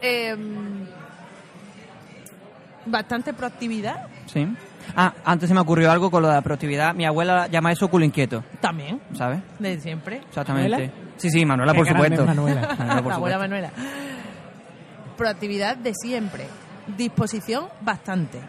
Em, 0.00 0.86
bastante 2.86 3.32
proactividad 3.32 4.06
Sí. 4.26 4.46
Ah, 4.96 5.12
antes 5.24 5.48
se 5.48 5.54
me 5.54 5.60
ocurrió 5.60 5.90
algo 5.90 6.10
con 6.10 6.22
lo 6.22 6.28
de 6.28 6.34
la 6.34 6.42
proactividad. 6.42 6.94
Mi 6.94 7.06
abuela 7.06 7.46
llama 7.46 7.72
eso 7.72 7.88
culo 7.88 8.04
inquieto, 8.04 8.44
también, 8.60 9.00
¿sabes? 9.14 9.40
de 9.58 9.80
siempre. 9.80 10.16
Exactamente. 10.28 10.68
¿Manuela? 10.70 10.92
Sí, 11.16 11.30
sí, 11.30 11.44
Manuela, 11.46 11.72
por 11.74 11.86
supuesto. 11.86 12.20
es 12.22 12.26
Manuela. 12.26 12.60
Manuela, 12.78 13.02
por 13.02 13.08
la 13.10 13.14
abuela 13.16 13.36
supuesto. 13.36 13.38
Manuela. 13.38 13.70
Proactividad 15.16 15.76
de 15.76 15.92
siempre. 15.94 16.46
Disposición 16.96 17.66
bastante. 17.80 18.40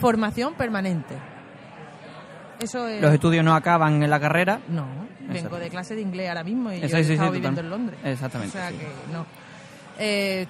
Formación 0.00 0.54
permanente. 0.54 1.16
Eso 2.60 2.86
es. 2.86 3.02
Los 3.02 3.12
estudios 3.12 3.44
no 3.44 3.54
acaban 3.54 4.02
en 4.02 4.10
la 4.10 4.20
carrera. 4.20 4.60
No, 4.68 4.86
vengo 5.28 5.58
de 5.58 5.68
clase 5.68 5.94
de 5.96 6.02
inglés 6.02 6.28
ahora 6.28 6.44
mismo 6.44 6.70
y 6.72 6.78
yo 6.80 6.86
he 6.86 6.88
sí, 6.88 7.04
sí, 7.04 7.12
estado 7.14 7.30
total. 7.30 7.32
viviendo 7.32 7.60
en 7.62 7.70
Londres. 7.70 7.98
Exactamente, 8.04 8.56
O 8.56 8.60
sea 8.60 8.70
sí. 8.70 8.76
que 8.76 8.86
no. 9.12 9.26
Eh, 9.98 10.46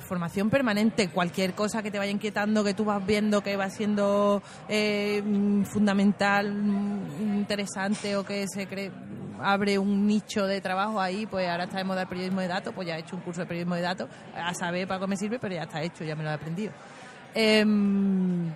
formación 0.00 0.50
permanente, 0.50 1.08
cualquier 1.08 1.54
cosa 1.54 1.82
que 1.82 1.90
te 1.90 1.98
vaya 1.98 2.10
inquietando, 2.10 2.62
que 2.62 2.74
tú 2.74 2.84
vas 2.84 3.04
viendo 3.04 3.42
que 3.42 3.56
va 3.56 3.70
siendo 3.70 4.42
eh, 4.68 5.22
mm, 5.24 5.62
fundamental, 5.62 6.52
mm, 6.52 7.36
interesante 7.38 8.16
o 8.16 8.24
que 8.24 8.46
se 8.46 8.66
cree, 8.66 8.92
abre 9.40 9.78
un 9.78 10.06
nicho 10.06 10.46
de 10.46 10.60
trabajo 10.60 11.00
ahí, 11.00 11.26
pues 11.26 11.48
ahora 11.48 11.64
está 11.64 11.78
de 11.78 11.84
moda 11.84 12.02
el 12.02 12.08
periodismo 12.08 12.40
de 12.40 12.48
datos, 12.48 12.74
pues 12.74 12.86
ya 12.86 12.96
he 12.96 13.00
hecho 13.00 13.16
un 13.16 13.22
curso 13.22 13.40
de 13.40 13.46
periodismo 13.46 13.74
de 13.74 13.82
datos, 13.82 14.08
a 14.36 14.52
saber 14.54 14.86
para 14.86 15.00
qué 15.00 15.06
me 15.06 15.16
sirve, 15.16 15.38
pero 15.38 15.54
ya 15.54 15.62
está 15.62 15.82
hecho, 15.82 16.04
ya 16.04 16.14
me 16.14 16.22
lo 16.22 16.30
he 16.30 16.34
aprendido. 16.34 16.72
Em, 17.34 18.52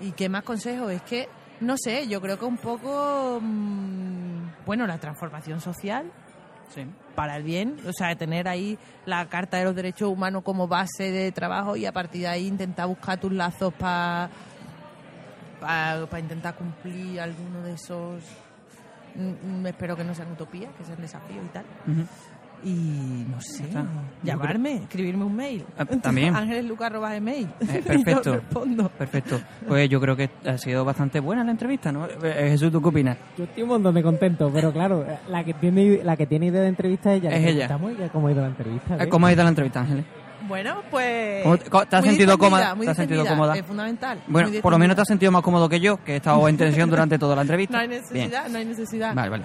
¿Y 0.00 0.12
qué 0.12 0.28
más 0.28 0.44
consejo? 0.44 0.88
Es 0.88 1.02
que, 1.02 1.28
no 1.60 1.76
sé, 1.76 2.06
yo 2.06 2.20
creo 2.20 2.38
que 2.38 2.44
un 2.44 2.56
poco, 2.56 3.40
mm, 3.42 4.64
bueno, 4.64 4.86
la 4.86 4.98
transformación 4.98 5.60
social 5.60 6.10
Sí. 6.74 6.86
para 7.14 7.36
el 7.36 7.42
bien, 7.42 7.76
o 7.86 7.92
sea, 7.92 8.14
tener 8.14 8.46
ahí 8.48 8.78
la 9.06 9.26
Carta 9.28 9.56
de 9.56 9.64
los 9.64 9.74
Derechos 9.74 10.08
Humanos 10.10 10.42
como 10.44 10.68
base 10.68 11.10
de 11.10 11.32
trabajo 11.32 11.76
y 11.76 11.86
a 11.86 11.92
partir 11.92 12.22
de 12.22 12.28
ahí 12.28 12.46
intentar 12.46 12.86
buscar 12.86 13.18
tus 13.18 13.32
lazos 13.32 13.72
para 13.74 14.30
para 15.60 16.20
intentar 16.20 16.54
cumplir 16.54 17.20
alguno 17.20 17.62
de 17.62 17.72
esos 17.72 18.22
Mm, 19.18 19.62
mm, 19.62 19.66
espero 19.66 19.96
que 19.96 20.04
no 20.04 20.14
sean 20.14 20.30
utopías, 20.32 20.72
que 20.76 20.84
sean 20.84 21.00
desafíos 21.00 21.44
y 21.44 21.48
tal. 21.48 21.64
Y 22.64 23.24
no 23.30 23.40
sé, 23.40 23.64
está. 23.64 23.84
llamarme, 24.22 24.76
escribirme 24.82 25.24
un 25.24 25.36
mail. 25.36 25.64
Ah, 25.78 25.84
también. 25.86 26.34
ángelesluca.email. 26.34 27.48
Eh, 27.60 27.82
perfecto. 27.86 28.32
Respondo. 28.36 28.88
Perfecto. 28.88 29.40
Pues 29.66 29.88
yo 29.88 30.00
creo 30.00 30.16
que 30.16 30.28
ha 30.44 30.58
sido 30.58 30.84
bastante 30.84 31.20
buena 31.20 31.44
la 31.44 31.52
entrevista, 31.52 31.92
¿no? 31.92 32.06
Eh, 32.06 32.48
Jesús, 32.50 32.72
¿tú 32.72 32.82
qué 32.82 32.88
opinas? 32.88 33.16
Yo 33.36 33.44
estoy 33.44 33.62
un 33.62 33.68
montón 33.68 33.94
de 33.94 34.02
contento, 34.02 34.50
pero 34.52 34.72
claro, 34.72 35.06
la 35.28 35.44
que 35.44 35.54
tiene, 35.54 36.00
la 36.02 36.16
que 36.16 36.26
tiene 36.26 36.46
idea 36.46 36.62
de 36.62 36.68
entrevista 36.68 37.14
es 37.14 37.22
ella. 37.22 37.30
Es 37.30 37.46
ella. 37.46 37.68
cómo 38.12 38.28
ha 38.28 38.32
ido 38.32 38.40
la 38.42 38.48
entrevista. 38.48 38.94
Eh, 38.94 38.98
¿ves? 38.98 39.06
¿Cómo 39.08 39.26
ha 39.26 39.32
ido 39.32 39.42
la 39.42 39.48
entrevista, 39.50 39.80
Ángeles? 39.80 40.04
Bueno, 40.46 40.76
pues... 40.90 41.42
¿Cómo 41.68 41.84
te- 41.86 41.96
has 41.96 42.04
sentido 42.04 42.38
cómoda? 42.38 42.74
¿Te 42.80 42.90
has 42.90 42.96
sentido 42.96 43.26
cómoda? 43.26 43.56
Es 43.56 43.66
fundamental. 43.66 44.20
Bueno, 44.28 44.48
por 44.62 44.72
lo 44.72 44.78
menos 44.78 44.94
te 44.96 45.02
has 45.02 45.08
sentido 45.08 45.32
más 45.32 45.42
cómodo 45.42 45.68
que 45.68 45.80
yo, 45.80 46.02
que 46.04 46.12
he 46.14 46.16
estado 46.16 46.48
en 46.48 46.56
tensión 46.56 46.88
durante 46.90 47.18
toda 47.18 47.34
la 47.36 47.42
entrevista. 47.42 47.74
No 47.74 47.80
hay 47.82 47.88
Bien. 47.88 48.00
necesidad, 48.02 48.48
no 48.48 48.58
hay 48.58 48.64
necesidad. 48.64 49.14
Vale, 49.14 49.28
vale. 49.30 49.44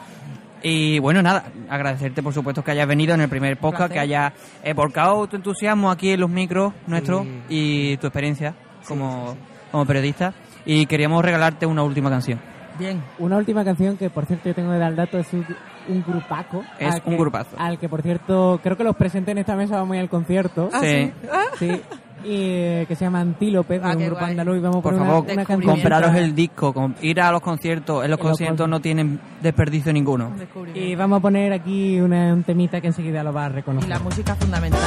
Y 0.64 0.98
bueno, 1.00 1.22
nada, 1.22 1.44
agradecerte 1.70 2.24
por 2.24 2.34
supuesto 2.34 2.64
que 2.64 2.72
hayas 2.72 2.88
venido 2.88 3.14
en 3.14 3.22
el 3.22 3.30
primer 3.30 3.58
podcast, 3.58 3.92
que 3.92 4.00
hayas 4.00 4.32
eh, 4.64 4.74
volcado 4.74 5.28
tu 5.28 5.36
entusiasmo 5.36 5.92
aquí 5.92 6.12
en 6.12 6.22
los 6.22 6.30
micros 6.30 6.74
nuestros 6.88 7.26
y 7.50 7.98
tu 7.98 8.08
experiencia 8.08 8.54
como, 8.88 9.36
como 9.72 9.86
periodista. 9.86 10.34
Y 10.66 10.86
queríamos 10.86 11.24
regalarte 11.24 11.66
una 11.66 11.84
última 11.84 12.10
canción. 12.10 12.40
Bien. 12.80 13.04
Una 13.20 13.38
última 13.38 13.64
canción 13.66 13.98
que, 13.98 14.10
por 14.10 14.26
cierto, 14.26 14.48
yo 14.50 14.56
tengo 14.56 14.72
que 14.72 14.78
dar 14.80 14.90
el 14.92 14.96
dato, 14.96 15.20
es 15.20 15.32
un, 15.34 15.46
un 15.90 16.02
grupaco. 16.08 16.64
Es 16.80 16.96
un 17.06 17.12
que- 17.12 17.18
grupazo. 17.18 17.56
Al 17.60 17.78
que, 17.78 17.90
por 17.90 18.02
cierto, 18.02 18.60
creo 18.64 18.78
que 18.78 18.84
los 18.86 18.96
presenté 18.96 19.32
en 19.32 19.40
esta 19.40 19.56
mesa, 19.58 19.76
vamos 19.76 19.94
a 19.94 19.98
ir 19.98 20.02
al 20.04 20.10
concierto. 20.10 20.70
Ah, 20.74 20.80
Sí. 20.82 21.12
Sí. 21.60 21.82
Y 22.24 22.30
eh, 22.36 22.86
que 22.88 22.96
se 22.96 23.06
llama 23.06 23.20
Antílope, 23.22 23.80
de 23.80 23.86
Ah, 23.86 23.94
un 23.96 24.06
grupo 24.06 24.24
andaluz. 24.24 24.58
Y 24.58 24.60
vamos 24.62 24.78
a 24.78 24.82
Por 24.82 24.94
una- 24.94 25.06
favor, 25.06 25.26
una, 25.32 25.46
compraros 25.46 26.16
el 26.16 26.34
disco, 26.36 26.74
ir 27.02 27.20
a 27.22 27.32
los 27.32 27.42
conciertos. 27.42 28.04
En 28.06 28.12
los 28.12 28.20
En 28.20 28.24
los 28.24 28.30
conciertos 28.32 28.64
con- 28.64 28.70
no 28.72 28.80
tienen 28.80 29.20
desperdicio 29.42 29.92
ninguno. 29.92 30.32
Y 30.74 30.96
vamos 30.96 31.20
a 31.20 31.22
poner 31.22 31.52
aquí 31.54 32.00
una, 32.00 32.34
un 32.34 32.44
temita 32.44 32.80
que 32.82 32.88
enseguida 32.88 33.24
lo 33.24 33.34
vas 33.34 33.48
a 33.48 33.50
Y 33.50 33.54
reconocer. 33.56 33.90
la 33.90 34.00
música 34.00 34.36
fundamental. 34.36 34.80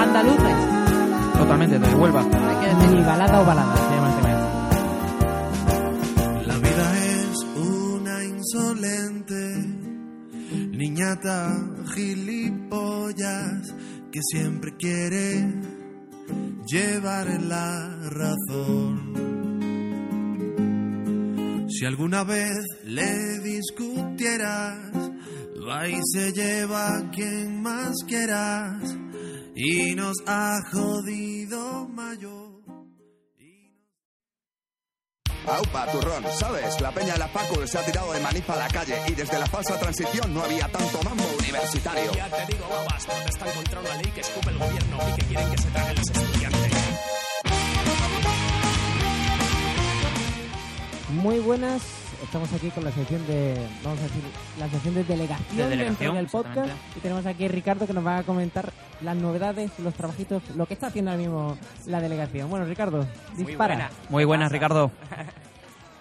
Andaluces, 0.00 0.56
Totalmente, 1.38 1.78
de 1.78 1.94
Huelva. 1.94 2.20
hay 2.20 2.26
que 2.28 2.74
Ni 2.74 2.80
decirlo. 2.82 3.06
balada 3.06 3.40
o 3.40 3.44
balada, 3.44 3.76
se 3.76 3.94
llama 3.94 4.05
niñata 10.52 11.52
gilipollas 11.94 13.74
que 14.12 14.20
siempre 14.22 14.76
quiere 14.76 15.52
llevar 16.66 17.26
la 17.42 17.96
razón. 18.10 19.26
Si 21.68 21.84
alguna 21.84 22.24
vez 22.24 22.56
le 22.84 23.40
discutieras, 23.40 25.10
va 25.68 25.88
y 25.88 25.98
se 26.12 26.32
lleva 26.32 27.10
quien 27.12 27.60
más 27.62 27.94
quieras 28.06 28.96
y 29.54 29.94
nos 29.94 30.16
ha 30.26 30.58
jodido 30.72 31.88
mayor. 31.88 32.45
Aupa, 35.46 35.86
turrón, 35.92 36.24
¿sabes? 36.38 36.80
La 36.80 36.90
peña 36.90 37.12
de 37.12 37.20
la 37.20 37.28
Facu 37.28 37.64
se 37.66 37.78
ha 37.78 37.82
tirado 37.82 38.12
de 38.12 38.20
manifa 38.20 38.54
a 38.54 38.56
la 38.56 38.68
calle 38.68 39.00
y 39.06 39.12
desde 39.12 39.38
la 39.38 39.46
falsa 39.46 39.78
transición 39.78 40.34
no 40.34 40.42
había 40.42 40.66
tanto 40.68 41.00
mambo 41.04 41.24
universitario. 41.38 42.12
Ya 42.12 42.28
te 42.28 42.52
digo, 42.52 42.68
babas, 42.68 43.06
protestan 43.06 43.50
contra 43.50 43.80
una 43.80 43.94
ley 43.96 44.10
que 44.12 44.20
escupe 44.22 44.50
el 44.50 44.58
gobierno 44.58 44.98
y 45.08 45.20
que 45.20 45.26
quieren 45.26 45.50
que 45.50 45.58
se 45.58 45.68
traguen 45.68 45.96
los 45.96 46.10
estudiantes. 46.10 46.72
Muy 51.10 51.38
buenas, 51.38 51.82
estamos 52.22 52.52
aquí 52.52 52.70
con 52.70 52.84
la 52.84 52.92
sección 52.92 53.26
de, 53.26 53.56
vamos 53.82 53.98
a 54.00 54.02
decir, 54.02 54.22
la 54.58 54.68
sección 54.68 54.94
de 54.94 55.04
delegación, 55.04 55.56
De 55.56 55.68
delegación, 55.68 56.14
dentro 56.14 56.14
del 56.14 56.26
podcast. 56.26 56.70
Y 56.96 57.00
tenemos 57.00 57.26
aquí 57.26 57.44
a 57.44 57.48
Ricardo 57.48 57.86
que 57.86 57.92
nos 57.92 58.06
va 58.06 58.18
a 58.18 58.22
comentar 58.22 58.72
las 59.02 59.16
novedades, 59.16 59.70
los 59.78 59.94
trabajitos, 59.94 60.42
lo 60.56 60.66
que 60.66 60.74
está 60.74 60.88
haciendo 60.88 61.10
ahora 61.10 61.22
mismo 61.22 61.58
la 61.86 62.00
delegación. 62.00 62.48
Bueno, 62.50 62.66
Ricardo, 62.66 63.06
dispara. 63.36 63.74
buenas. 63.74 63.92
Muy 64.08 64.24
buenas, 64.24 64.52
Ricardo. 64.52 64.90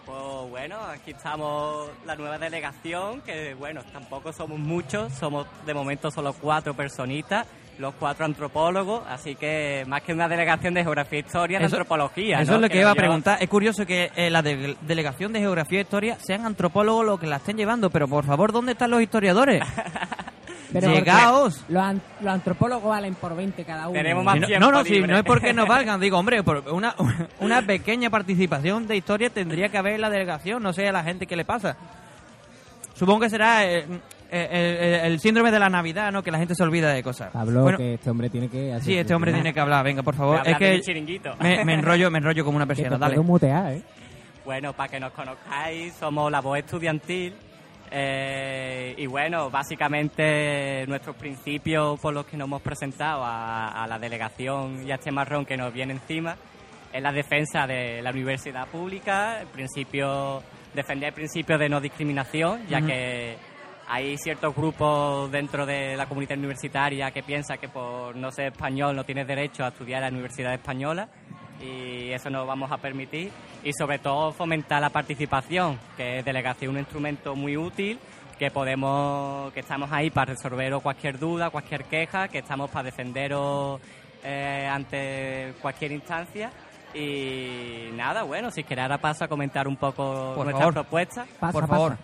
Pues 0.06 0.52
bueno, 0.52 0.78
aquí 0.94 1.12
estamos 1.12 1.90
la 2.06 2.16
nueva 2.16 2.38
delegación, 2.38 3.22
que 3.22 3.56
bueno, 3.56 3.82
tampoco 3.92 4.32
somos 4.32 4.60
muchos, 4.60 5.12
somos 5.14 5.48
de 5.66 5.74
momento 5.74 6.12
solo 6.12 6.34
cuatro 6.34 6.76
personitas, 6.76 7.48
los 7.78 7.94
cuatro 7.96 8.26
antropólogos, 8.26 9.04
así 9.10 9.36
que 9.36 9.84
más 9.88 10.02
que 10.02 10.14
una 10.14 10.28
delegación 10.28 10.74
de 10.74 10.84
geografía 10.84 11.20
e 11.20 11.22
historia, 11.22 11.60
de 11.60 11.66
Eso- 11.66 11.76
antropología. 11.76 12.40
Eso 12.40 12.52
¿no? 12.52 12.56
es 12.58 12.62
lo 12.64 12.70
que 12.70 12.80
iba 12.80 12.92
a 12.92 12.96
preguntar. 12.96 13.38
Es 13.42 13.50
curioso 13.50 13.86
que 13.86 14.12
eh, 14.16 14.30
la 14.30 14.42
de- 14.42 14.78
delegación 14.82 15.34
de 15.34 15.40
Geografía 15.42 15.80
e 15.80 15.82
Historia 15.82 16.18
sean 16.22 16.46
antropólogos 16.46 17.06
los 17.06 17.20
que 17.20 17.28
la 17.28 17.36
estén 17.38 17.58
llevando, 17.58 17.90
pero 17.90 18.08
por 18.08 18.26
favor, 18.26 18.52
¿dónde 18.52 18.72
están 18.74 18.92
los 18.92 19.02
historiadores? 19.02 19.62
Pero 20.74 20.92
Llegaos. 20.92 21.64
Los, 21.70 21.82
an- 21.84 22.02
los 22.20 22.34
antropólogos 22.34 22.90
valen 22.90 23.16
por 23.16 23.34
20 23.34 23.64
cada 23.64 23.88
uno. 23.88 23.94
Tenemos 23.98 24.26
más 24.26 24.40
no, 24.42 24.48
tiempo 24.48 24.66
no, 24.66 24.72
no, 24.74 24.84
si 24.84 25.00
no 25.00 25.18
es 25.18 25.24
porque 25.24 25.54
nos 25.54 25.68
valgan, 25.70 26.02
digo, 26.02 26.18
hombre, 26.18 26.44
por 26.44 26.64
una, 26.70 26.94
una 27.40 27.62
pequeña 27.62 28.10
participación 28.10 28.86
de 28.86 28.98
historia 28.98 29.30
tendría 29.30 29.70
que 29.70 29.78
haber 29.78 29.94
en 29.94 30.02
la 30.02 30.10
delegación, 30.10 30.62
no 30.62 30.74
sé 30.74 30.86
a 30.88 30.92
la 30.92 31.04
gente 31.04 31.28
qué 31.28 31.38
le 31.38 31.46
pasa. 31.46 31.78
Supongo 32.94 33.22
que 33.22 33.30
será 33.30 33.64
eh, 33.66 33.86
el, 34.36 35.12
el 35.12 35.20
síndrome 35.20 35.52
de 35.52 35.60
la 35.60 35.70
Navidad, 35.70 36.12
¿no? 36.12 36.22
Que 36.24 36.32
la 36.32 36.38
gente 36.38 36.56
se 36.56 36.64
olvida 36.64 36.92
de 36.94 37.02
cosas. 37.04 37.32
Pablo, 37.32 37.62
Bueno, 37.64 37.78
que 37.78 37.94
este 37.96 38.10
hombre 38.10 38.30
tiene 38.30 38.50
que 38.50 38.72
hacer 38.74 38.84
sí, 38.84 38.98
este 38.98 39.14
hombre 39.14 39.32
tema. 39.32 39.42
tiene 39.44 39.54
que 39.54 39.60
hablar, 39.60 39.84
venga, 39.84 40.04
por 40.04 40.16
favor. 40.16 40.42
Es 40.46 40.58
que 40.58 40.82
me, 41.40 41.66
me 41.66 41.74
enrollo, 41.76 42.10
me 42.12 42.18
enrollo 42.20 42.44
como 42.46 42.58
una 42.58 42.66
persiana, 42.68 42.98
dale. 42.98 43.18
mutear, 43.20 43.74
¿eh? 43.74 43.82
Bueno, 44.44 44.74
para 44.74 44.90
que 44.90 45.00
nos 45.00 45.12
conozcáis, 45.14 45.94
somos 45.96 46.32
la 46.32 46.40
voz 46.42 46.60
estudiantil. 46.60 47.34
eh, 47.92 48.94
y 48.98 49.06
bueno, 49.08 49.50
básicamente 49.50 50.86
nuestros 50.88 51.16
principios 51.16 52.00
por 52.00 52.14
los 52.14 52.26
que 52.26 52.38
nos 52.38 52.48
hemos 52.48 52.62
presentado 52.62 53.24
a, 53.24 53.84
a 53.84 53.88
la 53.88 53.98
delegación 54.00 54.86
y 54.88 54.92
a 54.92 54.96
este 54.96 55.12
marrón 55.12 55.46
que 55.46 55.58
nos 55.58 55.74
viene 55.74 55.94
encima 55.94 56.36
es 56.94 57.02
la 57.02 57.12
defensa 57.12 57.68
de 57.68 58.02
la 58.02 58.12
universidad 58.12 58.68
pública, 58.68 59.42
el 59.42 59.48
principio, 59.48 60.42
defender 60.74 61.10
el 61.10 61.14
principio 61.14 61.58
de 61.58 61.68
no 61.68 61.82
discriminación, 61.82 62.66
ya 62.70 62.78
Ujú. 62.78 62.88
que 62.88 63.36
hay 63.88 64.18
ciertos 64.18 64.56
grupos 64.56 65.32
dentro 65.32 65.66
de 65.66 65.96
la 65.96 66.08
comunidad 66.08 66.38
universitaria 66.38 67.12
que 67.12 67.24
piensan 67.24 67.58
que 67.58 67.70
por 67.70 68.16
no 68.16 68.32
ser 68.32 68.48
español 68.52 68.96
no 68.96 69.04
tienes 69.04 69.28
derecho 69.28 69.64
a 69.64 69.70
estudiar 69.70 70.02
en 70.04 70.10
la 70.10 70.14
Universidad 70.14 70.54
Española 70.54 71.08
y 71.62 72.12
eso 72.12 72.30
no 72.30 72.40
lo 72.40 72.46
vamos 72.46 72.72
a 72.72 72.78
permitir 72.78 73.32
y 73.64 73.72
sobre 73.74 74.00
todo 74.00 74.32
fomentar 74.32 74.82
la 74.82 74.90
participación, 74.90 75.80
que 75.96 76.20
es 76.20 76.26
delegación 76.26 76.72
un 76.72 76.80
instrumento 76.80 77.36
muy 77.36 77.58
útil 77.58 78.00
que 78.38 78.52
podemos 78.52 79.54
que 79.54 79.62
estamos 79.62 79.92
ahí 79.92 80.10
para 80.10 80.34
resolveros 80.34 80.82
cualquier 80.82 81.18
duda, 81.18 81.50
cualquier 81.50 81.86
queja, 81.86 82.28
que 82.28 82.40
estamos 82.40 82.70
para 82.70 82.84
defenderos 82.84 83.80
eh, 84.24 84.68
ante 84.70 85.54
cualquier 85.62 85.94
instancia 85.94 86.52
y 86.94 87.90
nada, 87.94 88.24
bueno, 88.24 88.52
si 88.52 88.64
queréis 88.64 88.84
ahora 88.84 88.98
paso 88.98 89.26
a 89.26 89.28
comentar 89.28 89.68
un 89.68 89.76
poco 89.76 90.34
Por 90.36 90.52
favor. 90.52 90.74
propuestas. 90.74 91.28
Pasa, 91.40 91.52
Por 91.54 91.62
pasa. 91.64 91.74
favor. 91.74 91.98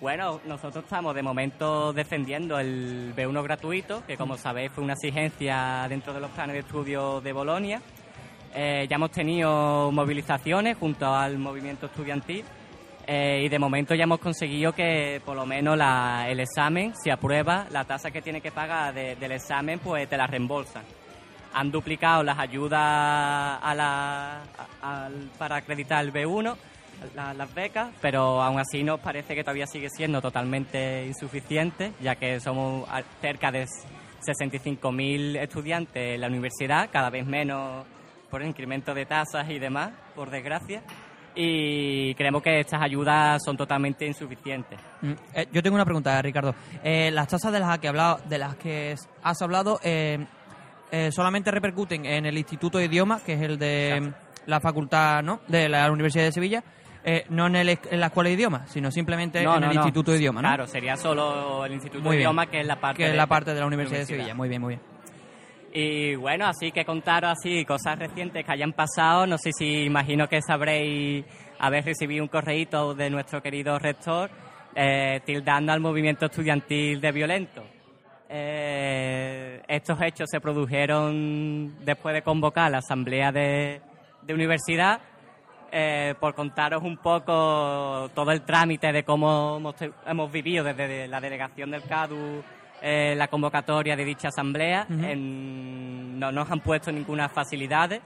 Bueno, 0.00 0.40
nosotros 0.46 0.84
estamos 0.84 1.14
de 1.14 1.22
momento 1.22 1.92
defendiendo 1.92 2.58
el 2.58 3.14
B1 3.16 3.42
gratuito, 3.42 4.04
que 4.06 4.16
como 4.16 4.36
sabéis 4.36 4.70
fue 4.72 4.84
una 4.84 4.94
exigencia 4.94 5.86
dentro 5.88 6.12
de 6.12 6.20
los 6.20 6.30
planes 6.32 6.54
de 6.54 6.60
estudio 6.60 7.20
de 7.20 7.32
Bolonia. 7.32 7.80
Eh, 8.54 8.86
ya 8.88 8.96
hemos 8.96 9.10
tenido 9.12 9.90
movilizaciones 9.92 10.76
junto 10.76 11.06
al 11.14 11.38
movimiento 11.38 11.86
estudiantil 11.86 12.44
eh, 13.06 13.42
y 13.44 13.48
de 13.48 13.58
momento 13.58 13.94
ya 13.94 14.04
hemos 14.04 14.20
conseguido 14.20 14.72
que 14.72 15.20
por 15.24 15.36
lo 15.36 15.44
menos 15.46 15.76
la- 15.76 16.26
el 16.28 16.38
examen, 16.40 16.94
si 16.96 17.10
aprueba, 17.10 17.66
la 17.70 17.84
tasa 17.84 18.10
que 18.10 18.22
tiene 18.22 18.40
que 18.40 18.52
pagar 18.52 18.94
de- 18.94 19.16
del 19.16 19.32
examen, 19.32 19.78
pues 19.78 20.08
te 20.08 20.16
la 20.16 20.26
reembolsan. 20.26 20.82
Han 21.54 21.70
duplicado 21.70 22.22
las 22.22 22.38
ayudas 22.38 22.80
a 22.82 23.74
la, 23.76 24.40
para 25.38 25.56
acreditar 25.56 26.04
el 26.04 26.12
B1, 26.12 26.56
la- 27.14 27.34
las 27.34 27.52
becas, 27.54 27.90
pero 28.00 28.42
aún 28.42 28.58
así 28.58 28.82
nos 28.82 29.00
parece 29.00 29.34
que 29.34 29.42
todavía 29.42 29.66
sigue 29.66 29.88
siendo 29.90 30.20
totalmente 30.20 31.06
insuficiente, 31.06 31.92
ya 32.00 32.14
que 32.16 32.40
somos 32.40 32.88
cerca 33.20 33.50
de 33.50 33.66
65.000 34.26 35.36
estudiantes 35.36 36.14
en 36.14 36.20
la 36.20 36.28
universidad, 36.28 36.88
cada 36.90 37.10
vez 37.10 37.26
menos 37.26 37.84
por 38.30 38.42
el 38.42 38.48
incremento 38.48 38.94
de 38.94 39.06
tasas 39.06 39.48
y 39.50 39.58
demás, 39.58 39.92
por 40.14 40.30
desgracia. 40.30 40.82
Y 41.36 42.14
creemos 42.14 42.42
que 42.42 42.60
estas 42.60 42.80
ayudas 42.80 43.42
son 43.44 43.56
totalmente 43.56 44.06
insuficientes. 44.06 44.78
Mm, 45.02 45.12
eh, 45.34 45.46
yo 45.52 45.62
tengo 45.62 45.74
una 45.74 45.84
pregunta, 45.84 46.20
Ricardo. 46.22 46.54
Eh, 46.82 47.10
las 47.12 47.26
tasas 47.28 47.52
de 47.52 47.58
las 47.58 47.78
que, 47.80 47.88
hablado, 47.88 48.20
de 48.28 48.38
las 48.38 48.54
que 48.56 48.94
has 49.22 49.42
hablado 49.42 49.80
eh, 49.82 50.24
eh, 50.92 51.10
solamente 51.10 51.50
repercuten 51.50 52.06
en 52.06 52.24
el 52.26 52.38
Instituto 52.38 52.78
de 52.78 52.84
Idiomas, 52.84 53.22
que 53.22 53.32
es 53.32 53.42
el 53.42 53.58
de 53.58 53.96
Exacto. 53.96 54.18
la 54.46 54.60
facultad 54.60 55.22
¿no? 55.24 55.40
de 55.48 55.68
la 55.68 55.90
Universidad 55.90 56.24
de 56.24 56.32
Sevilla, 56.32 56.62
eh, 57.04 57.26
no 57.28 57.46
en, 57.46 57.56
el, 57.56 57.68
en 57.68 58.00
la 58.00 58.06
Escuela 58.06 58.28
de 58.28 58.34
Idiomas, 58.34 58.70
sino 58.70 58.90
simplemente 58.90 59.42
No, 59.42 59.54
en 59.54 59.60
no, 59.60 59.66
el 59.66 59.74
no. 59.74 59.80
Idinstituto 59.82 60.12
de 60.12 60.18
Idiomas, 60.18 60.42
¿no? 60.42 60.48
Claro, 60.48 60.66
sería 60.66 60.96
solo 60.96 61.64
el 61.66 61.72
Instituto 61.72 62.08
de. 62.08 62.16
Idiomas, 62.16 62.46
que 62.48 62.60
es 62.60 62.66
la 62.66 62.80
parte 62.80 62.96
que 62.98 63.04
es 63.04 63.10
de, 63.10 63.16
la 63.16 63.26
parte 63.26 63.52
de 63.52 63.60
la 63.60 63.66
Universidad 63.66 64.00
de 64.00 64.06
Sevilla. 64.06 64.34
Muy 64.34 64.48
bien, 64.48 64.60
muy 64.62 64.74
bien. 64.76 64.94
Y 65.76 66.14
bueno, 66.14 66.46
así 66.46 66.70
que 66.70 66.84
contaros 66.84 67.32
así 67.32 67.64
cosas 67.64 67.98
recientes 67.98 68.44
que 68.44 68.52
hayan 68.52 68.72
pasado. 68.72 69.26
No 69.26 69.36
sé 69.38 69.50
si 69.52 69.82
imagino 69.82 70.28
que 70.28 70.40
sabréis 70.40 71.24
haber 71.58 71.84
recibido 71.84 72.22
un 72.22 72.28
correíto 72.28 72.94
de 72.94 73.10
nuestro 73.10 73.42
querido 73.42 73.78
rector 73.78 74.30
eh, 74.74 75.20
tildando 75.26 75.72
al 75.72 75.80
movimiento 75.80 76.26
estudiantil 76.26 77.00
de 77.00 77.12
violento. 77.12 77.64
Eh, 78.28 79.62
estos 79.68 80.00
hechos 80.00 80.28
se 80.30 80.40
produjeron 80.40 81.84
después 81.84 82.14
de 82.14 82.22
convocar 82.22 82.70
la 82.70 82.78
asamblea 82.78 83.30
de, 83.32 83.80
de 84.22 84.34
universidad. 84.34 85.00
Eh, 85.76 86.14
por 86.20 86.34
contaros 86.36 86.84
un 86.84 86.98
poco 86.98 88.08
todo 88.14 88.30
el 88.30 88.42
trámite 88.42 88.92
de 88.92 89.02
cómo 89.02 89.56
hemos, 89.56 89.74
hemos 90.06 90.30
vivido 90.30 90.62
desde 90.62 91.08
la 91.08 91.20
delegación 91.20 91.72
del 91.72 91.82
CADU 91.82 92.44
eh, 92.80 93.14
la 93.16 93.26
convocatoria 93.26 93.96
de 93.96 94.04
dicha 94.04 94.28
asamblea. 94.28 94.86
En- 94.88 96.16
no 96.20 96.30
nos 96.30 96.48
han 96.48 96.60
puesto 96.60 96.92
ninguna 96.92 97.28
facilidades. 97.28 98.00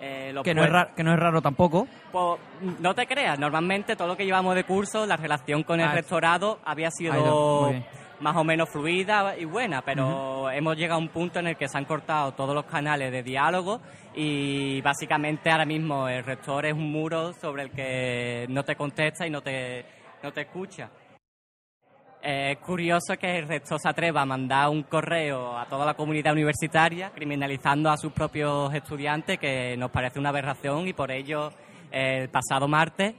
Eh, 0.00 0.34
Que 0.42 0.54
no, 0.54 0.64
es 0.64 0.68
puest- 0.68 0.72
ra- 0.72 0.88
que 0.96 1.04
no 1.04 1.12
es 1.12 1.18
raro 1.20 1.40
tampoco. 1.40 1.86
pues, 2.10 2.40
no 2.80 2.94
te 2.96 3.06
creas, 3.06 3.38
normalmente 3.38 3.94
todo 3.94 4.08
lo 4.08 4.16
que 4.16 4.24
llevamos 4.24 4.56
de 4.56 4.64
curso, 4.64 5.06
la 5.06 5.16
relación 5.16 5.62
con 5.62 5.78
el 5.80 5.86
Ah, 5.86 5.92
rectorado 5.92 6.58
había 6.64 6.90
sido. 6.90 7.72
Más 8.20 8.36
o 8.36 8.44
menos 8.44 8.68
fluida 8.68 9.36
y 9.36 9.44
buena, 9.44 9.82
pero 9.82 10.50
hemos 10.50 10.76
llegado 10.76 11.00
a 11.00 11.02
un 11.02 11.08
punto 11.08 11.38
en 11.40 11.48
el 11.48 11.56
que 11.56 11.68
se 11.68 11.76
han 11.76 11.84
cortado 11.84 12.32
todos 12.32 12.54
los 12.54 12.64
canales 12.64 13.10
de 13.12 13.22
diálogo 13.22 13.80
y 14.14 14.80
básicamente 14.82 15.50
ahora 15.50 15.64
mismo 15.64 16.08
el 16.08 16.24
rector 16.24 16.66
es 16.66 16.72
un 16.72 16.90
muro 16.90 17.32
sobre 17.34 17.64
el 17.64 17.70
que 17.70 18.46
no 18.48 18.62
te 18.64 18.76
contesta 18.76 19.26
y 19.26 19.30
no 19.30 19.42
te, 19.42 19.84
no 20.22 20.32
te 20.32 20.42
escucha. 20.42 20.90
Eh, 22.22 22.52
Es 22.52 22.58
curioso 22.58 23.16
que 23.18 23.38
el 23.38 23.46
rector 23.46 23.78
se 23.78 23.88
atreva 23.88 24.22
a 24.22 24.24
mandar 24.24 24.70
un 24.70 24.84
correo 24.84 25.58
a 25.58 25.66
toda 25.66 25.84
la 25.84 25.92
comunidad 25.94 26.32
universitaria 26.32 27.10
criminalizando 27.10 27.90
a 27.90 27.98
sus 27.98 28.12
propios 28.12 28.72
estudiantes, 28.72 29.38
que 29.38 29.76
nos 29.76 29.90
parece 29.90 30.18
una 30.18 30.30
aberración 30.30 30.88
y 30.88 30.94
por 30.94 31.10
ello 31.10 31.50
eh, 31.92 32.22
el 32.22 32.28
pasado 32.30 32.66
martes, 32.66 33.14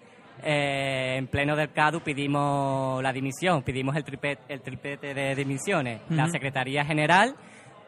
eh, 0.46 1.16
en 1.18 1.28
pleno 1.28 1.56
del 1.56 1.72
CADU, 1.74 2.02
pedimos 2.02 3.02
la 3.04 3.12
dimisión, 3.12 3.64
pedimos 3.64 3.96
el, 3.96 4.06
tripet- 4.06 4.40
el 4.48 4.62
triplete 4.62 5.14
de 5.14 5.36
dimisiones. 5.36 6.02
La. 6.10 6.28
Secretaría 6.30 6.86
General, 6.86 7.36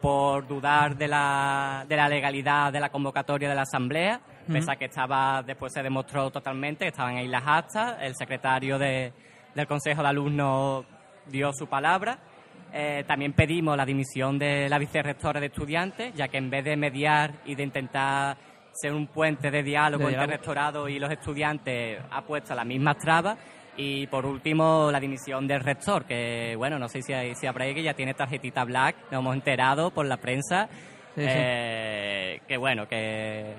por 0.00 0.46
dudar 0.46 0.96
de 0.96 1.08
la, 1.08 1.84
de 1.88 1.96
la 1.96 2.08
legalidad 2.08 2.72
de 2.72 2.80
la 2.80 2.88
convocatoria 2.90 3.48
de 3.48 3.54
la 3.54 3.62
Asamblea, 3.62 4.20
Ujú. 4.44 4.52
pese 4.52 4.72
a 4.72 4.76
que 4.76 4.86
estaba, 4.86 5.42
después 5.42 5.72
se 5.72 5.82
demostró 5.82 6.30
totalmente 6.30 6.84
que 6.84 6.88
estaban 6.90 7.16
ahí 7.16 7.28
las 7.28 7.42
actas, 7.46 7.96
el 8.00 8.14
secretario 8.14 8.78
de- 8.78 9.12
del 9.54 9.66
Consejo 9.66 10.02
de 10.02 10.08
Alumnos 10.08 10.84
dio 11.26 11.52
su 11.52 11.66
palabra. 11.66 12.18
Eh, 12.72 13.02
también 13.06 13.32
pedimos 13.32 13.76
la 13.76 13.86
dimisión 13.86 14.38
de 14.38 14.68
la 14.68 14.78
vicerrectora 14.78 15.40
de 15.40 15.46
estudiantes, 15.46 16.12
ya 16.14 16.28
que 16.28 16.36
en 16.38 16.50
vez 16.50 16.64
de 16.64 16.76
mediar 16.76 17.32
y 17.46 17.54
de 17.54 17.62
intentar 17.62 18.36
ser 18.80 18.92
un 18.92 19.08
puente 19.08 19.50
de 19.50 19.62
diálogo 19.62 20.04
De 20.06 20.10
entre 20.12 20.24
el 20.24 20.30
rectorado 20.30 20.88
y 20.88 20.98
los 20.98 21.10
estudiantes, 21.10 21.98
ha 22.10 22.22
puesto 22.22 22.54
las 22.54 22.64
mismas 22.66 22.96
trabas. 22.98 23.36
Y 23.76 24.06
por 24.08 24.24
último, 24.26 24.88
la 24.90 24.98
dimisión 25.00 25.46
del 25.46 25.60
rector, 25.60 26.04
que 26.04 26.54
bueno, 26.56 26.78
no 26.78 26.88
sé 26.88 27.02
si, 27.02 27.12
hay- 27.12 27.34
si 27.34 27.46
habréis 27.46 27.74
que 27.74 27.82
ya 27.82 27.94
tiene 27.94 28.14
tarjetita 28.14 28.64
black, 28.64 28.96
nos 29.10 29.20
hemos 29.20 29.34
enterado 29.34 29.90
por 29.90 30.06
la 30.06 30.16
prensa, 30.16 30.68
Sí, 31.14 31.22
sí. 31.22 31.26
eh, 31.28 32.40
que 32.46 32.56
bueno, 32.56 32.88
que 32.88 33.54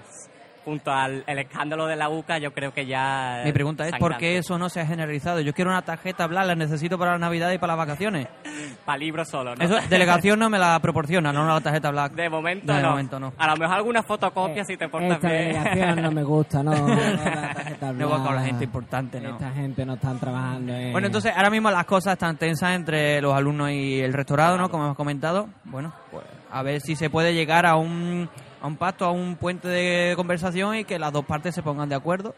junto 0.65 0.91
al 0.91 1.23
el 1.27 1.39
escándalo 1.39 1.87
de 1.87 1.95
la 1.95 2.09
UCA, 2.09 2.37
yo 2.37 2.51
creo 2.53 2.73
que 2.73 2.85
ya... 2.85 3.41
Mi 3.45 3.51
pregunta 3.51 3.87
es, 3.87 3.95
¿por 3.97 4.17
qué 4.17 4.37
eso 4.37 4.57
no 4.57 4.69
se 4.69 4.81
ha 4.81 4.85
generalizado? 4.85 5.39
Yo 5.41 5.53
quiero 5.53 5.71
una 5.71 5.81
tarjeta 5.81 6.27
blanca, 6.27 6.47
la 6.47 6.55
necesito 6.55 6.97
para 6.97 7.13
la 7.13 7.17
Navidad 7.19 7.51
y 7.51 7.57
para 7.57 7.75
las 7.75 7.87
vacaciones. 7.87 8.27
Para 8.85 8.97
libros 8.97 9.27
solo, 9.29 9.55
¿no? 9.55 9.63
Eso, 9.63 9.77
delegación 9.89 10.39
no 10.39 10.49
me 10.49 10.57
la 10.57 10.79
proporciona, 10.79 11.31
no 11.31 11.45
la 11.45 11.61
tarjeta 11.61 11.91
black. 11.91 12.13
De 12.13 12.27
momento 12.29 12.73
De 12.73 12.81
no. 12.81 12.89
momento 12.91 13.19
no. 13.19 13.33
A 13.37 13.47
lo 13.47 13.55
mejor 13.57 13.75
alguna 13.75 14.01
fotocopia 14.03 14.63
si 14.63 14.77
te 14.77 14.87
portas 14.89 15.11
Esta 15.11 15.27
bien. 15.29 15.47
delegación 15.53 16.01
no 16.01 16.11
me 16.11 16.23
gusta, 16.23 16.63
no. 16.63 16.71
no, 16.71 16.95
la 16.95 17.53
tarjeta 17.53 17.91
No 17.93 18.07
voy 18.09 18.19
con 18.21 18.35
la 18.35 18.41
gente 18.43 18.63
importante, 18.63 19.21
no. 19.21 19.29
Esta 19.31 19.51
gente 19.51 19.85
no 19.85 19.93
están 19.93 20.17
trabajando. 20.19 20.73
en- 20.73 20.91
Bueno, 20.91 21.07
entonces 21.07 21.31
ahora 21.35 21.49
mismo 21.51 21.69
las 21.69 21.85
cosas 21.85 22.13
están 22.13 22.37
tensas 22.37 22.71
entre 22.75 23.21
los 23.21 23.33
alumnos 23.35 23.69
y 23.71 23.99
el 24.01 24.13
rectorado, 24.13 24.57
¿no? 24.57 24.69
Como 24.69 24.85
hemos 24.85 24.97
comentado. 24.97 25.49
Bueno, 25.65 25.93
pues 26.11 26.25
a 26.51 26.63
ver 26.63 26.81
si 26.81 26.95
se 26.95 27.09
puede 27.11 27.33
llegar 27.33 27.65
a 27.67 27.75
un, 27.75 28.27
a 28.61 28.67
un 28.67 28.77
pacto, 28.77 29.05
a 29.05 29.11
un 29.11 29.35
puente 29.35 29.67
de 29.67 30.15
conversación 30.15 30.75
y 30.75 30.83
que 30.85 30.99
las 30.99 31.11
dos 31.11 31.25
partes 31.25 31.55
se 31.55 31.63
pongan 31.63 31.89
de 31.89 31.95
acuerdo. 31.95 32.35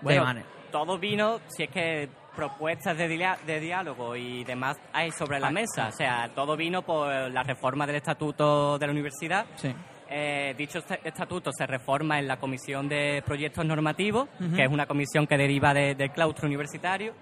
Bueno, 0.00 0.20
de 0.20 0.26
manera. 0.26 0.46
todo 0.70 0.98
vino, 0.98 1.40
si 1.48 1.64
es 1.64 1.70
que 1.70 2.08
propuestas 2.36 2.96
de, 2.96 3.08
dilia- 3.08 3.38
de 3.46 3.58
diálogo 3.58 4.14
y 4.14 4.44
demás 4.44 4.76
hay 4.92 5.10
sobre 5.10 5.40
la 5.40 5.48
Ah, 5.48 5.50
mesa. 5.50 5.88
O 5.88 5.92
sea, 5.92 6.30
todo 6.34 6.56
vino 6.56 6.82
por 6.82 7.08
la 7.30 7.42
reforma 7.42 7.84
del 7.86 7.96
estatuto 7.96 8.78
de 8.78 8.86
la 8.86 8.92
universidad. 8.92 9.46
Sí. 9.56 9.74
Eh, 10.10 10.54
dicho 10.56 10.78
este- 10.78 11.00
estatuto 11.06 11.50
se 11.52 11.66
reforma 11.66 12.18
en 12.18 12.28
la 12.28 12.38
Comisión 12.38 12.88
de 12.88 13.22
Proyectos 13.26 13.64
Normativos, 13.66 14.28
que 14.54 14.62
es 14.64 14.70
una 14.70 14.86
comisión 14.86 15.26
que 15.26 15.36
deriva 15.36 15.74
de- 15.74 15.94
del 15.96 16.12
claustro 16.12 16.46
universitario. 16.46 17.12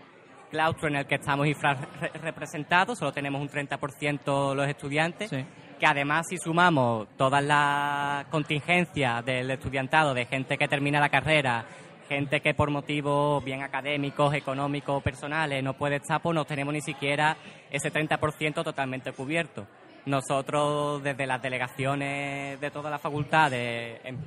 Claustro 0.50 0.86
en 0.88 0.96
el 0.96 1.06
que 1.06 1.16
estamos 1.16 1.46
infrarrepresentados, 1.46 2.98
solo 2.98 3.12
tenemos 3.12 3.40
un 3.40 3.48
30% 3.48 4.54
los 4.54 4.68
estudiantes. 4.68 5.30
Sí. 5.30 5.44
Que 5.78 5.86
además, 5.86 6.26
si 6.28 6.38
sumamos 6.38 7.06
todas 7.18 7.44
las 7.44 8.24
contingencias 8.26 9.24
del 9.24 9.50
estudiantado, 9.50 10.14
de 10.14 10.24
gente 10.24 10.56
que 10.56 10.68
termina 10.68 11.00
la 11.00 11.10
carrera, 11.10 11.66
gente 12.08 12.40
que 12.40 12.54
por 12.54 12.70
motivos 12.70 13.44
bien 13.44 13.62
académicos, 13.62 14.32
económicos, 14.34 15.02
personales 15.02 15.62
no 15.62 15.74
puede 15.74 15.96
estar, 15.96 16.22
pues 16.22 16.34
no 16.34 16.44
tenemos 16.46 16.72
ni 16.72 16.80
siquiera 16.80 17.36
ese 17.70 17.92
30% 17.92 18.64
totalmente 18.64 19.12
cubierto. 19.12 19.66
Nosotros, 20.06 21.02
desde 21.02 21.26
las 21.26 21.42
delegaciones 21.42 22.58
de 22.60 22.70
toda 22.70 22.88
la 22.90 22.98
facultad, 22.98 23.50
de- 23.50 24.00
en, 24.04 24.18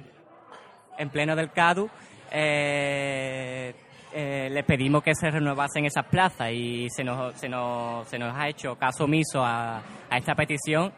en 0.99 1.09
pleno 1.09 1.35
del 1.35 1.51
CADU, 1.51 1.89
eh, 2.31 3.73
eh, 4.13 4.49
le 4.51 4.63
pedimos 4.63 5.01
que 5.03 5.15
se 5.15 5.29
renovasen 5.31 5.85
esas 5.85 6.05
plazas 6.05 6.51
y 6.51 6.87
se 6.89 7.03
nos, 7.03 7.33
se 7.35 7.47
nos, 7.47 8.13
ha 8.35 8.47
hecho 8.49 8.75
caso 8.75 9.05
omiso 9.05 9.43
a, 9.43 9.77
a 10.09 10.17
esta 10.17 10.35
petición. 10.35 10.91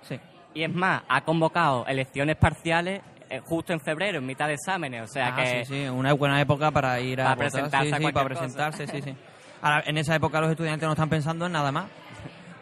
Y 0.53 0.63
es 0.63 0.73
más, 0.73 1.03
ha 1.07 1.21
convocado 1.21 1.85
elecciones 1.87 2.35
parciales 2.35 3.01
eh, 3.29 3.39
justo 3.45 3.71
en 3.71 3.79
febrero, 3.79 4.17
en 4.17 4.25
mitad 4.25 4.47
de 4.47 4.55
exámenes. 4.55 5.03
O 5.03 5.07
sea 5.07 5.29
Ah, 5.29 5.35
que 5.37 5.65
sí, 5.65 5.73
sí, 5.73 5.87
una 5.87 6.11
buena 6.13 6.39
época 6.41 6.71
para 6.71 6.99
ir 6.99 7.21
a 7.21 7.23
Para 7.23 7.35
votar. 7.35 7.51
presentarse 7.51 7.89
Sí, 7.89 7.95
sí, 7.95 8.11
para 8.11 8.11
cosa. 8.11 8.25
presentarse, 8.41 8.87
sí, 8.87 9.01
sí. 9.01 9.15
Ahora, 9.61 9.83
en 9.85 9.97
esa 9.97 10.15
época 10.15 10.41
los 10.41 10.49
estudiantes 10.51 10.85
no 10.87 10.93
están 10.93 11.07
pensando 11.09 11.45
en 11.45 11.51
nada 11.53 11.71
más. 11.71 11.85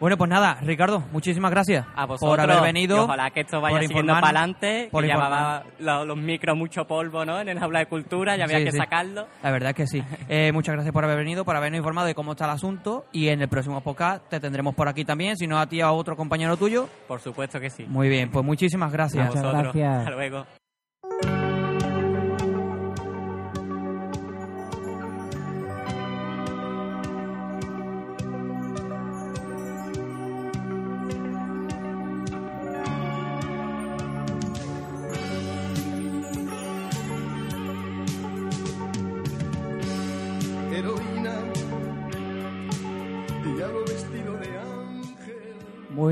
Bueno, 0.00 0.16
pues 0.16 0.30
nada, 0.30 0.56
Ricardo, 0.62 1.04
muchísimas 1.12 1.50
gracias 1.50 1.86
a 1.94 2.06
vosotros, 2.06 2.30
por 2.30 2.40
haber 2.40 2.56
y 2.58 2.62
venido. 2.72 3.04
ojalá 3.04 3.30
que 3.30 3.40
esto 3.40 3.60
vaya 3.60 3.80
siguiendo 3.82 4.14
para 4.14 4.26
adelante, 4.28 4.88
por 4.90 5.02
que 5.02 5.08
llevaba 5.08 5.62
lo- 5.78 6.06
los 6.06 6.16
micros 6.16 6.56
mucho 6.56 6.86
polvo 6.86 7.26
¿no? 7.26 7.38
en 7.38 7.50
el 7.50 7.62
aula 7.62 7.80
de 7.80 7.86
cultura, 7.86 8.34
ya 8.34 8.44
había 8.44 8.58
Sí, 8.60 8.64
que 8.64 8.72
sí. 8.72 8.78
sacarlo. 8.78 9.26
La 9.42 9.50
verdad 9.50 9.70
es 9.70 9.76
que 9.76 9.86
sí. 9.86 10.02
Eh, 10.30 10.52
muchas 10.52 10.74
gracias 10.74 10.92
por 10.94 11.04
haber 11.04 11.18
venido, 11.18 11.44
por 11.44 11.54
habernos 11.54 11.76
informado 11.78 12.06
de 12.06 12.14
cómo 12.14 12.32
está 12.32 12.46
el 12.46 12.52
asunto 12.52 13.04
y 13.12 13.28
en 13.28 13.42
el 13.42 13.48
próximo 13.48 13.82
podcast 13.82 14.26
te 14.30 14.40
tendremos 14.40 14.74
por 14.74 14.88
aquí 14.88 15.04
también, 15.04 15.36
si 15.36 15.46
no 15.46 15.58
a 15.58 15.66
ti 15.66 15.82
o 15.82 15.86
a 15.86 15.92
otro 15.92 16.16
compañero 16.16 16.56
tuyo. 16.56 16.88
Por 17.06 17.20
supuesto 17.20 17.60
que 17.60 17.68
sí. 17.68 17.84
Muy 17.86 18.08
bien, 18.08 18.30
pues 18.30 18.44
muchísimas 18.44 18.90
gracias. 18.92 19.26
A 19.26 19.30
vosotros. 19.30 19.76
Hasta 19.76 20.10
luego. 20.10 20.59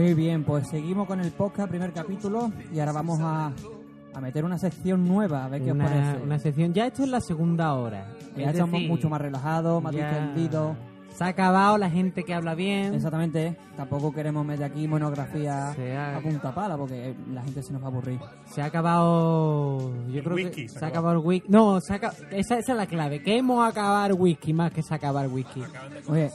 Muy 0.09 0.15
bien, 0.15 0.43
pues 0.43 0.67
seguimos 0.69 1.07
con 1.07 1.21
el 1.21 1.31
podcast, 1.33 1.69
primer 1.69 1.93
capítulo, 1.93 2.51
y 2.73 2.79
ahora 2.81 2.93
vamos 2.93 3.21
a, 3.21 3.53
a 4.15 4.21
meter 4.23 4.43
una 4.43 4.57
sección 4.57 5.07
nueva, 5.07 5.45
a 5.45 5.49
ver 5.51 5.63
qué 5.63 5.71
Una- 5.71 5.85
os 5.85 5.91
parece. 5.91 6.23
una 6.25 6.39
sección, 6.39 6.73
ya 6.73 6.87
esto 6.87 7.03
es 7.03 7.11
la 7.11 7.21
segunda 7.21 7.75
hora. 7.75 8.07
Ya 8.35 8.45
Es 8.45 8.51
estamos 8.53 8.73
decir, 8.73 8.89
mucho 8.89 9.11
más 9.11 9.21
relajados, 9.21 9.83
más 9.83 9.95
ya 9.95 10.09
distendidos. 10.09 10.79
Se 11.13 11.25
ha 11.25 11.27
acabado 11.27 11.77
la 11.77 11.91
gente 11.91 12.25
que 12.25 12.33
habla 12.33 12.55
bien. 12.55 12.95
Exactamente, 12.95 13.59
tampoco 13.77 14.11
queremos 14.11 14.47
meter 14.47 14.65
aquí 14.65 14.89
monografía 14.89 15.75
Se 15.75 15.95
ha- 15.95 16.17
a 16.17 16.21
punta 16.23 16.55
pala 16.55 16.79
porque 16.79 17.15
la 17.31 17.43
gente 17.43 17.63
se 17.63 17.75
nos 17.75 17.83
va 17.83 17.89
a 17.89 17.91
aburrir. 17.91 18.19
Se 18.47 18.63
ha 18.63 18.65
acabado. 18.65 19.93
Yo 20.09 20.21
El 20.21 20.25
creo 20.25 20.37
whisky, 20.37 20.63
que 20.63 20.69
se 20.71 20.79
se 20.79 20.85
ha 20.87 20.89
ha 20.89 20.91
acabado 20.91 21.21
el 21.21 21.27
whisky. 21.27 21.49
No, 21.51 21.83
se 21.83 21.93
ha 21.93 21.97
esa, 22.31 22.59
esa 22.59 22.59
es 22.59 22.69
la 22.79 22.87
clave. 22.87 23.23
Que 23.23 23.37
hemos 23.37 23.63
acabado 23.69 24.07
el 24.07 24.15
whisky 24.15 24.55
más 24.55 24.73
que 24.73 24.83
se 24.83 24.95
acaba 24.95 25.23
el 25.23 25.31
whisky. 25.31 25.63
Oye, 26.09 26.31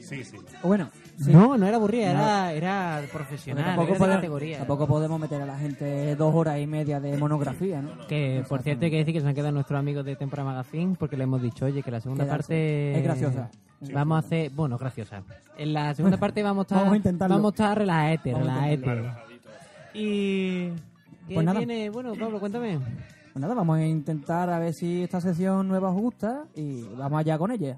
Sí, 0.00 0.24
sí. 0.24 0.38
bueno, 0.62 0.88
sí. 1.18 1.32
No, 1.32 1.56
no 1.58 1.66
era 1.66 1.76
aburrida, 1.76 2.12
No. 2.14 2.48
era, 2.50 3.02
profesional. 3.12 3.64
tampoco, 3.64 3.86
era 3.88 3.92
de 3.94 3.98
podemos, 3.98 4.16
categoría. 4.16 4.58
tampoco 4.58 4.86
podemos 4.86 5.20
meter 5.20 5.42
a 5.42 5.46
la 5.46 5.58
gente 5.58 6.16
dos 6.16 6.34
horas 6.34 6.58
y 6.60 6.66
media 6.66 7.00
de 7.00 7.16
monografía, 7.16 7.82
¿no? 7.82 8.06
Que 8.06 8.44
por 8.48 8.62
cierto 8.62 8.84
hay 8.84 8.90
que 8.90 8.98
decir 8.98 9.14
que 9.14 9.20
se 9.20 9.26
han 9.28 9.34
quedado 9.34 9.52
nuestros 9.52 9.78
amigos 9.78 10.04
de 10.04 10.16
Tempora 10.16 10.44
Magazine 10.44 10.96
porque 10.98 11.16
le 11.16 11.24
hemos 11.24 11.42
dicho, 11.42 11.64
oye, 11.66 11.82
que 11.82 11.90
la 11.90 12.00
segunda 12.00 12.24
Quedarse. 12.24 12.46
parte 12.48 12.96
Es 12.98 13.02
graciosa. 13.04 13.50
Vamos 13.92 14.16
a 14.16 14.18
hacer, 14.26 14.50
bueno, 14.50 14.76
graciosa. 14.78 15.22
En 15.56 15.72
la 15.72 15.94
segunda 15.94 16.16
parte 16.20 16.42
vamos 16.42 16.62
a 16.62 16.64
estar, 16.64 16.78
Vamos 16.78 16.92
a 16.94 16.96
intentarlo. 16.96 17.36
vamos 17.36 17.52
a 17.52 17.54
estar 17.54 17.78
relaete. 17.78 18.30
intentarlo. 18.30 19.10
Y... 19.94 20.68
¿Qué 21.28 21.34
Pues 21.34 21.44
nada. 21.46 21.58
tiene? 21.58 21.90
Bueno, 21.90 22.14
Pablo, 22.14 22.40
cuéntame. 22.40 22.78
Pues 22.78 23.40
nada, 23.42 23.54
vamos 23.54 23.76
a 23.78 23.84
intentar 23.84 24.48
a 24.50 24.58
ver 24.58 24.72
si 24.72 25.02
esta 25.02 25.20
sección 25.20 25.68
nueva 25.68 25.90
os 25.90 25.94
gusta 26.00 26.44
y 26.54 26.82
vamos 26.96 27.20
allá 27.20 27.36
con 27.38 27.50
ella. 27.52 27.76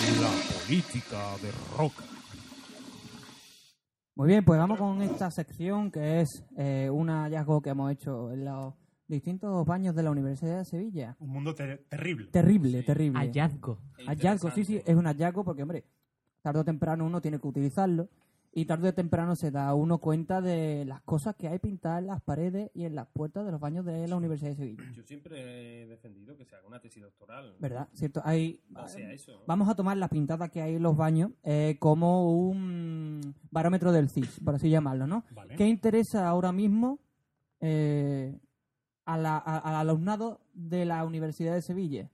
La 0.00 0.30
política 0.64 1.36
de 1.42 1.50
Roca. 1.76 2.04
Muy 4.16 4.28
bien, 4.28 4.44
pues 4.44 4.58
vamos 4.58 4.78
con 4.78 5.02
esta 5.02 5.30
sección 5.30 5.90
que 5.90 6.20
es 6.20 6.42
eh, 6.56 6.88
un 6.90 7.08
hallazgo 7.08 7.60
que 7.60 7.70
hemos 7.70 7.92
hecho 7.92 8.32
en 8.32 8.44
los 8.44 8.74
distintos 9.06 9.66
baños 9.66 9.94
de 9.94 10.02
la 10.02 10.10
Universidad 10.10 10.58
de 10.58 10.64
Sevilla. 10.64 11.16
Un 11.20 11.28
mundo 11.30 11.54
ter- 11.54 11.84
terrible. 11.88 12.26
Terrible, 12.28 12.82
terrible. 12.82 13.18
Hallazgo. 13.18 13.78
Hallazgo, 14.06 14.50
sí, 14.50 14.64
sí, 14.64 14.80
es 14.84 14.94
un 14.96 15.04
hallazgo 15.06 15.44
porque, 15.44 15.62
hombre, 15.62 15.84
tarde 16.42 16.60
o 16.60 16.64
temprano 16.64 17.04
uno 17.04 17.20
tiene 17.20 17.38
que 17.38 17.46
utilizarlo 17.46 18.08
y 18.52 18.64
tarde 18.64 18.88
o 18.88 18.94
temprano 18.94 19.36
se 19.36 19.50
da 19.52 19.72
uno 19.74 19.98
cuenta 19.98 20.40
de 20.40 20.84
las 20.84 21.00
cosas 21.02 21.36
que 21.36 21.46
hay 21.46 21.58
pintadas 21.60 22.00
en 22.00 22.08
las 22.08 22.20
paredes 22.20 22.70
y 22.74 22.84
en 22.84 22.96
las 22.96 23.06
puertas 23.06 23.44
de 23.46 23.52
los 23.52 23.60
baños 23.60 23.84
de 23.84 24.08
la 24.08 24.16
Universidad 24.16 24.50
de 24.50 24.56
Sevilla. 24.56 24.82
Yo 24.92 25.02
siempre 25.04 25.82
he 25.82 25.86
defendido 25.86 26.36
que 26.36 26.44
se 26.44 26.56
haga 26.56 26.66
una 26.66 26.80
tesis 26.80 27.00
doctoral. 27.02 27.54
¿Verdad? 27.60 27.88
Cierto, 27.94 28.20
hay... 28.24 28.60
Eso. 29.12 29.32
¿no? 29.32 29.38
Vamos 29.46 29.68
a 29.68 29.74
tomar 29.76 29.96
las 29.96 30.10
pintadas 30.10 30.50
que 30.50 30.62
hay 30.62 30.74
en 30.74 30.82
los 30.82 30.96
baños 30.96 31.30
eh, 31.44 31.76
como 31.78 32.48
un 32.48 33.34
barómetro 33.52 33.92
del 33.92 34.08
CIS, 34.10 34.40
por 34.44 34.56
así 34.56 34.68
llamarlo, 34.68 35.06
¿no? 35.06 35.24
Vale. 35.32 35.54
¿Qué 35.54 35.68
interesa 35.68 36.26
ahora 36.28 36.50
mismo 36.50 36.98
eh, 37.60 38.36
a 39.04 39.16
la- 39.16 39.38
a- 39.38 39.58
al 39.58 39.74
alumnado 39.76 40.40
de 40.54 40.84
la 40.84 41.04
Universidad 41.04 41.54
de 41.54 41.62
Sevilla? 41.62 42.10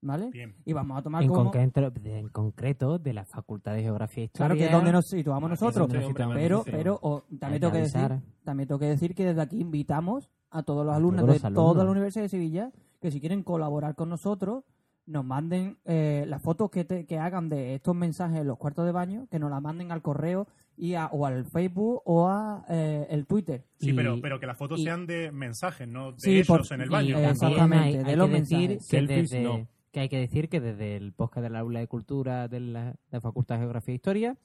¿Vale? 0.00 0.30
Bien. 0.30 0.54
Y 0.64 0.72
vamos 0.72 0.96
a 0.98 1.02
tomar 1.02 1.22
En 1.24 1.28
como... 1.28 1.44
concreto, 1.50 1.90
de, 1.90 2.18
en 2.20 2.28
concreto 2.28 2.98
de 2.98 3.12
la 3.12 3.24
Facultad 3.24 3.74
de 3.74 3.82
Geografía 3.82 4.24
e 4.24 4.28
Claro 4.28 4.54
Historia. 4.54 4.68
que 4.68 4.72
es 4.72 4.76
donde 4.78 4.92
nos 4.92 5.06
situamos 5.08 5.50
nosotros, 5.50 5.74
donde 5.88 5.98
nos 5.98 6.06
situamos 6.08 6.36
pero, 6.36 6.62
pero 6.64 6.98
o, 7.02 7.24
Hay 7.30 7.38
también, 7.38 7.60
tengo 7.60 7.72
que 7.72 7.80
decir, 7.80 8.08
también 8.44 8.68
tengo 8.68 8.78
que 8.78 8.86
decir 8.86 9.14
que 9.14 9.24
desde 9.24 9.40
aquí 9.42 9.60
invitamos 9.60 10.30
a 10.50 10.62
todos 10.62 10.86
los 10.86 10.94
alumnos 10.94 11.22
todos 11.26 11.42
de 11.42 11.50
los 11.50 11.54
toda 11.54 11.84
la. 11.84 11.90
Universidad 11.90 12.22
de 12.24 12.28
Sevilla 12.28 12.70
que 13.00 13.10
si 13.10 13.18
quieren 13.20 13.42
colaborar 13.42 13.96
con 13.96 14.08
nosotros 14.08 14.64
nos 15.06 15.24
manden 15.24 15.78
eh, 15.84 16.24
las 16.28 16.42
fotos 16.42 16.70
que, 16.70 16.84
te- 16.84 17.04
que 17.06 17.18
hagan 17.18 17.48
de 17.48 17.74
estos 17.74 17.96
mensajes 17.96 18.40
en 18.40 18.46
los 18.46 18.58
cuartos 18.58 18.84
de 18.86 18.92
baño, 18.92 19.26
que 19.30 19.38
nos 19.38 19.50
las 19.50 19.62
manden 19.62 19.90
al 19.90 20.02
correo 20.02 20.46
y 20.76 20.94
a, 20.94 21.06
o 21.06 21.24
al 21.26 21.44
Facebook 21.46 22.02
o 22.04 22.28
a 22.28 22.64
eh, 22.68 23.06
el 23.10 23.26
Twitter. 23.26 23.64
Sí, 23.80 23.90
Y- 23.90 23.92
pero, 23.94 24.20
pero 24.20 24.38
que 24.38 24.46
las 24.46 24.56
fotos 24.58 24.78
y- 24.78 24.84
sean 24.84 25.06
de 25.06 25.32
mensajes, 25.32 25.88
no 25.88 26.12
de 26.12 26.20
Sí, 26.20 26.34
ellos 26.36 26.46
por- 26.46 26.72
en 26.72 26.82
el 26.82 26.90
baño. 26.90 27.18
Exactamente, 27.18 27.84
hay- 27.98 28.04
de 28.04 28.10
hay 28.10 28.16
los 28.16 28.28
que 28.28 28.34
decir 28.34 28.58
mensajes. 28.68 28.78
que 28.90 28.96
Selfies, 28.98 29.30
desde- 29.30 29.42
no. 29.44 29.66
Que 29.98 30.02
hay 30.02 30.08
que 30.08 30.18
decir 30.20 30.48
que 30.48 30.60
desde 30.60 30.94
el 30.94 31.12
podcast 31.12 31.42
del 31.42 31.56
aula 31.56 31.80
de 31.80 31.88
cultura 31.88 32.46
de 32.46 32.60
la, 32.60 32.84
de 32.92 32.98
la 33.10 33.20
Facultad 33.20 33.56
de 33.56 33.62
Geografía 33.62 33.92
e 33.94 33.96
Historia 33.96 34.36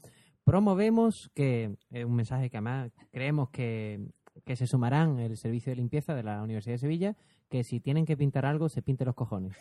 promovemos 0.43 1.29
que 1.35 1.77
es 1.91 2.05
un 2.05 2.15
mensaje 2.15 2.49
que 2.49 2.57
además 2.57 2.91
creemos 3.11 3.51
que, 3.51 4.03
que 4.45 4.55
se 4.55 4.65
sumarán 4.65 5.19
el 5.19 5.37
servicio 5.37 5.69
de 5.69 5.75
limpieza 5.75 6.15
de 6.15 6.23
la 6.23 6.41
Universidad 6.41 6.73
de 6.73 6.79
Sevilla, 6.79 7.15
que 7.49 7.63
si 7.63 7.79
tienen 7.79 8.07
que 8.07 8.17
pintar 8.17 8.47
algo, 8.47 8.67
se 8.67 8.81
pinte 8.81 9.05
los 9.05 9.13
cojones. 9.13 9.55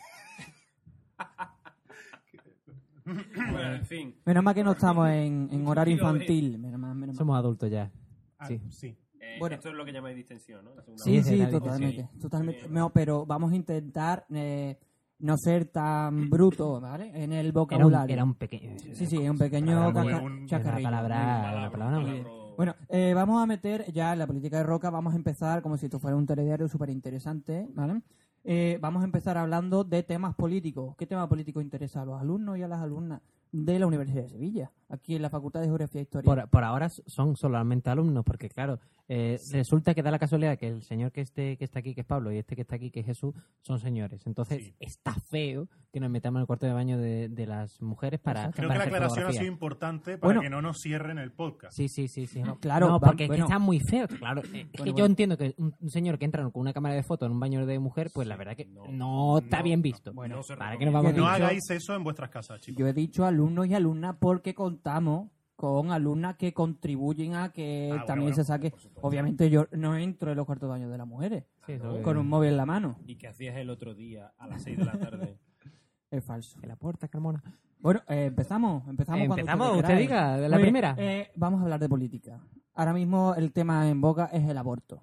Bueno, 3.05 3.73
en 3.75 3.85
fin. 3.85 4.15
Menos 4.25 4.43
mal 4.43 4.55
que 4.55 4.63
no 4.63 4.71
estamos 4.71 5.07
en, 5.09 5.47
en 5.51 5.67
horario 5.67 5.93
eh, 5.93 5.97
infantil. 5.97 6.57
Menos 6.57 6.79
mal, 6.79 6.95
menos 6.95 7.13
mal. 7.13 7.17
Somos 7.19 7.37
adultos 7.37 7.69
ya. 7.69 7.91
Ah, 8.39 8.47
Sí. 8.47 8.59
sí. 8.71 8.97
Eh, 9.21 9.35
Bueno. 9.37 9.57
esto 9.57 9.69
es 9.69 9.75
lo 9.75 9.85
que 9.85 9.91
llamáis 9.93 10.15
distensión, 10.15 10.65
¿no? 10.65 10.73
La 10.73 10.83
Sí, 10.97 11.21
sí, 11.21 11.37
totalmente. 11.51 12.09
totalmente. 12.19 12.67
No, 12.67 12.89
pero 12.91 13.27
vamos 13.27 13.51
a 13.51 13.55
intentar 13.55 14.25
eh, 14.33 14.79
no 15.23 15.37
ser 15.37 15.65
tan 15.65 16.29
bruto, 16.29 16.81
¿vale? 16.81 17.11
En 17.15 17.31
el 17.31 17.53
vocabulario. 17.53 18.13
era 18.13 18.25
un 18.25 18.35
pequeño. 18.35 18.77
Sí, 18.93 19.05
sí, 19.05 19.17
un 19.17 19.37
pequeño 19.37 19.93
palabra, 19.93 21.69
bien. 22.03 22.27
Bueno, 22.57 22.75
eh, 22.89 23.13
vamos 23.15 23.41
a 23.41 23.45
meter 23.45 23.91
ya 23.93 24.11
en 24.13 24.19
la 24.19 24.27
política 24.27 24.57
de 24.57 24.63
Roca, 24.63 24.89
vamos 24.89 25.13
a 25.13 25.15
empezar 25.15 25.61
como 25.61 25.77
si 25.77 25.85
esto 25.85 25.97
fuera 25.99 26.17
un 26.17 26.27
telediario 26.27 26.67
súper 26.67 26.89
interesante, 26.89 27.67
¿vale? 27.73 28.01
Eh, 28.43 28.77
vamos 28.81 29.01
a 29.01 29.05
empezar 29.05 29.37
hablando 29.37 29.85
de 29.85 30.03
temas 30.03 30.35
políticos. 30.35 30.93
¿Qué 30.97 31.07
tema 31.07 31.27
político 31.29 31.61
interesa 31.61 32.01
a 32.01 32.05
los 32.05 32.19
alumnos 32.19 32.57
y 32.57 32.63
a 32.63 32.67
las 32.67 32.81
alumnas 32.81 33.21
de 33.53 33.79
la 33.79 33.87
Universidad 33.87 34.23
de 34.23 34.29
Sevilla? 34.29 34.71
Aquí 34.89 35.15
en 35.15 35.21
la 35.21 35.29
Facultad 35.29 35.61
de 35.61 35.67
Geografía 35.67 36.01
e 36.01 36.03
Historia. 36.03 36.25
Por, 36.25 36.49
por 36.49 36.63
ahora 36.63 36.89
son 36.89 37.37
solamente 37.37 37.89
alumnos, 37.89 38.25
porque 38.25 38.49
claro, 38.49 38.79
eh, 39.07 39.39
resulta 39.51 39.93
que 39.93 40.01
da 40.03 40.11
la 40.11 40.19
casualidad 40.19 40.57
que 40.57 40.67
el 40.67 40.81
señor 40.81 41.11
que 41.11 41.21
esté 41.21 41.57
que 41.57 41.63
está 41.65 41.79
aquí, 41.79 41.93
que 41.93 42.01
es 42.01 42.07
Pablo, 42.07 42.31
y 42.31 42.37
este 42.37 42.55
que 42.55 42.61
está 42.61 42.75
aquí, 42.75 42.89
que 42.91 43.01
es 43.01 43.05
Jesús, 43.05 43.33
son 43.61 43.79
señores. 43.79 44.25
Entonces 44.27 44.73
está 44.79 45.13
feo 45.13 45.67
que 45.91 45.99
nos 45.99 46.09
metamos 46.09 46.39
en 46.39 46.41
el 46.41 46.47
cuarto 46.47 46.65
de 46.65 46.73
baño 46.73 46.97
de, 46.97 47.29
de 47.29 47.45
las 47.45 47.81
mujeres 47.81 48.19
para. 48.19 48.51
Creo 48.51 48.67
para 48.67 48.85
que 48.85 48.89
la 48.91 48.97
aclaración 48.97 49.27
ha 49.27 49.31
sido 49.31 49.45
importante 49.45 50.17
para 50.17 50.27
Bueno. 50.29 50.41
que 50.41 50.49
no 50.49 50.61
nos 50.61 50.79
cierren 50.81 51.19
el 51.19 51.31
podcast. 51.31 51.75
Sí, 51.75 51.87
sí, 51.87 52.07
sí, 52.07 52.25
sí. 52.25 52.41
No, 52.41 52.57
claro, 52.59 52.87
no, 52.89 52.99
porque 52.99 53.25
es 53.25 53.27
bueno. 53.29 53.45
que 53.45 53.51
está 53.51 53.59
muy 53.59 53.79
feo. 53.79 54.07
Claro, 54.07 54.41
eh, 54.41 54.67
es 54.71 54.71
que 54.71 54.77
Bueno, 54.77 54.85
yo 54.85 54.93
bueno. 54.93 55.05
entiendo 55.05 55.37
que 55.37 55.53
un, 55.57 55.75
un 55.79 55.89
señor 55.89 56.17
que 56.17 56.25
entra 56.25 56.43
con 56.49 56.61
una 56.61 56.73
cámara 56.73 56.95
de 56.95 57.03
foto 57.03 57.25
en 57.25 57.31
un 57.33 57.39
baño 57.39 57.65
de 57.65 57.77
mujer, 57.79 58.09
pues 58.13 58.27
la 58.27 58.35
verdad 58.35 58.55
que 58.55 58.65
no, 58.65 59.37
está 59.37 59.61
bien 59.61 59.81
visto. 59.81 60.13
Bueno, 60.13 60.41
para 60.57 60.77
que 60.77 60.85
nos 60.85 60.93
vamos 60.93 61.13
no 61.13 61.27
a 61.27 61.35
hagáis 61.35 61.69
eso 61.69 61.95
en 61.95 62.03
vuestras 62.03 62.29
casas, 62.29 62.59
chicos. 62.61 62.79
Yo 62.79 62.87
he 62.87 62.93
dicho 62.93 63.25
alumnos 63.43 63.67
y 63.67 63.73
alumnas 63.73 64.15
porque 64.19 64.53
contamos 64.55 65.29
con 65.55 65.91
alumnas 65.91 66.35
que 66.35 66.53
contribuyen 66.53 67.35
a 67.35 67.51
que 67.51 67.91
Ah, 67.93 68.05
también 68.05 68.31
bueno, 68.31 68.35
se 68.35 68.43
saque. 68.43 68.73
Obviamente 69.01 69.49
yo 69.49 69.67
no 69.71 69.95
entro 69.95 70.31
en 70.31 70.37
los 70.37 70.45
cuartos 70.45 70.67
de 70.67 70.71
baño 70.71 70.89
de 70.89 70.97
las 70.97 71.07
mujeres 71.07 71.43
Sí, 71.65 71.73
con 72.03 72.17
un 72.17 72.27
móvil 72.27 72.49
en 72.49 72.57
la 72.57 72.65
mano. 72.65 72.97
¿Y 73.05 73.15
qué 73.15 73.27
hacías 73.27 73.55
el 73.57 73.69
otro 73.69 73.93
día 73.93 74.33
a 74.37 74.47
las 74.47 74.63
6 74.63 74.77
de 74.77 74.85
la 74.85 74.99
tarde? 74.99 75.37
Es 76.11 76.23
falso. 76.23 76.59
En 76.61 76.69
la 76.69 76.75
puerta, 76.75 77.07
Carmona. 77.07 77.41
Bueno, 77.79 78.01
eh, 78.07 78.25
empezamos. 78.25 78.87
Empezamos, 78.87 79.25
cuando 79.25 79.39
Empezamos, 79.41 79.77
usted 79.77 79.97
diga, 79.97 80.37
de 80.37 80.47
la 80.47 80.57
Muy 80.57 80.63
bien, 80.63 80.73
primera. 80.73 80.95
eh, 80.99 81.31
vamos 81.35 81.59
a 81.59 81.63
hablar 81.63 81.79
de 81.79 81.89
política. 81.89 82.39
Ahora 82.75 82.93
mismo 82.93 83.33
el 83.35 83.51
tema 83.51 83.89
en 83.89 83.99
boga 83.99 84.25
es 84.25 84.47
el 84.47 84.57
aborto. 84.59 85.01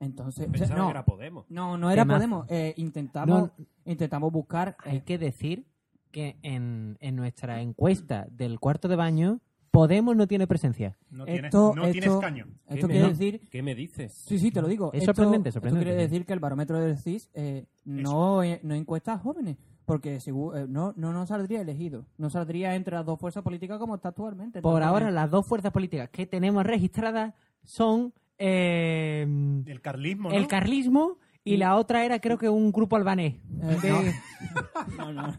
Entonces, 0.00 0.48
o 0.48 0.56
sea, 0.56 0.74
no, 0.76 0.86
que 0.86 0.90
era 0.90 1.04
Podemos. 1.04 1.44
no, 1.50 1.76
no 1.76 1.90
era. 1.90 2.04
Podemos. 2.06 2.46
Eh, 2.48 2.72
intentamos, 2.76 3.50
No. 3.58 3.66
intentamos 3.84 4.32
buscar. 4.32 4.76
Hay 4.84 5.00
que 5.02 5.18
decir 5.18 5.66
que 6.12 6.36
en, 6.42 6.96
en 7.00 7.16
nuestra 7.16 7.60
encuesta 7.60 8.26
del 8.30 8.60
cuarto 8.60 8.86
de 8.88 8.96
baño, 8.96 9.40
Podemos 9.72 10.14
no 10.14 10.26
tiene 10.26 10.46
presencia. 10.46 10.98
No 11.10 11.24
tienes, 11.24 11.44
esto, 11.46 11.72
no 11.74 11.84
tienes 11.84 12.04
esto- 12.04 12.20
caño. 12.20 12.44
Esto 12.68 12.88
¿Qué 12.88 12.92
quiere 12.92 13.02
me- 13.04 13.08
decir 13.14 13.40
¿Qué 13.50 13.62
me 13.62 13.74
dices? 13.74 14.12
Sí, 14.12 14.38
sí, 14.38 14.50
te 14.50 14.60
lo 14.60 14.68
digo. 14.68 14.90
Es 14.92 15.00
Esto- 15.00 15.14
sorprendente, 15.14 15.48
esto 15.48 15.60
sorprendente, 15.60 15.86
quiere 15.86 16.02
decir 16.02 16.26
que 16.26 16.34
el 16.34 16.40
barómetro 16.40 16.78
del 16.78 16.98
CIS 16.98 17.30
eh, 17.32 17.64
no, 17.86 18.42
eh, 18.42 18.60
no 18.64 18.74
encuesta 18.74 19.14
a 19.14 19.18
jóvenes, 19.18 19.56
porque 19.86 20.18
segu- 20.18 20.54
eh, 20.54 20.66
no, 20.68 20.92
no 20.98 21.14
nos 21.14 21.30
saldría 21.30 21.62
elegido. 21.62 22.04
No 22.18 22.28
saldría 22.28 22.74
entre 22.74 22.96
las 22.96 23.06
dos 23.06 23.18
fuerzas 23.18 23.42
políticas 23.42 23.78
como 23.78 23.94
está 23.94 24.10
actualmente. 24.10 24.60
Por 24.60 24.82
ahora, 24.82 25.10
las 25.10 25.30
dos 25.30 25.46
fuerzas 25.46 25.72
políticas 25.72 26.10
que 26.10 26.26
tenemos 26.26 26.64
registradas 26.66 27.32
son 27.64 28.12
eh, 28.36 29.26
El 29.66 29.80
carlismo, 29.80 30.28
¿no? 30.28 30.34
el 30.34 30.46
carlismo 30.48 31.16
y 31.44 31.56
la 31.56 31.76
otra 31.76 32.04
era, 32.04 32.20
creo 32.20 32.38
que, 32.38 32.48
un 32.48 32.70
grupo 32.72 32.96
albanés. 32.96 33.34
Eh, 33.62 33.78
De- 33.82 34.12
no, 34.96 35.12
no. 35.12 35.36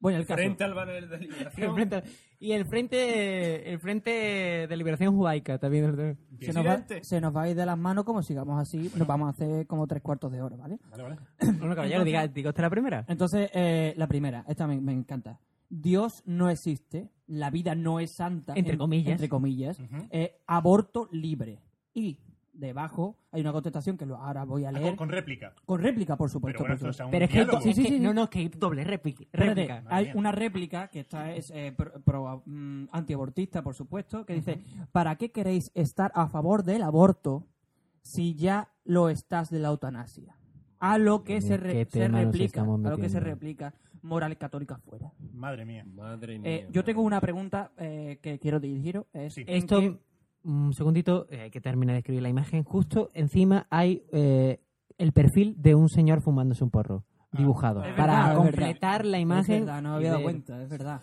Bueno, 0.00 0.18
el 0.18 0.26
caso. 0.26 0.38
Frente 0.38 0.64
al 0.64 0.74
banner 0.74 1.08
de 1.08 1.18
liberación. 1.18 1.68
el 1.68 1.74
frente- 1.74 2.02
y 2.40 2.50
el 2.52 2.64
frente, 2.66 3.70
el 3.72 3.78
frente 3.78 4.66
de 4.68 4.76
liberación 4.76 5.14
judaica 5.14 5.58
también. 5.58 6.18
se, 6.40 6.52
nos 6.52 6.66
va, 6.66 6.84
se 7.02 7.20
nos 7.20 7.36
va 7.36 7.42
a 7.42 7.48
ir 7.50 7.54
de 7.56 7.64
las 7.64 7.78
manos 7.78 8.04
como 8.04 8.20
sigamos 8.20 8.60
así. 8.60 8.90
Nos 8.96 9.06
vamos 9.06 9.28
a 9.28 9.30
hacer 9.30 9.66
como 9.68 9.86
tres 9.86 10.02
cuartos 10.02 10.32
de 10.32 10.42
hora, 10.42 10.56
¿vale? 10.56 10.78
Vale, 10.90 11.02
vale. 11.04 11.16
Bueno, 11.58 11.76
caballero, 11.76 12.02
diga, 12.04 12.26
diga 12.26 12.48
usted 12.50 12.62
la 12.64 12.70
primera. 12.70 13.04
Entonces, 13.06 13.48
eh, 13.54 13.94
la 13.96 14.08
primera, 14.08 14.44
esta 14.48 14.66
me, 14.66 14.80
me 14.80 14.92
encanta. 14.92 15.38
Dios 15.70 16.22
no 16.26 16.50
existe, 16.50 17.08
la 17.28 17.50
vida 17.50 17.76
no 17.76 18.00
es 18.00 18.10
santa. 18.10 18.54
Entre 18.56 18.72
en- 18.72 18.78
comillas. 18.80 19.12
Entre 19.12 19.28
comillas. 19.28 19.78
eh, 20.10 20.40
aborto 20.48 21.08
libre. 21.12 21.60
Y 21.94 22.18
debajo 22.52 23.16
hay 23.30 23.40
una 23.40 23.52
contestación 23.52 23.96
que 23.96 24.04
lo, 24.06 24.16
ahora 24.16 24.44
voy 24.44 24.64
a 24.64 24.68
Ah, 24.68 24.72
leer. 24.72 24.88
con, 24.88 24.96
con 24.96 25.08
réplica. 25.08 25.54
Con 25.64 25.80
réplica, 25.80 26.16
por 26.16 26.28
supuesto. 26.30 26.58
Pero 26.62 26.68
bueno, 26.74 26.80
por 26.80 26.90
esto 26.90 27.04
supuesto. 27.04 27.04
es 27.04 27.10
Pero 27.10 27.24
es 27.24 27.62
que, 27.62 27.68
es 27.70 27.76
Sí, 27.76 27.82
sí, 27.82 27.88
sí. 27.88 28.00
no, 28.00 28.12
no, 28.12 28.28
que 28.28 28.38
hay 28.40 28.48
doble 28.48 28.84
réplica. 28.84 29.22
Espérate, 29.24 29.68
hay 29.88 30.04
mía. 30.06 30.14
una 30.16 30.32
réplica 30.32 30.88
que 30.88 31.00
esta 31.00 31.32
es 31.34 31.50
eh, 31.54 31.72
pro- 31.76 31.92
pro- 32.04 32.42
mm, 32.46 32.84
antiabortista, 32.92 33.62
por 33.62 33.74
supuesto, 33.74 34.24
que 34.26 34.34
dice, 34.34 34.60
¿para 34.92 35.16
qué 35.16 35.30
queréis 35.30 35.70
estar 35.74 36.12
a 36.14 36.28
favor 36.28 36.62
del 36.62 36.82
aborto 36.82 37.46
si 38.02 38.34
ya 38.34 38.68
lo 38.84 39.08
estás 39.08 39.50
de 39.50 39.58
la 39.58 39.68
eutanasia? 39.68 40.36
A 40.78 40.98
lo 40.98 41.22
que 41.24 41.40
se, 41.40 41.50
mía, 41.50 41.56
re- 41.58 41.84
se 41.86 42.08
replica, 42.08 42.62
a 42.62 42.64
lo 42.66 42.98
que 42.98 43.08
se 43.08 43.20
replica 43.20 43.72
moral 44.02 44.36
católica 44.36 44.78
fuera. 44.78 45.12
Madre 45.32 45.64
mía. 45.64 45.84
Madre 45.94 46.38
mía. 46.38 46.50
Eh, 46.50 46.68
yo 46.72 46.82
tengo 46.82 47.02
una 47.02 47.20
pregunta 47.20 47.70
eh, 47.76 48.18
que 48.20 48.40
quiero 48.40 48.58
dirigiros. 48.58 49.06
Es 49.12 49.34
Sí. 49.34 49.42
¿en 49.46 49.56
Esto, 49.58 49.78
qué- 49.78 49.96
un 50.44 50.72
segundito, 50.74 51.26
eh, 51.30 51.40
hay 51.42 51.50
que 51.50 51.60
terminar 51.60 51.94
de 51.94 51.98
escribir 52.00 52.22
la 52.22 52.28
imagen. 52.28 52.64
Justo 52.64 53.10
encima 53.14 53.66
hay 53.70 54.04
eh, 54.12 54.60
el 54.98 55.12
perfil 55.12 55.54
de 55.58 55.74
un 55.74 55.88
señor 55.88 56.20
fumándose 56.22 56.64
un 56.64 56.70
porro 56.70 57.04
dibujado. 57.32 57.82
Es 57.82 57.94
para 57.94 58.12
verdad, 58.14 58.32
es 58.32 58.36
completar 58.38 59.04
la 59.06 59.16
Es 59.16 59.22
imagen. 59.22 59.64
verdad, 59.64 59.80
no 59.82 59.88
me 59.90 59.94
había 59.96 60.10
dado 60.10 60.22
cuenta, 60.22 60.62
es 60.62 60.68
verdad. 60.68 61.00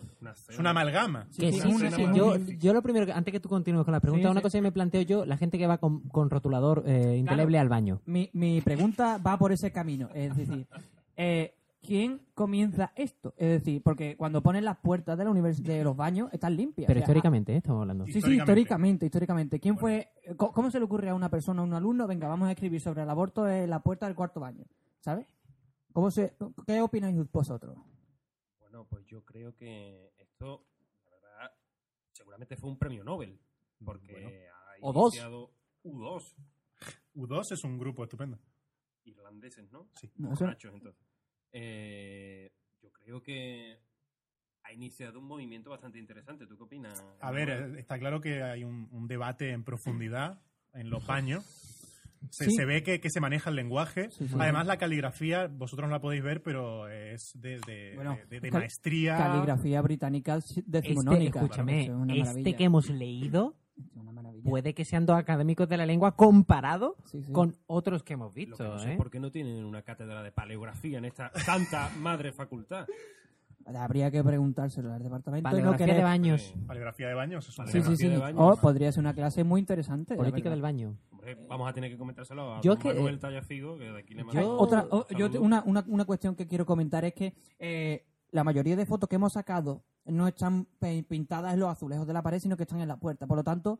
Es 0.47 0.59
una 0.59 0.69
amalgama. 0.69 1.25
Que 1.35 1.51
Sí, 1.51 1.59
sí, 1.59 1.89
sí. 1.91 2.05
Yo, 2.13 2.37
yo 2.37 2.73
lo 2.73 2.83
primero, 2.83 3.07
que, 3.07 3.13
antes 3.13 3.31
que 3.31 3.39
tú 3.39 3.49
continúes 3.49 3.83
con 3.83 3.93
la 3.93 3.99
pregunta, 3.99 4.27
Sí, 4.27 4.31
una 4.31 4.39
sí. 4.39 4.43
cosa 4.43 4.57
que 4.59 4.61
me 4.61 4.71
planteo 4.71 5.01
yo, 5.01 5.25
la 5.25 5.37
gente 5.37 5.57
que 5.57 5.65
va 5.65 5.79
con, 5.79 6.01
con 6.09 6.29
rotulador 6.29 6.83
eh, 6.85 7.15
indeleble 7.17 7.57
al 7.57 7.67
baño. 7.67 8.01
Mi, 8.05 8.29
mi 8.33 8.61
pregunta 8.61 9.17
va 9.17 9.37
por 9.39 9.51
ese 9.51 9.71
camino. 9.71 10.09
Es 10.13 10.35
decir, 10.37 10.67
eh, 11.17 11.55
¿quién 11.89 12.21
comienza 12.35 12.91
esto? 12.95 13.33
Es 13.35 13.49
decir, 13.49 13.81
porque 13.83 14.15
cuando 14.15 14.41
ponen 14.43 14.63
las 14.63 14.77
puertas 14.77 15.17
de 15.17 15.23
la 15.25 15.31
univers- 15.31 15.61
de 15.61 15.83
los 15.83 15.95
baños 15.97 16.29
están 16.31 16.55
limpias. 16.55 16.85
Pero 16.87 16.99
O 16.99 17.01
sea, 17.01 17.03
históricamente, 17.03 17.53
¿eh? 17.53 17.57
estamos 17.57 17.81
hablando. 17.81 18.05
Sí, 18.05 18.21
sí, 18.21 18.35
históricamente, 18.37 19.05
históricamente. 19.07 19.59
¿Quién 19.59 19.77
fue, 19.77 20.09
¿Cómo 20.37 20.69
se 20.69 20.77
le 20.79 20.85
ocurre 20.85 21.09
a 21.09 21.15
una 21.15 21.29
persona, 21.29 21.61
a 21.61 21.63
un 21.65 21.73
alumno, 21.73 22.05
venga, 22.07 22.27
vamos 22.27 22.47
a 22.47 22.51
escribir 22.51 22.79
sobre 22.79 23.01
el 23.03 23.09
aborto 23.09 23.47
en 23.49 23.69
la 23.69 23.81
puerta 23.81 24.05
del 24.05 24.15
cuarto 24.15 24.39
baño? 24.39 24.65
¿Sabes? 24.99 25.27
¿Cómo 25.91 26.11
se, 26.11 26.35
¿Qué 26.67 26.79
opináis 26.81 27.17
vosotros? 27.31 27.75
Bueno, 28.59 28.85
pues 28.87 29.05
yo 29.07 29.25
creo 29.25 29.55
que 29.55 30.13
esto, 30.19 30.65
la 31.09 31.17
verdad, 31.17 31.51
seguramente 32.13 32.55
fue 32.55 32.69
un 32.69 32.77
premio 32.77 33.03
Nobel. 33.03 33.39
Porque 33.83 34.47
ha 34.49 34.75
O 34.81 34.93
dos. 34.93 35.13
iniciado 35.15 35.51
U2, 35.83 36.35
U2 37.15 37.51
es 37.53 37.63
un 37.63 37.77
grupo 37.79 38.03
estupendo. 38.03 38.37
irlandeses, 39.05 39.71
¿no? 39.71 39.87
Sí. 39.95 40.11
No, 40.17 40.29
entonces. 40.29 40.95
Eh, 41.51 42.51
yo 42.81 42.91
creo 42.91 43.21
que 43.23 43.77
ha 44.63 44.73
iniciado 44.73 45.19
un 45.19 45.25
movimiento 45.25 45.69
bastante 45.71 45.97
interesante. 45.99 46.45
¿Tú 46.45 46.57
qué 46.57 46.63
opinas? 46.63 47.03
A 47.21 47.31
ver, 47.31 47.49
eh, 47.49 47.79
está 47.79 47.97
claro 47.97 48.21
que 48.21 48.43
hay 48.43 48.63
un, 48.63 48.87
un 48.91 49.07
debate 49.07 49.51
en 49.51 49.63
profundidad 49.63 50.41
en 50.73 50.89
los 50.89 51.05
baños. 51.05 51.43
Se, 52.31 52.45
Sí. 52.45 52.51
se 52.51 52.65
ve 52.65 52.83
que, 52.83 52.99
que 52.99 53.09
se 53.09 53.21
maneja 53.21 53.49
el 53.49 53.55
lenguaje. 53.55 54.11
Sí, 54.11 54.27
sí. 54.27 54.35
Además, 54.37 54.67
la 54.67 54.77
caligrafía, 54.77 55.47
vosotros 55.47 55.87
no 55.87 55.93
la 55.93 56.01
podéis 56.01 56.21
ver, 56.21 56.43
pero 56.43 56.89
es 56.89 57.31
de, 57.33 57.59
de- 57.65 57.93
Bueno, 57.95 58.17
de- 58.29 58.41
de 58.41 58.51
cal- 58.51 58.59
maestría. 58.61 59.17
Caligrafía 59.17 59.81
británica 59.81 60.35
Este, 60.35 60.61
decimonónica. 60.65 61.39
escúchame, 61.39 61.83
Eso 61.83 61.91
es 61.93 61.97
una 61.97 62.13
este 62.15 62.55
que 62.57 62.63
hemos 62.65 62.89
leído 62.89 63.55
puede 64.43 64.73
que 64.73 64.85
sean 64.85 65.05
dos 65.05 65.17
académicos 65.17 65.67
de 65.69 65.77
la 65.77 65.85
lengua 65.85 66.15
comparado 66.15 66.95
sí. 67.05 67.21
con 67.31 67.55
otros 67.67 68.03
que 68.03 68.13
hemos 68.13 68.27
Lo 68.29 68.33
que 68.33 68.45
visto. 68.45 68.63
no 68.63 68.79
sé 68.79 68.93
¿eh? 68.93 68.97
por 68.97 69.09
qué 69.09 69.19
no 69.19 69.31
tienen 69.31 69.63
una 69.65 69.81
cátedra 69.81 70.21
de 70.23 70.31
paleografía 70.31 70.97
en 70.97 71.05
esta 71.05 71.31
santa 71.45 71.89
madre 71.99 72.31
facultad. 72.31 72.87
Habría 73.75 74.09
que 74.09 74.23
preguntárselo 74.23 74.91
al 74.91 75.03
departamento. 75.03 75.47
no 75.47 75.51
Paleografía 75.51 75.85
querer- 75.85 75.97
de 75.97 76.03
baños. 76.03 76.55
Paleografía 76.65 77.07
de 77.09 77.13
baños. 77.13 77.45
Sí, 77.67 77.81
sí, 77.83 77.97
sí. 77.97 78.07
de 78.07 78.17
baños. 78.17 78.39
Oh, 78.41 78.55
podría 78.59 78.91
ser 78.91 79.01
una 79.01 79.13
clase 79.13 79.43
muy 79.43 79.59
interesante. 79.59 80.15
Política 80.15 80.49
del 80.49 80.61
baño. 80.61 80.97
Hombre, 81.11 81.37
vamos 81.47 81.69
a 81.69 81.73
tener 81.73 81.91
que 81.91 81.97
comentárselo 81.97 82.55
a 82.55 82.61
Yo 82.61 82.77
que- 82.79 82.93
Manuel 82.93 83.19
Tallafigo, 83.19 83.77
que 83.77 83.91
de 83.91 83.99
aquí 83.99 84.15
le 84.15 84.23
mandamos 84.23 84.55
otra, 84.59 84.87
oh, 84.89 85.05
yo 85.15 85.29
una, 85.39 85.61
una, 85.67 85.83
una 85.87 86.05
cuestión 86.05 86.35
que 86.35 86.47
quiero 86.47 86.65
comentar 86.65 87.05
es 87.05 87.13
que 87.13 87.35
eh, 87.59 88.05
la 88.31 88.43
mayoría 88.43 88.75
de 88.75 88.85
fotos 88.87 89.07
que 89.07 89.17
hemos 89.17 89.33
sacado 89.33 89.83
no 90.05 90.27
están 90.27 90.65
pintadas 91.07 91.53
en 91.53 91.59
los 91.59 91.69
azulejos 91.69 92.07
de 92.07 92.13
la 92.13 92.23
pared, 92.23 92.39
sino 92.39 92.57
que 92.57 92.63
están 92.63 92.79
en 92.81 92.87
la 92.87 92.97
puerta. 92.97 93.27
Por 93.27 93.37
lo 93.37 93.43
tanto, 93.43 93.79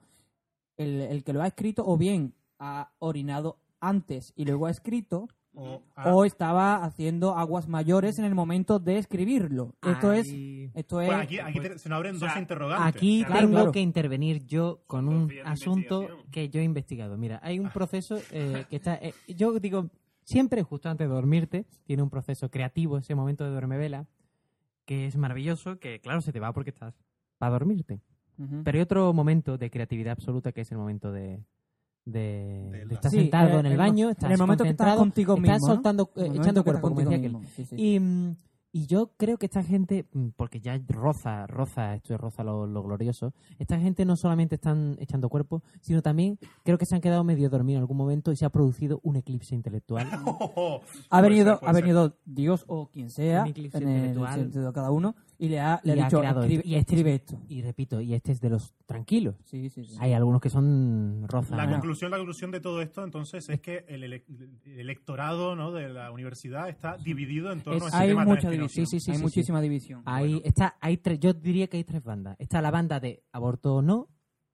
el, 0.80 1.02
el 1.02 1.24
que 1.24 1.34
lo 1.34 1.42
ha 1.44 1.48
escrito 1.48 1.84
o 1.86 1.96
bien 1.98 2.34
ha 2.58 2.92
orinado 3.00 3.60
antes 3.80 4.34
y 4.36 4.46
luego 4.46 4.66
ha 4.66 4.72
escrito, 4.72 5.28
O- 5.56 5.82
o 6.06 6.26
estaba 6.26 6.84
haciendo 6.86 7.36
aguas 7.36 7.68
mayores 7.68 8.18
en 8.20 8.26
el 8.26 8.36
momento 8.36 8.80
de 8.80 8.98
escribirlo. 8.98 9.74
Esto 9.82 10.14
es... 10.14 10.28
Esto 10.76 11.02
es 11.02 11.08
Bueno, 11.08 11.24
aquí 11.24 11.40
aquí 11.40 11.60
te- 11.60 11.80
se 11.80 11.90
nos 11.90 11.98
abren 11.98 12.16
o 12.16 12.20
sea, 12.20 12.28
dos 12.30 12.38
interrogantes. 12.38 12.88
Aquí 12.96 13.24
Claro, 13.26 13.40
tengo 13.42 13.54
claro. 13.54 13.72
que 13.72 13.80
intervenir 13.82 14.46
yo 14.46 14.84
con 14.86 15.08
un 15.10 15.32
asunto 15.44 16.08
que 16.32 16.50
yo 16.50 16.62
he 16.62 16.64
investigado. 16.64 17.18
Mira, 17.18 17.40
hay 17.44 17.60
un 17.60 17.70
proceso 17.72 18.18
eh, 18.32 18.66
que 18.70 18.76
está... 18.78 18.96
eh, 18.96 19.14
yo 19.28 19.60
digo, 19.60 19.90
siempre 20.24 20.62
justo 20.64 20.88
antes 20.88 21.08
de 21.10 21.14
dormirte, 21.14 21.66
tiene 21.84 22.04
un 22.04 22.10
proceso 22.12 22.50
creativo, 22.50 22.98
ese 23.00 23.16
momento 23.16 23.44
de 23.44 23.50
duermevela, 23.50 24.06
que 24.86 25.08
es 25.08 25.18
maravilloso, 25.18 25.80
que 25.80 26.00
claro, 26.00 26.22
se 26.22 26.32
te 26.32 26.40
va 26.40 26.54
porque 26.54 26.70
estás 26.70 26.94
para 27.38 27.54
dormirte. 27.54 28.02
Pero 28.64 28.78
hay 28.78 28.82
otro 28.82 29.14
momento 29.14 29.58
de 29.58 29.70
creatividad 29.70 30.14
absoluta 30.14 30.52
que 30.52 30.62
es 30.62 30.72
el 30.72 30.78
momento 30.78 31.12
de... 31.12 31.44
De, 32.06 32.88
Sí, 33.04 33.10
sentado 33.18 33.58
eh, 33.58 33.60
en 33.60 33.66
el 33.68 33.78
baño, 33.78 34.06
en 34.06 34.12
estás 34.12 34.32
el 34.32 34.38
momento 34.38 34.64
que 34.64 34.72
estás 34.72 34.96
contigo 34.96 35.36
estás 35.36 35.52
mismo, 35.54 35.68
¿no? 35.68 35.74
soltando, 35.76 36.04
eh, 36.04 36.10
En 36.16 36.22
el 36.22 36.28
momento 36.30 36.42
echando 36.42 36.60
estás 36.62 36.64
cuerpo, 36.64 36.88
como 36.90 37.02
decía 37.02 37.18
aquel. 37.18 37.38
Sí, 37.56 37.66
sí. 37.66 37.76
Y, 37.78 38.00
y 38.72 38.86
yo 38.88 39.12
creo 39.18 39.38
que 39.38 39.48
esta 39.48 39.64
gente, 39.64 40.06
mm, 40.14 40.30
porque 40.36 40.60
ya 40.60 40.80
roza, 40.88 41.46
roza, 41.48 41.96
esto 41.96 42.14
es 42.14 42.20
roza 42.20 42.44
lo, 42.44 42.66
lo 42.68 42.84
glorioso, 42.84 43.34
esta 43.58 43.80
gente 43.80 44.06
no 44.06 44.16
solamente 44.16 44.56
están 44.56 44.96
echando 45.00 45.28
cuerpo, 45.30 45.62
sino 45.82 46.02
también 46.02 46.40
creo 46.64 46.78
que 46.78 46.86
se 46.86 46.96
han 46.96 47.02
quedado 47.02 47.24
medio 47.24 47.50
dormidos 47.50 47.78
en 47.80 47.82
algún 47.84 47.98
momento 47.98 48.32
y 48.32 48.38
se 48.38 48.46
ha 48.46 48.50
producido 48.50 49.00
un 49.04 49.16
eclipse 49.18 49.56
intelectual. 49.56 50.08
Ha 51.10 51.22
venido, 51.22 51.58
ser, 51.60 51.70
ha 51.70 51.72
venido 51.74 52.18
Dios 52.26 52.64
o 52.68 52.88
quien 52.90 53.10
sea, 53.10 53.42
Un 53.42 53.48
eclipse 53.48 53.78
en 53.80 53.88
el 53.88 53.96
intelectual. 53.98 54.36
sentido 54.40 54.68
de 54.68 54.74
cada 54.74 54.92
uno, 54.92 55.16
y 55.42 55.48
le 55.50 55.60
ha, 55.60 55.80
le 55.84 55.96
y 55.96 56.00
ha 56.00 56.04
dicho, 56.06 56.20
creado 56.20 56.42
escribe, 56.42 56.60
esto. 56.62 56.70
Y 56.70 56.76
escribe 56.76 57.14
esto. 57.16 57.42
Y 57.48 57.62
repito, 57.62 58.02
y 58.02 58.14
este 58.14 58.34
es 58.34 58.42
de 58.42 58.50
los 58.50 58.76
tranquilos. 58.86 59.36
Sí, 59.46 59.70
sí, 59.70 59.86
sí. 59.86 59.96
Hay 60.00 60.14
algunos 60.14 60.42
que 60.42 60.50
son 60.50 61.26
roza. 61.28 61.56
La 61.56 61.68
conclusión, 61.70 62.12
la 62.12 62.18
conclusión 62.18 62.52
de 62.52 62.60
todo 62.60 62.82
esto, 62.82 63.04
entonces, 63.04 63.48
es 63.50 63.62
que 63.62 63.86
el, 63.88 64.04
ele- 64.04 64.26
el 64.66 64.80
electorado 64.80 65.56
¿no? 65.56 65.72
de 65.72 65.90
la 65.90 66.12
universidad 66.12 66.68
está 66.70 66.98
dividido 66.98 67.52
en 67.52 67.62
torno 67.62 67.78
Es- 67.78 67.86
a 67.86 67.88
ese 67.88 67.98
hay 67.98 68.08
tema 68.10 68.26
mucha 68.26 68.50
división, 68.50 68.86
Sí, 68.86 69.00
sí, 69.00 69.00
sí, 69.06 69.12
hay 69.12 69.18
sí, 69.18 69.24
muchísima 69.24 69.62
división. 69.62 70.02
Hay, 70.06 70.42
está, 70.44 70.76
hay 70.82 70.98
tres, 70.98 71.20
yo 71.20 71.34
diría 71.34 71.68
que 71.68 71.78
hay 71.78 71.84
tres 71.86 72.04
bandas. 72.04 72.36
Está 72.38 72.62
la 72.62 72.70
banda 72.72 73.00
de 73.00 73.24
aborto 73.32 73.82
no, 73.82 74.10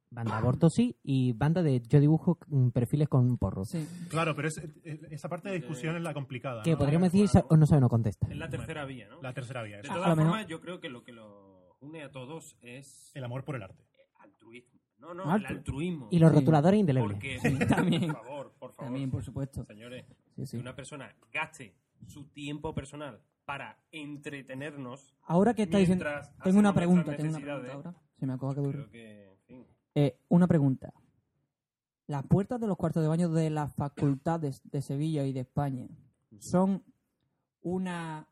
banda 0.10 0.38
aborto 0.38 0.70
sí, 0.70 0.96
y 1.04 1.34
banda 1.34 1.62
de 1.64 1.82
yo 1.88 2.00
dibujo 2.00 2.38
mm, 2.48 2.70
perfiles 2.70 3.10
con 3.10 3.38
porro. 3.38 3.66
Sí. 3.66 3.86
Claro, 4.10 4.36
pero 4.36 4.48
es- 4.48 4.58
es- 4.84 5.04
esa 5.10 5.28
parte 5.30 5.50
de 5.50 5.56
discusión 5.56 5.96
es 5.96 6.02
la 6.04 6.14
complicada. 6.14 6.64
Que 6.64 6.72
¿no? 6.72 6.78
podríamos 6.78 7.12
decir 7.12 7.28
sa- 7.28 7.46
o 7.50 7.58
no 7.58 7.66
sabe 7.66 7.80
o 7.80 7.82
no 7.82 7.90
contesta. 7.90 8.28
Es 8.30 8.38
la 8.38 8.50
tercera 8.50 8.86
vía, 8.86 9.08
¿no? 9.10 9.22
La 9.22 9.34
tercera 9.34 9.64
vía. 9.64 9.78
De 9.78 9.84
eso. 9.84 9.94
todas 9.94 10.10
lo 10.10 10.16
mejor- 10.16 10.32
formas, 10.32 10.48
yo 10.48 10.62
creo 10.62 10.80
que 10.80 10.90
lo 10.90 11.04
que 11.04 11.12
lo 11.12 11.76
une 11.82 12.04
a 12.04 12.12
todos 12.12 12.58
es 12.62 13.12
El 13.14 13.24
amor 13.26 13.44
por 13.44 13.56
el 13.56 13.64
arte. 13.64 13.84
altruismo. 14.20 14.80
No, 14.98 15.14
no, 15.14 15.26
Altru- 15.26 15.50
el 15.52 15.58
altruismo. 15.58 16.08
Y 16.10 16.20
los 16.20 16.32
Sí. 16.32 16.40
rotuladores 16.40 16.80
indelebles. 16.80 17.12
Porque, 17.14 17.40
Sí, 17.60 17.60
también. 17.68 18.08
por 18.14 18.24
favor, 18.24 18.54
por 18.58 18.74
favor, 18.74 18.86
También, 18.86 19.12
por 19.12 19.24
supuesto. 19.24 19.64
señores, 19.66 20.06
Sí, 20.36 20.46
sí. 20.48 20.58
que 20.58 20.62
una 20.62 20.76
persona 20.76 21.14
gaste 21.34 21.76
su 22.08 22.26
tiempo 22.30 22.74
personal 22.74 23.20
para 23.46 23.78
entretenernos, 23.92 25.14
Ahora 25.28 25.54
que 25.54 25.64
está 25.64 25.78
diciendo... 25.78 26.06
mientras 26.06 26.36
Tengo 26.44 26.60
una 26.60 26.74
pregunta, 26.74 27.16
tengo 27.16 27.30
una 27.38 27.40
pregunta 27.40 27.74
ahora. 27.74 27.94
Se 28.18 28.26
me 28.26 28.34
acaba 28.34 28.56
que 28.56 28.62
dure. 28.62 28.78
creo 28.80 28.90
que, 28.90 29.24
en 29.34 29.35
Eh, 29.96 30.20
una 30.28 30.46
pregunta. 30.46 30.94
Las 32.08 32.24
puertas 32.28 32.60
de 32.60 32.68
los 32.68 32.78
cuartos 32.78 33.02
de 33.02 33.08
baño 33.08 33.30
de 33.30 33.50
las 33.50 33.74
facultades 33.74 34.62
de 34.66 34.82
Sevilla 34.82 35.26
y 35.26 35.34
de 35.34 35.40
España 35.40 35.88
son 36.38 36.84
una 37.62 38.28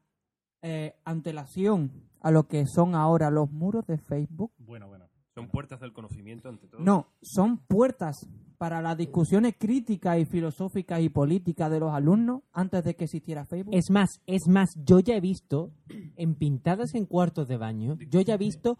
eh, 0.61 0.95
antelación 1.05 1.91
a 2.19 2.31
lo 2.31 2.47
que 2.47 2.67
son 2.67 2.95
ahora 2.95 3.31
los 3.31 3.49
muros 3.51 3.87
de 3.87 3.97
Facebook. 3.97 4.51
Bueno, 4.57 4.87
bueno. 4.87 5.09
son 5.33 5.49
puertas 5.49 5.79
del 5.79 5.93
conocimiento 5.93 6.49
ante 6.49 6.67
todo. 6.67 6.81
No, 6.81 7.07
son 7.21 7.57
puertas 7.57 8.27
para 8.57 8.81
las 8.81 8.97
discusiones 8.97 9.55
críticas 9.57 10.19
y 10.19 10.25
filosóficas 10.25 11.01
y 11.01 11.09
políticas 11.09 11.71
de 11.71 11.79
los 11.79 11.93
alumnos 11.93 12.43
antes 12.51 12.83
de 12.83 12.95
que 12.95 13.05
existiera 13.05 13.45
Facebook. 13.45 13.73
Es 13.73 13.89
más, 13.89 14.21
es 14.27 14.47
más, 14.47 14.69
yo 14.85 14.99
ya 14.99 15.15
he 15.15 15.21
visto 15.21 15.71
en 16.15 16.35
pintadas 16.35 16.93
en 16.93 17.05
cuartos 17.05 17.47
de 17.47 17.57
baño, 17.57 17.97
yo 18.09 18.21
ya 18.21 18.35
he 18.35 18.37
visto 18.37 18.77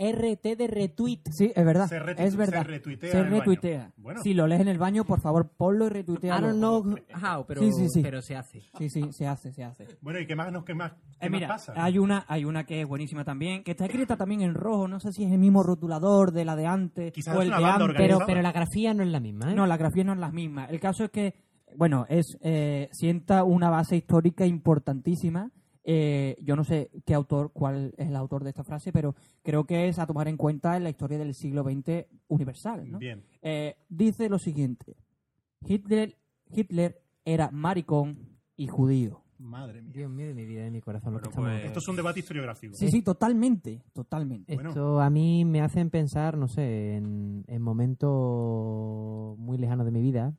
RT 0.00 0.56
de 0.56 0.66
retweet. 0.66 1.20
Sí, 1.30 1.52
es 1.54 1.64
verdad. 1.64 1.86
Se 1.88 1.96
es 2.16 2.34
verdad. 2.34 2.62
se 2.62 2.68
retuitea 2.68 3.10
Se 3.10 3.18
en 3.18 3.24
el 3.24 3.30
baño. 3.30 3.40
retuitea. 3.40 3.92
Bueno. 3.98 4.22
Si 4.22 4.32
lo 4.32 4.46
lees 4.46 4.62
en 4.62 4.68
el 4.68 4.78
baño, 4.78 5.04
por 5.04 5.20
favor, 5.20 5.50
ponlo 5.56 5.86
y 5.86 5.88
retuitea. 5.90 6.38
I 6.38 6.40
don't 6.40 6.56
know 6.56 6.82
how, 7.22 7.44
pero, 7.46 7.60
Sí, 7.60 7.70
sí, 7.72 7.88
sí. 7.90 8.00
pero 8.02 8.22
se 8.22 8.34
hace. 8.34 8.62
Sí, 8.78 8.88
sí, 8.88 9.12
se 9.12 9.26
hace, 9.26 9.52
se 9.52 9.62
hace. 9.62 9.86
Bueno, 10.00 10.18
¿y 10.20 10.26
qué 10.26 10.34
más, 10.34 10.50
nos- 10.50 10.64
qué 10.64 10.74
más, 10.74 10.92
qué 10.92 11.26
Eh, 11.26 11.28
más 11.28 11.30
mira, 11.30 11.48
pasa? 11.48 11.74
hay 11.76 11.98
una, 11.98 12.24
hay 12.28 12.44
una 12.46 12.64
que 12.64 12.80
es 12.80 12.86
buenísima 12.88 13.24
también, 13.24 13.62
que 13.62 13.72
está 13.72 13.84
escrita 13.84 14.16
también 14.16 14.40
en 14.40 14.54
rojo, 14.54 14.88
no 14.88 15.00
sé 15.00 15.12
si 15.12 15.24
es 15.24 15.32
el 15.32 15.38
mismo 15.38 15.62
rotulador 15.62 16.32
de 16.32 16.44
la 16.46 16.56
de 16.56 16.66
antes 16.66 17.12
Quizás 17.12 17.36
o 17.36 17.40
es 17.40 17.44
el 17.44 17.48
una 17.48 17.56
de 17.58 17.62
banda 17.64 17.84
antes. 17.84 17.96
Pero, 17.98 18.18
pero 18.26 18.40
la 18.42 18.52
grafía 18.52 18.94
no 18.94 19.02
es 19.02 19.10
la 19.10 19.20
misma, 19.20 19.52
¿eh? 19.52 19.54
No, 19.54 19.66
la 19.66 19.76
grafía 19.76 20.04
no 20.04 20.14
es 20.14 20.18
la 20.18 20.30
misma. 20.32 20.64
El 20.64 20.80
caso 20.80 21.04
es 21.04 21.10
que, 21.10 21.34
bueno, 21.76 22.06
es 22.08 22.38
eh, 22.40 22.88
sienta 22.92 23.44
una 23.44 23.68
base 23.70 23.96
histórica 23.96 24.46
importantísima. 24.46 25.50
Eh, 25.82 26.36
yo 26.42 26.56
no 26.56 26.64
sé 26.64 26.90
qué 27.06 27.14
autor, 27.14 27.52
cuál 27.52 27.94
es 27.96 28.08
el 28.08 28.16
autor 28.16 28.44
de 28.44 28.50
esta 28.50 28.64
frase, 28.64 28.92
pero 28.92 29.14
creo 29.42 29.64
que 29.64 29.88
es 29.88 29.98
a 29.98 30.06
tomar 30.06 30.28
en 30.28 30.36
cuenta 30.36 30.76
en 30.76 30.84
la 30.84 30.90
historia 30.90 31.18
del 31.18 31.34
siglo 31.34 31.62
XX 31.64 32.06
universal. 32.28 32.90
¿no? 32.90 32.98
Bien. 32.98 33.22
Eh, 33.42 33.76
dice 33.88 34.28
lo 34.28 34.38
siguiente: 34.38 34.96
Hitler, 35.66 36.16
Hitler 36.50 37.00
era 37.24 37.50
maricón 37.50 38.38
y 38.56 38.66
judío. 38.66 39.22
Madre 39.38 39.80
mía. 39.80 39.92
Dios 39.94 40.10
mío 40.10 40.26
de 40.26 40.34
mi 40.34 40.44
vida, 40.44 40.64
de 40.64 40.70
mi 40.70 40.82
corazón. 40.82 41.14
lo 41.14 41.20
que 41.20 41.28
Bueno, 41.30 41.40
estamos- 41.48 41.60
pues- 41.60 41.66
Esto 41.68 41.78
es 41.78 41.88
un 41.88 41.96
debate 41.96 42.20
historiográfico. 42.20 42.74
Sí, 42.74 42.88
sí, 42.90 43.00
totalmente, 43.02 43.82
totalmente. 43.94 44.52
Esto 44.52 45.00
a 45.00 45.08
mí 45.08 45.46
me 45.46 45.62
hacen 45.62 45.88
pensar, 45.88 46.36
no 46.36 46.46
sé, 46.46 46.96
en, 46.96 47.44
en 47.48 47.62
momentos 47.62 49.38
muy 49.38 49.56
lejanos 49.58 49.86
de 49.86 49.92
mi 49.92 50.02
vida. 50.02 50.34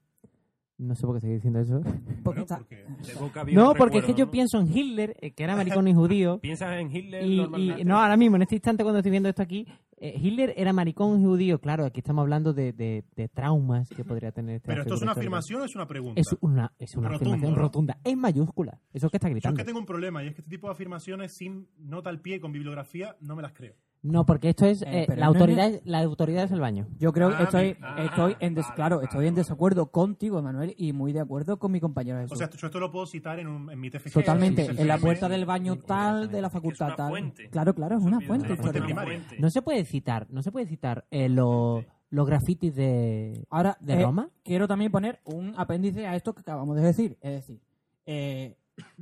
No 0.82 0.96
sé 0.96 1.02
por 1.06 1.14
qué 1.14 1.18
estoy 1.20 1.34
diciendo 1.36 1.60
eso. 1.60 1.82
Porque 2.24 2.42
está- 2.42 2.60
de 2.70 3.14
boca 3.20 3.44
viene 3.44 3.62
No, 3.62 3.74
porque 3.76 4.00
es 4.00 4.04
que 4.06 4.14
yo 4.16 4.30
pienso 4.32 4.60
en 4.60 4.76
Hitler, 4.76 5.16
eh, 5.22 5.32
que 5.32 5.44
era 5.44 5.56
maricón 5.56 5.88
y 5.88 5.94
judío. 5.96 6.40
Piensas 6.40 6.80
en 6.80 6.96
Hitler 6.96 7.24
Y, 7.26 7.38
normalmente. 7.38 7.82
y- 7.82 7.86
no, 7.86 8.00
ahora 8.00 8.18
mismo, 8.18 8.36
en 8.38 8.42
este 8.44 8.56
instante 8.56 8.84
cuando 8.84 9.00
estoy 9.00 9.12
viendo 9.12 9.30
esto 9.30 9.42
aquí, 9.44 9.68
eh, 9.98 10.16
Hitler 10.20 10.54
era 10.58 10.74
maricón 10.74 11.22
y 11.22 11.24
judío. 11.24 11.60
Claro, 11.60 11.86
aquí 11.86 12.00
estamos 12.00 12.22
hablando 12.24 12.54
de, 12.54 12.74
de- 12.74 13.04
de 13.16 13.28
traumas 13.30 13.90
que 13.90 14.04
podría 14.04 14.32
tener 14.32 14.56
esta 14.56 14.68
¿Pero 14.68 14.82
esto 14.82 14.96
es 14.96 15.02
una 15.04 15.12
afirmación 15.12 15.62
o 15.62 15.66
es 15.66 15.76
una 15.76 15.88
pregunta? 15.88 16.20
Es 16.20 16.36
una, 16.42 16.74
es 16.80 16.96
una 16.96 17.10
Rotundo, 17.10 17.34
afirmación 17.34 17.56
¿no? 17.56 17.62
rotunda, 17.62 17.98
en 18.04 18.20
mayúscula. 18.20 18.80
Eso 18.94 19.06
es 19.08 19.12
que 19.12 19.18
está 19.18 19.28
Yo 19.28 19.32
es 19.32 19.36
gritando. 19.36 19.58
que 19.58 19.64
tengo 19.66 19.80
un 19.80 19.86
problema 19.86 20.24
y 20.24 20.28
es 20.28 20.34
que 20.34 20.42
este 20.42 20.50
tipo 20.50 20.66
de 20.68 20.74
afirmaciones 20.74 21.36
sin 21.38 21.68
nota 21.78 22.10
al 22.10 22.22
pie 22.22 22.38
y 22.38 22.40
con 22.40 22.52
bibliografía 22.52 23.16
no 23.22 23.36
me 23.36 23.44
las 23.44 23.54
creo. 23.54 23.76
No, 24.04 24.26
porque 24.26 24.50
esto 24.50 24.66
es 24.66 24.82
Eh, 24.82 25.04
eh, 25.04 25.06
la 25.10 25.26
no. 25.28 25.32
autoridad, 25.34 25.72
la 25.86 26.00
autoridad 26.00 26.44
es 26.46 26.52
el 26.52 26.60
baño. 26.60 26.88
Yo 26.98 27.14
creo 27.14 27.30
que 27.30 27.36
Ah, 27.36 27.44
estoy. 27.44 27.78
Ah, 27.82 28.04
estoy 28.04 28.36
en 28.40 28.56
des- 28.56 28.64
vale, 28.66 28.76
claro, 28.76 29.02
estoy 29.02 29.28
en 29.28 29.36
desacuerdo 29.36 29.92
contigo, 29.92 30.40
Emanuel, 30.40 30.74
y 30.76 30.92
muy 30.92 31.14
de 31.14 31.20
acuerdo 31.20 31.60
con 31.60 31.72
mi 31.72 31.80
compañero 31.80 32.18
Jesús. 32.20 32.32
O 32.34 32.36
sea, 32.36 32.50
yo 32.50 32.66
esto 32.68 32.80
lo 32.80 32.92
puedo 32.92 33.06
citar 33.06 33.40
en, 33.40 33.48
un, 33.48 33.70
en 33.72 33.80
mi 33.80 33.92
TFG. 33.92 34.12
Totalmente, 34.12 34.66
Sí, 34.66 34.72
sí, 34.76 34.82
en 34.82 34.88
la 34.88 34.98
puerta 34.98 35.28
sí. 35.28 35.32
del 35.34 35.46
baño 35.46 35.76
tal 35.78 36.32
de 36.32 36.42
la 36.42 36.50
facultad 36.50 36.88
una 36.88 36.96
tal. 36.96 37.10
fuente. 37.10 37.50
Claro, 37.52 37.76
claro, 37.76 37.98
es 37.98 38.04
una 38.04 38.20
fuente. 38.22 38.54
Una. 38.54 39.06
No 39.40 39.50
se 39.52 39.62
puede 39.62 39.86
citar, 39.86 40.26
no 40.32 40.42
se 40.42 40.52
puede 40.52 40.66
citar 40.66 41.06
eh, 41.12 41.30
lo- 41.30 41.86
los 42.10 42.26
grafitis 42.28 42.74
de, 42.76 43.46
Ahora, 43.52 43.78
de 43.82 43.94
eh, 43.94 44.02
Roma. 44.04 44.30
quiero 44.44 44.68
también 44.68 44.92
poner 44.92 45.20
un 45.26 45.54
apéndice 45.58 46.08
a 46.08 46.16
esto 46.16 46.34
que 46.34 46.42
acabamos 46.42 46.76
de 46.76 46.82
decir. 46.82 47.18
Es 47.22 47.32
decir, 47.34 47.62
eh, 48.08 48.58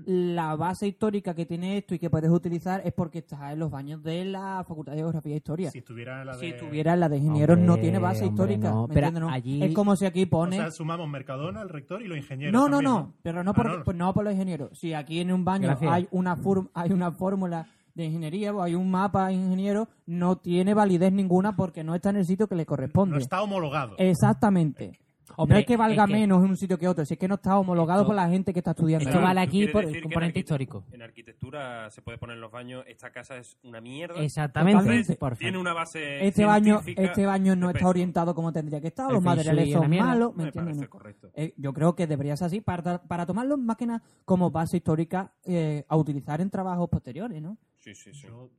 la 0.05 0.55
base 0.55 0.87
histórica 0.87 1.33
que 1.33 1.45
tiene 1.45 1.77
esto 1.77 1.95
y 1.95 1.99
que 1.99 2.09
puedes 2.09 2.29
utilizar 2.29 2.81
es 2.85 2.93
porque 2.93 3.19
está 3.19 3.51
en 3.51 3.59
los 3.59 3.69
baños 3.71 4.01
de 4.03 4.25
la 4.25 4.63
Facultad 4.67 4.93
de 4.93 4.99
Geografía 4.99 5.33
e 5.33 5.37
Historia. 5.37 5.71
Si 5.71 5.79
estuviera 5.79 6.23
la 6.25 6.37
de... 6.37 6.39
Si 6.39 6.57
tuviera 6.57 6.95
la 6.95 7.09
de 7.09 7.17
ingenieros 7.17 7.57
no 7.59 7.77
tiene 7.77 7.99
base 7.99 8.25
hombre, 8.25 8.53
histórica. 8.53 8.69
no, 8.71 8.87
¿me 8.87 8.93
pero 8.93 9.07
entiendes, 9.07 9.29
no? 9.29 9.33
allí- 9.35 9.63
Es 9.63 9.73
como 9.73 9.95
si 9.95 10.05
aquí 10.05 10.23
O 10.23 10.29
pone... 10.29 10.57
sea, 10.57 10.71
sumamos 10.71 11.07
Mercadona, 11.09 11.61
el 11.61 11.69
rector 11.69 12.01
y 12.01 12.07
los 12.07 12.17
ingenieros 12.17 12.53
no, 12.53 12.67
no, 12.69 12.77
también, 12.77 12.91
no, 12.93 13.13
pero 13.21 13.43
no 13.43 13.51
Ah, 13.51 13.53
por, 13.53 13.77
no. 13.77 13.83
pues 13.83 13.97
no 13.97 14.13
por 14.13 14.23
los 14.23 14.33
ingenieros. 14.33 14.77
Si 14.79 14.93
aquí 14.93 15.19
en 15.19 15.31
un 15.31 15.43
baño 15.45 15.67
Gracias. 15.67 15.91
hay 15.91 16.07
una, 16.11 16.37
hay 16.73 16.91
una 16.91 17.11
fórmula 17.11 17.67
de 17.95 18.05
ingeniería 18.05 18.53
o 18.53 18.61
hay 18.61 18.75
un 18.75 18.89
mapa 18.89 19.27
de 19.27 19.33
ingeniero, 19.33 19.87
no 20.05 20.37
tiene 20.37 20.73
validez 20.73 21.11
ninguna 21.11 21.55
porque 21.55 21.83
no 21.83 21.95
está 21.95 22.11
en 22.11 22.17
el 22.17 22.25
sitio 22.25 22.47
que 22.47 22.55
le 22.55 22.65
corresponde. 22.65 23.15
No 23.15 23.19
está 23.21 23.41
homologado. 23.41 23.95
Exactamente. 23.97 24.99
Hombre, 25.37 25.55
no 25.55 25.59
es 25.59 25.65
que 25.65 25.77
valga 25.77 26.03
es 26.03 26.07
que- 26.07 26.13
menos 26.13 26.43
en 26.43 26.49
un 26.51 26.57
sitio 26.57 26.77
que 26.77 26.87
otro, 26.87 27.05
si 27.05 27.13
es 27.13 27.19
que 27.19 27.27
no 27.27 27.35
está 27.35 27.57
homologado 27.57 28.01
Esto- 28.01 28.07
por 28.07 28.15
la 28.15 28.29
gente 28.29 28.53
que 28.53 28.59
está 28.59 28.71
estudiando. 28.71 29.07
esto 29.09 29.21
vale 29.21 29.41
¿Tú 29.41 29.47
aquí 29.47 29.67
por 29.67 29.83
el 29.83 29.95
en 29.95 30.01
componente 30.01 30.39
arquite- 30.39 30.43
histórico. 30.43 30.83
En 30.91 31.01
arquitectura 31.01 31.89
se 31.89 32.01
puede 32.01 32.17
poner 32.17 32.35
en 32.35 32.41
los 32.41 32.51
baños, 32.51 32.83
esta 32.87 33.11
casa 33.11 33.37
es 33.37 33.57
una 33.63 33.81
mierda. 33.81 34.21
Exactamente, 34.21 35.15
por 35.15 35.35
Tiene 35.37 35.57
una 35.57 35.73
base 35.73 36.25
Este 36.25 36.45
baño, 36.45 36.81
este 36.85 37.25
baño 37.25 37.55
no 37.55 37.69
está 37.69 37.87
orientado 37.87 38.33
como 38.35 38.51
tendría 38.51 38.81
que 38.81 38.87
estar, 38.87 39.07
El 39.09 39.15
los 39.15 39.23
materiales 39.23 39.71
son 39.71 39.89
malos, 39.89 40.35
¿me 40.35 40.43
Me 40.43 40.49
entiendes? 40.49 40.87
correcto. 40.89 41.29
Eh, 41.33 41.53
yo 41.57 41.73
creo 41.73 41.95
que 41.95 42.07
debería 42.07 42.35
ser 42.35 42.47
así 42.47 42.61
para, 42.61 43.01
para 43.03 43.25
tomarlo 43.25 43.57
más 43.57 43.77
que 43.77 43.85
nada 43.85 44.01
como 44.25 44.49
base 44.51 44.77
histórica 44.77 45.31
eh, 45.45 45.85
a 45.87 45.95
utilizar 45.95 46.41
en 46.41 46.49
trabajos 46.49 46.89
posteriores, 46.89 47.41
¿no? 47.41 47.57
Sí, 47.77 47.93
sí, 47.95 48.13
sí. 48.13 48.27
Yo, 48.27 48.49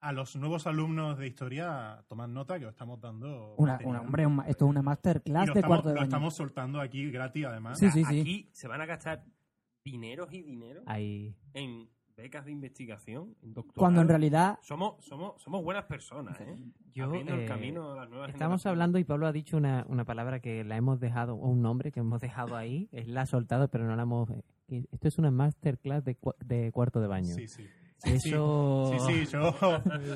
a 0.00 0.12
los 0.12 0.34
nuevos 0.36 0.66
alumnos 0.66 1.18
de 1.18 1.26
historia, 1.26 2.02
tomad 2.08 2.28
nota 2.28 2.58
que 2.58 2.66
os 2.66 2.72
estamos 2.72 3.00
dando. 3.00 3.54
Una, 3.56 3.78
una- 3.84 4.00
hombre, 4.00 4.26
un 4.26 4.40
esto 4.46 4.64
es 4.64 4.70
una 4.70 4.82
masterclass 4.82 5.46
de 5.46 5.52
estamos, 5.52 5.66
cuarto 5.68 5.88
de 5.88 5.94
lo 5.94 6.00
baño. 6.00 6.08
estamos 6.08 6.34
soltando 6.34 6.80
aquí 6.80 7.10
gratis, 7.10 7.44
además. 7.46 7.78
Sí, 7.78 7.90
sí, 7.90 8.04
sí. 8.04 8.20
Aquí 8.20 8.48
se 8.52 8.66
van 8.68 8.80
a 8.80 8.86
gastar 8.86 9.24
dineros 9.84 10.32
y 10.32 10.42
dinero 10.42 10.82
Ahí. 10.86 11.34
en 11.54 11.88
becas 12.16 12.44
de 12.44 12.52
investigación, 12.52 13.34
en 13.42 13.54
doctorado. 13.54 13.78
Cuando 13.80 14.00
en 14.02 14.08
realidad 14.08 14.58
Somos, 14.62 15.02
somos, 15.04 15.40
somos 15.40 15.62
buenas 15.64 15.84
personas, 15.84 16.38
¿eh? 16.40 16.54
Yo, 16.92 17.04
Abriendo 17.04 17.34
el 17.34 17.40
eh, 17.40 17.46
camino 17.46 17.92
a 17.92 17.96
las 17.96 18.10
nuevas 18.10 18.28
Estamos 18.30 18.66
hablando 18.66 18.98
y 18.98 19.04
Pablo 19.04 19.26
ha 19.26 19.32
dicho 19.32 19.56
una, 19.56 19.86
una 19.88 20.04
palabra 20.04 20.40
que 20.40 20.62
la 20.64 20.76
hemos 20.76 21.00
dejado, 21.00 21.34
o 21.36 21.48
un 21.48 21.62
nombre 21.62 21.92
que 21.92 22.00
hemos 22.00 22.20
dejado 22.20 22.56
ahí, 22.56 22.88
él 22.92 23.14
la 23.14 23.22
ha 23.22 23.26
soltado, 23.26 23.68
pero 23.68 23.84
no 23.86 23.96
la 23.96 24.02
hemos... 24.02 24.28
eh, 24.68 24.84
Esto 24.92 25.08
es 25.08 25.18
una 25.18 25.30
masterclass 25.30 26.04
de, 26.04 26.18
de 26.44 26.72
cuarto 26.72 27.00
de 27.00 27.06
baño. 27.06 27.34
Sí, 27.34 27.48
sí. 27.48 27.66
Eso, 28.04 28.92
Sí, 29.08 29.24
sí, 29.26 29.30
yo. 29.32 29.48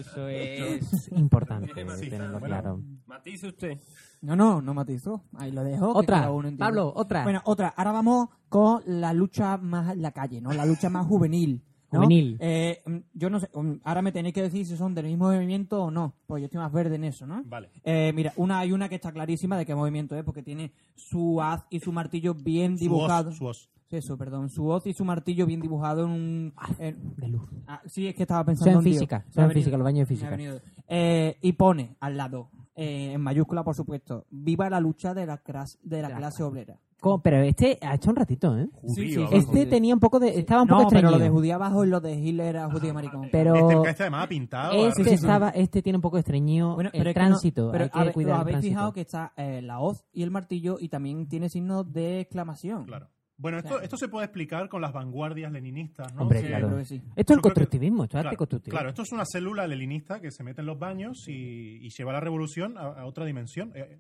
eso 0.01 0.29
es 0.29 1.11
importante 1.13 1.69
Sí, 1.69 2.09
tenerlo 2.09 2.39
bueno. 2.41 2.47
claro. 2.47 2.81
Matice 3.07 3.49
usted. 3.49 3.79
No, 4.23 4.35
no, 4.35 4.63
no 4.63 4.73
matizó. 4.75 5.23
Ahí 5.37 5.53
lo 5.53 5.63
dejo. 5.65 5.93
que 5.93 5.99
Otra, 5.99 6.17
cada 6.21 6.31
uno 6.31 6.49
entienda. 6.49 6.67
Pablo, 6.67 6.93
otra. 6.97 7.23
Bueno, 7.25 7.43
otra. 7.45 7.69
Ahora 7.77 7.93
vamos 7.93 8.29
con 8.49 8.83
la 8.87 9.13
lucha 9.13 9.59
más 9.59 9.93
en 9.93 10.03
la 10.03 10.13
calle, 10.13 10.41
¿no? 10.41 10.53
La 10.53 10.65
lucha 10.65 10.89
más 10.89 11.07
juvenil. 11.07 11.63
¿no? 11.93 12.01
Juvenil. 12.01 12.37
Eh, 12.41 12.83
mm, 12.87 12.97
yo 13.13 13.31
no 13.31 13.39
sé, 13.39 13.49
mm, 13.55 13.75
ahora 13.85 14.03
me 14.03 14.11
tenéis 14.11 14.35
que 14.35 14.43
decir 14.43 14.67
si 14.67 14.77
son 14.77 14.95
del 14.95 15.05
mismo 15.07 15.27
movimiento 15.27 15.81
o 15.85 15.91
no, 15.93 16.15
pues 16.27 16.41
yo 16.41 16.47
estoy 16.47 16.59
más 16.59 16.73
verde 16.73 16.97
en 16.97 17.05
eso, 17.05 17.25
¿no? 17.27 17.43
Vale. 17.45 17.69
Eh, 17.85 18.13
mira, 18.15 18.33
una 18.37 18.59
hay 18.59 18.73
una 18.73 18.89
que 18.89 18.97
está 18.97 19.13
clarísima 19.13 19.57
de 19.57 19.65
qué 19.67 19.75
movimiento 19.77 20.17
es, 20.17 20.25
porque 20.25 20.43
tiene 20.43 20.73
su 20.97 21.41
haz 21.41 21.65
y 21.71 21.79
su 21.79 21.93
martillo 21.93 22.35
bien 22.35 22.77
Su 22.79 22.85
dibujado. 22.85 23.31
hoz, 23.31 23.37
su 23.37 23.45
hoz. 23.47 23.71
Sí, 23.91 23.97
Eso, 23.97 24.17
perdón. 24.17 24.49
Su 24.49 24.67
hoz 24.67 24.87
y 24.87 24.93
su 24.95 25.05
martillo 25.05 25.47
bien 25.47 25.61
dibujado 25.61 26.05
en 26.05 26.11
un... 26.11 26.55
en- 26.79 27.15
De 27.17 27.29
luz. 27.29 27.49
Ah, 27.67 27.81
sí, 27.87 28.07
es 28.09 28.15
que 28.15 28.23
estaba 28.23 28.45
pensando 28.45 28.79
en 28.79 28.85
tío. 28.85 28.93
física, 28.95 29.25
venido- 29.35 29.55
física, 29.55 29.77
los 29.77 29.85
baños 29.85 30.09
de 30.09 30.15
física. 30.17 30.39
Eh, 30.89 31.37
y 31.43 31.53
pone 31.53 31.97
al 32.01 32.17
lado, 32.17 32.51
eh, 32.75 33.13
en 33.13 33.21
mayúscula 33.21 33.63
por 33.63 33.75
supuesto, 33.75 34.27
viva 34.31 34.69
la 34.71 34.81
lucha 34.81 35.15
de 35.15 35.27
la, 35.27 35.43
cras- 35.43 35.79
de 35.83 36.03
la 36.03 36.15
clase 36.17 36.43
obrera. 36.43 36.79
Co- 37.01 37.21
Pero 37.21 37.37
este 37.43 37.79
ha 37.83 37.95
hecho 37.97 38.09
un 38.11 38.17
ratito, 38.17 38.57
¿eh? 38.59 38.67
Sí, 38.87 39.13
sí, 39.13 39.17
abajo. 39.21 39.35
Este 39.37 39.67
tenía 39.67 39.93
un 39.93 40.01
poco 40.01 40.19
de... 40.19 40.39
Estaba 40.39 40.63
un 40.63 40.69
poco 40.69 40.83
No, 40.85 40.89
pero 40.89 41.11
lo 41.11 41.19
de 41.19 41.29
judía 41.29 41.57
abajo 41.57 41.85
y 41.85 41.89
lo 41.89 42.01
de 42.01 42.15
Hitler 42.19 42.47
era 42.47 42.71
judío 42.71 42.95
maricón. 42.95 43.29
Pero 43.31 43.55
Este, 43.55 43.91
este 43.91 44.03
además 44.05 44.25
ha 44.25 44.29
pintado. 44.29 44.87
este, 44.89 45.13
estaba, 45.15 45.51
este 45.51 45.83
tiene 45.83 45.99
un 45.99 46.03
poco 46.03 46.17
estreñido 46.17 46.75
Bueno, 46.75 46.89
el 46.95 46.99
pero 46.99 47.11
es 47.11 47.15
que 47.15 47.21
no- 47.21 47.27
tránsito. 47.27 47.71
pero 47.71 47.85
hay 47.85 47.91
que 47.91 47.99
a 47.99 48.05
ver, 48.05 48.15
cuidar 48.15 48.33
¿Os 48.33 48.37
el 48.37 48.41
habéis 48.41 48.53
tránsito. 48.55 48.71
fijado 48.75 48.93
que 48.95 49.01
está 49.03 49.33
eh, 49.37 49.61
la 49.61 49.81
hoz 49.81 50.03
y 50.15 50.23
el 50.23 50.31
martillo 50.31 50.79
y 50.81 50.89
también 50.89 51.29
tiene 51.29 51.51
signos 51.51 51.93
de 51.93 52.21
exclamación? 52.21 52.87
Claro. 52.87 53.09
Bueno, 53.37 53.59
esto, 53.59 53.81
esto 53.81 53.97
se 53.97 54.07
puede 54.09 54.27
explicar 54.27 54.69
con 54.69 54.81
las 54.81 54.93
vanguardias 54.93 55.51
leninistas, 55.51 56.15
¿no? 56.15 56.23
Hombre, 56.23 56.41
Que- 56.43 56.47
claro. 56.49 56.69
creo 56.69 56.79
que 56.79 56.85
sí. 56.85 57.03
Esto 57.17 57.33
es 57.33 57.37
el 57.39 57.43
constructivismo, 57.43 58.05
esto 58.05 58.17
es 58.17 58.21
arte 58.21 58.29
Claro, 58.29 58.37
constructivo. 58.39 58.71
claro, 58.75 58.89
esto 58.91 59.03
es 59.03 59.11
una 59.13 59.25
célula 59.27 59.67
leninista 59.67 60.21
que 60.21 60.31
se 60.31 60.45
mete 60.45 60.61
en 60.61 60.67
los 60.67 60.79
baños 60.79 61.27
y, 61.27 61.79
y 61.85 61.91
lleva 61.91 62.13
la 62.13 62.21
revolución 62.21 62.79
a, 62.79 62.83
a 62.83 63.07
otra 63.07 63.25
dimensión. 63.25 63.73
Eh, 63.75 63.99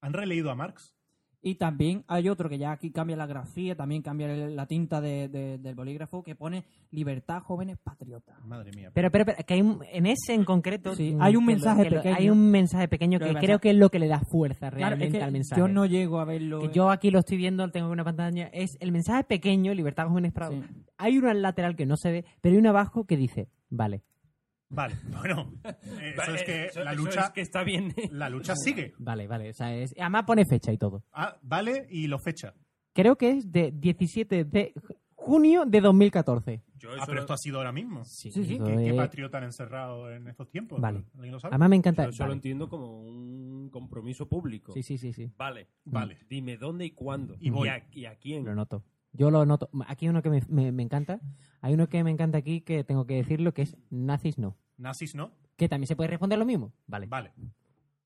¿Han 0.00 0.12
releído 0.12 0.50
a 0.50 0.56
Marx? 0.56 0.95
Y 1.48 1.54
también 1.54 2.02
hay 2.08 2.28
otro 2.28 2.48
que 2.48 2.58
ya 2.58 2.72
aquí 2.72 2.90
cambia 2.90 3.14
la 3.16 3.24
grafía, 3.26 3.76
también 3.76 4.02
cambia 4.02 4.26
el- 4.32 4.56
la 4.56 4.66
tinta 4.66 5.00
de- 5.00 5.28
de- 5.28 5.58
del 5.58 5.76
bolígrafo, 5.76 6.24
que 6.24 6.34
pone 6.34 6.64
libertad 6.90 7.40
jóvenes 7.40 7.78
patriotas. 7.78 8.34
Madre 8.44 8.72
mía. 8.74 8.90
Pero, 8.92 9.12
pero, 9.12 9.24
pero, 9.24 9.38
que 9.46 9.54
hay 9.54 9.62
un- 9.62 9.78
en 9.92 10.06
ese 10.06 10.34
en 10.34 10.44
concreto... 10.44 10.96
Sí, 10.96 11.14
mm, 11.14 11.22
hay 11.22 11.36
un 11.36 11.44
mensaje 11.46 11.84
lo- 11.84 11.96
pequeño. 11.98 12.16
Hay 12.18 12.30
un 12.30 12.50
mensaje 12.50 12.88
pequeño 12.88 13.20
que 13.20 13.32
creo 13.34 13.60
que 13.60 13.70
es 13.70 13.76
lo 13.76 13.90
que 13.90 14.00
le 14.00 14.08
da 14.08 14.18
fuerza 14.28 14.70
Claro, 14.70 14.76
realmente 14.96 15.06
es 15.18 15.20
que 15.20 15.24
al 15.24 15.30
mensaje. 15.30 15.60
yo 15.60 15.68
no 15.68 15.86
llego 15.86 16.18
a 16.18 16.24
verlo. 16.24 16.58
que 16.58 16.66
eh. 16.66 16.70
yo 16.74 16.90
aquí 16.90 17.12
lo 17.12 17.20
estoy 17.20 17.36
viendo, 17.36 17.70
tengo 17.70 17.90
una 17.90 18.02
pantalla, 18.02 18.48
es 18.52 18.76
el 18.80 18.90
mensaje 18.90 19.22
pequeño, 19.22 19.72
Libertad 19.72 20.08
Jóvenes 20.08 20.32
Prado. 20.32 20.50
Sí. 20.52 20.62
Hay 20.98 21.16
uno 21.16 21.30
al 21.30 21.42
lateral 21.42 21.76
que 21.76 21.86
no 21.86 21.96
se 21.96 22.10
ve, 22.10 22.24
pero 22.40 22.54
hay 22.54 22.58
uno 22.58 22.70
abajo 22.70 23.04
que 23.04 23.16
dice, 23.16 23.48
vale, 23.70 24.02
Vale, 24.68 24.94
bueno, 25.20 25.52
eh, 25.64 26.14
eso 26.20 26.34
es 26.34 26.42
que 26.44 26.64
Eso- 26.66 26.82
la 26.84 26.92
lucha, 26.92 27.20
es 27.26 27.30
que 27.30 27.40
está 27.40 27.62
bien. 27.62 27.94
la 28.10 28.28
lucha 28.28 28.54
sigue. 28.56 28.94
vale, 28.98 29.26
vale. 29.26 29.50
O 29.50 29.52
sea, 29.54 29.74
es, 29.76 29.94
además 29.98 30.24
pone 30.26 30.44
fecha 30.44 30.72
y 30.72 30.78
todo. 30.78 31.04
Ah, 31.12 31.36
vale, 31.42 31.86
y 31.90 32.06
lo 32.08 32.18
fecha. 32.18 32.54
Creo 32.92 33.16
que 33.16 33.30
es 33.30 33.52
de 33.52 33.72
17 33.72 34.44
de 34.44 34.72
junio 35.14 35.64
de 35.66 35.80
2014. 35.80 36.62
Yo 36.78 36.90
Ah, 36.92 37.02
pero 37.06 37.14
lo- 37.16 37.20
esto 37.22 37.32
ha 37.32 37.38
sido 37.38 37.58
ahora 37.58 37.72
mismo. 37.72 38.04
Sí, 38.04 38.30
sí. 38.30 38.40
eso 38.54 38.64
¿Qué, 38.64 38.76
qué 38.76 38.94
patriota 38.94 39.38
han 39.38 39.44
encerrado 39.44 40.10
en 40.12 40.28
estos 40.28 40.48
tiempos? 40.50 40.80
Vale. 40.80 41.04
¿Alguien 41.14 41.32
lo 41.32 41.40
sabe? 41.40 41.52
Además 41.54 41.70
me 41.70 41.76
encanta. 41.76 42.04
yo 42.04 42.10
eso 42.10 42.22
lo 42.24 42.28
vale. 42.28 42.34
entiendo 42.36 42.68
como 42.68 43.00
un 43.02 43.70
compromiso 43.70 44.28
público. 44.28 44.72
Sí, 44.72 44.82
sí, 44.82 44.98
sí, 44.98 45.12
sí. 45.12 45.30
Vale. 45.36 45.68
Vale. 45.84 46.18
Dime 46.28 46.56
dónde 46.56 46.84
y 46.86 46.90
cuándo. 46.90 47.36
Y 47.40 47.50
voy. 47.50 47.68
a, 47.68 47.86
y 47.92 48.04
a 48.06 48.16
quién. 48.16 48.44
Lo 48.44 48.54
noto. 48.54 48.84
Yo 49.16 49.30
lo 49.30 49.44
noto. 49.46 49.68
Aquí 49.86 50.06
hay 50.06 50.10
uno 50.10 50.22
que 50.22 50.30
me, 50.30 50.42
me- 50.48 50.72
me 50.72 50.82
encanta. 50.82 51.20
Hay 51.60 51.74
uno 51.74 51.88
que 51.88 52.02
me 52.04 52.10
encanta 52.10 52.38
aquí 52.38 52.60
que 52.60 52.84
tengo 52.84 53.06
que 53.06 53.14
decirlo, 53.16 53.52
que 53.54 53.62
es 53.62 53.76
nazis 53.90 54.38
no. 54.38 54.56
Nazis, 54.78 55.14
¿no? 55.14 55.32
Que 55.56 55.68
también 55.68 55.88
se 55.88 55.96
puede 55.96 56.08
responder 56.10 56.38
lo 56.38 56.44
mismo. 56.44 56.72
Vale. 56.86 57.06
Vale. 57.06 57.32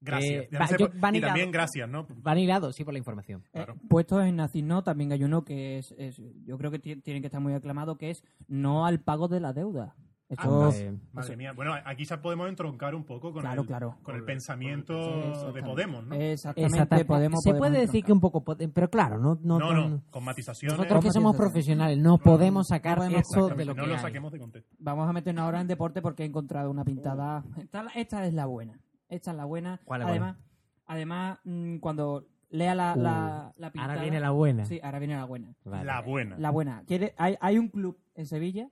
Gracias. 0.02 0.44
Eh, 0.44 0.48
va- 0.56 0.66
yo- 0.78 0.90
por- 0.90 1.14
y 1.16 1.20
también 1.20 1.50
gracias, 1.50 1.86
¿no? 1.88 2.06
Van 2.22 2.38
hilados, 2.38 2.74
sí, 2.74 2.84
por 2.84 2.94
la 2.94 2.98
información. 2.98 3.42
Eh, 3.46 3.50
Claro. 3.52 3.74
puestos 3.88 4.24
en 4.24 4.36
nazis 4.36 4.64
no, 4.64 4.82
también 4.82 5.12
hay 5.12 5.22
uno 5.24 5.44
que 5.44 5.76
es, 5.78 5.92
es- 5.98 6.22
yo 6.46 6.56
creo 6.56 6.70
que 6.70 6.78
ti- 6.78 6.96
tienen 6.96 7.22
que 7.22 7.26
estar 7.26 7.40
muy 7.40 7.52
aclamado, 7.52 7.98
que 7.98 8.10
es 8.10 8.24
no 8.48 8.86
al 8.86 9.00
pago 9.00 9.28
de 9.28 9.40
la 9.40 9.52
deuda. 9.52 9.94
Ah, 10.38 10.46
vale. 10.48 10.98
Madre 11.12 11.36
mía. 11.36 11.52
Bueno, 11.54 11.72
aquí 11.84 12.04
ya 12.04 12.20
podemos 12.22 12.48
entroncar 12.48 12.94
un 12.94 13.04
poco 13.04 13.32
con, 13.32 13.42
Claro, 13.42 13.62
el, 13.62 13.66
claro. 13.66 13.98
con 14.02 14.14
el 14.14 14.24
pensamiento 14.24 14.94
Sí, 14.94 15.52
de. 15.54 15.62
Podemos, 15.62 16.06
¿no? 16.06 16.14
Exactamente, 16.14 16.76
Exacta- 16.78 17.04
podemos, 17.04 17.40
se 17.42 17.50
podemos 17.50 17.58
puede 17.68 17.80
decir 17.80 17.96
entroncar. 18.00 18.06
que 18.06 18.12
un 18.12 18.20
poco, 18.20 18.44
pero 18.74 18.88
claro, 18.90 19.18
no, 19.18 19.38
no, 19.42 19.58
No, 19.58 19.66
con- 19.66 19.90
no, 19.90 20.02
con 20.10 20.24
matizaciones. 20.24 20.78
nosotros 20.78 21.04
que 21.04 21.10
somos 21.10 21.36
profesionales 21.36 21.98
no 21.98 22.18
podemos 22.18 22.68
sacar 22.68 22.98
no 22.98 23.04
podemos- 23.04 23.22
eso 23.30 23.48
de 23.48 23.64
lo 23.64 23.74
no 23.74 23.82
que 23.82 23.88
lo 23.88 23.94
hay. 23.94 24.00
saquemos 24.00 24.32
de 24.32 24.38
contexto. 24.38 24.76
Vamos 24.78 25.08
a 25.08 25.12
meternos 25.12 25.44
ahora 25.44 25.60
en 25.60 25.66
deporte 25.66 26.00
porque 26.02 26.22
he 26.22 26.26
encontrado 26.26 26.70
una 26.70 26.84
pintada. 26.84 27.42
Esta, 27.56 27.86
esta 27.96 28.24
es 28.26 28.32
la 28.34 28.46
buena. 28.46 28.78
Esta 29.08 29.32
es 29.32 29.36
la 29.36 29.44
buena. 29.44 29.80
¿Cuál 29.84 30.02
es 30.02 30.08
además, 30.08 30.36
además 30.86 31.38
mm, 31.44 31.78
cuando 31.78 32.26
lea 32.50 32.74
la, 32.74 32.94
la, 32.96 33.52
la 33.56 33.70
pintada. 33.70 33.92
Ahora 33.94 34.02
viene 34.02 34.20
la 34.20 34.30
buena. 34.30 34.64
Sí, 34.64 34.80
ahora 34.82 34.98
viene 34.98 35.16
la 35.16 35.24
buena. 35.24 35.54
Vale. 35.64 35.84
La 35.84 36.00
buena. 36.02 36.38
La 36.38 36.50
buena. 36.50 36.82
¿Quiere- 36.86 37.14
hay, 37.16 37.36
hay 37.40 37.58
un 37.58 37.68
club 37.68 37.98
en 38.14 38.26
Sevilla 38.26 38.68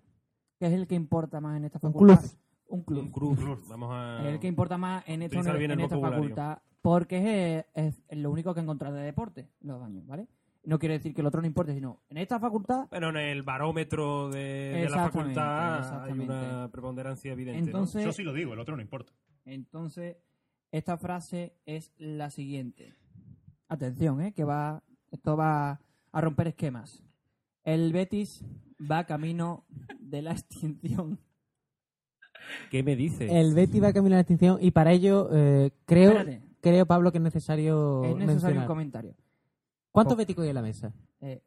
que 0.59 0.67
es 0.67 0.73
el 0.73 0.87
que 0.87 0.95
importa 0.95 1.41
más 1.41 1.57
en 1.57 1.65
esta 1.65 1.79
Un 1.83 1.93
facultad. 1.93 2.21
club. 2.21 2.31
Un 2.71 2.83
club. 2.83 3.03
Un 3.05 3.11
cruz. 3.11 3.69
Vamos 3.69 3.91
a. 3.93 4.21
Es 4.21 4.35
el 4.35 4.41
que 4.41 4.47
importa 4.47 4.77
más 4.77 5.03
en 5.07 5.23
esta, 5.23 5.39
en 5.41 5.81
esta 5.81 5.99
facultad 5.99 6.59
porque 6.83 7.65
es, 7.75 8.03
es 8.09 8.19
lo 8.19 8.31
único 8.31 8.55
que 8.55 8.61
encontrar 8.61 8.93
de 8.93 9.01
deporte 9.01 9.49
los 9.61 9.81
baños, 9.81 10.07
¿vale? 10.07 10.27
No 10.65 10.79
quiere 10.79 10.95
decir 10.99 11.15
que 11.15 11.23
el 11.23 11.27
otro 11.27 11.41
no 11.41 11.47
importe, 11.47 11.73
sino 11.75 12.03
en 12.11 12.19
esta 12.19 12.39
facultad 12.39 12.89
Bueno, 12.91 13.09
en 13.11 13.17
el 13.17 13.43
barómetro 13.43 14.29
de, 14.29 14.39
de 14.83 14.89
la 14.91 15.05
facultad 15.09 16.05
hay 16.05 16.13
una 16.19 16.69
preponderancia 16.71 17.33
evidente. 17.33 17.61
¿no? 17.63 17.67
Entonces- 17.69 18.05
Yo 18.05 18.13
sí 18.13 18.23
lo 18.23 18.33
digo, 18.33 18.53
el 18.53 18.61
otro 18.61 18.77
no 18.77 18.83
importa. 18.83 19.13
Entonces, 19.45 20.17
esta 20.71 20.99
frase 20.99 21.55
es 21.65 21.93
la 21.97 22.29
siguiente. 22.31 22.95
Atención, 23.69 24.21
¿eh? 24.21 24.33
Que 24.35 24.45
va, 24.45 24.83
esto 25.11 25.37
va 25.37 25.81
a 26.13 26.21
romper 26.21 26.49
esquemas. 26.49 27.03
El 27.65 27.93
Betis 27.93 28.45
va 28.81 29.05
camino 29.05 29.65
de 29.99 30.23
la 30.23 30.33
extinción. 30.33 31.19
¿Qué 32.71 32.83
me 32.83 32.97
dices? 32.97 33.31
El 33.31 33.55
Betty 33.55 33.81
va 33.81 33.89
a 33.89 33.93
camino 33.93 34.15
a 34.15 34.19
la 34.19 34.21
extinción 34.23 34.59
y 34.61 34.71
para 34.71 34.93
ello 34.93 35.29
eh, 35.33 35.71
creo, 35.85 36.13
Espérate. 36.13 36.43
creo, 36.61 36.87
Pablo, 36.87 37.11
que 37.13 37.19
es 37.19 37.25
necesario, 37.25 38.05
Es 38.05 38.11
necesario 38.17 38.27
mencionar. 38.27 38.59
un 38.63 38.67
comentario. 38.67 39.15
¿Cuántos 39.91 40.15
Po- 40.15 40.19
béticos 40.19 40.45
hay 40.45 40.51
en 40.51 40.55
la 40.55 40.63
mesa? 40.63 40.93
Eh, 41.21 41.43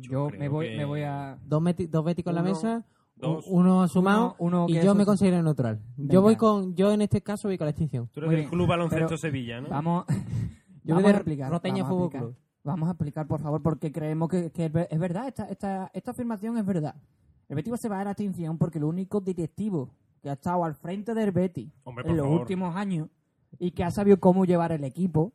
yo 0.00 0.28
me 0.30 0.48
voy, 0.48 0.76
me 0.76 0.84
voy 0.84 1.02
a... 1.02 1.38
Dos, 1.46 1.62
dos 1.88 2.04
béticos 2.04 2.30
en 2.30 2.34
la 2.34 2.42
mesa, 2.42 2.84
dos, 3.16 3.44
uno 3.48 3.82
asumado 3.82 4.36
uno- 4.38 4.66
uno 4.66 4.68
y 4.68 4.82
yo 4.84 4.94
me 4.94 5.06
considero 5.06 5.42
neutral. 5.42 5.80
Venga. 5.96 6.12
Yo 6.12 6.20
voy 6.22 6.36
con, 6.36 6.74
yo 6.76 6.92
en 6.92 7.00
este 7.02 7.22
caso 7.22 7.48
voy 7.48 7.56
con 7.56 7.64
la 7.64 7.70
extinción. 7.70 8.08
Tú 8.12 8.20
eres 8.20 8.26
Muy 8.28 8.34
del 8.36 8.42
bien, 8.44 8.50
Club 8.50 8.68
Baloncesto 8.68 9.06
pero 9.06 9.16
Sevilla, 9.18 9.60
¿no? 9.60 9.68
Vamos, 9.70 10.04
Yo 10.84 10.94
vamos 10.94 11.02
voy 11.04 11.04
a 11.04 11.12
de 11.12 11.16
explicar. 11.18 11.50
Roteña 11.50 11.82
vamos, 11.84 11.86
a 11.86 12.08
Fútbol. 12.10 12.20
Club. 12.20 12.36
Vamos 12.64 12.88
a 12.88 12.92
explicar, 12.92 13.26
por 13.26 13.40
favor, 13.40 13.62
porque 13.62 13.92
creemos 13.92 14.28
que, 14.30 14.50
que 14.50 14.64
es 14.66 14.72
ver- 14.72 14.88
es 14.90 14.98
verdad. 14.98 15.28
Esta, 15.28 15.44
esta, 15.48 15.90
esta 15.92 16.10
afirmación 16.12 16.56
es 16.56 16.64
verdad. 16.64 16.94
El 17.48 17.56
Betis 17.56 17.78
se 17.78 17.88
va 17.90 18.00
a 18.00 18.04
la 18.04 18.10
extinción 18.12 18.56
porque 18.56 18.78
el 18.78 18.84
único 18.84 19.20
directivo 19.20 19.90
que 20.22 20.30
ha 20.30 20.32
estado 20.32 20.64
al 20.64 20.74
frente 20.74 21.12
del 21.12 21.30
Betis 21.30 21.70
Hombre, 21.84 22.08
en 22.08 22.16
los 22.16 22.24
favor. 22.24 22.40
últimos 22.40 22.74
años 22.74 23.08
y 23.58 23.72
que 23.72 23.84
ha 23.84 23.90
sabido 23.90 24.18
cómo 24.18 24.46
llevar 24.46 24.72
el 24.72 24.82
equipo 24.84 25.32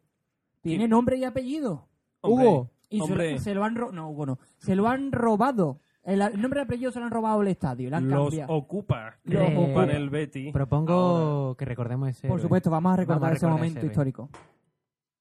tiene 0.61 0.87
nombre 0.87 1.17
y 1.17 1.23
apellido. 1.23 1.87
Hombre, 2.21 2.47
Hugo. 2.47 2.71
Y 2.89 2.97
se, 2.97 3.03
hombre. 3.03 3.31
lo- 3.33 3.39
se 3.39 3.53
lo 3.53 3.63
han 3.63 3.75
ro- 3.75 3.91
no, 3.91 4.09
Hugo 4.09 4.25
no. 4.25 4.39
Se 4.57 4.75
lo 4.75 4.87
han 4.87 5.11
robado. 5.11 5.79
El, 6.03 6.21
el 6.23 6.41
nombre 6.41 6.61
y 6.61 6.63
apellido 6.63 6.91
se 6.91 6.97
lo 6.99 7.05
han 7.05 7.11
robado 7.11 7.43
el 7.43 7.49
estadio. 7.49 7.91
lo 7.91 7.97
han 7.97 8.09
Los 8.09 8.29
cambiado. 8.29 8.53
ocupa, 8.55 9.17
Los 9.25 9.43
ocupan 9.43 9.63
ocupa. 9.65 9.83
el 9.85 10.09
Betty. 10.09 10.51
Propongo 10.51 11.53
que 11.55 11.65
recordemos 11.65 12.09
ese. 12.09 12.27
Por 12.27 12.41
supuesto, 12.41 12.71
vamos 12.71 12.93
a 12.93 12.95
recordar 12.95 13.21
Vamos 13.21 13.33
a 13.33 13.35
ese 13.37 13.45
recordar 13.45 13.59
momento 13.59 13.79
ese 13.81 13.87
histórico. 13.87 14.29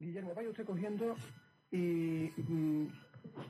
Guillermo, 0.01 0.30
vaya 0.35 0.48
usted 0.48 0.64
cogiendo 0.64 1.14
y 1.70 2.32
mm, 2.36 2.86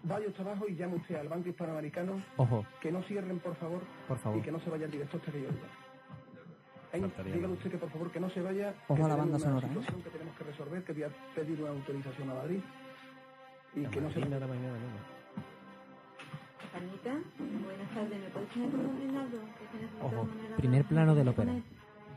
vaya 0.05 0.27
usted 0.29 0.41
abajo 0.43 0.67
y 0.69 0.75
llame 0.77 0.97
usted 0.97 1.17
al 1.17 1.29
Banco 1.29 1.49
Hispanoamericano 1.49 2.23
Ojo. 2.37 2.67
que 2.81 2.91
no 2.93 3.03
cierren, 3.03 3.39
por 3.39 3.55
favor, 3.57 3.81
Por 4.07 4.19
favor. 4.19 4.39
y 4.39 4.43
que 4.43 4.53
no 4.53 4.61
se 4.61 4.71
vaya 4.71 4.87
el 4.87 4.91
director 4.91 5.21
hasta 5.21 5.33
que 5.33 5.43
yo 5.43 5.49
dígale 7.35 7.53
usted 7.53 7.71
que 7.71 7.79
por 7.79 7.91
favor 7.91 8.11
que 8.11 8.19
no 8.21 8.31
se 8.31 8.41
vaya. 8.41 8.75
Ojo 8.89 8.95
que 8.97 9.03
a 9.03 9.09
la 9.09 9.17
banda 9.17 9.37
una 9.37 9.45
sonora, 9.45 9.67
¿eh? 9.67 9.71
situación 9.71 10.03
que 10.03 10.11
tenemos 10.11 10.37
que 10.37 10.45
resolver, 10.45 10.85
que 10.85 10.93
voy 10.95 11.03
a 11.03 11.09
pedir 11.35 11.61
una 11.61 11.71
autorización 11.71 12.31
a 12.31 12.35
Madrid 12.35 12.61
y 13.75 13.87
que 13.87 14.01
no 14.01 14.11
se 14.11 14.21
vaya. 14.21 14.37
Anita, 16.75 17.19
buenas 17.65 17.91
tardes. 17.95 18.21
¿Me 18.21 18.29
puedes 18.31 18.49
poner 18.51 18.71
con 18.71 20.01
Ojo, 20.07 20.29
primer 20.57 20.85
plano 20.87 21.15
del 21.15 21.29
ópera. 21.29 21.53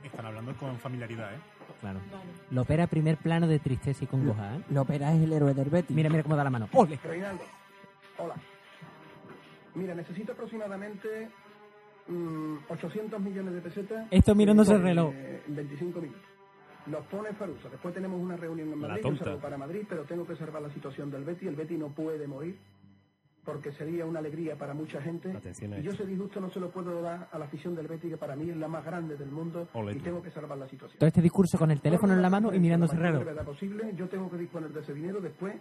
Están 0.03 0.25
hablando 0.25 0.53
con 0.55 0.77
familiaridad, 0.77 1.33
¿eh? 1.33 1.39
Claro. 1.79 1.99
Vale. 2.11 2.31
Lo 2.49 2.61
opera 2.61 2.87
primer 2.87 3.17
plano 3.17 3.47
de 3.47 3.59
tristeza 3.59 4.03
y 4.03 4.07
congoja, 4.07 4.55
¿eh? 4.55 4.61
Lopera 4.69 5.13
es 5.13 5.21
el 5.21 5.33
héroe 5.33 5.53
del 5.53 5.69
Betis. 5.69 5.95
Mira, 5.95 6.09
mira 6.09 6.23
cómo 6.23 6.35
da 6.35 6.43
la 6.43 6.49
mano. 6.49 6.67
¡Ole! 6.73 6.99
Reinaldo, 7.03 7.43
hola. 8.17 8.35
Mira, 9.75 9.95
necesito 9.95 10.33
aproximadamente 10.33 11.29
mm, 12.07 12.55
800 12.69 13.19
millones 13.19 13.53
de 13.53 13.61
pesetas. 13.61 14.07
Esto 14.11 14.35
mirándose 14.35 14.73
el 14.73 14.81
eh, 14.81 14.83
reloj. 14.83 15.13
En 15.47 15.55
25 15.55 16.01
minutos. 16.01 16.21
Los 16.87 17.05
pone 17.05 17.31
Farusa. 17.33 17.69
Después 17.69 17.93
tenemos 17.93 18.19
una 18.19 18.35
reunión 18.35 18.73
en 18.73 18.81
La 18.81 18.87
Madrid. 18.87 19.03
Yo 19.03 19.15
salgo 19.17 19.39
para 19.39 19.57
Madrid, 19.57 19.85
pero 19.87 20.03
tengo 20.03 20.25
que 20.25 20.33
observar 20.33 20.61
la 20.61 20.73
situación 20.73 21.11
del 21.11 21.23
Betty. 21.23 21.47
El 21.47 21.55
Betty 21.55 21.77
no 21.77 21.89
puede 21.89 22.27
morir 22.27 22.57
porque 23.45 23.71
sería 23.71 24.05
una 24.05 24.19
alegría 24.19 24.55
para 24.55 24.73
mucha 24.73 25.01
gente. 25.01 25.31
Atención 25.31 25.73
a 25.73 25.79
y 25.79 25.83
yo 25.83 25.91
ese 25.91 26.05
disgusto 26.05 26.39
no 26.39 26.49
se 26.51 26.59
lo 26.59 26.69
puedo 26.69 27.01
dar 27.01 27.27
a 27.31 27.37
la 27.39 27.45
afición 27.45 27.75
del 27.75 27.87
Betty, 27.87 28.09
que 28.09 28.17
para 28.17 28.35
mí 28.35 28.49
es 28.49 28.57
la 28.57 28.67
más 28.67 28.85
grande 28.85 29.17
del 29.17 29.29
mundo 29.31 29.67
Ole 29.73 29.93
y 29.93 29.99
tengo 29.99 30.21
que 30.21 30.29
salvar 30.31 30.57
la 30.57 30.67
situación. 30.67 30.99
Todo 30.99 31.07
este 31.07 31.21
discurso 31.21 31.57
con 31.57 31.71
el 31.71 31.81
teléfono 31.81 32.13
en 32.13 32.21
la 32.21 32.29
mano 32.29 32.53
y 32.53 32.59
mirándose 32.59 32.95
brevedad 32.95 33.43
posible. 33.45 33.93
Yo 33.95 34.07
tengo 34.07 34.29
que 34.29 34.37
disponer 34.37 34.71
de 34.71 34.81
ese 34.81 34.93
dinero. 34.93 35.19
Después 35.21 35.55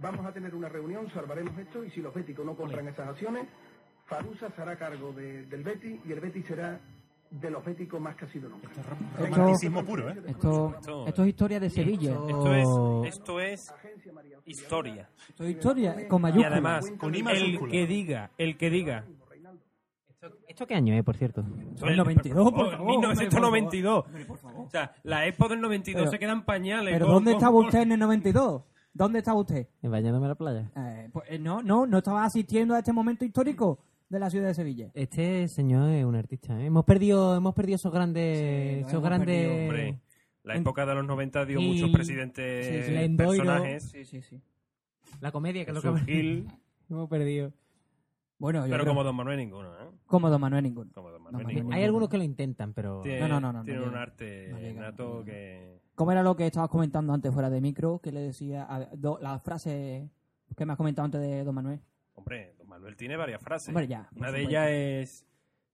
vamos 0.00 0.24
a 0.26 0.32
tener 0.32 0.54
una 0.54 0.68
reunión, 0.68 1.08
salvaremos 1.10 1.58
esto 1.58 1.82
y 1.84 1.90
si 1.90 2.00
los 2.00 2.14
béticos 2.14 2.44
no 2.46 2.54
compran 2.56 2.86
esas 2.88 3.08
acciones, 3.08 3.46
Farusa 4.06 4.50
se 4.50 4.60
hará 4.62 4.76
cargo 4.76 5.12
de- 5.12 5.46
del 5.46 5.62
Betty 5.62 6.00
y 6.04 6.12
el 6.12 6.20
Betty 6.20 6.42
será 6.42 6.78
de 7.40 7.50
los 7.50 7.64
béticos 7.64 8.00
más 8.00 8.14
que 8.16 8.24
ha 8.24 8.28
sido 8.28 8.48
nunca. 8.48 8.68
Romanticismo 9.18 9.84
puro, 9.84 10.08
¿eh? 10.08 10.22
Esto, 10.26 10.74
esto 11.06 11.22
es 11.22 11.28
historia 11.28 11.58
de 11.60 11.70
Sevilla. 11.70 12.12
Esto 12.28 12.54
es, 12.54 13.14
esto 13.14 13.40
es 13.40 13.74
historia. 14.46 15.08
Esto 15.28 15.44
es 15.44 15.50
historia 15.50 16.08
con 16.08 16.20
Y 16.20 16.22
mayúsculas. 16.22 16.52
además, 16.52 16.92
Con 16.98 17.14
el 17.14 17.24
mayúscula. 17.24 17.72
que 17.72 17.86
diga, 17.86 18.30
el 18.38 18.56
que 18.56 18.70
diga. 18.70 19.04
¿Esto 20.48 20.66
qué 20.66 20.74
año 20.74 20.94
es, 20.94 21.02
por 21.04 21.16
cierto? 21.16 21.44
El 21.82 21.96
92, 21.96 22.50
por 22.52 22.70
favor, 22.70 22.86
1992. 22.86 24.04
hombre, 24.06 24.24
por 24.24 24.38
favor. 24.38 24.66
O 24.66 24.70
sea, 24.70 24.94
la 25.02 25.26
Expo 25.26 25.48
del 25.48 25.60
92 25.60 26.00
Pero- 26.02 26.10
se 26.12 26.18
quedan 26.18 26.44
pañales. 26.44 26.94
Pero 26.94 27.06
con- 27.06 27.14
¿dónde 27.16 27.32
con- 27.32 27.38
estaba 27.38 27.52
con- 27.56 27.64
usted 27.66 27.80
en 27.82 27.92
el 27.92 27.98
92? 27.98 28.62
¿Dónde 28.94 29.18
estaba 29.18 29.40
usted? 29.40 29.66
Bañándome 29.82 30.24
en 30.24 30.28
la 30.28 30.34
playa. 30.36 30.70
Eh, 30.76 31.10
pues, 31.12 31.24
eh, 31.28 31.38
no, 31.38 31.60
no, 31.62 31.84
no 31.86 31.98
estaba 31.98 32.24
asistiendo 32.24 32.74
a 32.74 32.78
este 32.78 32.92
momento 32.92 33.24
histórico 33.24 33.80
de 34.14 34.20
la 34.20 34.30
ciudad 34.30 34.46
de 34.48 34.54
Sevilla. 34.54 34.90
Este 34.94 35.46
señor 35.48 35.90
es 35.90 36.04
un 36.04 36.14
artista, 36.16 36.58
¿eh? 36.60 36.66
Hemos 36.66 36.84
perdido, 36.84 37.36
hemos 37.36 37.54
perdido 37.54 37.76
esos 37.76 37.92
grandes, 37.92 38.78
Sí, 38.84 38.88
esos 38.88 39.02
grandes... 39.02 39.46
perdido, 39.46 39.62
Hombre, 39.64 40.00
la 40.44 40.56
época 40.56 40.86
de 40.86 40.94
los 40.94 41.04
90 41.06 41.44
dio 41.44 41.60
Y- 41.60 41.66
muchos 41.68 41.90
presidentes 41.90 42.66
Sí, 42.66 42.82
sí, 42.84 42.90
Lendoiro. 42.92 43.44
personajes. 43.44 43.82
Sí, 43.84 44.04
sí, 44.04 44.22
sí. 44.22 44.40
La 45.20 45.30
comedia 45.32 45.64
que 45.64 45.70
es 45.72 45.74
lo 45.84 45.94
que 45.94 46.00
Gil, 46.00 46.48
hemos 46.90 47.08
perdido. 47.08 47.52
Bueno, 48.38 48.60
yo 48.66 48.70
pero 48.70 48.82
creo- 48.82 48.90
como 48.92 49.04
Don 49.04 49.14
Manuel 49.16 49.38
ninguno, 49.38 49.68
¿eh? 49.74 49.90
como 50.06 50.28
Don 50.28 50.40
Manuel 50.40 50.62
ninguno. 50.64 50.90
Como 50.92 51.10
Don 51.10 51.22
Don 51.22 51.32
Manuel 51.32 51.54
ninguno. 51.56 51.76
Hay 51.76 51.84
algunos 51.84 52.08
que 52.08 52.18
lo 52.18 52.24
intentan, 52.24 52.72
pero... 52.74 53.00
Tiene, 53.00 53.20
No, 53.20 53.28
no, 53.28 53.40
no, 53.40 53.52
no, 53.52 53.62
tiene 53.64 53.80
no 53.80 53.86
un 53.86 53.94
arte 53.96 54.48
No 54.74 54.80
nato 54.80 55.18
no 55.20 55.24
que... 55.24 55.80
¿Cómo 55.94 56.10
era 56.10 56.22
lo 56.24 56.34
que 56.34 56.46
estabas 56.46 56.68
comentando 56.68 57.12
antes 57.12 57.32
fuera 57.32 57.48
de 57.48 57.60
micro? 57.60 58.00
Que 58.00 58.10
le 58.10 58.20
decía 58.20 58.66
a- 58.68 58.86
do- 58.96 59.18
la 59.22 59.38
frase 59.38 60.10
que 60.56 60.66
me 60.66 60.72
has 60.72 60.76
comentado 60.76 61.04
antes 61.06 61.20
de 61.20 61.44
Don 61.44 61.54
Manuel. 61.54 61.80
Hombre, 62.14 62.54
Don 62.58 62.63
Manuel 62.74 62.96
tiene 62.96 63.16
varias 63.16 63.40
frases. 63.40 63.68
Hombre, 63.68 63.86
ya, 63.86 64.08
por 64.10 64.18
Una 64.18 64.32
de 64.32 64.42
ellas 64.42 64.68
es... 64.68 65.26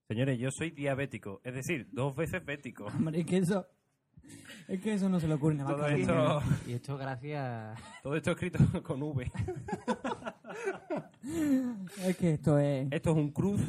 Señores, 0.07 0.37
yo 0.37 0.51
soy 0.51 0.69
diabético. 0.69 1.41
Es 1.43 1.55
decir, 1.55 1.87
dos 1.91 2.15
veces 2.15 2.45
bético. 2.45 2.85
Hombre, 2.95 3.21
es 3.21 3.25
que 3.25 3.37
eso... 3.37 3.67
Es 4.67 4.79
que 4.81 4.93
eso 4.93 5.09
no 5.09 5.19
se 5.19 5.27
le 5.27 5.33
ocurre 5.33 5.55
nada 5.55 5.71
más 5.71 5.79
Todo 5.79 5.87
esto. 5.87 6.41
Y 6.67 6.73
esto 6.73 6.97
gracias... 6.97 7.79
todo 8.03 8.15
esto 8.15 8.31
escrito 8.31 8.59
con 8.83 9.01
V. 9.01 9.31
Es 12.05 12.17
que 12.17 12.33
esto 12.33 12.59
es... 12.59 12.87
Esto 12.91 13.11
es 13.11 13.17
un 13.17 13.31
cruz. 13.31 13.61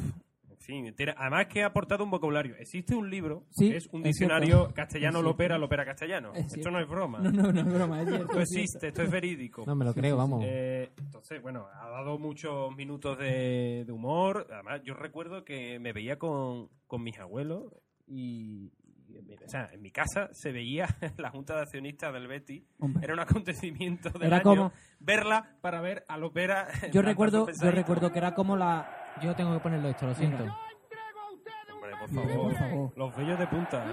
En 0.65 0.85
fin, 0.85 0.95
tiene- 0.95 1.13
además 1.17 1.47
que 1.47 1.61
ha 1.61 1.65
aportado 1.67 2.05
un 2.05 2.09
vocabulario. 2.11 2.55
Existe 2.55 2.95
un 2.95 3.09
libro 3.09 3.43
Sí, 3.49 3.69
que 3.69 3.77
es 3.77 3.87
un 3.91 3.99
es 4.01 4.05
diccionario 4.05 4.55
cierto. 4.59 4.73
castellano 4.73 5.21
lopera, 5.21 5.57
lopera 5.57 5.83
castellano. 5.83 6.31
Es 6.33 6.39
esto 6.45 6.53
cierto. 6.53 6.71
no 6.71 6.79
es 6.79 6.87
broma. 6.87 7.19
No, 7.19 7.31
no, 7.31 7.51
no 7.51 7.59
es 7.59 7.73
broma, 7.73 8.01
es 8.01 8.07
cierto. 8.07 8.25
Esto 8.27 8.39
es 8.39 8.51
existe, 8.55 8.87
esto 8.87 9.01
es 9.01 9.11
verídico. 9.11 9.63
No 9.67 9.75
me 9.75 9.83
lo 9.83 9.93
creo, 9.93 10.15
vamos. 10.15 10.41
Eh, 10.45 10.89
entonces, 10.99 11.41
bueno, 11.41 11.67
ha 11.73 11.89
dado 11.89 12.17
muchos 12.17 12.73
minutos 12.77 13.17
de, 13.17 13.83
de 13.85 13.91
humor. 13.91 14.47
Además, 14.53 14.81
yo 14.85 14.93
recuerdo 14.93 15.43
que 15.43 15.79
me 15.79 15.91
veía 15.91 16.17
con, 16.17 16.69
con 16.87 17.03
mis 17.03 17.19
abuelos 17.19 17.65
y, 18.07 18.71
y 19.07 19.17
en 19.17 19.25
mi- 19.27 19.33
o 19.35 19.49
sea, 19.49 19.69
en 19.73 19.81
mi 19.81 19.91
casa 19.91 20.29
se 20.31 20.53
veía 20.53 20.87
la 21.17 21.29
Junta 21.29 21.55
de 21.57 21.63
Accionistas 21.63 22.13
del 22.13 22.27
Betty. 22.27 22.65
Hombre. 22.79 23.03
Era 23.03 23.13
un 23.13 23.19
acontecimiento 23.19 24.11
como- 24.43 24.71
verla 25.01 25.57
para 25.59 25.81
ver 25.81 26.05
a 26.07 26.17
Lopera. 26.17 26.69
Yo 26.93 27.01
recuerdo, 27.01 27.47
yo 27.61 27.71
recuerdo 27.71 28.13
que 28.13 28.19
era 28.19 28.33
como 28.33 28.55
la... 28.55 28.99
Yo 29.21 29.35
tengo 29.35 29.53
que 29.53 29.59
ponerlo 29.59 29.89
esto, 29.89 30.07
lo 30.07 30.15
siento. 30.15 30.43
Hombre, 30.43 31.91
por 31.99 32.09
favor. 32.09 32.41
por 32.43 32.55
favor. 32.55 32.93
Los 32.97 33.15
bellos 33.15 33.39
de 33.39 33.47
punta. 33.47 33.85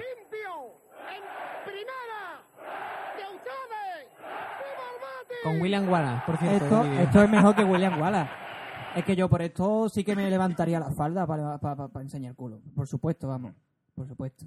Con 5.42 5.60
William 5.60 5.88
Wallace, 5.88 6.22
por 6.26 6.36
cierto. 6.36 6.64
Esto, 6.64 6.84
esto 6.84 7.22
es 7.22 7.30
mejor 7.30 7.54
que 7.54 7.64
William 7.64 7.98
Wallace. 8.00 8.30
Es 8.94 9.04
que 9.04 9.16
yo 9.16 9.28
por 9.28 9.40
esto 9.40 9.88
sí 9.88 10.04
que 10.04 10.16
me 10.16 10.28
levantaría 10.28 10.80
la 10.80 10.90
falda 10.90 11.26
para, 11.26 11.58
para, 11.58 11.88
para 11.88 12.02
enseñar 12.02 12.34
culo. 12.34 12.60
Por 12.74 12.86
supuesto, 12.86 13.28
vamos. 13.28 13.54
Por 13.94 14.06
supuesto. 14.06 14.46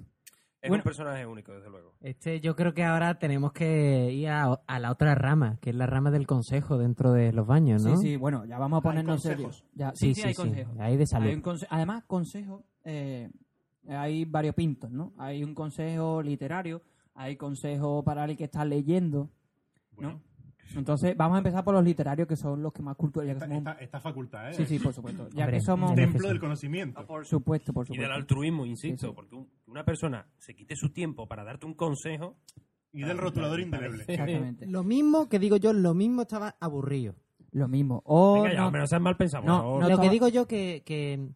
Es 0.64 0.68
Bueno. 0.70 0.80
un 0.80 0.84
personaje 0.84 1.26
único, 1.26 1.52
desde 1.52 1.68
luego. 1.68 1.92
Este, 2.00 2.40
yo 2.40 2.56
creo 2.56 2.72
que 2.72 2.82
ahora 2.84 3.18
tenemos 3.18 3.52
que 3.52 4.10
ir 4.12 4.28
a, 4.30 4.44
a 4.66 4.78
la 4.78 4.90
otra 4.90 5.14
rama, 5.14 5.58
que 5.60 5.68
es 5.70 5.76
la 5.76 5.84
rama 5.86 6.10
del 6.10 6.26
consejo 6.26 6.78
dentro 6.78 7.12
de 7.12 7.34
los 7.34 7.46
baños, 7.46 7.84
¿no? 7.84 7.98
Sí, 7.98 8.08
sí, 8.12 8.16
bueno, 8.16 8.46
ya 8.46 8.56
vamos 8.58 8.78
a 8.78 8.80
ponernos 8.82 9.20
serios. 9.20 9.62
Ya, 9.74 9.92
Sí, 9.94 10.14
sí, 10.14 10.22
sí, 10.22 10.28
hay 10.28 10.34
sí, 10.34 10.40
consejos. 10.40 10.74
hay 10.78 10.96
de 10.96 11.06
salud. 11.06 11.26
Hay 11.28 11.34
un 11.34 11.42
conse- 11.42 11.66
Además, 11.68 12.04
consejos, 12.06 12.62
eh, 12.84 13.30
hay 13.88 14.24
varios 14.24 14.54
pintos, 14.54 14.90
¿no? 14.90 15.12
Hay 15.18 15.44
un 15.44 15.54
consejo 15.54 16.22
literario, 16.22 16.80
hay 17.14 17.36
consejo 17.36 18.02
para 18.02 18.24
el 18.24 18.34
que 18.34 18.44
está 18.44 18.64
leyendo, 18.64 19.28
¿no? 19.98 20.22
Entonces, 20.76 21.16
vamos 21.16 21.36
a 21.36 21.38
empezar 21.38 21.62
por 21.64 21.74
los 21.74 21.84
literarios, 21.84 22.26
que 22.26 22.36
son 22.36 22.62
los 22.62 22.72
que 22.72 22.82
más 22.82 22.96
culturales 22.96 23.36
Esta, 23.42 23.56
esta, 23.56 23.72
esta 23.74 24.00
facultad, 24.00 24.50
¿eh? 24.50 24.54
Sí, 24.54 24.66
sí, 24.66 24.78
por 24.78 24.92
supuesto. 24.92 25.28
Ya 25.30 25.44
Hombre, 25.44 25.58
que 25.58 25.64
somos... 25.64 25.90
es 25.90 25.96
Templo 25.96 26.28
del 26.28 26.40
conocimiento. 26.40 27.06
Por 27.06 27.24
supuesto, 27.26 27.72
por 27.72 27.84
Y 27.84 27.88
supuesto. 27.88 28.02
del 28.02 28.12
altruismo, 28.12 28.66
insisto, 28.66 29.06
Sí, 29.06 29.10
sí. 29.10 29.12
porque 29.14 29.34
un- 29.36 29.48
una 29.66 29.84
persona 29.84 30.26
se 30.38 30.54
quite 30.54 30.74
su 30.76 30.90
tiempo 30.92 31.26
para 31.28 31.44
darte 31.44 31.66
un 31.66 31.74
consejo. 31.74 32.36
Y 32.92 33.02
del 33.02 33.18
rotulador 33.18 33.58
indeleble. 33.60 34.04
Exactamente. 34.06 34.66
Lo 34.66 34.84
mismo 34.84 35.28
que 35.28 35.38
digo 35.40 35.56
yo, 35.56 35.72
lo 35.72 35.94
mismo 35.94 36.22
estaba 36.22 36.56
aburrido. 36.60 37.16
Lo 37.50 37.66
mismo. 37.68 38.02
O 38.04 38.34
Venga, 38.42 38.52
ya, 38.54 38.60
no- 38.60 38.66
hombre, 38.66 38.80
no 38.82 38.86
seas 38.86 39.00
mal 39.02 39.16
pensado, 39.16 39.44
No, 39.44 39.80
no 39.80 39.88
lo 39.88 39.98
que 40.00 40.08
digo 40.10 40.28
yo 40.28 40.46
que, 40.46 40.82
que 40.86 41.28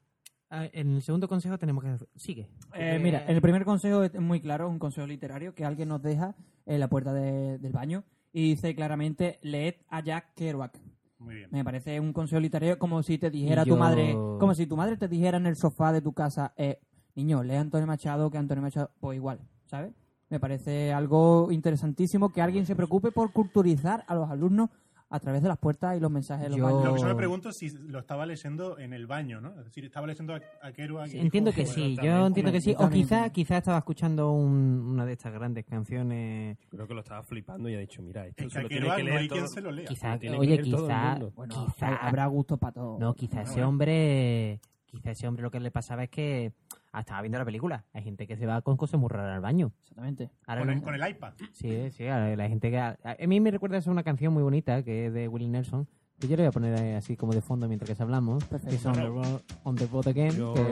ah, 0.50 0.66
en 0.72 0.94
el 0.94 1.02
segundo 1.02 1.28
consejo 1.28 1.59
tenemos 1.59 1.82
que... 1.84 1.96
Sigue. 2.16 2.48
Eh, 2.74 2.98
mira, 3.02 3.24
el 3.26 3.40
primer 3.40 3.64
consejo 3.64 4.02
es 4.05 4.14
muy 4.20 4.40
claro, 4.40 4.66
es 4.66 4.70
un 4.72 4.78
consejo 4.78 5.06
literario 5.06 5.55
que 5.55 5.64
alguien 5.64 5.88
nos 5.88 6.00
deja 6.02 6.34
en 6.66 6.80
la 6.80 6.88
puerta 6.88 7.12
de- 7.12 7.59
del 7.59 7.72
baño 7.72 8.05
y 8.32 8.50
dice 8.50 8.74
claramente, 8.74 9.38
leed 9.42 9.74
a 9.88 10.02
Jack 10.02 10.34
Kerouac. 10.34 10.78
Muy 11.18 11.34
bien. 11.34 11.48
Me 11.50 11.64
parece 11.64 11.98
un 11.98 12.12
consejo 12.12 12.40
literario 12.40 12.78
como 12.78 13.02
si 13.02 13.18
te 13.18 13.30
dijera 13.30 13.64
tu 13.64 13.76
madre, 13.76 14.12
como 14.12 14.55
si 14.55 14.66
tu 14.66 14.76
madre 14.76 14.96
te 14.96 15.09
dijera 15.09 15.38
en 15.38 15.46
el 15.46 15.56
sofá 15.56 15.92
de 15.92 16.00
tu 16.00 16.12
casa, 16.12 16.52
eh, 16.56 16.80
Niño, 17.18 17.42
lee 17.42 17.56
a 17.56 17.60
Antonio 17.60 17.88
Machado 17.88 18.30
que 18.30 18.38
Antonio 18.38 18.62
Machado, 18.62 18.92
pues 19.00 19.16
igual, 19.16 19.40
¿sabes? 19.66 19.92
Me 20.28 20.38
parece 20.38 20.92
algo 20.92 21.50
interesantísimo 21.50 22.32
que 22.32 22.40
alguien 22.40 22.64
se 22.64 22.76
preocupe 22.76 23.10
por 23.10 23.32
culturizar 23.32 24.05
a 24.06 24.14
los 24.14 24.30
alumnos 24.30 24.70
a 25.10 25.20
través 25.20 25.43
de 25.43 25.48
las 25.48 25.56
puertas 25.59 25.97
y 25.97 26.01
los 26.01 26.10
mensajes 26.10 26.44
de 26.44 26.51
los 26.51 26.59
Yo- 26.59 26.64
baños. 26.64 26.85
Lo 26.85 26.94
que 26.94 27.01
yo 27.01 27.06
me 27.06 27.14
pregunto 27.14 27.48
es 27.48 27.56
si 27.56 27.70
lo 27.70 27.98
estaba 27.98 28.26
leyendo 28.26 28.78
en 28.78 28.93
el 28.93 29.06
baño, 29.06 29.40
¿no? 29.40 29.59
Es 29.59 29.64
decir, 29.64 29.85
estaba 29.86 30.06
leyendo 30.06 30.35
a, 30.35 30.40
a 30.60 30.72
Kerouac. 30.72 31.09
y 31.14 31.18
Entiendo 31.18 31.51
que 31.52 31.64
sí, 31.64 31.97
también, 31.97 32.14
yo 32.20 32.26
entiendo 32.26 32.52
que 32.52 32.60
sí. 32.60 32.72
O 32.76 32.80
también. 32.80 33.05
quizá, 33.05 33.30
quizá 33.30 33.56
estaba 33.59 33.78
escuchando 33.78 34.32
un- 34.32 34.86
una 34.93 35.06
de 35.06 35.12
estas 35.14 35.32
grandes 35.32 35.64
canciones. 35.64 36.59
Creo 36.68 36.86
que 36.86 36.93
lo 36.94 37.01
estaba 37.01 37.22
flipando 37.22 37.68
y 37.70 37.74
ha 37.74 37.78
dicho, 37.78 38.02
mira, 38.02 38.26
esto 38.26 38.44
Es 38.44 38.52
se 38.52 38.60
lo 38.62 38.68
tiene 38.68 38.82
Kerouac 38.82 38.97
que 38.98 39.02
no 39.05 39.09
leer 39.09 39.20
hay 39.22 39.28
todo. 39.28 39.39
quien 39.39 39.48
se 39.48 39.60
lo 39.62 39.70
lea. 39.72 39.86
Quizá, 39.86 40.16
Lo 40.16 40.39
oye, 40.39 40.48
leer 40.56 40.70
todo 40.70 40.82
el 40.82 40.93
quizá, 40.93 41.10
mundo. 41.10 41.32
Bueno, 41.35 41.66
quizá 41.66 41.97
habrá 41.97 42.26
gustos 42.26 42.59
para 42.59 42.72
todo. 42.74 42.98
No, 42.98 43.14
quizá 43.14 43.43
ese 43.43 43.64
hombre, 43.64 44.60
quizá 44.85 45.10
ese 45.12 45.26
hombre 45.26 45.43
lo 45.43 45.51
que 45.51 45.60
le 45.60 45.70
pasaba 45.70 46.05
es 46.05 46.10
que 46.10 46.52
estaba 46.94 47.20
viendo 47.23 47.39
la 47.39 47.44
película. 47.44 47.85
Hay 47.93 48.02
gente 48.02 48.27
que 48.27 48.36
se 48.36 48.47
va 48.47 48.60
con 48.62 48.77
cosas 48.77 48.98
muy 49.01 49.09
raras 49.09 49.35
al 49.36 49.40
baño. 49.40 49.73
Exactamente. 49.82 50.31
Ahora 50.47 50.62
Con 50.62 50.70
el, 50.70 50.82
con 50.82 50.94
el 50.94 51.09
iPad. 51.10 51.32
Sí, 51.52 51.90
sí, 51.90 52.05
la 52.05 52.48
gente 52.48 52.70
que... 52.70 52.78
A 52.78 52.97
a 53.05 53.27
mí 53.27 53.40
me 53.40 53.51
recuerda 53.51 53.78
a 53.85 53.90
una 53.90 54.02
canción 54.02 54.32
muy 54.32 54.43
bonita 54.43 54.82
que 54.82 55.06
es 55.06 55.12
de 55.12 55.28
Willie 55.28 55.48
Nelson. 55.48 55.86
Que 56.19 56.27
yo 56.27 56.36
le 56.36 56.43
voy 56.43 56.48
a 56.48 56.52
poner 56.52 56.97
así 56.97 57.16
como 57.16 57.32
de 57.32 57.40
fondo 57.40 57.69
mientras 57.69 57.97
que 57.97 58.02
hablamos. 58.02 58.43
Que 58.44 58.56
es 58.74 58.85
On 58.86 58.93
the, 58.93 59.40
On 59.62 59.77
the 59.77 59.86
Boat 59.86 60.09
Again. 60.09 60.32
Yo 60.32 60.52
que- 60.55 60.62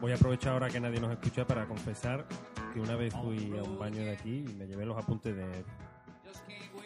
voy 0.00 0.12
a 0.12 0.14
aprovechar 0.14 0.54
ahora 0.54 0.68
que 0.70 0.80
nadie 0.80 1.00
nos 1.00 1.10
escucha 1.10 1.46
para 1.46 1.66
confesar 1.66 2.24
que 2.72 2.80
una 2.80 2.96
vez 2.96 3.12
fui 3.12 3.52
a 3.58 3.62
un 3.62 3.78
baño 3.78 3.98
de 4.02 4.12
aquí 4.12 4.44
y 4.48 4.54
me 4.54 4.66
llevé 4.66 4.86
los 4.86 4.96
apuntes 4.96 5.36
de 5.36 5.44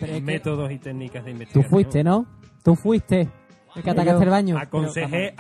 Pero 0.01 0.13
es 0.13 0.19
que- 0.19 0.25
métodos 0.25 0.73
y 0.73 0.79
técnicas 0.79 1.25
de 1.25 1.31
Tú 1.31 1.35
investigación. 1.37 1.71
fuiste, 1.71 2.03
¿no? 2.03 2.27
Tú 2.65 2.75
fuiste. 2.75 3.29
El 3.77 3.83
que 3.85 3.91
atacaste 3.91 4.25
el 4.25 4.31
baño. 4.31 4.59
Aconsejé, 4.59 5.35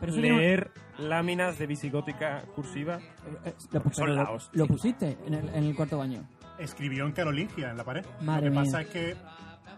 un- 0.00 0.20
leer 0.22 0.70
láminas 1.00 1.58
de 1.58 1.66
visigótica 1.66 2.42
cursiva. 2.54 2.98
Eh, 3.44 3.54
Lo, 3.72 3.80
son 3.90 4.68
pusiste 4.68 5.16
en 5.26 5.34
el, 5.34 5.48
en 5.50 5.64
el 5.64 5.74
cuarto 5.76 5.98
baño. 5.98 6.22
Escribió 6.58 7.06
en 7.06 7.12
carolingia 7.12 7.70
en 7.70 7.76
la 7.76 7.84
pared. 7.84 8.04
Madre 8.20 8.46
lo 8.50 8.52
que 8.52 8.60
mía. 8.60 8.64
pasa 8.64 8.80
es 8.82 8.88
que 8.88 9.14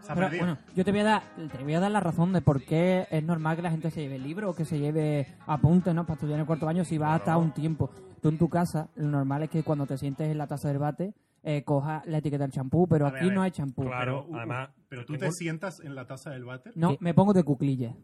se 0.01 0.11
ha 0.13 0.15
Pero, 0.15 0.27
perdido. 0.27 0.45
bueno, 0.47 0.59
yo 0.75 0.85
te 0.85 0.91
voy, 0.91 1.01
a 1.01 1.05
dar, 1.05 1.23
te 1.57 1.63
voy 1.63 1.75
a 1.75 1.81
dar 1.81 1.91
la 1.91 2.01
razón 2.01 2.33
de 2.33 2.43
por 2.43 2.65
qué 2.65 3.07
es 3.11 3.23
normal 3.23 3.57
que 3.57 3.63
la 3.63 3.71
gente 3.71 3.91
se 3.91 4.01
lleve 4.03 4.19
libros 4.19 4.51
o 4.51 4.55
que 4.57 4.65
se 4.65 4.79
lleve 4.79 5.27
apuntes 5.47 5.95
¿no? 5.95 6.05
para 6.05 6.15
estudiar 6.15 6.37
en 6.37 6.41
el 6.41 6.47
cuarto 6.47 6.67
baño 6.67 6.85
si 6.85 6.99
vas 6.99 7.21
hasta 7.21 7.37
un 7.37 7.53
tiempo. 7.53 7.91
Tú 8.21 8.29
en 8.29 8.39
tu 8.39 8.49
casa, 8.49 8.89
lo 8.97 9.09
normal 9.09 9.45
es 9.45 9.51
que 9.51 9.63
cuando 9.63 9.87
te 9.87 9.97
sientes 9.99 10.29
en 10.29 10.39
la 10.39 10.47
taza 10.47 10.69
del 10.69 10.79
bate, 10.79 11.15
eh, 11.45 11.63
cojas 11.65 12.05
la 12.07 12.19
etiqueta 12.19 12.45
del 12.45 12.53
champú, 12.53 12.87
pero 12.89 13.07
A 13.07 13.11
aquí 13.11 13.25
ver. 13.27 13.35
no 13.35 13.43
hay 13.43 13.51
champú. 13.51 13.83
Claro, 13.85 14.25
Pero, 14.29 14.39
además, 14.39 14.71
pero 14.89 15.05
tú 15.05 15.15
tengo- 15.15 15.27
te 15.27 15.33
sientas 15.33 15.81
en 15.81 15.95
la 15.97 16.07
taza 16.07 16.31
del 16.31 16.45
váter, 16.45 16.73
No, 16.77 16.97
me 17.01 17.15
pongo 17.15 17.33
de 17.33 17.43
cuclillas. 17.43 17.95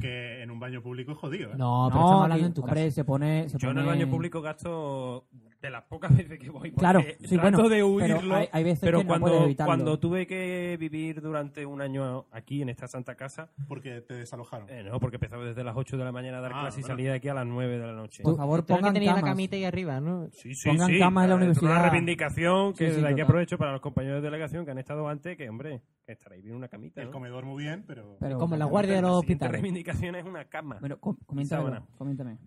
Que 0.00 0.42
en 0.42 0.50
un 0.50 0.58
baño 0.60 0.82
público 0.82 1.12
es 1.12 1.18
jodido. 1.18 1.50
¿eh? 1.52 1.54
No, 1.56 1.88
pero 1.88 2.00
No, 2.00 2.06
estamos 2.06 2.22
hablando 2.22 2.34
aquí, 2.34 2.44
en 2.44 2.54
tu 2.54 2.62
hombre, 2.62 2.84
casa. 2.84 2.94
se 2.94 3.04
pone... 3.04 3.48
Se 3.48 3.58
Yo 3.58 3.68
en 3.68 3.74
pone- 3.76 3.80
el 3.80 3.86
baño 3.86 4.10
público 4.10 4.40
gasto 4.42 5.26
de 5.62 5.70
las 5.70 5.84
pocas 5.84 6.10
veces 6.16 6.38
que 6.38 6.50
voy. 6.50 6.70
porque 6.72 6.80
Claro, 6.80 7.00
sí, 7.20 7.36
trato 7.36 7.42
bueno, 7.42 7.68
de 7.68 7.76
pero 7.76 7.88
huirlo. 8.18 8.34
hay- 8.36 8.48
hay 8.52 8.64
veces 8.64 8.80
pero 8.80 8.98
que 8.98 9.04
no 9.04 9.08
cuando, 9.08 9.26
puedes 9.28 9.42
evitarlo. 9.44 9.68
cuando 9.68 9.98
tuve 9.98 10.26
que 10.26 10.76
vivir 10.78 11.22
durante 11.22 11.64
un 11.64 11.80
año 11.80 12.26
aquí 12.32 12.62
en 12.62 12.68
esta 12.68 12.88
santa 12.88 13.14
casa, 13.14 13.50
Porque 13.68 14.00
te 14.02 14.14
desalojaron. 14.14 14.68
eh, 14.68 14.82
no, 14.82 14.98
porque 15.00 15.16
empezaba 15.16 15.44
desde 15.44 15.62
las 15.64 15.76
8 15.76 15.96
de 15.96 16.04
la 16.04 16.12
mañana 16.12 16.38
a 16.38 16.40
dar 16.42 16.52
Ah, 16.54 16.60
clase 16.62 16.80
y 16.80 16.82
salía 16.82 17.10
de 17.10 17.16
aquí 17.16 17.28
a 17.28 17.34
las 17.34 17.46
9 17.46 17.78
de 17.78 17.86
la 17.86 17.92
noche. 17.92 18.22
Por 18.22 18.36
favor, 18.36 18.66
que 18.66 18.74
pongan 18.74 18.92
tenía 18.92 19.14
la 19.14 19.22
camita 19.22 19.56
ahí 19.56 19.64
arriba, 19.64 20.00
¿no? 20.00 20.28
Sí, 20.32 20.54
sí, 20.54 20.68
Pongan 20.68 20.88
sí. 20.90 20.98
camas 20.98 21.24
en 21.24 21.30
la 21.30 21.36
universidad. 21.36 21.70
Una 21.70 21.82
reivindicación 21.90 22.72
que 22.72 22.86
Sí, 22.86 22.90
sí, 22.90 22.96
desde 22.96 23.08
aquí 23.12 23.20
aprovecho 23.20 23.56
para 23.56 23.72
los 23.72 23.80
compañeros 23.80 24.20
de 24.22 24.28
delegación 24.30 24.64
que 24.64 24.72
han 24.72 24.78
estado 24.78 25.06
antes, 25.08 25.36
que 25.36 25.48
hombre, 25.48 25.80
que 26.04 26.12
estaréis 26.12 26.42
bien 26.42 26.56
una 26.56 26.68
camita. 26.68 27.00
El 27.00 27.06
¿no? 27.08 27.12
comedor 27.12 27.44
muy 27.44 27.62
bien, 27.62 27.84
pero... 27.86 28.16
Pero- 28.18 28.38
Como 28.38 28.56
la 28.56 28.64
guardia 28.64 28.96
de 28.96 29.02
los 29.02 29.10
La 29.12 29.18
hospitales. 29.18 29.52
reivindicación 29.52 30.16
es 30.16 30.24
una 30.24 30.44
cama. 30.46 30.80
Y 30.82 30.88
coméntame, 31.26 31.80
coméntame. 31.96 32.38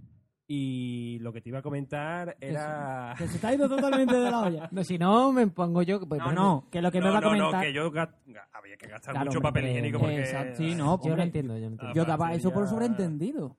Y 0.48 1.18
lo 1.22 1.34
que 1.34 1.42
te 1.42 1.50
iba 1.50 1.60
a 1.60 1.62
comentar 1.64 2.38
era... 2.40 3.16
Que 3.18 3.28
se 3.28 3.46
ha 3.46 3.54
ido 3.54 3.68
totalmente 3.70 4.16
de 4.16 4.30
la 4.30 4.42
olla. 4.42 4.70
No, 4.72 4.84
si 4.84 4.98
no, 4.98 5.32
me 5.32 5.48
pongo 5.48 5.82
yo... 5.82 6.00
pues, 6.08 6.22
No, 6.34 6.68
que 6.72 6.82
lo 6.82 6.92
que 6.92 7.00
me 7.00 7.08
no, 7.08 7.14
va 7.14 7.18
a 7.18 7.22
no, 7.22 7.36
no, 7.36 7.38
comentar... 7.46 7.64
que 7.64 7.74
yo 7.74 7.86
había 7.86 8.78
que 8.78 8.88
gastar 8.88 9.14
Claro, 9.14 9.26
mucho 9.26 9.40
hombre, 9.40 9.52
papel 9.52 9.70
higiénico 9.70 10.00
porque... 10.00 10.20
Exacto, 10.20 10.58
sí, 10.58 10.76
no, 10.76 11.02
Yo 11.04 11.16
lo 11.16 11.24
entiendo, 11.24 11.56
yo 11.56 11.62
lo 11.62 11.68
entiendo. 11.68 11.96
Yo 11.96 12.06
daba 12.06 12.34
eso 12.34 12.52
por 12.52 12.68
sobreentendido. 12.68 13.58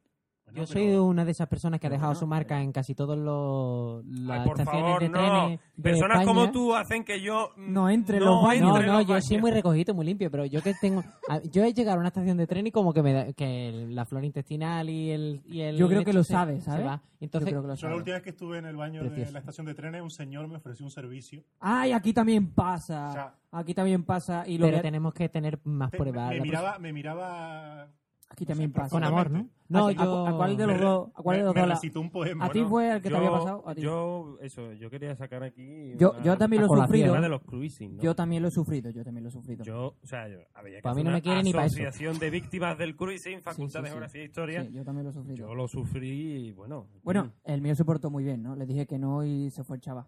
Yo 0.57 0.65
pero- 0.66 0.66
soy 0.66 0.95
una 0.97 1.24
de 1.24 1.31
esas 1.31 1.49
personas 1.49 1.78
que 1.81 1.87
ha 1.87 1.91
dejado 1.91 2.15
su 2.15 2.27
marca 2.27 2.61
en 2.62 2.73
casi 2.73 2.95
todos 2.95 3.16
los 3.16 4.05
las 4.07 4.41
Ay, 4.41 4.47
por 4.49 4.59
estaciones 4.61 4.83
favor, 4.89 5.01
de 5.03 5.09
no. 5.09 5.19
trenes 5.19 5.61
de 5.77 5.83
Personas 5.83 6.20
España. 6.20 6.27
como 6.41 6.51
tú 6.53 6.74
hacen 6.74 7.05
que 7.05 7.20
yo... 7.20 7.51
mm, 7.57 7.73
No 7.73 7.89
entre 7.91 8.19
no 8.19 8.27
los 8.27 8.43
baños. 8.43 8.62
No, 8.62 8.83
no, 8.83 9.01
yo 9.03 9.20
soy 9.20 9.39
muy 9.39 9.51
recogidito, 9.51 9.95
muy 9.95 10.07
limpio, 10.07 10.31
pero 10.31 10.45
yo 10.47 10.62
que 10.62 10.74
tengo, 10.81 11.05
yo 11.53 11.62
he 11.65 11.73
llegado 11.73 11.97
a 11.97 12.01
una 12.01 12.09
estación 12.09 12.37
de 12.37 12.47
tren 12.47 12.66
y 12.66 12.70
como 12.73 12.93
que 12.93 13.03
me 13.03 13.12
da- 13.12 13.33
que 13.33 13.69
el- 13.69 13.95
la 13.95 14.05
flora 14.05 14.27
intestinal 14.27 14.89
y 14.89 15.11
el, 15.11 15.43
y 15.47 15.61
el 15.61 15.77
Yo 15.77 15.89
creo 15.89 16.05
que 16.05 16.12
lo 16.12 16.24
sabes, 16.24 16.65
se 16.65 16.70
¿sabes? 16.70 16.87
va. 16.87 17.03
Entonces, 17.20 17.47
Yo 17.51 17.51
creo 17.53 17.62
que 17.62 17.69
lo 17.69 17.74
Yo 17.77 17.89
la 17.89 17.97
última 17.97 18.15
vez 18.16 18.23
que 18.24 18.31
estuve 18.31 18.59
en 18.59 18.66
el 18.66 18.77
baño 18.77 19.03
de 19.03 19.31
la 19.33 19.39
estación 19.39 19.66
de 19.66 19.74
trenes, 19.74 20.03
un 20.03 20.11
señor 20.11 20.49
me 20.49 20.57
ofreció 20.57 20.85
un 20.85 20.91
servicio. 20.91 21.43
Ay, 21.61 21.93
aquí 21.93 22.12
también 22.12 22.49
pasa. 22.53 23.09
O 23.09 23.12
sea, 23.12 23.35
aquí 23.53 23.73
también 23.74 24.05
pasa. 24.05 24.45
Y 24.47 24.59
lo 24.59 24.66
pero 24.66 24.78
que- 24.78 24.83
tenemos 24.83 25.15
que 25.15 25.28
tener 25.28 25.59
más 25.65 25.91
Te- 25.91 25.97
pruebas. 25.99 26.31
me, 26.31 26.41
miraba, 26.41 26.78
me 26.78 26.93
miraba... 26.93 27.89
Aquí 28.28 28.44
también 28.44 28.70
sé, 28.70 28.77
pasa. 28.77 28.90
Con 28.90 29.05
amor, 29.05 29.31
¿no? 29.31 29.48
No, 29.69 29.86
¿A, 29.89 29.93
yo... 29.93 30.27
a 30.27 30.36
cuál 30.36 30.57
de 30.57 30.66
los 30.66 30.81
dos? 30.81 31.09
¿A 31.15 31.23
cuál 31.23 31.39
de 31.39 31.43
los 31.44 31.55
me 31.55 31.61
dos? 31.61 31.69
la- 31.69 31.74
recitó 31.74 32.01
un 32.01 32.11
poema. 32.11 32.44
¿A 32.44 32.51
ti 32.51 32.61
¿no? 32.61 32.69
fue 32.69 32.89
el 32.93 32.97
que 32.97 33.05
te 33.05 33.11
yo, 33.11 33.16
había 33.16 33.31
pasado? 33.31 33.69
A 33.69 33.74
ti. 33.74 33.81
Yo, 33.82 34.39
eso, 34.40 34.73
yo 34.74 34.90
quería 34.90 35.15
sacar 35.16 35.43
aquí... 35.44 35.94
Yo- 35.97 36.11
una- 36.12 36.23
yo 36.23 36.36
también 36.36 36.62
lo 36.62 36.66
he 36.74 36.81
sufrido. 36.81 37.20
de 37.20 37.28
los 37.28 37.43
cruising, 37.43 37.97
¿no? 37.97 38.03
Yo 38.03 38.15
también 38.16 38.43
lo 38.43 38.48
he 38.48 38.51
sufrido, 38.51 38.90
yo 38.90 39.05
también 39.05 39.23
lo 39.24 39.28
he 39.28 39.32
sufrido. 39.32 39.65
Yo, 39.65 39.94
o 40.03 40.07
sea, 40.07 40.28
yo, 40.28 40.39
había 40.55 40.77
que 40.78 40.82
Pues 40.82 40.93
a 40.93 40.94
mí 40.94 41.01
hacer 41.03 41.05
no 41.05 41.11
me 41.12 41.23
quiere 41.23 41.43
ni 41.43 41.53
pa' 41.53 41.65
eso. 41.66 41.74
asociación 41.77 42.19
de 42.19 42.31
víctimas 42.31 42.78
del 42.78 42.97
cruising, 42.97 43.40
Facultad 43.43 43.78
sí, 43.81 43.82
de 43.82 43.86
sí. 43.89 43.90
Geografía 43.93 44.23
e 44.23 44.24
Historia. 44.24 44.62
Sí, 44.65 44.73
yo 44.73 44.85
también 44.85 45.05
lo 45.05 45.11
he 45.11 45.15
sufrido. 45.15 45.48
Yo 45.48 45.55
lo 45.55 45.69
sufrí 45.69 46.48
y 46.48 46.53
bueno. 46.53 46.89
Bueno, 47.03 47.32
el 47.44 47.61
mío 47.62 47.74
se 47.74 47.85
portó 47.85 48.11
muy 48.11 48.24
bien, 48.24 48.43
¿no? 48.43 48.55
Le 48.57 48.66
dije 48.66 48.86
que 48.86 48.98
no 48.98 49.24
y 49.24 49.51
se 49.51 49.62
fue 49.65 49.77
el 49.77 49.82
chaval. 49.82 50.07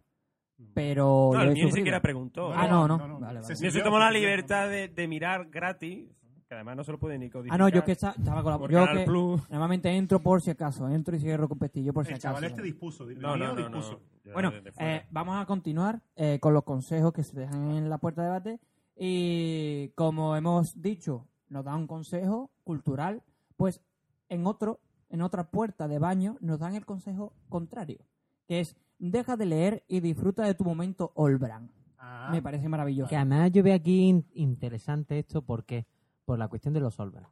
Pero 0.74 1.31
No, 1.32 1.43
el 1.43 1.53
mío 1.53 1.66
ni 1.66 1.73
siquiera 1.73 2.03
preguntó. 2.03 2.53
Ah, 2.53 2.66
no, 2.66 2.89
no. 2.89 2.99
No, 2.99 3.07
no. 3.07 3.20
Vale, 3.20 3.40
vale. 3.40 3.55
El 3.55 3.61
mío 3.61 3.70
se 3.70 3.81
tomó 3.81 3.99
la 4.01 4.11
libertad 4.11 4.69
de, 4.69 4.89
de 4.89 5.07
mirar 5.09 5.49
gratis, 5.51 6.09
que 6.49 6.55
además 6.55 6.77
no 6.77 6.85
se 6.85 6.93
lo 6.93 6.99
puede 6.99 7.19
ni 7.19 7.29
codificar. 7.29 7.55
Ah, 7.55 7.59
no, 7.62 7.69
yo 7.69 7.85
que 7.85 7.93
esta- 7.93 8.12
estaba 8.16 8.43
con 8.43 8.53
la... 8.53 8.59
Por 8.59 8.70
Yo 8.70 8.79
Canal 8.81 8.97
que 8.99 9.05
Plus. 9.05 9.51
normalmente 9.51 9.91
entro 9.95 10.20
por 10.20 10.41
si 10.41 10.51
acaso. 10.51 10.89
Entro 10.89 11.15
y 11.15 11.20
cierro 11.20 11.47
con 11.49 11.59
pestillo 11.59 11.93
por 11.93 12.05
si 12.07 12.12
El 12.12 12.15
acaso. 12.15 12.29
chaval 12.29 12.45
este 12.45 12.62
dispuso. 12.62 13.05
No, 13.05 13.37
no, 13.37 13.49
no, 13.49 13.55
no. 13.55 13.77
dispuso. 13.77 14.01
Bueno, 14.33 14.51
desde 14.51 14.73
fuera. 14.73 14.97
eh, 14.97 15.07
vamos 15.11 15.41
a 15.41 15.45
continuar 15.47 16.01
eh, 16.16 16.39
con 16.41 16.55
los 16.55 16.65
consejos 16.65 17.12
que 17.12 17.23
se 17.23 17.39
dejan 17.39 17.73
en 17.73 17.91
la 17.91 17.99
puerta 17.99 18.23
de 18.23 18.29
debate. 18.29 18.61
Y 18.97 19.89
como 19.95 20.37
hemos 20.37 20.81
dicho, 20.81 21.27
nos 21.49 21.65
da 21.65 21.77
un 21.77 21.87
consejo 21.87 22.51
cultural, 22.65 23.23
pues 23.57 23.81
en 24.29 24.47
otro, 24.47 24.81
en 25.11 25.23
otra 25.23 25.51
puerta 25.51 25.87
de 25.87 25.99
baño 25.99 26.37
nos 26.41 26.59
dan 26.59 26.75
el 26.75 26.85
consejo 26.87 27.33
contrario, 27.49 27.99
que 28.47 28.61
es 28.61 28.77
deja 28.99 29.37
de 29.37 29.47
leer 29.47 29.85
y 29.87 30.01
disfruta 30.01 30.45
de 30.45 30.55
tu 30.55 30.65
momento 30.65 31.12
Olbran. 31.15 31.70
Ah, 31.99 32.29
Me 32.33 32.41
parece 32.43 32.69
maravilloso. 32.69 33.09
Que 33.11 33.16
además 33.16 33.51
yo 33.53 33.62
veo 33.62 33.75
aquí 33.75 34.09
in- 34.09 34.27
interesante 34.35 35.19
esto 35.19 35.43
porque 35.43 35.87
por 36.28 36.38
la 36.38 36.48
cuestión 36.48 36.74
de 36.74 36.80
los 36.80 36.94
solvers. 36.94 37.26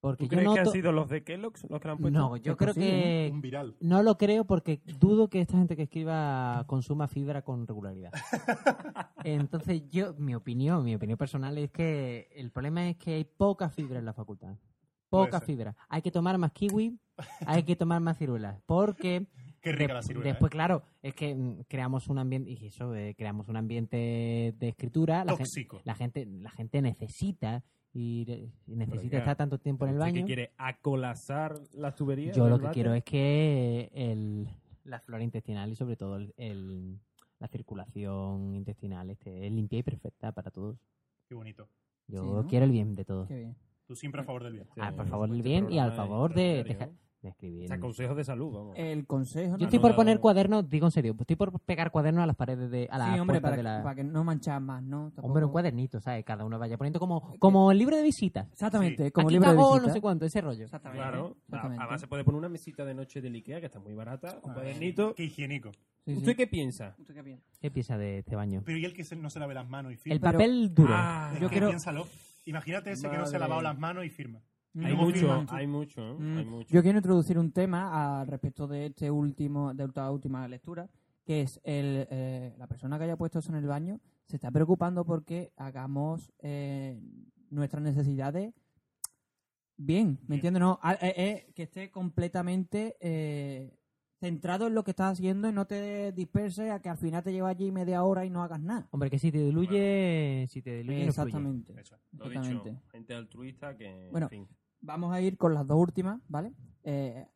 Porque 0.00 0.24
¿Tú 0.26 0.34
yo 0.34 0.38
crees 0.38 0.54
que 0.54 0.60
han 0.60 0.66
sido 0.72 0.90
los 0.90 1.08
de 1.10 1.22
Kellogg's 1.22 1.64
los 1.70 1.78
que 1.80 1.86
lo 1.88 1.92
han 1.92 1.98
puesto? 2.00 2.18
No, 2.18 2.36
yo 2.38 2.52
Es 2.52 2.58
creo 2.58 2.72
que 2.74 3.30
un 3.30 3.40
viral. 3.42 3.76
no 3.80 4.02
lo 4.02 4.16
creo 4.16 4.44
porque 4.46 4.80
dudo 4.98 5.28
que 5.28 5.40
esta 5.42 5.58
gente 5.58 5.76
que 5.76 5.82
escriba 5.82 6.64
consuma 6.66 7.06
fibra 7.08 7.42
con 7.42 7.66
regularidad. 7.68 8.10
Entonces 9.24 9.82
yo, 9.90 10.14
mi 10.14 10.34
opinión, 10.34 10.82
mi 10.84 10.94
opinión 10.94 11.18
personal 11.18 11.56
es 11.58 11.70
que 11.70 12.28
el 12.34 12.50
problema 12.50 12.88
es 12.88 12.96
que 12.96 13.14
hay 13.14 13.24
poca 13.24 13.68
fibra 13.68 13.98
en 13.98 14.04
la 14.06 14.12
facultad. 14.12 14.56
Poca 15.08 15.40
fibra. 15.40 15.76
Hay 15.90 16.00
que 16.02 16.10
tomar 16.10 16.38
más 16.38 16.52
kiwi, 16.52 16.98
hay 17.46 17.62
que 17.64 17.76
tomar 17.76 18.00
más 18.00 18.16
ciruelas. 18.18 18.60
Porque 18.66 19.26
Qué 19.60 19.70
rica 19.72 19.88
de- 19.88 19.94
la 19.94 20.02
ciruela. 20.02 20.30
después, 20.30 20.48
¿eh? 20.50 20.52
claro, 20.52 20.82
es 21.02 21.14
que 21.14 21.34
mm, 21.34 21.64
creamos 21.68 22.08
un 22.08 22.18
ambiente, 22.18 22.50
y 22.50 22.66
eso, 22.66 22.94
eh, 22.96 23.14
creamos 23.16 23.48
un 23.48 23.56
ambiente 23.56 24.54
de 24.58 24.68
escritura. 24.68 25.24
La 25.24 25.36
Tóxico. 25.36 25.76
gente, 25.76 25.86
la 25.86 25.94
gente, 25.94 26.26
la 26.26 26.50
gente 26.50 26.82
necesita 26.82 27.62
eh, 27.94 28.48
necesita 28.66 29.10
¿qué? 29.10 29.16
estar 29.18 29.36
tanto 29.36 29.58
tiempo 29.58 29.84
en 29.84 29.90
el 29.90 29.96
¿Usted 29.96 30.06
baño. 30.06 30.20
que 30.22 30.24
quiere 30.26 30.50
acolasar 30.56 31.60
las 31.74 31.94
tuberías? 31.94 32.34
Yo 32.36 32.44
del 32.44 32.52
lo 32.54 32.58
que 32.60 32.68
quiero 32.70 32.94
es 32.94 33.04
que 33.04 33.90
el, 33.92 34.48
la 34.84 35.00
flora 35.00 35.22
intestinal 35.22 35.70
y 35.70 35.74
sobre 35.76 35.96
todo 35.96 36.16
el, 36.16 36.32
el- 36.36 36.98
la 37.38 37.48
circulación 37.48 38.54
intestinal 38.54 39.10
esté 39.10 39.50
limpia 39.50 39.80
y 39.80 39.82
perfecta 39.82 40.30
para 40.30 40.50
todos. 40.52 40.78
Qué 41.28 41.34
bonito. 41.34 41.66
Yo 42.06 42.22
Sí, 42.22 42.30
¿no? 42.30 42.46
quiero 42.46 42.64
el 42.66 42.70
bien 42.70 42.94
de 42.94 43.04
todos. 43.04 43.26
Qué 43.26 43.34
bien. 43.36 43.56
Tú 43.86 43.96
siempre 43.96 44.20
a 44.20 44.24
favor 44.24 44.44
del 44.44 44.52
bien. 44.52 44.66
Ah, 44.78 44.92
por 44.92 45.08
favor 45.08 45.28
el 45.28 45.36
este 45.36 45.48
bien 45.48 45.70
y 45.70 45.78
al 45.80 45.88
programa 45.88 45.96
favor 46.08 46.34
de, 46.34 46.62
dejar- 46.64 46.90
de 47.22 47.28
escribir. 47.30 47.64
O 47.64 47.68
sea, 47.68 47.78
consejos 47.80 48.16
de 48.16 48.24
salud, 48.24 48.52
vamos. 48.52 48.74
El 48.76 49.06
consejo... 49.06 49.52
Yo 49.52 49.58
¿no? 49.58 49.64
estoy 49.64 49.78
por 49.78 49.94
poner 49.94 50.16
no. 50.16 50.20
cuadernos, 50.20 50.68
digo 50.68 50.86
en 50.86 50.90
serio, 50.90 51.16
estoy 51.18 51.36
por 51.36 51.58
pegar 51.60 51.90
cuadernos 51.90 52.24
a 52.24 52.26
las 52.26 52.36
paredes 52.36 52.70
de 52.70 52.88
a 52.90 52.98
las 52.98 53.14
Sí, 53.14 53.20
hombre, 53.20 53.40
para, 53.40 53.56
de 53.56 53.62
la... 53.62 53.82
para 53.82 53.94
que 53.94 54.04
no 54.04 54.24
manchas 54.24 54.60
más, 54.60 54.82
¿no? 54.82 55.06
Tampoco- 55.10 55.26
Hombre, 55.28 55.44
un 55.44 55.52
cuadernito, 55.52 56.00
¿sabes? 56.00 56.24
Cada 56.24 56.44
uno 56.44 56.58
vaya 56.58 56.76
poniendo 56.76 56.98
como, 56.98 57.36
como 57.38 57.70
el 57.70 57.78
libro 57.78 57.96
de 57.96 58.02
visitas. 58.02 58.50
Exactamente, 58.52 59.12
como 59.12 59.28
Aquí 59.28 59.34
libro 59.34 59.50
de 59.50 59.56
cagó 59.56 59.70
visita. 59.72 59.86
no 59.86 59.92
sé 59.94 60.00
cuánto, 60.00 60.24
ese 60.26 60.40
rollo. 60.40 60.64
Exactamente. 60.64 61.02
Claro. 61.02 61.36
exactamente. 61.44 61.82
Además 61.82 62.00
se 62.00 62.06
puede 62.08 62.24
poner 62.24 62.38
una 62.38 62.48
mesita 62.48 62.84
de 62.84 62.94
noche 62.94 63.20
del 63.20 63.34
Ikea 63.34 63.60
que 63.60 63.66
está 63.66 63.78
muy 63.78 63.94
barata, 63.94 64.38
un 64.42 64.52
cuadernito. 64.52 65.14
Qué 65.14 65.24
higiénico. 65.24 65.70
Sí, 66.04 66.12
sí. 66.14 66.16
¿Usted 66.18 66.36
qué 66.36 66.46
piensa? 66.48 66.96
¿Usted 66.98 67.14
qué 67.14 67.22
piensa? 67.22 67.46
¿Qué 67.60 67.70
piensa 67.70 67.96
de 67.96 68.18
este 68.18 68.34
baño? 68.34 68.62
Pero 68.64 68.78
¿y 68.78 68.84
el 68.84 68.92
que 68.92 69.04
no 69.16 69.30
se 69.30 69.38
lave 69.38 69.54
las 69.54 69.68
manos 69.68 69.92
y 69.92 69.96
firma? 69.96 70.14
El 70.14 70.20
papel 70.20 70.74
duro. 70.74 70.92
Ah, 70.92 71.32
yo 71.40 71.48
creo- 71.48 71.68
piénsalo. 71.68 72.06
Imagínate 72.44 72.90
ese 72.90 73.08
que 73.08 73.16
no 73.16 73.26
se 73.26 73.36
ha 73.36 73.38
lavado 73.38 73.62
las 73.62 73.78
manos 73.78 74.04
y 74.04 74.10
firma. 74.10 74.40
Hay 74.80 74.94
mucho, 74.94 75.44
hay 75.50 75.66
mucho, 75.66 76.00
¿eh? 76.00 76.14
Mm, 76.18 76.38
hay 76.38 76.44
mucho. 76.44 76.68
Yo 76.72 76.82
quiero 76.82 76.98
introducir 76.98 77.38
un 77.38 77.52
tema 77.52 78.20
al 78.20 78.26
respecto 78.26 78.66
de 78.66 78.86
este 78.86 79.10
último, 79.10 79.74
de 79.74 79.84
esta 79.84 80.10
última 80.10 80.48
lectura, 80.48 80.88
que 81.24 81.42
es 81.42 81.60
el, 81.62 82.06
eh, 82.10 82.54
la 82.58 82.66
persona 82.66 82.96
que 82.98 83.04
haya 83.04 83.16
puesto 83.16 83.40
eso 83.40 83.50
en 83.52 83.58
el 83.58 83.66
baño 83.66 84.00
se 84.24 84.36
está 84.36 84.50
preocupando 84.50 85.04
porque 85.04 85.52
hagamos 85.56 86.32
eh, 86.38 86.98
nuestras 87.50 87.82
necesidades 87.82 88.54
bien, 89.76 90.18
¿me 90.26 90.36
entiendes? 90.36 90.60
No, 90.60 90.80
que 90.80 91.62
esté 91.62 91.90
completamente 91.90 92.96
eh, 93.00 93.76
centrado 94.20 94.68
en 94.68 94.74
lo 94.74 94.84
que 94.84 94.92
estás 94.92 95.18
haciendo 95.18 95.48
y 95.48 95.52
no 95.52 95.66
te 95.66 96.12
disperses 96.12 96.70
a 96.70 96.80
que 96.80 96.88
al 96.88 96.96
final 96.96 97.22
te 97.22 97.32
lleva 97.32 97.48
allí 97.48 97.72
media 97.72 98.04
hora 98.04 98.24
y 98.24 98.30
no 98.30 98.42
hagas 98.42 98.60
nada. 98.60 98.86
Hombre, 98.90 99.10
que 99.10 99.18
si 99.18 99.32
te 99.32 99.38
diluye, 99.38 100.46
si 100.48 100.62
te 100.62 100.76
diluye, 100.76 101.06
no 101.06 101.12
fluye. 101.12 101.28
Exactamente. 101.28 101.72
Lo 101.72 102.28
dicho, 102.28 102.40
Exactamente. 102.40 102.82
gente 102.90 103.14
altruista 103.14 103.76
que, 103.76 104.08
Bueno, 104.12 104.26
en 104.26 104.30
fin. 104.30 104.48
Vamos 104.82 105.12
a 105.14 105.20
ir 105.20 105.38
con 105.38 105.54
las 105.54 105.66
dos 105.66 105.78
últimas, 105.78 106.20
¿vale? 106.28 106.52
Eh, 106.84 107.26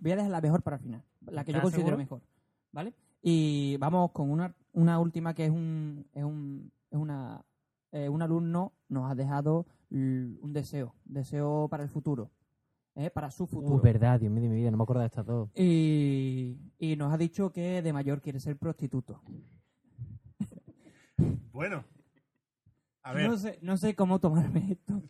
voy 0.00 0.12
a 0.12 0.16
dejar 0.16 0.30
la 0.30 0.40
mejor 0.40 0.62
para 0.62 0.76
el 0.76 0.82
final, 0.82 1.02
la 1.22 1.44
que 1.44 1.52
yo 1.52 1.58
¿Estás 1.58 1.62
considero 1.64 1.96
seguro? 1.96 1.96
mejor, 1.98 2.22
¿vale? 2.70 2.94
Y 3.22 3.76
vamos 3.78 4.12
con 4.12 4.30
una, 4.30 4.54
una 4.72 4.98
última 4.98 5.34
que 5.34 5.46
es 5.46 5.50
un, 5.50 6.06
es 6.12 6.24
un, 6.24 6.70
es 6.90 6.98
una, 6.98 7.44
eh, 7.90 8.08
un 8.08 8.22
alumno 8.22 8.72
nos 8.88 9.10
ha 9.10 9.14
dejado 9.14 9.66
un 9.90 10.52
deseo, 10.52 10.94
deseo 11.04 11.68
para 11.68 11.82
el 11.82 11.88
futuro, 11.88 12.30
¿eh? 12.94 13.10
para 13.10 13.30
su 13.30 13.46
futuro. 13.46 13.74
Uh, 13.76 13.80
verdad, 13.80 14.20
Dios 14.20 14.32
mío 14.32 14.42
de 14.42 14.48
mi 14.48 14.56
vida, 14.56 14.70
no 14.70 14.76
me 14.76 14.82
acuerdo 14.84 15.00
de 15.00 15.06
estas 15.06 15.26
dos. 15.26 15.50
Y, 15.54 16.58
y 16.78 16.96
nos 16.96 17.12
ha 17.12 17.18
dicho 17.18 17.52
que 17.52 17.82
de 17.82 17.92
mayor 17.92 18.20
quiere 18.22 18.40
ser 18.40 18.56
prostituto. 18.56 19.20
Bueno. 21.52 21.84
A 23.02 23.12
ver. 23.12 23.28
No 23.28 23.36
sé, 23.36 23.58
no 23.62 23.76
sé 23.76 23.94
cómo 23.94 24.18
tomarme 24.18 24.72
esto. 24.72 25.02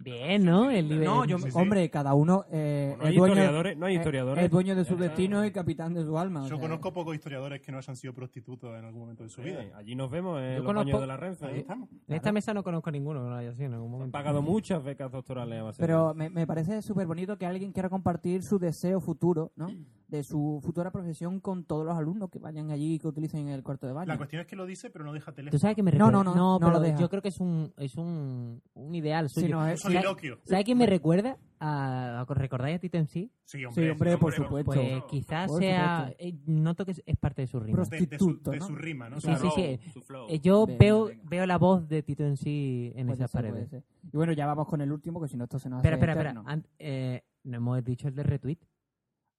Bien, 0.00 0.44
¿no? 0.44 0.70
El 0.70 0.88
nivel- 0.88 1.04
No, 1.04 1.24
yo, 1.24 1.38
Sí, 1.38 1.50
sí. 1.50 1.58
hombre, 1.58 1.90
cada 1.90 2.14
uno 2.14 2.44
eh, 2.52 2.94
No 2.96 3.04
hay 3.04 3.10
es 3.14 3.18
dueño, 3.18 3.34
historiadores, 3.34 3.76
no 3.76 3.86
hay 3.86 3.94
eh, 3.94 3.98
historiadores. 3.98 4.44
es 4.44 4.50
dueño 4.50 4.76
de 4.76 4.84
su 4.84 4.96
destino 4.96 5.44
y 5.44 5.50
capitán 5.50 5.92
de 5.92 6.04
su 6.04 6.16
alma. 6.16 6.40
o 6.40 6.48
Yo 6.48 6.56
sea, 6.56 6.60
conozco 6.60 6.92
pocos 6.92 7.16
historiadores 7.16 7.60
que 7.60 7.72
no 7.72 7.78
hayan 7.78 7.96
sido 7.96 8.14
prostitutos 8.14 8.78
en 8.78 8.84
algún 8.84 9.00
momento 9.00 9.24
de 9.24 9.28
su 9.28 9.42
vida. 9.42 9.60
Eh, 9.64 9.72
allí 9.74 9.96
nos 9.96 10.08
vemos 10.08 10.40
en 10.40 10.50
Yo 10.52 10.62
los 10.62 10.66
conozco- 10.66 10.84
baños 10.86 11.00
de 11.00 11.06
la 11.08 11.16
Renfe. 11.16 11.46
Ahí 11.46 11.56
¿eh? 11.56 11.58
estamos. 11.60 11.88
En 12.06 12.14
esta 12.14 12.30
mesa 12.30 12.54
no 12.54 12.62
conozco 12.62 12.90
ninguno 12.92 13.24
que 13.24 13.28
lo 13.30 13.34
haya 13.36 13.52
sido 13.54 13.66
en 13.66 13.74
algún 13.74 13.86
Han 13.88 13.92
momento. 13.92 14.12
pagado 14.12 14.40
muchas 14.40 14.84
becas 14.84 15.10
doctorales 15.10 15.58
a 15.58 15.62
base 15.64 15.82
de 15.82 15.86
Pero 15.86 16.14
me, 16.14 16.30
me 16.30 16.46
parece 16.46 16.80
súper 16.80 17.06
bonito 17.08 17.36
que 17.36 17.46
alguien 17.46 17.72
quiera 17.72 17.88
compartir 17.88 18.44
su 18.44 18.58
deseo 18.60 19.00
futuro, 19.00 19.50
¿no? 19.56 19.68
De 20.08 20.22
su 20.22 20.58
futura 20.64 20.90
profesión 20.90 21.38
con 21.38 21.64
todos 21.64 21.84
los 21.84 21.94
alumnos 21.94 22.30
que 22.30 22.38
vayan 22.38 22.70
allí 22.70 22.94
y 22.94 22.98
que 22.98 23.06
utilicen 23.08 23.48
el 23.48 23.62
cuarto 23.62 23.86
de 23.86 23.92
baño. 23.92 24.06
La 24.08 24.16
cuestión 24.16 24.40
es 24.40 24.46
que 24.46 24.56
lo 24.56 24.64
dice, 24.64 24.88
pero 24.88 25.04
no 25.04 25.12
deja 25.12 25.32
teléfono. 25.32 25.50
¿Tú 25.50 25.58
sabes 25.58 25.76
que 25.76 25.82
me 25.82 25.90
No, 25.92 26.06
recuerda? 26.06 26.24
no, 26.24 26.34
no, 26.34 26.52
no 26.54 26.58
pero 26.60 26.72
lo 26.72 26.80
deja. 26.80 26.98
yo 26.98 27.10
creo 27.10 27.20
que 27.20 27.28
es 27.28 27.38
un, 27.40 27.74
es 27.76 27.94
un, 27.96 28.62
un 28.72 28.94
ideal 28.94 29.28
Sí, 29.28 29.46
no, 29.48 29.66
es- 29.68 29.84
Un 29.84 29.92
soliloquio. 29.92 30.38
¿Sabes 30.44 30.64
quién 30.64 30.78
me 30.78 30.86
recuerda? 30.86 31.36
A, 31.60 32.24
¿Recordáis 32.26 32.76
a 32.76 32.78
Tito 32.78 32.96
en 32.96 33.06
sí? 33.06 33.30
Sí, 33.44 33.62
hombre. 33.66 33.84
Sí, 33.84 33.90
hombre, 33.90 34.16
por 34.16 34.32
hombre, 34.32 34.44
supuesto. 34.44 34.70
Pues 34.72 35.04
quizás 35.10 35.48
Por 35.50 35.60
sea... 35.60 35.98
supuesto. 36.08 36.24
eh, 36.24 36.38
noto 36.46 36.84
que 36.86 36.92
es, 36.92 37.02
es 37.04 37.16
parte 37.18 37.42
de 37.42 37.48
su 37.48 37.60
rima. 37.60 37.76
De, 37.76 37.82
de 37.82 37.84
su, 37.84 38.08
Prostituto, 38.08 38.50
de 38.52 38.58
¿no? 38.60 38.66
su 38.66 38.74
rima, 38.76 39.10
¿no? 39.10 39.20
Sí, 39.20 39.26
Claro. 39.26 39.50
sí, 39.54 39.78
sí. 39.84 39.90
su 39.90 40.00
flow. 40.00 40.26
Eh, 40.30 40.40
yo 40.40 40.64
Venga, 40.66 40.78
veo, 40.78 41.04
venga. 41.06 41.22
veo 41.28 41.46
la 41.46 41.58
voz 41.58 41.86
de 41.86 42.02
Tito 42.02 42.24
en 42.24 42.38
sí 42.38 42.92
en 42.96 43.10
esas 43.10 43.30
paredes. 43.30 43.68
Y 44.10 44.16
bueno, 44.16 44.32
ya 44.32 44.46
vamos 44.46 44.66
con 44.68 44.80
el 44.80 44.90
último, 44.90 45.20
que 45.20 45.28
si 45.28 45.36
no 45.36 45.44
esto 45.44 45.58
se 45.58 45.68
nos 45.68 45.80
Espera, 45.80 45.96
hace 45.96 46.04
espera, 46.10 46.30
espera. 46.30 46.42
Ant- 46.56 46.66
eh, 46.78 47.24
no 47.44 47.56
hemos 47.58 47.84
dicho 47.84 48.08
el 48.08 48.14
de 48.14 48.22
retweet. 48.22 48.58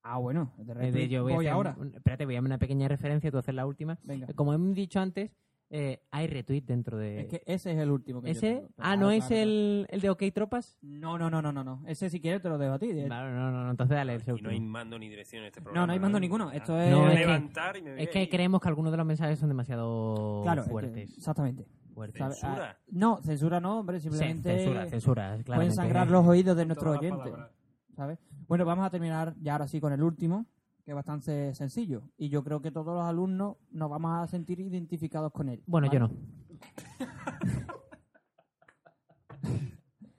Ah, 0.03 0.17
bueno, 0.17 0.53
el 0.57 0.65
de 0.65 0.71
Eh, 0.71 0.75
retweet 0.75 1.07
yo 1.09 1.23
voy, 1.23 1.33
a 1.33 1.37
hacer 1.37 1.49
ahora. 1.49 1.75
un- 1.77 1.93
espérate, 1.93 2.25
voy 2.25 2.35
a 2.35 2.37
dar 2.37 2.45
una 2.45 2.57
pequeña 2.57 2.87
referencia, 2.87 3.29
tú 3.31 3.37
haces 3.37 3.53
la 3.53 3.65
última. 3.65 3.97
Venga. 4.03 4.27
Como 4.35 4.53
hemos 4.53 4.73
dicho 4.75 4.99
antes, 4.99 5.31
eh, 5.71 6.01
hay 6.09 6.25
retweet 6.25 6.61
dentro 6.63 6.97
de... 6.97 7.19
Es 7.21 7.27
que 7.27 7.43
ese 7.45 7.73
es 7.73 7.77
el 7.77 7.91
último 7.91 8.21
que 8.21 8.27
yo 8.29 8.31
¿Ese? 8.31 8.55
tengo. 8.55 8.69
ah, 8.77 8.81
Claro, 8.95 9.01
¿no 9.01 9.11
es 9.11 9.17
claro, 9.25 9.27
claro. 9.35 9.43
el, 9.43 9.87
el 9.89 10.01
de 10.01 10.09
OK 10.09 10.23
Tropas? 10.33 10.77
No, 10.81 11.17
no, 11.19 11.29
no, 11.29 11.41
no, 11.43 11.51
no, 11.51 11.63
no. 11.63 11.83
Ese 11.85 12.09
si 12.09 12.19
quieres 12.19 12.41
te 12.41 12.49
lo 12.49 12.57
dejo 12.57 12.73
a 12.73 12.79
ti. 12.79 12.87
de- 12.91 13.05
Claro, 13.05 13.29
no, 13.35 13.51
no, 13.51 13.63
no, 13.65 13.69
entonces 13.71 13.95
dale 13.95 14.15
el 14.15 14.23
Y 14.37 14.41
no 14.41 14.49
hay 14.49 14.59
mando 14.61 14.97
ni 14.97 15.09
dirección 15.09 15.41
en 15.43 15.47
este 15.49 15.61
programa. 15.61 15.81
No, 15.81 15.87
no 15.87 15.93
hay 15.93 15.99
mando 15.99 16.19
ninguno. 16.19 16.49
Ah, 16.49 16.55
Esto 16.55 16.79
es... 16.79 16.91
a 16.91 17.03
es 17.07 17.11
que- 17.13 17.19
levantar 17.19 17.77
y 17.77 17.81
me 17.83 17.91
voy 17.91 18.01
Es 18.01 18.09
que 18.09 18.29
creemos 18.29 18.61
que 18.61 18.67
algunos 18.69 18.91
de 18.91 18.97
los 18.97 19.05
mensajes 19.05 19.37
son 19.37 19.49
demasiado 19.49 20.41
Claro, 20.43 20.61
es 20.61 20.67
que- 20.67 20.71
fuertes. 20.71 21.17
exactamente. 21.17 21.65
fuertes. 21.93 22.17
¿Sabe? 22.19 22.33
¿Censura? 22.35 22.71
Ah, 22.71 22.83
no, 22.91 23.17
censura 23.21 23.59
no, 23.59 23.79
hombre, 23.79 23.99
Sí, 23.99 24.09
simplemente 24.09 24.55
censura, 24.57 24.85
censura, 24.87 25.27
pueden 25.29 25.43
claramente. 25.43 25.75
sangrar 25.75 26.09
los 26.09 26.25
oídos 26.25 26.55
de 26.55 26.65
nuestros 26.65 26.97
oyentes. 26.97 27.19
palabras. 27.19 27.51
¿sabes? 27.95 28.17
Bueno, 28.49 28.65
vamos 28.65 28.83
a 28.83 28.89
terminar 28.89 29.35
ya 29.39 29.53
ahora 29.53 29.67
sí 29.67 29.79
con 29.79 29.93
el 29.93 30.01
último, 30.01 30.47
que 30.83 30.89
es 30.89 30.95
bastante 30.95 31.53
sencillo. 31.53 32.01
Y 32.17 32.29
yo 32.29 32.43
creo 32.43 32.63
que 32.63 32.71
todos 32.71 32.95
los 32.95 33.05
alumnos 33.05 33.57
nos 33.69 33.91
vamos 33.91 34.11
a 34.23 34.25
sentir 34.25 34.59
identificados 34.59 35.31
con 35.31 35.49
él. 35.49 35.61
Bueno, 35.67 35.87
yo 35.91 35.99
no. 35.99 36.09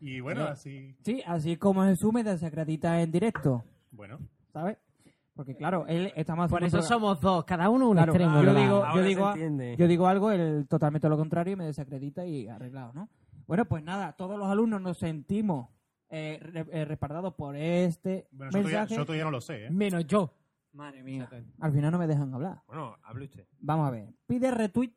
Y 0.03 0.21
bueno, 0.21 0.45
así. 0.45 0.97
Sí, 1.05 1.23
así 1.27 1.57
como 1.59 1.85
Jesús 1.85 2.11
me 2.13 2.25
desacredita 2.25 3.03
en 3.03 3.13
directo, 3.13 3.65
Bueno. 3.91 4.19
¿sabes? 4.51 4.79
Porque 5.35 5.55
claro, 5.55 5.85
él 5.89 6.11
estamos 6.17 6.51
Por 6.51 6.65
eso 6.65 6.81
somos 6.81 7.21
dos, 7.21 7.45
cada 7.45 7.69
uno 7.69 7.89
un 7.91 7.97
Claro, 7.97 8.13
extremo. 8.13 8.43
yo 8.43 8.55
digo, 8.55 8.85
yo 8.95 9.03
digo, 9.03 9.35
yo 9.77 9.89
digo 9.89 10.07
algo, 10.07 10.31
él 10.31 10.67
totalmente 10.69 11.07
lo 11.09 11.19
contrario 11.19 11.53
y 11.53 11.57
me 11.57 11.65
desacredita 11.67 12.25
y 12.25 12.49
arreglado, 12.49 12.93
¿no? 12.95 13.11
Bueno, 13.47 13.67
pues 13.67 13.83
nada, 13.85 14.13
todos 14.13 14.39
los 14.39 14.49
alumnos 14.49 14.81
nos 14.81 14.97
sentimos 14.97 15.69
eh, 16.11 16.39
re- 16.43 16.67
eh, 16.73 16.97
por 17.37 17.57
este 17.57 18.29
Bueno, 18.33 18.51
yo 18.53 18.59
todavía, 18.59 18.79
mensaje. 18.81 18.97
yo 18.97 19.05
todavía 19.07 19.25
no 19.25 19.31
lo 19.31 19.41
sé, 19.41 19.67
¿eh? 19.67 19.71
Menos 19.71 20.07
yo. 20.07 20.35
Madre 20.73 21.03
mía. 21.03 21.29
Al 21.61 21.73
final 21.73 21.91
no 21.93 21.99
me 21.99 22.07
dejan 22.07 22.33
hablar. 22.33 22.63
Bueno, 22.67 22.97
hable 23.03 23.25
usted. 23.25 23.47
Vamos 23.61 23.89
a 23.89 23.91
ver. 23.91 24.09
Pide 24.27 24.51
retweet. 24.51 24.93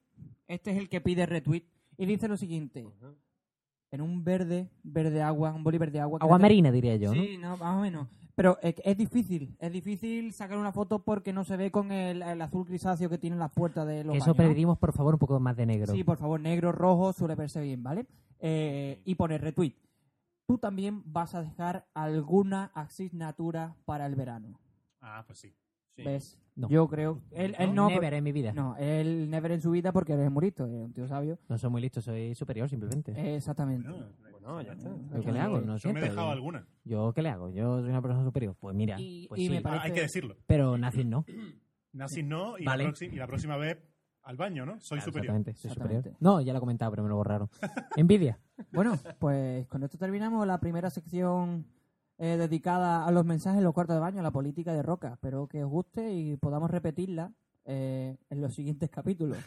Este 0.48 0.72
es 0.72 0.78
el 0.78 0.90
que 0.90 1.02
pide 1.02 1.26
retweet. 1.26 1.64
Y 1.98 2.06
dice 2.06 2.28
lo 2.28 2.38
siguiente. 2.38 2.86
En 3.92 4.02
un 4.02 4.24
verde, 4.24 4.70
verde 4.84 5.22
agua, 5.22 5.54
un 5.54 5.64
bolívar 5.64 5.92
de 5.92 6.00
agua. 6.00 6.20
Agua 6.22 6.40
marina, 6.40 6.72
diría 6.72 6.96
yo, 6.96 7.14
¿no? 7.14 7.22
Sí, 7.22 7.38
no, 7.38 7.58
más 7.58 7.78
o 7.78 7.82
menos. 7.82 8.08
Pero 8.36 8.58
es, 8.64 8.76
es 8.84 8.98
difícil. 8.98 9.56
Es 9.60 9.72
difícil 9.72 10.34
sacar 10.34 10.58
una 10.58 10.72
foto 10.72 11.04
porque 11.04 11.32
no 11.32 11.44
se 11.44 11.56
ve 11.58 11.70
con 11.70 11.92
el, 11.92 12.24
el 12.24 12.42
azul 12.42 12.66
grisáceo 12.66 13.08
que 13.10 13.20
tienen 13.20 13.38
las 13.38 13.52
puertas 13.52 13.86
de 13.88 14.04
los 14.04 14.16
eso 14.16 14.34
baños, 14.34 14.38
¿no? 14.38 14.50
pedimos, 14.54 14.78
por 14.80 14.94
favor, 14.94 15.14
un 15.14 15.20
poco 15.20 15.40
más 15.40 15.56
de 15.56 15.68
negro. 15.68 15.94
Sí, 15.94 16.04
por 16.04 16.18
favor, 16.18 16.40
negro, 16.40 16.72
rojo, 16.72 17.14
suele 17.14 17.36
verse 17.36 17.62
bien, 17.62 17.84
¿vale? 17.84 18.08
Eh, 18.40 19.02
y 19.06 19.14
pone 19.16 19.38
retweet. 19.38 19.74
Tú 20.48 20.58
también 20.58 21.02
vas 21.06 21.36
a 21.36 21.42
dejar 21.42 21.88
alguna 21.94 22.72
asignatura 22.74 23.76
para 23.86 24.06
el 24.06 24.16
verano. 24.16 24.60
Ah, 25.02 25.24
pues 25.26 25.40
sí. 25.40 25.56
Sí. 25.96 26.04
¿Ves? 26.04 26.40
No. 26.56 26.70
Yo 26.70 26.88
creo. 26.88 27.22
Él, 27.32 27.56
él 27.58 27.74
no. 27.74 27.88
Never 27.90 28.14
en 28.16 28.24
mi 28.24 28.32
vida. 28.32 28.52
No, 28.54 28.76
él 28.78 29.30
never 29.30 29.52
en 29.52 29.62
su 29.62 29.72
vida 29.72 29.92
porque 29.92 30.14
eres 30.14 30.30
muy 30.32 30.46
listo, 30.46 30.66
un 30.66 30.92
tío 30.94 31.08
sabio. 31.08 31.40
No 31.48 31.58
soy 31.58 31.70
muy 31.70 31.82
listo, 31.82 32.02
soy 32.02 32.36
superior 32.36 32.68
simplemente. 32.70 33.12
Eh, 33.16 33.36
exactamente. 33.38 33.88
Bueno, 33.90 34.62
ya 34.62 34.74
está. 34.74 34.90
¿Yo 34.90 35.22
qué 35.24 35.32
le 35.32 35.40
hago? 35.40 35.62
No 35.62 35.78
Yo 35.78 35.94
me 35.94 36.00
he 36.00 36.04
dejado 36.04 36.30
alguna. 36.32 36.68
¿Yo 36.84 37.14
qué 37.14 37.22
le 37.22 37.30
hago? 37.30 37.50
Yo 37.50 37.80
soy 37.82 37.90
una 37.90 38.02
persona 38.02 38.24
superior. 38.24 38.56
Pues 38.60 38.76
mira, 38.76 38.98
Y- 39.00 39.28
pues 39.30 39.40
y 39.42 39.46
sí. 39.48 39.50
me 39.52 39.62
Ah, 39.66 39.82
hay 39.84 39.94
que 39.94 40.02
decirlo. 40.02 40.36
Pero 40.48 40.78
nazis 40.78 41.06
no. 41.06 41.26
Nazis 41.94 42.26
no, 42.26 42.58
y, 42.58 42.66
Vale. 42.66 42.84
la 42.84 42.90
próxima, 42.90 43.14
y 43.14 43.18
la 43.18 43.28
próxima 43.28 43.58
vez 43.58 43.78
al 44.24 44.38
baño, 44.38 44.66
¿no? 44.66 44.80
Soy 44.80 44.98
Claro, 45.00 45.12
superior. 45.12 45.36
Exactamente, 45.36 45.54
soy 45.62 45.70
Exactamente. 45.72 46.10
superior. 46.10 46.18
No, 46.22 46.42
ya 46.42 46.54
lo 46.54 46.58
he 46.58 46.60
comentado, 46.60 46.92
pero 46.92 47.04
me 47.04 47.10
lo 47.10 47.16
borraron. 47.18 47.50
Envidia. 47.98 48.40
Bueno, 48.72 48.98
pues 49.20 49.68
con 49.68 49.84
esto 49.84 49.98
terminamos 49.98 50.46
la 50.48 50.60
primera 50.60 50.90
sección 50.90 51.66
eh, 52.18 52.38
dedicada 52.38 53.06
a 53.06 53.12
los 53.12 53.26
mensajes 53.26 53.58
en 53.58 53.64
los 53.64 53.74
cuartos 53.74 53.96
de 53.96 54.00
baño, 54.00 54.20
a 54.20 54.24
la 54.24 54.32
política 54.32 54.74
de 54.74 54.82
Roca. 54.82 55.14
Espero 55.14 55.48
que 55.48 55.64
os 55.64 55.70
guste 55.70 56.14
y 56.14 56.38
podamos 56.38 56.70
repetirla 56.72 57.32
eh, 57.66 58.18
en 58.30 58.42
los 58.42 58.54
siguientes 58.54 58.90
capítulos. 58.90 59.38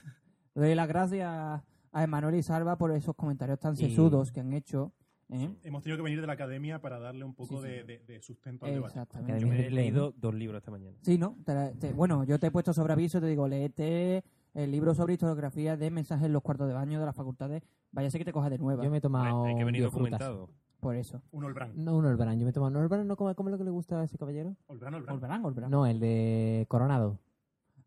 Le 0.54 0.62
doy 0.66 0.74
las 0.74 0.88
gracias 0.88 1.28
a 1.30 2.02
Emanuel 2.02 2.34
y 2.34 2.42
Salva 2.42 2.76
por 2.76 2.90
esos 2.92 3.14
comentarios 3.14 3.58
tan 3.58 3.74
Y- 3.74 3.76
sesudos 3.78 4.30
que 4.32 4.40
han 4.40 4.52
hecho. 4.52 4.92
¿eh? 5.30 5.48
Hemos 5.62 5.82
tenido 5.82 5.96
que 5.96 6.02
venir 6.02 6.20
de 6.20 6.26
la 6.26 6.34
academia 6.34 6.80
para 6.80 6.98
darle 6.98 7.24
un 7.24 7.34
poco 7.34 7.56
Sí, 7.62 7.62
sí. 7.62 7.68
de, 7.68 7.84
de- 7.84 7.98
de 8.00 8.20
sustento 8.20 8.66
al 8.66 8.72
debate. 8.74 8.92
Exactamente. 9.00 9.40
Yo 9.40 9.52
he 9.52 9.70
leído 9.70 10.12
dos 10.12 10.34
libros 10.34 10.58
esta 10.58 10.70
mañana. 10.70 10.96
Sí, 11.02 11.16
¿no? 11.18 11.36
Te 11.44 11.54
la- 11.54 11.72
te- 11.72 11.92
bueno, 11.92 12.24
yo 12.24 12.38
te 12.38 12.48
he 12.48 12.50
puesto 12.50 12.72
sobre 12.74 12.92
aviso 12.92 13.18
y 13.18 13.20
te 13.22 13.26
digo, 13.28 13.48
léete 13.48 14.22
el 14.56 14.70
libro 14.70 14.94
sobre 14.94 15.12
historiografía 15.14 15.76
de 15.76 15.90
mensajes 15.90 16.26
en 16.26 16.32
los 16.32 16.42
cuartos 16.42 16.66
de 16.68 16.74
baño 16.74 16.98
de 16.98 17.06
las 17.06 17.14
facultades. 17.14 17.62
Vaya 17.92 18.08
a 18.08 18.10
ser 18.10 18.18
que 18.20 18.24
te 18.24 18.32
cojas 18.32 18.50
de 18.50 18.58
nueva. 18.58 18.82
Yo 18.84 18.90
me 18.90 18.98
he 18.98 19.00
tomado 19.00 19.44
Hay 19.44 19.54
que 19.56 19.64
venir 19.64 19.82
documentado. 19.82 20.48
Por 20.80 20.94
eso. 20.96 21.22
Un 21.32 21.44
Olbran. 21.44 21.72
No, 21.74 21.96
un 21.96 22.04
Olbran. 22.06 22.38
Yo 22.38 22.44
me 22.44 22.50
he 22.50 22.52
tomado 22.52 22.70
un 22.76 22.84
Olbran. 22.84 23.06
¿No 23.06 23.16
come, 23.16 23.34
come 23.34 23.50
lo 23.50 23.58
que 23.58 23.64
le 23.64 23.70
gusta 23.70 24.00
a 24.00 24.04
ese 24.04 24.18
caballero? 24.18 24.56
Olbran, 24.66 24.94
Olbran. 24.94 25.44
Olverán. 25.44 25.70
No, 25.70 25.86
el 25.86 26.00
de 26.00 26.66
Coronado. 26.68 27.18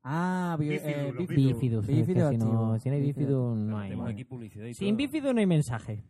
Ah, 0.03 0.55
bi- 0.59 0.69
Bífido, 0.69 0.89
eh, 0.89 1.11
los 1.13 1.27
bífido. 1.27 1.53
Bífidus. 1.53 1.83
es 1.83 1.87
que 1.89 1.93
Bífido 1.95 2.29
si, 2.31 2.37
no, 2.37 2.45
no 2.45 2.73
hay 2.73 2.79
Bífido 2.79 2.99
bífido, 3.01 3.55
no 3.55 3.77
hay. 3.77 3.89
Tenemos 3.89 4.05
no. 4.07 4.11
aquí 4.11 4.23
publicidad 4.23 4.65
y 4.65 4.73
Sin 4.73 4.89
todo. 4.89 4.97
bífido 4.97 5.33
no 5.33 5.39
hay 5.39 5.45
mensaje. 5.45 6.03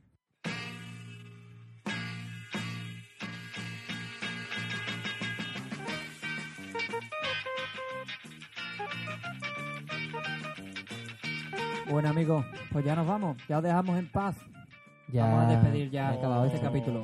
Bueno, 11.90 12.10
amigos, 12.10 12.45
pues 12.72 12.86
ya 12.86 12.95
nos 12.95 13.07
vamos. 13.07 13.38
Ya 13.48 13.57
os 13.57 13.64
dejamos 13.64 13.98
en 13.98 14.07
paz. 14.11 14.36
Ya, 15.11 15.26
Vamos 15.26 15.45
a 15.45 15.49
despedir 15.60 15.90
ya 15.90 16.10
ha 16.10 16.14
acabado 16.14 16.45
este 16.45 16.60
capítulo. 16.61 17.03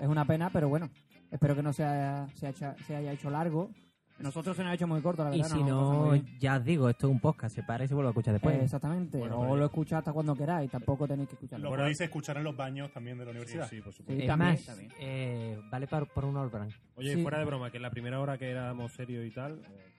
Es 0.00 0.06
una 0.08 0.24
pena, 0.24 0.50
pero 0.50 0.68
bueno. 0.68 0.88
Espero 1.30 1.54
que 1.54 1.62
no 1.62 1.72
se 1.72 1.84
haya, 1.84 2.26
se 2.34 2.46
haya, 2.46 2.70
hecho- 2.72 2.84
se 2.84 2.96
haya 2.96 3.12
hecho 3.12 3.28
largo. 3.30 3.70
Nosotros 4.18 4.56
se 4.56 4.62
nos 4.62 4.70
ha 4.70 4.74
hecho 4.74 4.86
muy 4.86 5.02
corto, 5.02 5.22
la 5.24 5.36
Y 5.36 5.42
verdad. 5.42 5.54
si 5.54 5.58
lo 5.62 5.64
pasamos 5.66 6.06
no, 6.06 6.10
bien. 6.12 6.38
ya 6.38 6.56
os 6.56 6.64
digo, 6.64 6.88
esto 6.88 7.06
es 7.08 7.12
un 7.12 7.20
podcast, 7.20 7.54
se 7.54 7.62
para 7.62 7.84
y 7.84 7.88
se 7.88 7.92
vuelve 7.94 8.08
a 8.08 8.10
escuchar 8.12 8.32
después. 8.32 8.56
Eh, 8.56 8.64
exactamente. 8.64 9.18
Bueno, 9.18 9.36
o 9.36 9.40
pero- 9.42 9.56
lo 9.56 9.64
escucháis 9.66 9.98
hasta 9.98 10.12
cuando 10.14 10.34
queráis. 10.34 10.70
Tampoco 10.70 11.06
tenéis 11.06 11.28
que 11.28 11.34
escucharlo. 11.34 11.68
Lo 11.70 11.76
podéis 11.76 12.00
escuchar 12.00 12.38
en 12.38 12.44
los 12.44 12.56
baños 12.56 12.90
también 12.92 13.18
de 13.18 13.24
la 13.26 13.30
universidad. 13.32 13.68
Sí, 13.68 13.82
por 13.82 13.92
supuesto. 13.92 14.18
Sí, 14.22 14.26
también, 14.26 14.52
más, 14.52 14.64
también. 14.64 14.90
eh, 14.98 15.60
vale 15.70 15.86
para, 15.86 16.06
por 16.06 16.24
un 16.24 16.36
Olbran. 16.38 16.70
Oye, 16.94 17.14
Sí. 17.16 17.22
fuera 17.22 17.38
de 17.38 17.44
broma, 17.44 17.70
que 17.70 17.76
en 17.76 17.82
la 17.82 17.90
primera 17.90 18.18
hora 18.20 18.38
que 18.38 18.48
éramos 18.50 18.92
serios 18.92 19.26
y 19.26 19.30
tal, 19.30 19.58
eh, 19.68 19.92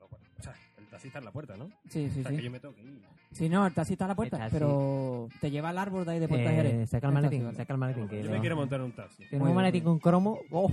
no, 0.00 0.08
bueno, 0.08 0.24
o 0.38 0.42
sea, 0.42 0.54
el 0.90 0.92
taxista 0.92 1.18
en 1.20 1.24
la 1.24 1.30
puerta, 1.30 1.56
¿no? 1.56 1.68
Sí, 1.88 2.10
sí, 2.10 2.20
o 2.20 2.22
sea, 2.22 2.30
sí. 2.32 2.36
que 2.36 2.42
yo 2.42 2.50
me 2.50 2.58
tengo 2.60 2.74
que 2.74 2.82
ir. 2.82 3.00
Sí, 3.30 3.48
no, 3.48 3.64
el 3.66 3.72
taxi 3.72 3.92
está 3.92 4.06
a 4.06 4.08
la 4.08 4.14
puerta, 4.16 4.36
El 4.36 4.42
taxi. 4.42 4.54
pero 4.54 5.28
te 5.40 5.50
lleva 5.50 5.68
al 5.68 5.78
árbol 5.78 6.04
de 6.04 6.12
ahí 6.12 6.18
de 6.18 6.28
Puerta 6.28 6.50
Jerez. 6.50 6.74
Eh, 6.74 6.86
saca 6.86 7.06
el 7.06 7.14
taxi, 7.14 7.38
maletín, 7.38 7.66
el 7.68 7.76
maletín. 7.78 8.08
Que 8.08 8.24
Yo 8.24 8.30
me 8.30 8.40
quiero 8.40 8.56
montar 8.56 8.80
en 8.80 8.86
un 8.86 8.92
taxi. 8.92 9.24
Tiene 9.28 9.38
Muy 9.38 9.50
un 9.50 9.56
maletín 9.56 9.84
con 9.84 9.98
cromo. 10.00 10.38
¡Oh! 10.50 10.70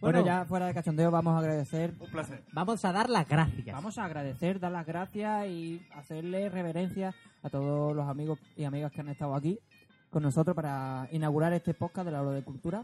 Bueno, 0.00 0.24
ya 0.24 0.44
fuera 0.44 0.66
de 0.66 0.74
cachondeo 0.74 1.10
vamos 1.10 1.34
a 1.34 1.38
agradecer. 1.38 1.92
Un 1.98 2.10
placer. 2.10 2.42
Vamos 2.52 2.84
a 2.84 2.92
dar 2.92 3.10
las 3.10 3.28
gracias. 3.28 3.74
Vamos 3.74 3.98
a 3.98 4.04
agradecer, 4.04 4.60
dar 4.60 4.70
las 4.70 4.86
gracias 4.86 5.48
y 5.48 5.82
hacerle 5.94 6.48
reverencia 6.48 7.14
a 7.42 7.50
todos 7.50 7.96
los 7.96 8.06
amigos 8.06 8.38
y 8.56 8.64
amigas 8.64 8.92
que 8.92 9.00
han 9.00 9.08
estado 9.08 9.34
aquí 9.34 9.58
con 10.10 10.22
nosotros 10.22 10.54
para 10.54 11.08
inaugurar 11.10 11.52
este 11.52 11.74
podcast 11.74 12.06
de 12.06 12.12
la 12.12 12.22
hora 12.22 12.30
de 12.30 12.42
cultura. 12.42 12.82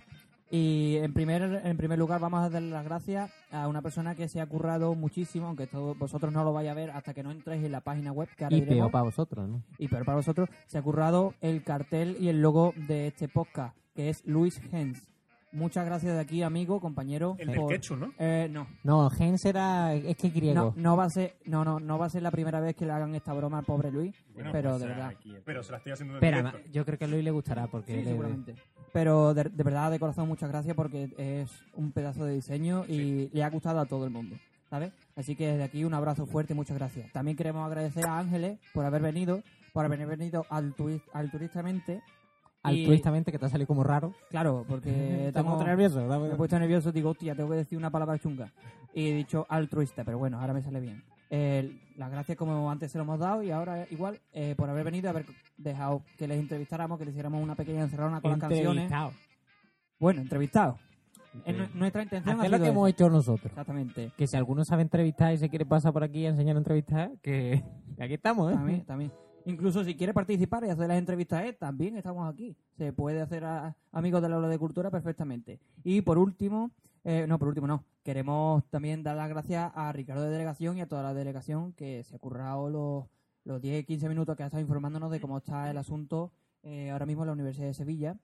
Y 0.57 0.99
en 0.99 1.13
primer, 1.13 1.63
en 1.65 1.77
primer 1.77 1.99
lugar 1.99 2.21
vamos 2.21 2.41
a 2.45 2.49
darle 2.49 2.71
las 2.71 2.85
gracias 2.85 3.33
a 3.51 3.67
una 3.67 3.83
persona 3.83 4.15
que 4.15 4.29
se 4.29 4.41
ha 4.41 4.47
currado 4.47 4.95
muchísimo, 4.95 5.49
aunque 5.49 5.67
todos 5.67 5.99
vosotros 5.99 6.33
no 6.33 6.45
lo 6.45 6.53
vais 6.53 6.69
a 6.71 6.75
ver 6.75 6.93
hasta 6.93 7.13
que 7.13 7.25
no 7.25 7.33
entréis 7.33 7.65
en 7.65 7.73
la 7.73 7.81
página 7.81 8.13
web 8.13 8.29
que 8.37 8.45
ahora 8.45 8.55
Y 8.57 8.61
diremos. 8.61 8.79
peor 8.83 8.93
para 8.93 9.03
vosotros, 9.05 9.49
¿no? 9.49 9.63
y 9.79 9.89
peor 9.89 10.05
para 10.05 10.15
vosotros, 10.17 10.49
se 10.67 10.79
ha 10.79 10.83
currado 10.83 11.35
el 11.41 11.65
cartel 11.65 12.17
y 12.21 12.29
el 12.29 12.41
logo 12.41 12.73
de 12.87 13.09
este 13.09 13.27
podcast, 13.27 13.77
que 13.97 14.11
es 14.11 14.25
Luis 14.27 14.61
Hens. 14.71 15.11
Muchas 15.51 15.87
gracias 15.87 16.15
de 16.15 16.21
aquí, 16.21 16.43
amigo, 16.43 16.81
compañero. 16.81 17.37
El 17.39 17.47
del 17.49 17.57
por- 17.57 17.71
ketchup, 17.73 17.97
¿no? 17.99 18.13
Eh, 18.19 18.49
no. 18.51 18.67
No, 18.83 19.09
Gens 19.09 19.45
era. 19.45 19.95
Es 19.95 20.17
que 20.17 20.29
griego. 20.31 20.55
No, 20.55 20.75
no 20.77 20.97
va 20.97 21.05
a 21.05 21.11
ser, 21.11 21.37
no, 21.45 21.65
no, 21.65 21.79
no 21.79 21.97
va 21.97 22.07
a 22.07 22.11
ser 22.11 22.23
la 22.23 22.33
primera 22.33 22.59
vez 22.59 22.75
que 22.75 22.85
le 22.85 22.91
hagan 22.91 23.15
esta 23.15 23.33
broma 23.33 23.59
al 23.59 23.65
pobre 23.65 23.93
Luis, 23.93 24.17
Bueno, 24.35 24.51
pero 24.51 24.71
pues, 24.71 24.83
de 24.83 24.89
verdad. 24.89 25.09
aquí, 25.11 25.33
Pero 25.45 25.63
se 25.63 25.71
la 25.71 25.79
estoy 25.79 25.93
haciendo 25.93 26.15
en 26.15 26.25
Espera, 26.25 26.39
directo. 26.51 26.71
yo 26.73 26.85
creo 26.85 26.99
que 26.99 27.05
a 27.05 27.09
Luis 27.09 27.23
le 27.23 27.31
gustará 27.31 27.69
porque. 27.69 27.99
Sí, 28.01 28.05
seguramente. 28.05 28.57
Pero 28.95 29.35
de, 29.35 29.43
de 29.45 29.63
verdad, 29.65 29.91
de 29.91 29.99
corazón, 29.99 30.29
muchas 30.29 30.49
gracias 30.49 30.75
porque 30.77 31.11
es 31.19 31.51
un 31.75 31.91
pedazo 31.91 32.25
de 32.25 32.35
diseño 32.35 32.85
y 32.89 33.29
le 33.33 33.43
ha 33.43 33.51
gustado 33.51 33.81
a 33.81 33.87
todo 33.87 34.05
el 34.05 34.11
mundo, 34.13 34.37
¿sabes? 34.71 34.93
Así 35.17 35.35
que 35.35 35.49
desde 35.49 35.65
aquí 35.65 35.83
un 35.85 35.95
abrazo 35.95 36.27
fuerte, 36.27 36.55
muchas 36.55 36.77
gracias. 36.79 37.13
También 37.13 37.37
queremos 37.37 37.67
agradecer 37.67 38.07
a 38.07 38.19
Ángeles 38.21 38.57
por 38.73 38.85
haber 38.85 39.03
venido, 39.03 39.43
por 39.73 39.85
haber 39.85 40.07
venido 40.07 40.45
altruis- 40.49 41.03
altruistamente. 41.13 42.03
y- 42.67 42.83
altruistamente, 42.83 43.33
que 43.33 43.39
te 43.41 43.47
ha 43.47 43.49
salido 43.49 43.67
como 43.67 43.83
raro. 43.83 44.15
Claro, 44.31 44.65
porque 44.69 44.91
Estamos 45.29 45.59
nerviosos. 45.67 46.09
Me 46.21 46.29
he 46.33 46.37
puesto 46.37 46.57
nervioso, 46.59 46.93
digo, 46.93 47.11
hostia, 47.11 47.35
tengo 47.35 47.51
que 47.51 47.57
decir 47.57 47.77
una 47.77 47.91
palabra 47.91 48.17
chunga. 48.19 48.53
Y 48.95 49.09
he 49.09 49.13
dicho 49.15 49.45
altruista, 49.49 50.05
pero 50.05 50.19
bueno, 50.19 50.41
ahora 50.41 50.53
me 50.55 50.63
sale 50.63 50.79
bien. 50.79 51.03
Eh, 51.31 51.81
las 51.97 52.11
gracias 52.11 52.37
como 52.37 52.71
antes 52.71 52.91
se 52.93 52.99
lo 52.99 53.05
hemos 53.05 53.19
dado 53.19 53.43
y 53.43 53.51
ahora 53.51 53.87
igual 53.91 54.21
eh, 54.33 54.55
por 54.57 54.69
haber 54.69 54.85
venido 54.85 55.07
y 55.07 55.11
haber 55.11 55.27
dejado 55.57 56.03
que 56.19 56.29
les 56.29 56.39
entrevistáramos, 56.39 56.99
que 56.99 57.05
le 57.05 57.11
hiciéramos 57.13 57.43
una 57.43 57.55
pequeña 57.55 57.83
encerrona 57.83 58.21
con 58.21 58.33
las 58.33 58.41
canciones. 58.41 58.91
Bueno, 59.99 60.21
entrevistado. 60.21 60.79
Es 61.45 61.57
nu- 61.57 61.67
nuestra 61.75 62.03
intención 62.03 62.39
Hacer 62.39 62.55
ha 62.55 62.59
lo 62.59 62.63
que 62.63 62.71
hemos 62.71 62.89
hecho 62.89 63.09
nosotros. 63.11 63.47
Exactamente. 63.47 64.13
Que 64.17 64.27
si 64.27 64.37
alguno 64.37 64.65
sabe 64.65 64.83
entrevistar 64.83 65.33
y 65.35 65.39
se 65.39 65.49
quiere 65.49 65.67
pasar 65.67 65.93
por 65.93 66.05
aquí 66.05 66.27
a 66.27 66.31
enseñar 66.31 66.55
a 66.57 66.59
entrevistar, 66.59 67.11
que 67.23 67.63
aquí 68.01 68.15
estamos, 68.15 68.53
¿eh? 68.53 68.55
También, 68.57 68.85
también. 68.85 69.13
Incluso 69.47 69.85
si 69.85 69.95
quiere 69.95 70.15
participar 70.15 70.65
y 70.65 70.71
hacer 70.71 70.89
las 70.89 70.97
entrevistas, 70.99 71.45
eh, 71.45 71.53
también 71.53 71.97
estamos 71.97 72.33
aquí. 72.33 72.57
Se 72.79 72.93
puede 72.93 73.21
hacer 73.21 73.45
a, 73.45 73.77
amigos 73.93 74.23
de 74.23 74.29
la 74.29 74.37
aula 74.37 74.49
de 74.49 74.59
cultura 74.59 74.91
perfectamente. 74.91 75.59
Y 75.83 76.01
por 76.03 76.19
último, 76.19 76.71
eh, 77.05 77.27
no, 77.29 77.39
por 77.39 77.49
último 77.49 77.67
no, 77.67 77.85
queremos 78.03 78.65
también 78.71 79.03
dar 79.03 79.17
las 79.17 79.29
gracias 79.29 79.71
a 79.75 79.93
Ricardo 79.93 80.23
de 80.23 80.31
Delegación 80.31 80.79
y 80.79 80.81
a 80.81 80.89
toda 80.89 81.03
la 81.03 81.15
delegación 81.15 81.73
que 81.73 82.03
se 82.03 82.17
ha 82.17 82.19
currado 82.19 82.71
los, 82.71 83.05
los 83.45 83.63
10-15 83.63 84.09
minutos 84.09 84.37
que 84.37 84.43
ha 84.43 84.47
estado 84.47 84.63
informándonos 84.63 85.11
de 85.11 85.21
cómo 85.21 85.39
está 85.39 85.71
el 85.71 85.77
asunto 85.77 86.33
eh, 86.63 86.91
ahora 86.91 87.07
mismo 87.07 87.23
en 87.23 87.27
la 87.29 87.33
Universidad 87.35 87.67
de 87.67 87.75
Sevilla. 87.75 88.17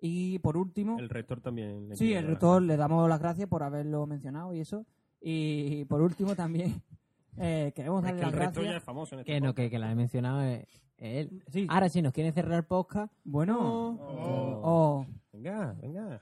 Y 0.00 0.38
por 0.40 0.56
último... 0.56 0.98
El 0.98 1.08
rector 1.08 1.40
también. 1.40 1.88
le 1.88 1.96
Sí, 1.96 2.12
el 2.12 2.26
rector 2.26 2.60
le 2.60 2.76
damos 2.76 3.08
las 3.08 3.20
gracias 3.20 3.48
por 3.48 3.62
haberlo 3.62 4.06
mencionado 4.06 4.52
y 4.52 4.60
eso. 4.60 4.84
Y 5.20 5.84
por 5.86 6.02
último 6.02 6.34
también 6.34 6.82
eh, 7.38 7.72
queremos 7.74 8.00
Es 8.00 8.04
darle 8.06 8.20
que 8.20 8.26
el 8.26 8.32
las 8.32 8.38
rector 8.40 8.64
gracias. 8.64 8.72
ya 8.74 8.76
es 8.78 8.84
famoso 8.84 9.14
en 9.14 9.20
este 9.20 9.32
Que 9.32 9.40
no, 9.40 9.54
que, 9.54 9.70
que 9.70 9.78
la 9.78 9.90
he 9.92 9.94
mencionado 9.94 10.42
es 10.42 10.66
él. 10.98 11.42
Sí. 11.48 11.66
Ahora, 11.68 11.88
si 11.88 12.02
nos 12.02 12.12
quieren 12.12 12.32
cerrar 12.32 12.58
el 12.58 12.64
podcast, 12.64 13.12
Bueno, 13.24 13.58
Oh. 14.00 14.60
oh. 14.64 15.06
Venga, 15.32 15.74
venga. 15.82 16.20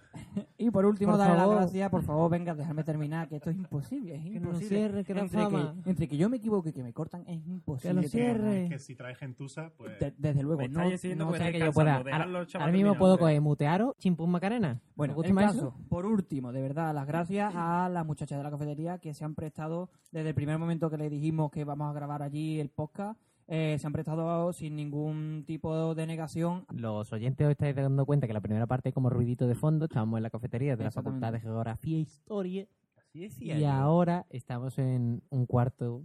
y 0.57 0.71
por 0.71 0.87
último, 0.87 1.19
darle 1.19 1.37
las 1.37 1.51
gracias, 1.51 1.91
por 1.91 2.03
favor, 2.03 2.31
venga, 2.31 2.55
déjame 2.55 2.83
terminar, 2.83 3.29
que 3.29 3.37
esto 3.37 3.51
es 3.51 3.57
imposible, 3.57 4.15
es 4.15 4.25
nos 4.25 4.35
imposible. 4.37 4.69
cierre, 4.69 5.05
que 5.05 5.13
da 5.13 5.21
entre, 5.21 5.39
fama. 5.43 5.75
que, 5.85 5.91
entre 5.91 6.09
que 6.09 6.17
yo 6.17 6.31
me 6.31 6.39
equivoque 6.39 6.71
y 6.71 6.73
que 6.73 6.83
me 6.83 6.95
cortan, 6.95 7.23
es 7.29 7.47
imposible. 7.47 7.95
Que 7.97 8.03
lo 8.03 8.09
cierre. 8.09 8.69
que 8.71 8.79
si 8.79 8.95
traes 8.97 9.19
gentuza, 9.19 9.71
pues... 9.77 9.99
De- 10.01 10.15
desde 10.17 10.43
luego, 10.43 10.63
no, 10.67 10.83
no 10.85 10.89
que 10.89 10.97
sé 10.97 11.15
sea 11.15 11.53
que 11.53 11.59
yo 11.59 11.73
pueda. 11.75 11.97
Ahora, 11.97 12.73
mismo 12.73 12.95
puedo 12.97 13.13
hombre. 13.13 13.25
coger 13.27 13.41
mutearos, 13.43 13.95
chimpum 13.99 14.31
macarena. 14.31 14.81
Bueno, 14.97 15.13
¿Os 15.13 15.17
gusta 15.17 15.29
en 15.29 15.35
más 15.35 15.53
caso, 15.53 15.75
por 15.91 16.07
último, 16.07 16.51
de 16.51 16.63
verdad, 16.63 16.95
las 16.95 17.07
gracias 17.07 17.53
a 17.55 17.91
las 17.91 18.07
muchachas 18.07 18.39
de 18.39 18.45
la 18.45 18.51
cafetería 18.51 18.97
que 18.99 19.13
se 19.13 19.27
han 19.27 19.35
prestado 19.35 19.91
desde 20.11 20.31
el 20.31 20.35
primer 20.35 20.57
momento 20.57 20.89
que 20.89 20.97
le 20.97 21.11
dijimos 21.11 21.51
que 21.51 21.65
vamos 21.65 21.91
a 21.91 21.93
grabar 21.93 22.23
allí 22.23 22.61
el 22.61 22.71
podcast. 22.71 23.21
Eh, 23.49 23.77
se 23.79 23.87
han 23.87 23.93
prestado 23.93 24.53
sin 24.53 24.77
ningún 24.77 25.45
tipo 25.47 25.95
de 25.95 26.07
negación. 26.07 26.65
Los 26.73 27.13
oyentes 27.13 27.45
os 27.47 27.51
estáis 27.53 27.75
dando 27.77 28.07
cuenta 28.07 28.27
que 28.27 28.33
la 28.33 28.41
primera 28.41 28.67
parte 28.67 28.89
hay 28.89 28.93
como 28.93 29.11
ruidito 29.11 29.47
de 29.47 29.55
fondo. 29.55 29.85
Estábamos 29.87 30.19
en 30.19 30.23
la 30.23 30.31
cafetería 30.31 30.77
de 30.77 30.85
la. 30.85 30.91
Facultad 30.91 31.33
de 31.33 31.41
Geografía 31.41 31.97
e 31.97 32.01
Historia. 32.01 32.67
Así 32.99 33.21
decía 33.21 33.59
Y 33.59 33.65
ahora 33.65 34.27
estamos 34.31 34.79
en 34.79 35.23
un 35.31 35.47
cuarto 35.47 36.05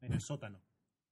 En 0.00 0.12
el 0.12 0.20
sótano. 0.20 0.58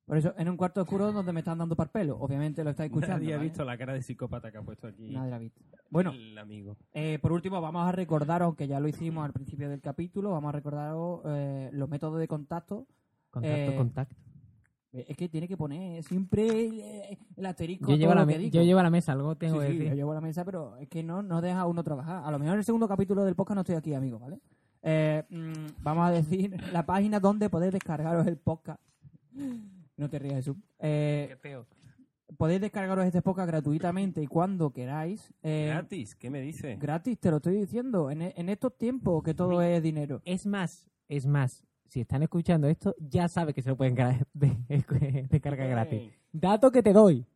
Por 0.06 0.16
eso, 0.16 0.34
en 0.36 0.48
un 0.48 0.56
cuarto 0.56 0.80
oscuro 0.82 1.12
donde 1.12 1.32
me 1.32 1.38
están 1.38 1.58
dando 1.58 1.76
par 1.76 1.90
pelo. 1.92 2.16
Obviamente 2.18 2.64
lo 2.64 2.70
estáis 2.70 2.90
escuchando. 2.90 3.16
Nadie 3.18 3.34
ha 3.34 3.36
¿vale? 3.36 3.48
visto 3.48 3.64
la 3.64 3.78
cara 3.78 3.92
de 3.92 4.02
psicópata 4.02 4.50
que 4.50 4.58
ha 4.58 4.62
puesto 4.62 4.88
aquí. 4.88 5.08
Nadie 5.10 5.30
la 5.30 5.36
ha 5.36 5.38
visto. 5.38 5.60
Bueno, 5.88 6.10
El 6.10 6.36
amigo. 6.36 6.76
Eh, 6.92 7.18
por 7.22 7.30
último, 7.30 7.60
vamos 7.60 7.86
a 7.86 7.92
recordar, 7.92 8.42
aunque 8.42 8.66
ya 8.66 8.80
lo 8.80 8.88
hicimos 8.88 9.24
al 9.24 9.32
principio 9.32 9.68
del 9.68 9.80
capítulo, 9.80 10.30
vamos 10.32 10.48
a 10.48 10.52
recordaros 10.52 11.20
eh, 11.26 11.70
los 11.72 11.88
métodos 11.88 12.18
de 12.18 12.26
contacto. 12.26 12.86
contacto, 13.30 13.72
Eh, 13.72 13.76
contacto. 13.76 14.16
Es 14.92 15.16
que 15.16 15.28
tiene 15.28 15.46
que 15.46 15.56
poner 15.56 16.02
siempre 16.02 16.48
el, 16.66 17.18
el 17.36 17.46
asterisco. 17.46 17.90
Yo 17.92 17.96
llevo, 17.96 18.14
la 18.14 18.26
me- 18.26 18.50
yo 18.50 18.62
llevo 18.62 18.80
a 18.80 18.82
la 18.82 18.90
mesa, 18.90 19.12
algo 19.12 19.36
tengo 19.36 19.60
Sí, 19.60 19.66
que 19.66 19.72
sí, 19.72 19.78
decir. 19.78 19.90
yo 19.90 19.94
llevo 19.96 20.10
a 20.12 20.14
la 20.16 20.20
mesa, 20.20 20.44
pero 20.44 20.76
es 20.78 20.88
que 20.88 21.02
no, 21.04 21.22
no 21.22 21.40
deja 21.40 21.60
a 21.60 21.66
uno 21.66 21.84
trabajar. 21.84 22.22
A 22.24 22.30
lo 22.32 22.38
mejor 22.40 22.54
en 22.54 22.58
el 22.58 22.64
segundo 22.64 22.88
capítulo 22.88 23.24
del 23.24 23.36
podcast 23.36 23.54
no 23.54 23.60
estoy 23.60 23.76
aquí, 23.76 23.94
amigo, 23.94 24.18
¿vale? 24.18 24.40
Eh, 24.82 25.22
mm, 25.30 25.82
vamos 25.82 26.08
a 26.08 26.10
decir 26.10 26.56
la 26.72 26.84
página 26.86 27.20
donde 27.20 27.48
podéis 27.48 27.72
descargaros 27.72 28.26
el 28.26 28.36
podcast. 28.38 28.80
No 29.96 30.08
te 30.10 30.18
rías, 30.18 30.36
Jesús. 30.36 30.56
Eh, 30.80 31.36
feo. 31.40 31.66
podéis 32.36 32.60
descargaros 32.60 33.04
este 33.06 33.22
podcast 33.22 33.46
gratuitamente 33.48 34.22
y 34.22 34.26
cuando 34.26 34.72
queráis. 34.72 35.32
Eh, 35.42 35.66
Gratis, 35.70 36.14
¿qué 36.16 36.30
me 36.30 36.40
dice? 36.40 36.76
Gratis, 36.80 37.18
te 37.18 37.30
lo 37.30 37.36
estoy 37.36 37.56
diciendo. 37.58 38.10
En, 38.10 38.22
en 38.22 38.48
estos 38.48 38.76
tiempos 38.76 39.22
que 39.22 39.34
todo 39.34 39.62
es 39.62 39.82
dinero. 39.82 40.20
Es 40.24 40.46
más, 40.46 40.88
es 41.08 41.26
más, 41.26 41.64
si 41.90 42.00
están 42.02 42.22
escuchando 42.22 42.68
esto, 42.68 42.94
ya 42.98 43.28
sabe 43.28 43.52
que 43.52 43.62
se 43.62 43.68
lo 43.70 43.76
pueden 43.76 43.96
gra- 43.96 44.24
de- 44.32 45.26
descargar 45.28 45.68
gratis. 45.68 46.12
Dato 46.32 46.70
que 46.70 46.82
te 46.82 46.92
doy. 46.92 47.26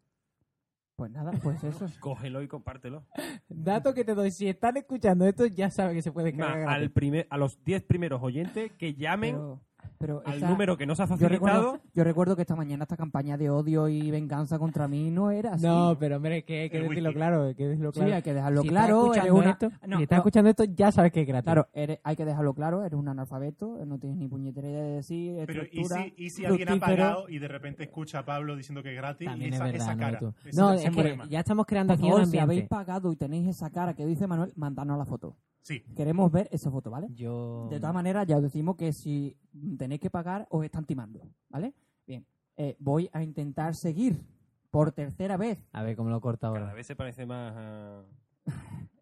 Pues 0.96 1.10
nada, 1.10 1.32
pues 1.42 1.62
eso. 1.64 1.86
Cógelo 2.00 2.40
y 2.40 2.46
compártelo. 2.46 3.04
Dato 3.48 3.92
que 3.94 4.04
te 4.04 4.14
doy. 4.14 4.30
Si 4.30 4.48
están 4.48 4.76
escuchando 4.76 5.26
esto, 5.26 5.46
ya 5.46 5.68
sabe 5.70 5.92
que 5.94 6.02
se 6.02 6.12
puede 6.12 6.28
descargar 6.30 6.58
al 6.60 6.64
gratis. 6.66 6.90
primer, 6.90 7.26
a 7.30 7.36
los 7.36 7.62
10 7.64 7.82
primeros 7.82 8.22
oyentes 8.22 8.70
que 8.78 8.94
llamen 8.94 9.34
Pero, 9.34 9.60
pero 9.98 10.22
al 10.24 10.38
esa- 10.38 10.48
número 10.48 10.76
que 10.76 10.86
nos 10.86 11.00
ha 11.00 11.04
yo 11.04 11.08
facilitado. 11.08 11.34
recuerdo, 11.72 11.80
yo 11.94 12.04
recuerdo 12.04 12.36
que 12.36 12.42
esta 12.42 12.56
mañana 12.56 12.84
esta 12.84 12.96
campaña 12.96 13.36
de 13.36 13.50
odio 13.50 13.88
y 13.88 14.10
venganza 14.10 14.58
contra 14.58 14.88
mí 14.88 15.10
no 15.10 15.30
era 15.30 15.54
así. 15.54 15.64
No, 15.66 15.96
pero 15.98 16.16
hombre, 16.16 16.44
que 16.44 16.62
hay 16.62 16.70
que 16.70 16.78
El 16.78 16.88
decirlo 16.88 17.12
claro. 17.12 17.42
Hay 17.44 17.54
que 17.54 17.66
decirlo 17.68 17.92
Sí, 17.92 18.00
claro. 18.00 18.14
hay 18.16 18.22
que 18.22 18.34
dejarlo 18.34 18.62
Si 18.62 18.68
claro, 18.68 18.96
Estás 19.12 19.16
escuchando 19.26 19.34
una- 19.40 19.50
esto, 19.50 19.70
no, 19.86 19.96
si 19.98 20.02
estás 20.02 20.16
no. 20.16 20.20
escuchando 20.20 20.50
esto, 20.50 20.64
ya 20.64 20.92
sabes 20.92 21.12
que 21.12 21.20
es 21.22 21.26
gratis. 21.26 21.44
Claro, 21.44 21.68
eres- 21.72 22.00
hay 22.04 22.16
que 22.16 22.24
dejarlo 22.24 22.54
claro, 22.54 22.84
eres 22.84 22.98
un 22.98 23.08
analfabeto, 23.08 23.84
no 23.86 23.98
tienes 23.98 24.18
ni 24.18 24.28
puñetera 24.28 24.68
idea 24.68 24.82
de 24.82 24.90
decir 24.96 25.42
Pero 25.46 25.62
¿y 25.70 25.84
si, 25.84 26.14
y 26.16 26.30
si 26.30 26.44
alguien 26.44 26.68
ha 26.68 26.78
pagado 26.78 27.28
y 27.28 27.38
de 27.38 27.48
repente 27.48 27.84
escucha 27.84 28.20
a 28.20 28.24
Pablo 28.24 28.56
diciendo 28.56 28.82
que 28.82 28.90
es 28.90 28.96
gratis 28.96 29.26
También 29.28 29.50
y 29.52 29.54
es 29.54 29.60
esa, 29.60 29.64
verdad, 29.64 29.80
esa 29.82 29.94
¿no? 29.94 30.00
cara? 30.00 30.20
Ese 30.44 30.60
No, 30.60 30.72
es 30.72 30.80
es 30.82 30.86
que 30.88 30.92
problema. 30.94 31.26
ya 31.28 31.40
estamos 31.40 31.66
creando 31.66 31.94
Por 31.96 32.04
aquí 32.04 32.12
un 32.12 32.26
si 32.26 32.38
habéis 32.38 32.68
pagado 32.68 33.12
y 33.12 33.16
tenéis 33.16 33.48
esa 33.48 33.70
cara 33.70 33.94
que 33.94 34.04
dice 34.06 34.26
Manuel, 34.26 34.52
mandadnos 34.56 34.98
la 34.98 35.04
foto. 35.04 35.36
Sí. 35.64 35.80
Queremos 35.96 36.30
ver 36.30 36.46
esa 36.52 36.70
foto, 36.70 36.90
¿vale? 36.90 37.08
Yo... 37.14 37.68
De 37.70 37.80
todas 37.80 37.94
maneras, 37.94 38.26
ya 38.26 38.36
os 38.36 38.42
decimos 38.42 38.76
que 38.76 38.92
si 38.92 39.34
tenéis 39.78 39.98
que 39.98 40.10
pagar, 40.10 40.46
os 40.50 40.62
están 40.62 40.84
timando, 40.84 41.26
¿vale? 41.48 41.72
Bien, 42.06 42.26
eh, 42.58 42.76
voy 42.78 43.08
a 43.14 43.22
intentar 43.22 43.74
seguir 43.74 44.22
por 44.70 44.92
tercera 44.92 45.38
vez. 45.38 45.64
A 45.72 45.82
ver 45.82 45.96
cómo 45.96 46.10
lo 46.10 46.20
corta 46.20 46.48
Cada 46.48 46.60
ahora. 46.60 46.74
vez 46.74 46.86
se 46.86 46.94
parece 46.94 47.24
más 47.24 47.54
a, 47.56 48.02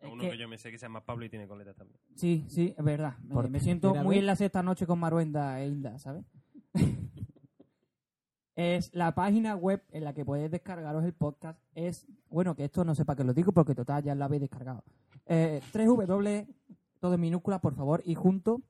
uno 0.09 0.23
que- 0.23 0.31
que... 0.31 0.39
yo 0.39 0.47
me 0.49 0.57
sé 0.57 0.71
que 0.71 0.79
se 0.79 0.87
llama 0.87 1.05
Pablo 1.05 1.25
y 1.25 1.29
tiene 1.31 1.49
coletas 1.49 1.75
también. 1.75 1.99
Sí, 2.15 2.45
sí, 2.49 2.73
es 2.79 2.85
verdad. 2.85 3.19
Me, 3.25 3.35
Por 3.35 3.49
me 3.51 3.59
siento 3.59 3.93
muy 3.97 4.15
vez. 4.15 4.19
en 4.21 4.27
la 4.27 4.37
sexta 4.37 4.63
noche 4.63 4.87
con 4.87 5.01
Maruenda 5.01 5.61
e 5.61 5.67
Inda, 5.67 5.99
¿sabes? 5.99 6.25
es 8.55 8.95
la 8.95 9.15
página 9.17 9.57
web 9.57 9.83
en 9.91 10.05
la 10.05 10.13
que 10.15 10.25
podéis 10.25 10.51
descargaros 10.51 11.05
el 11.05 11.13
podcast. 11.15 11.59
Es, 11.75 12.07
bueno, 12.31 12.55
que 12.55 12.65
esto 12.67 12.85
no 12.85 12.95
sé 12.95 13.05
para 13.05 13.17
qué 13.17 13.25
lo 13.25 13.35
digo 13.35 13.51
porque 13.51 13.75
total 13.75 14.03
ya 14.05 14.15
lo 14.15 14.25
habéis 14.25 14.43
descargado. 14.43 14.85
Eh, 15.27 15.61
3W, 15.73 16.47
todo 17.01 17.15
en 17.15 17.20
minúscula, 17.20 17.61
por 17.61 17.74
favor, 17.74 18.03
y 18.05 18.15
junto, 18.15 18.62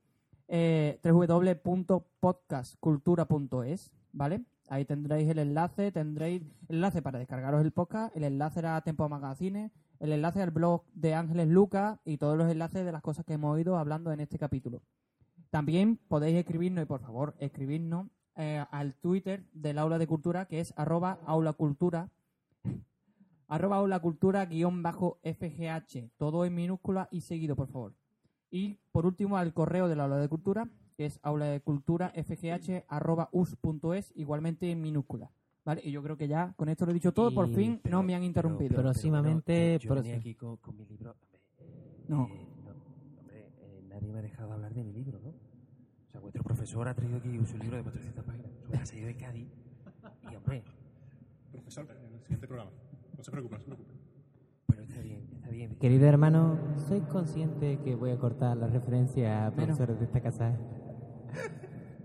eh, 0.47 0.99
www.podcastcultura.es, 1.03 3.91
¿vale? 4.11 4.43
Ahí 4.69 4.85
tendréis 4.85 5.27
el 5.29 5.39
enlace, 5.39 5.91
tendréis 5.91 6.43
enlace 6.69 7.01
para 7.01 7.19
descargaros 7.19 7.63
el 7.63 7.71
podcast, 7.71 8.15
el 8.15 8.23
enlace 8.23 8.65
a 8.65 8.79
Tempo 8.81 9.09
Magazine, 9.09 9.71
el 9.99 10.13
enlace 10.13 10.41
al 10.41 10.51
blog 10.51 10.83
de 10.93 11.15
Ángeles 11.15 11.47
Lucas 11.47 11.99
y 12.05 12.17
todos 12.17 12.37
los 12.37 12.51
enlaces 12.51 12.85
de 12.85 12.91
las 12.91 13.01
cosas 13.01 13.25
que 13.25 13.33
hemos 13.33 13.59
ido 13.59 13.77
hablando 13.77 14.11
en 14.11 14.19
este 14.19 14.37
capítulo. 14.37 14.83
También 15.49 15.97
podéis 16.07 16.37
escribirnos, 16.37 16.83
y 16.83 16.87
por 16.87 17.01
favor, 17.01 17.35
escribirnos 17.39 18.07
eh, 18.35 18.63
al 18.71 18.95
Twitter 18.95 19.45
del 19.53 19.77
Aula 19.77 19.99
de 19.99 20.07
Cultura, 20.07 20.45
que 20.45 20.59
es 20.59 20.73
arroba 20.77 21.19
aulacultura, 21.25 22.09
arroba 23.47 23.77
aulacultura 23.77 24.45
guion 24.45 24.81
bajo 24.83 25.19
FGH, 25.23 26.11
todo 26.17 26.45
en 26.45 26.55
minúscula 26.55 27.07
y 27.11 27.21
seguido, 27.21 27.55
por 27.55 27.67
favor. 27.67 27.93
Y 28.49 28.77
por 28.91 29.05
último, 29.05 29.37
al 29.37 29.53
correo 29.53 29.87
del 29.87 29.99
Aula 29.99 30.17
de 30.17 30.29
Cultura, 30.29 30.69
que 30.95 31.05
es 31.07 31.19
aula 31.23 31.45
de 31.45 31.59
cultura 31.61 32.09
fgh 32.15 32.83
arroba 32.87 33.29
us.es, 33.31 34.11
igualmente 34.15 34.69
en 34.69 34.81
minúscula. 34.81 35.31
¿Vale? 35.65 35.81
Y 35.83 35.91
yo 35.91 36.03
creo 36.03 36.17
que 36.17 36.27
ya 36.27 36.53
con 36.57 36.67
esto 36.67 36.85
lo 36.85 36.91
he 36.91 36.93
dicho 36.93 37.13
todo, 37.13 37.33
por 37.33 37.47
fin 37.47 37.79
pero- 37.81 37.97
no 37.97 38.03
me 38.03 38.13
han 38.15 38.23
interrumpido. 38.23 38.69
pero- 38.71 38.83
próximamente- 38.83 39.79
yo, 39.79 39.89
yo 39.89 39.95
venía 39.95 40.17
aquí 40.17 40.35
con, 40.35 40.57
con 40.57 40.75
mi 40.77 40.85
libro. 40.85 41.11
hombre, 41.11 41.39
No. 42.09 42.25
eh, 42.27 42.47
no, 42.65 42.71
hombre, 43.21 43.47
eh, 43.61 43.81
nadie 43.87 44.11
me 44.11 44.19
ha 44.19 44.21
dejado 44.21 44.51
hablar 44.51 44.73
de 44.73 44.83
mi 44.83 44.91
libro, 44.91 45.19
¿no? 45.21 45.29
O 45.29 46.11
sea, 46.11 46.19
vuestro 46.19 46.43
profesor 46.43 46.87
ha 46.89 46.93
traído 46.93 47.17
aquí 47.17 47.29
su 47.45 47.57
libro 47.57 47.77
de 47.77 47.83
400 47.83 48.23
páginas 48.25 48.51
sobre 48.61 48.77
la 48.77 48.85
serie 48.85 49.05
de 49.05 49.15
Cádiz. 49.15 49.47
Y, 50.31 50.35
hombre, 50.35 50.63
Profesor, 51.51 51.87
en 51.89 52.13
el 52.13 52.19
siguiente 52.21 52.47
programa. 52.47 52.71
No 53.17 53.23
se 53.23 53.31
preocupe, 53.31 53.55
no 53.55 53.59
se 53.61 53.65
preocupe. 53.67 53.93
pero 54.67 54.81
está 54.83 55.01
bien, 55.01 55.27
está 55.35 55.49
bien. 55.49 55.75
Querido 55.79 56.07
hermano, 56.07 56.57
soy 56.87 57.01
consciente 57.01 57.79
que 57.83 57.95
voy 57.95 58.11
a 58.11 58.17
cortar 58.17 58.57
la 58.57 58.67
referencia 58.67 59.45
a 59.45 59.49
Bueno. 59.49 59.67
profesores 59.67 59.99
de 59.99 60.05
esta 60.05 60.21
casa. 60.21 60.57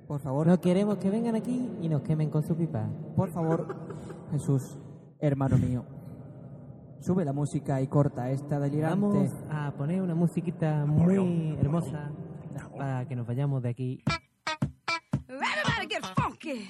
Por 0.06 0.20
favor. 0.20 0.46
No 0.46 0.60
queremos 0.60 0.98
que 0.98 1.10
vengan 1.10 1.34
aquí 1.34 1.70
y 1.82 1.88
nos 1.88 2.02
quemen 2.02 2.30
con 2.30 2.42
su 2.42 2.56
pipa. 2.56 2.88
Por 3.16 3.28
favor, 3.30 3.76
Jesús, 4.30 4.78
hermano 5.18 5.58
mío, 5.58 5.84
sube 7.00 7.24
la 7.24 7.32
música 7.32 7.80
y 7.82 7.88
corta 7.88 8.30
esta 8.30 8.58
delirante. 8.58 9.00
Vamos 9.06 9.32
a 9.50 9.72
poner 9.72 10.00
una 10.02 10.14
musiquita 10.14 10.86
muy 10.86 11.56
hermosa 11.60 12.10
para 12.76 13.06
que 13.06 13.16
nos 13.16 13.26
vayamos 13.26 13.62
de 13.62 13.68
aquí. 13.68 14.02
Everybody 15.28 15.88
get 15.88 16.04
funky. 16.16 16.66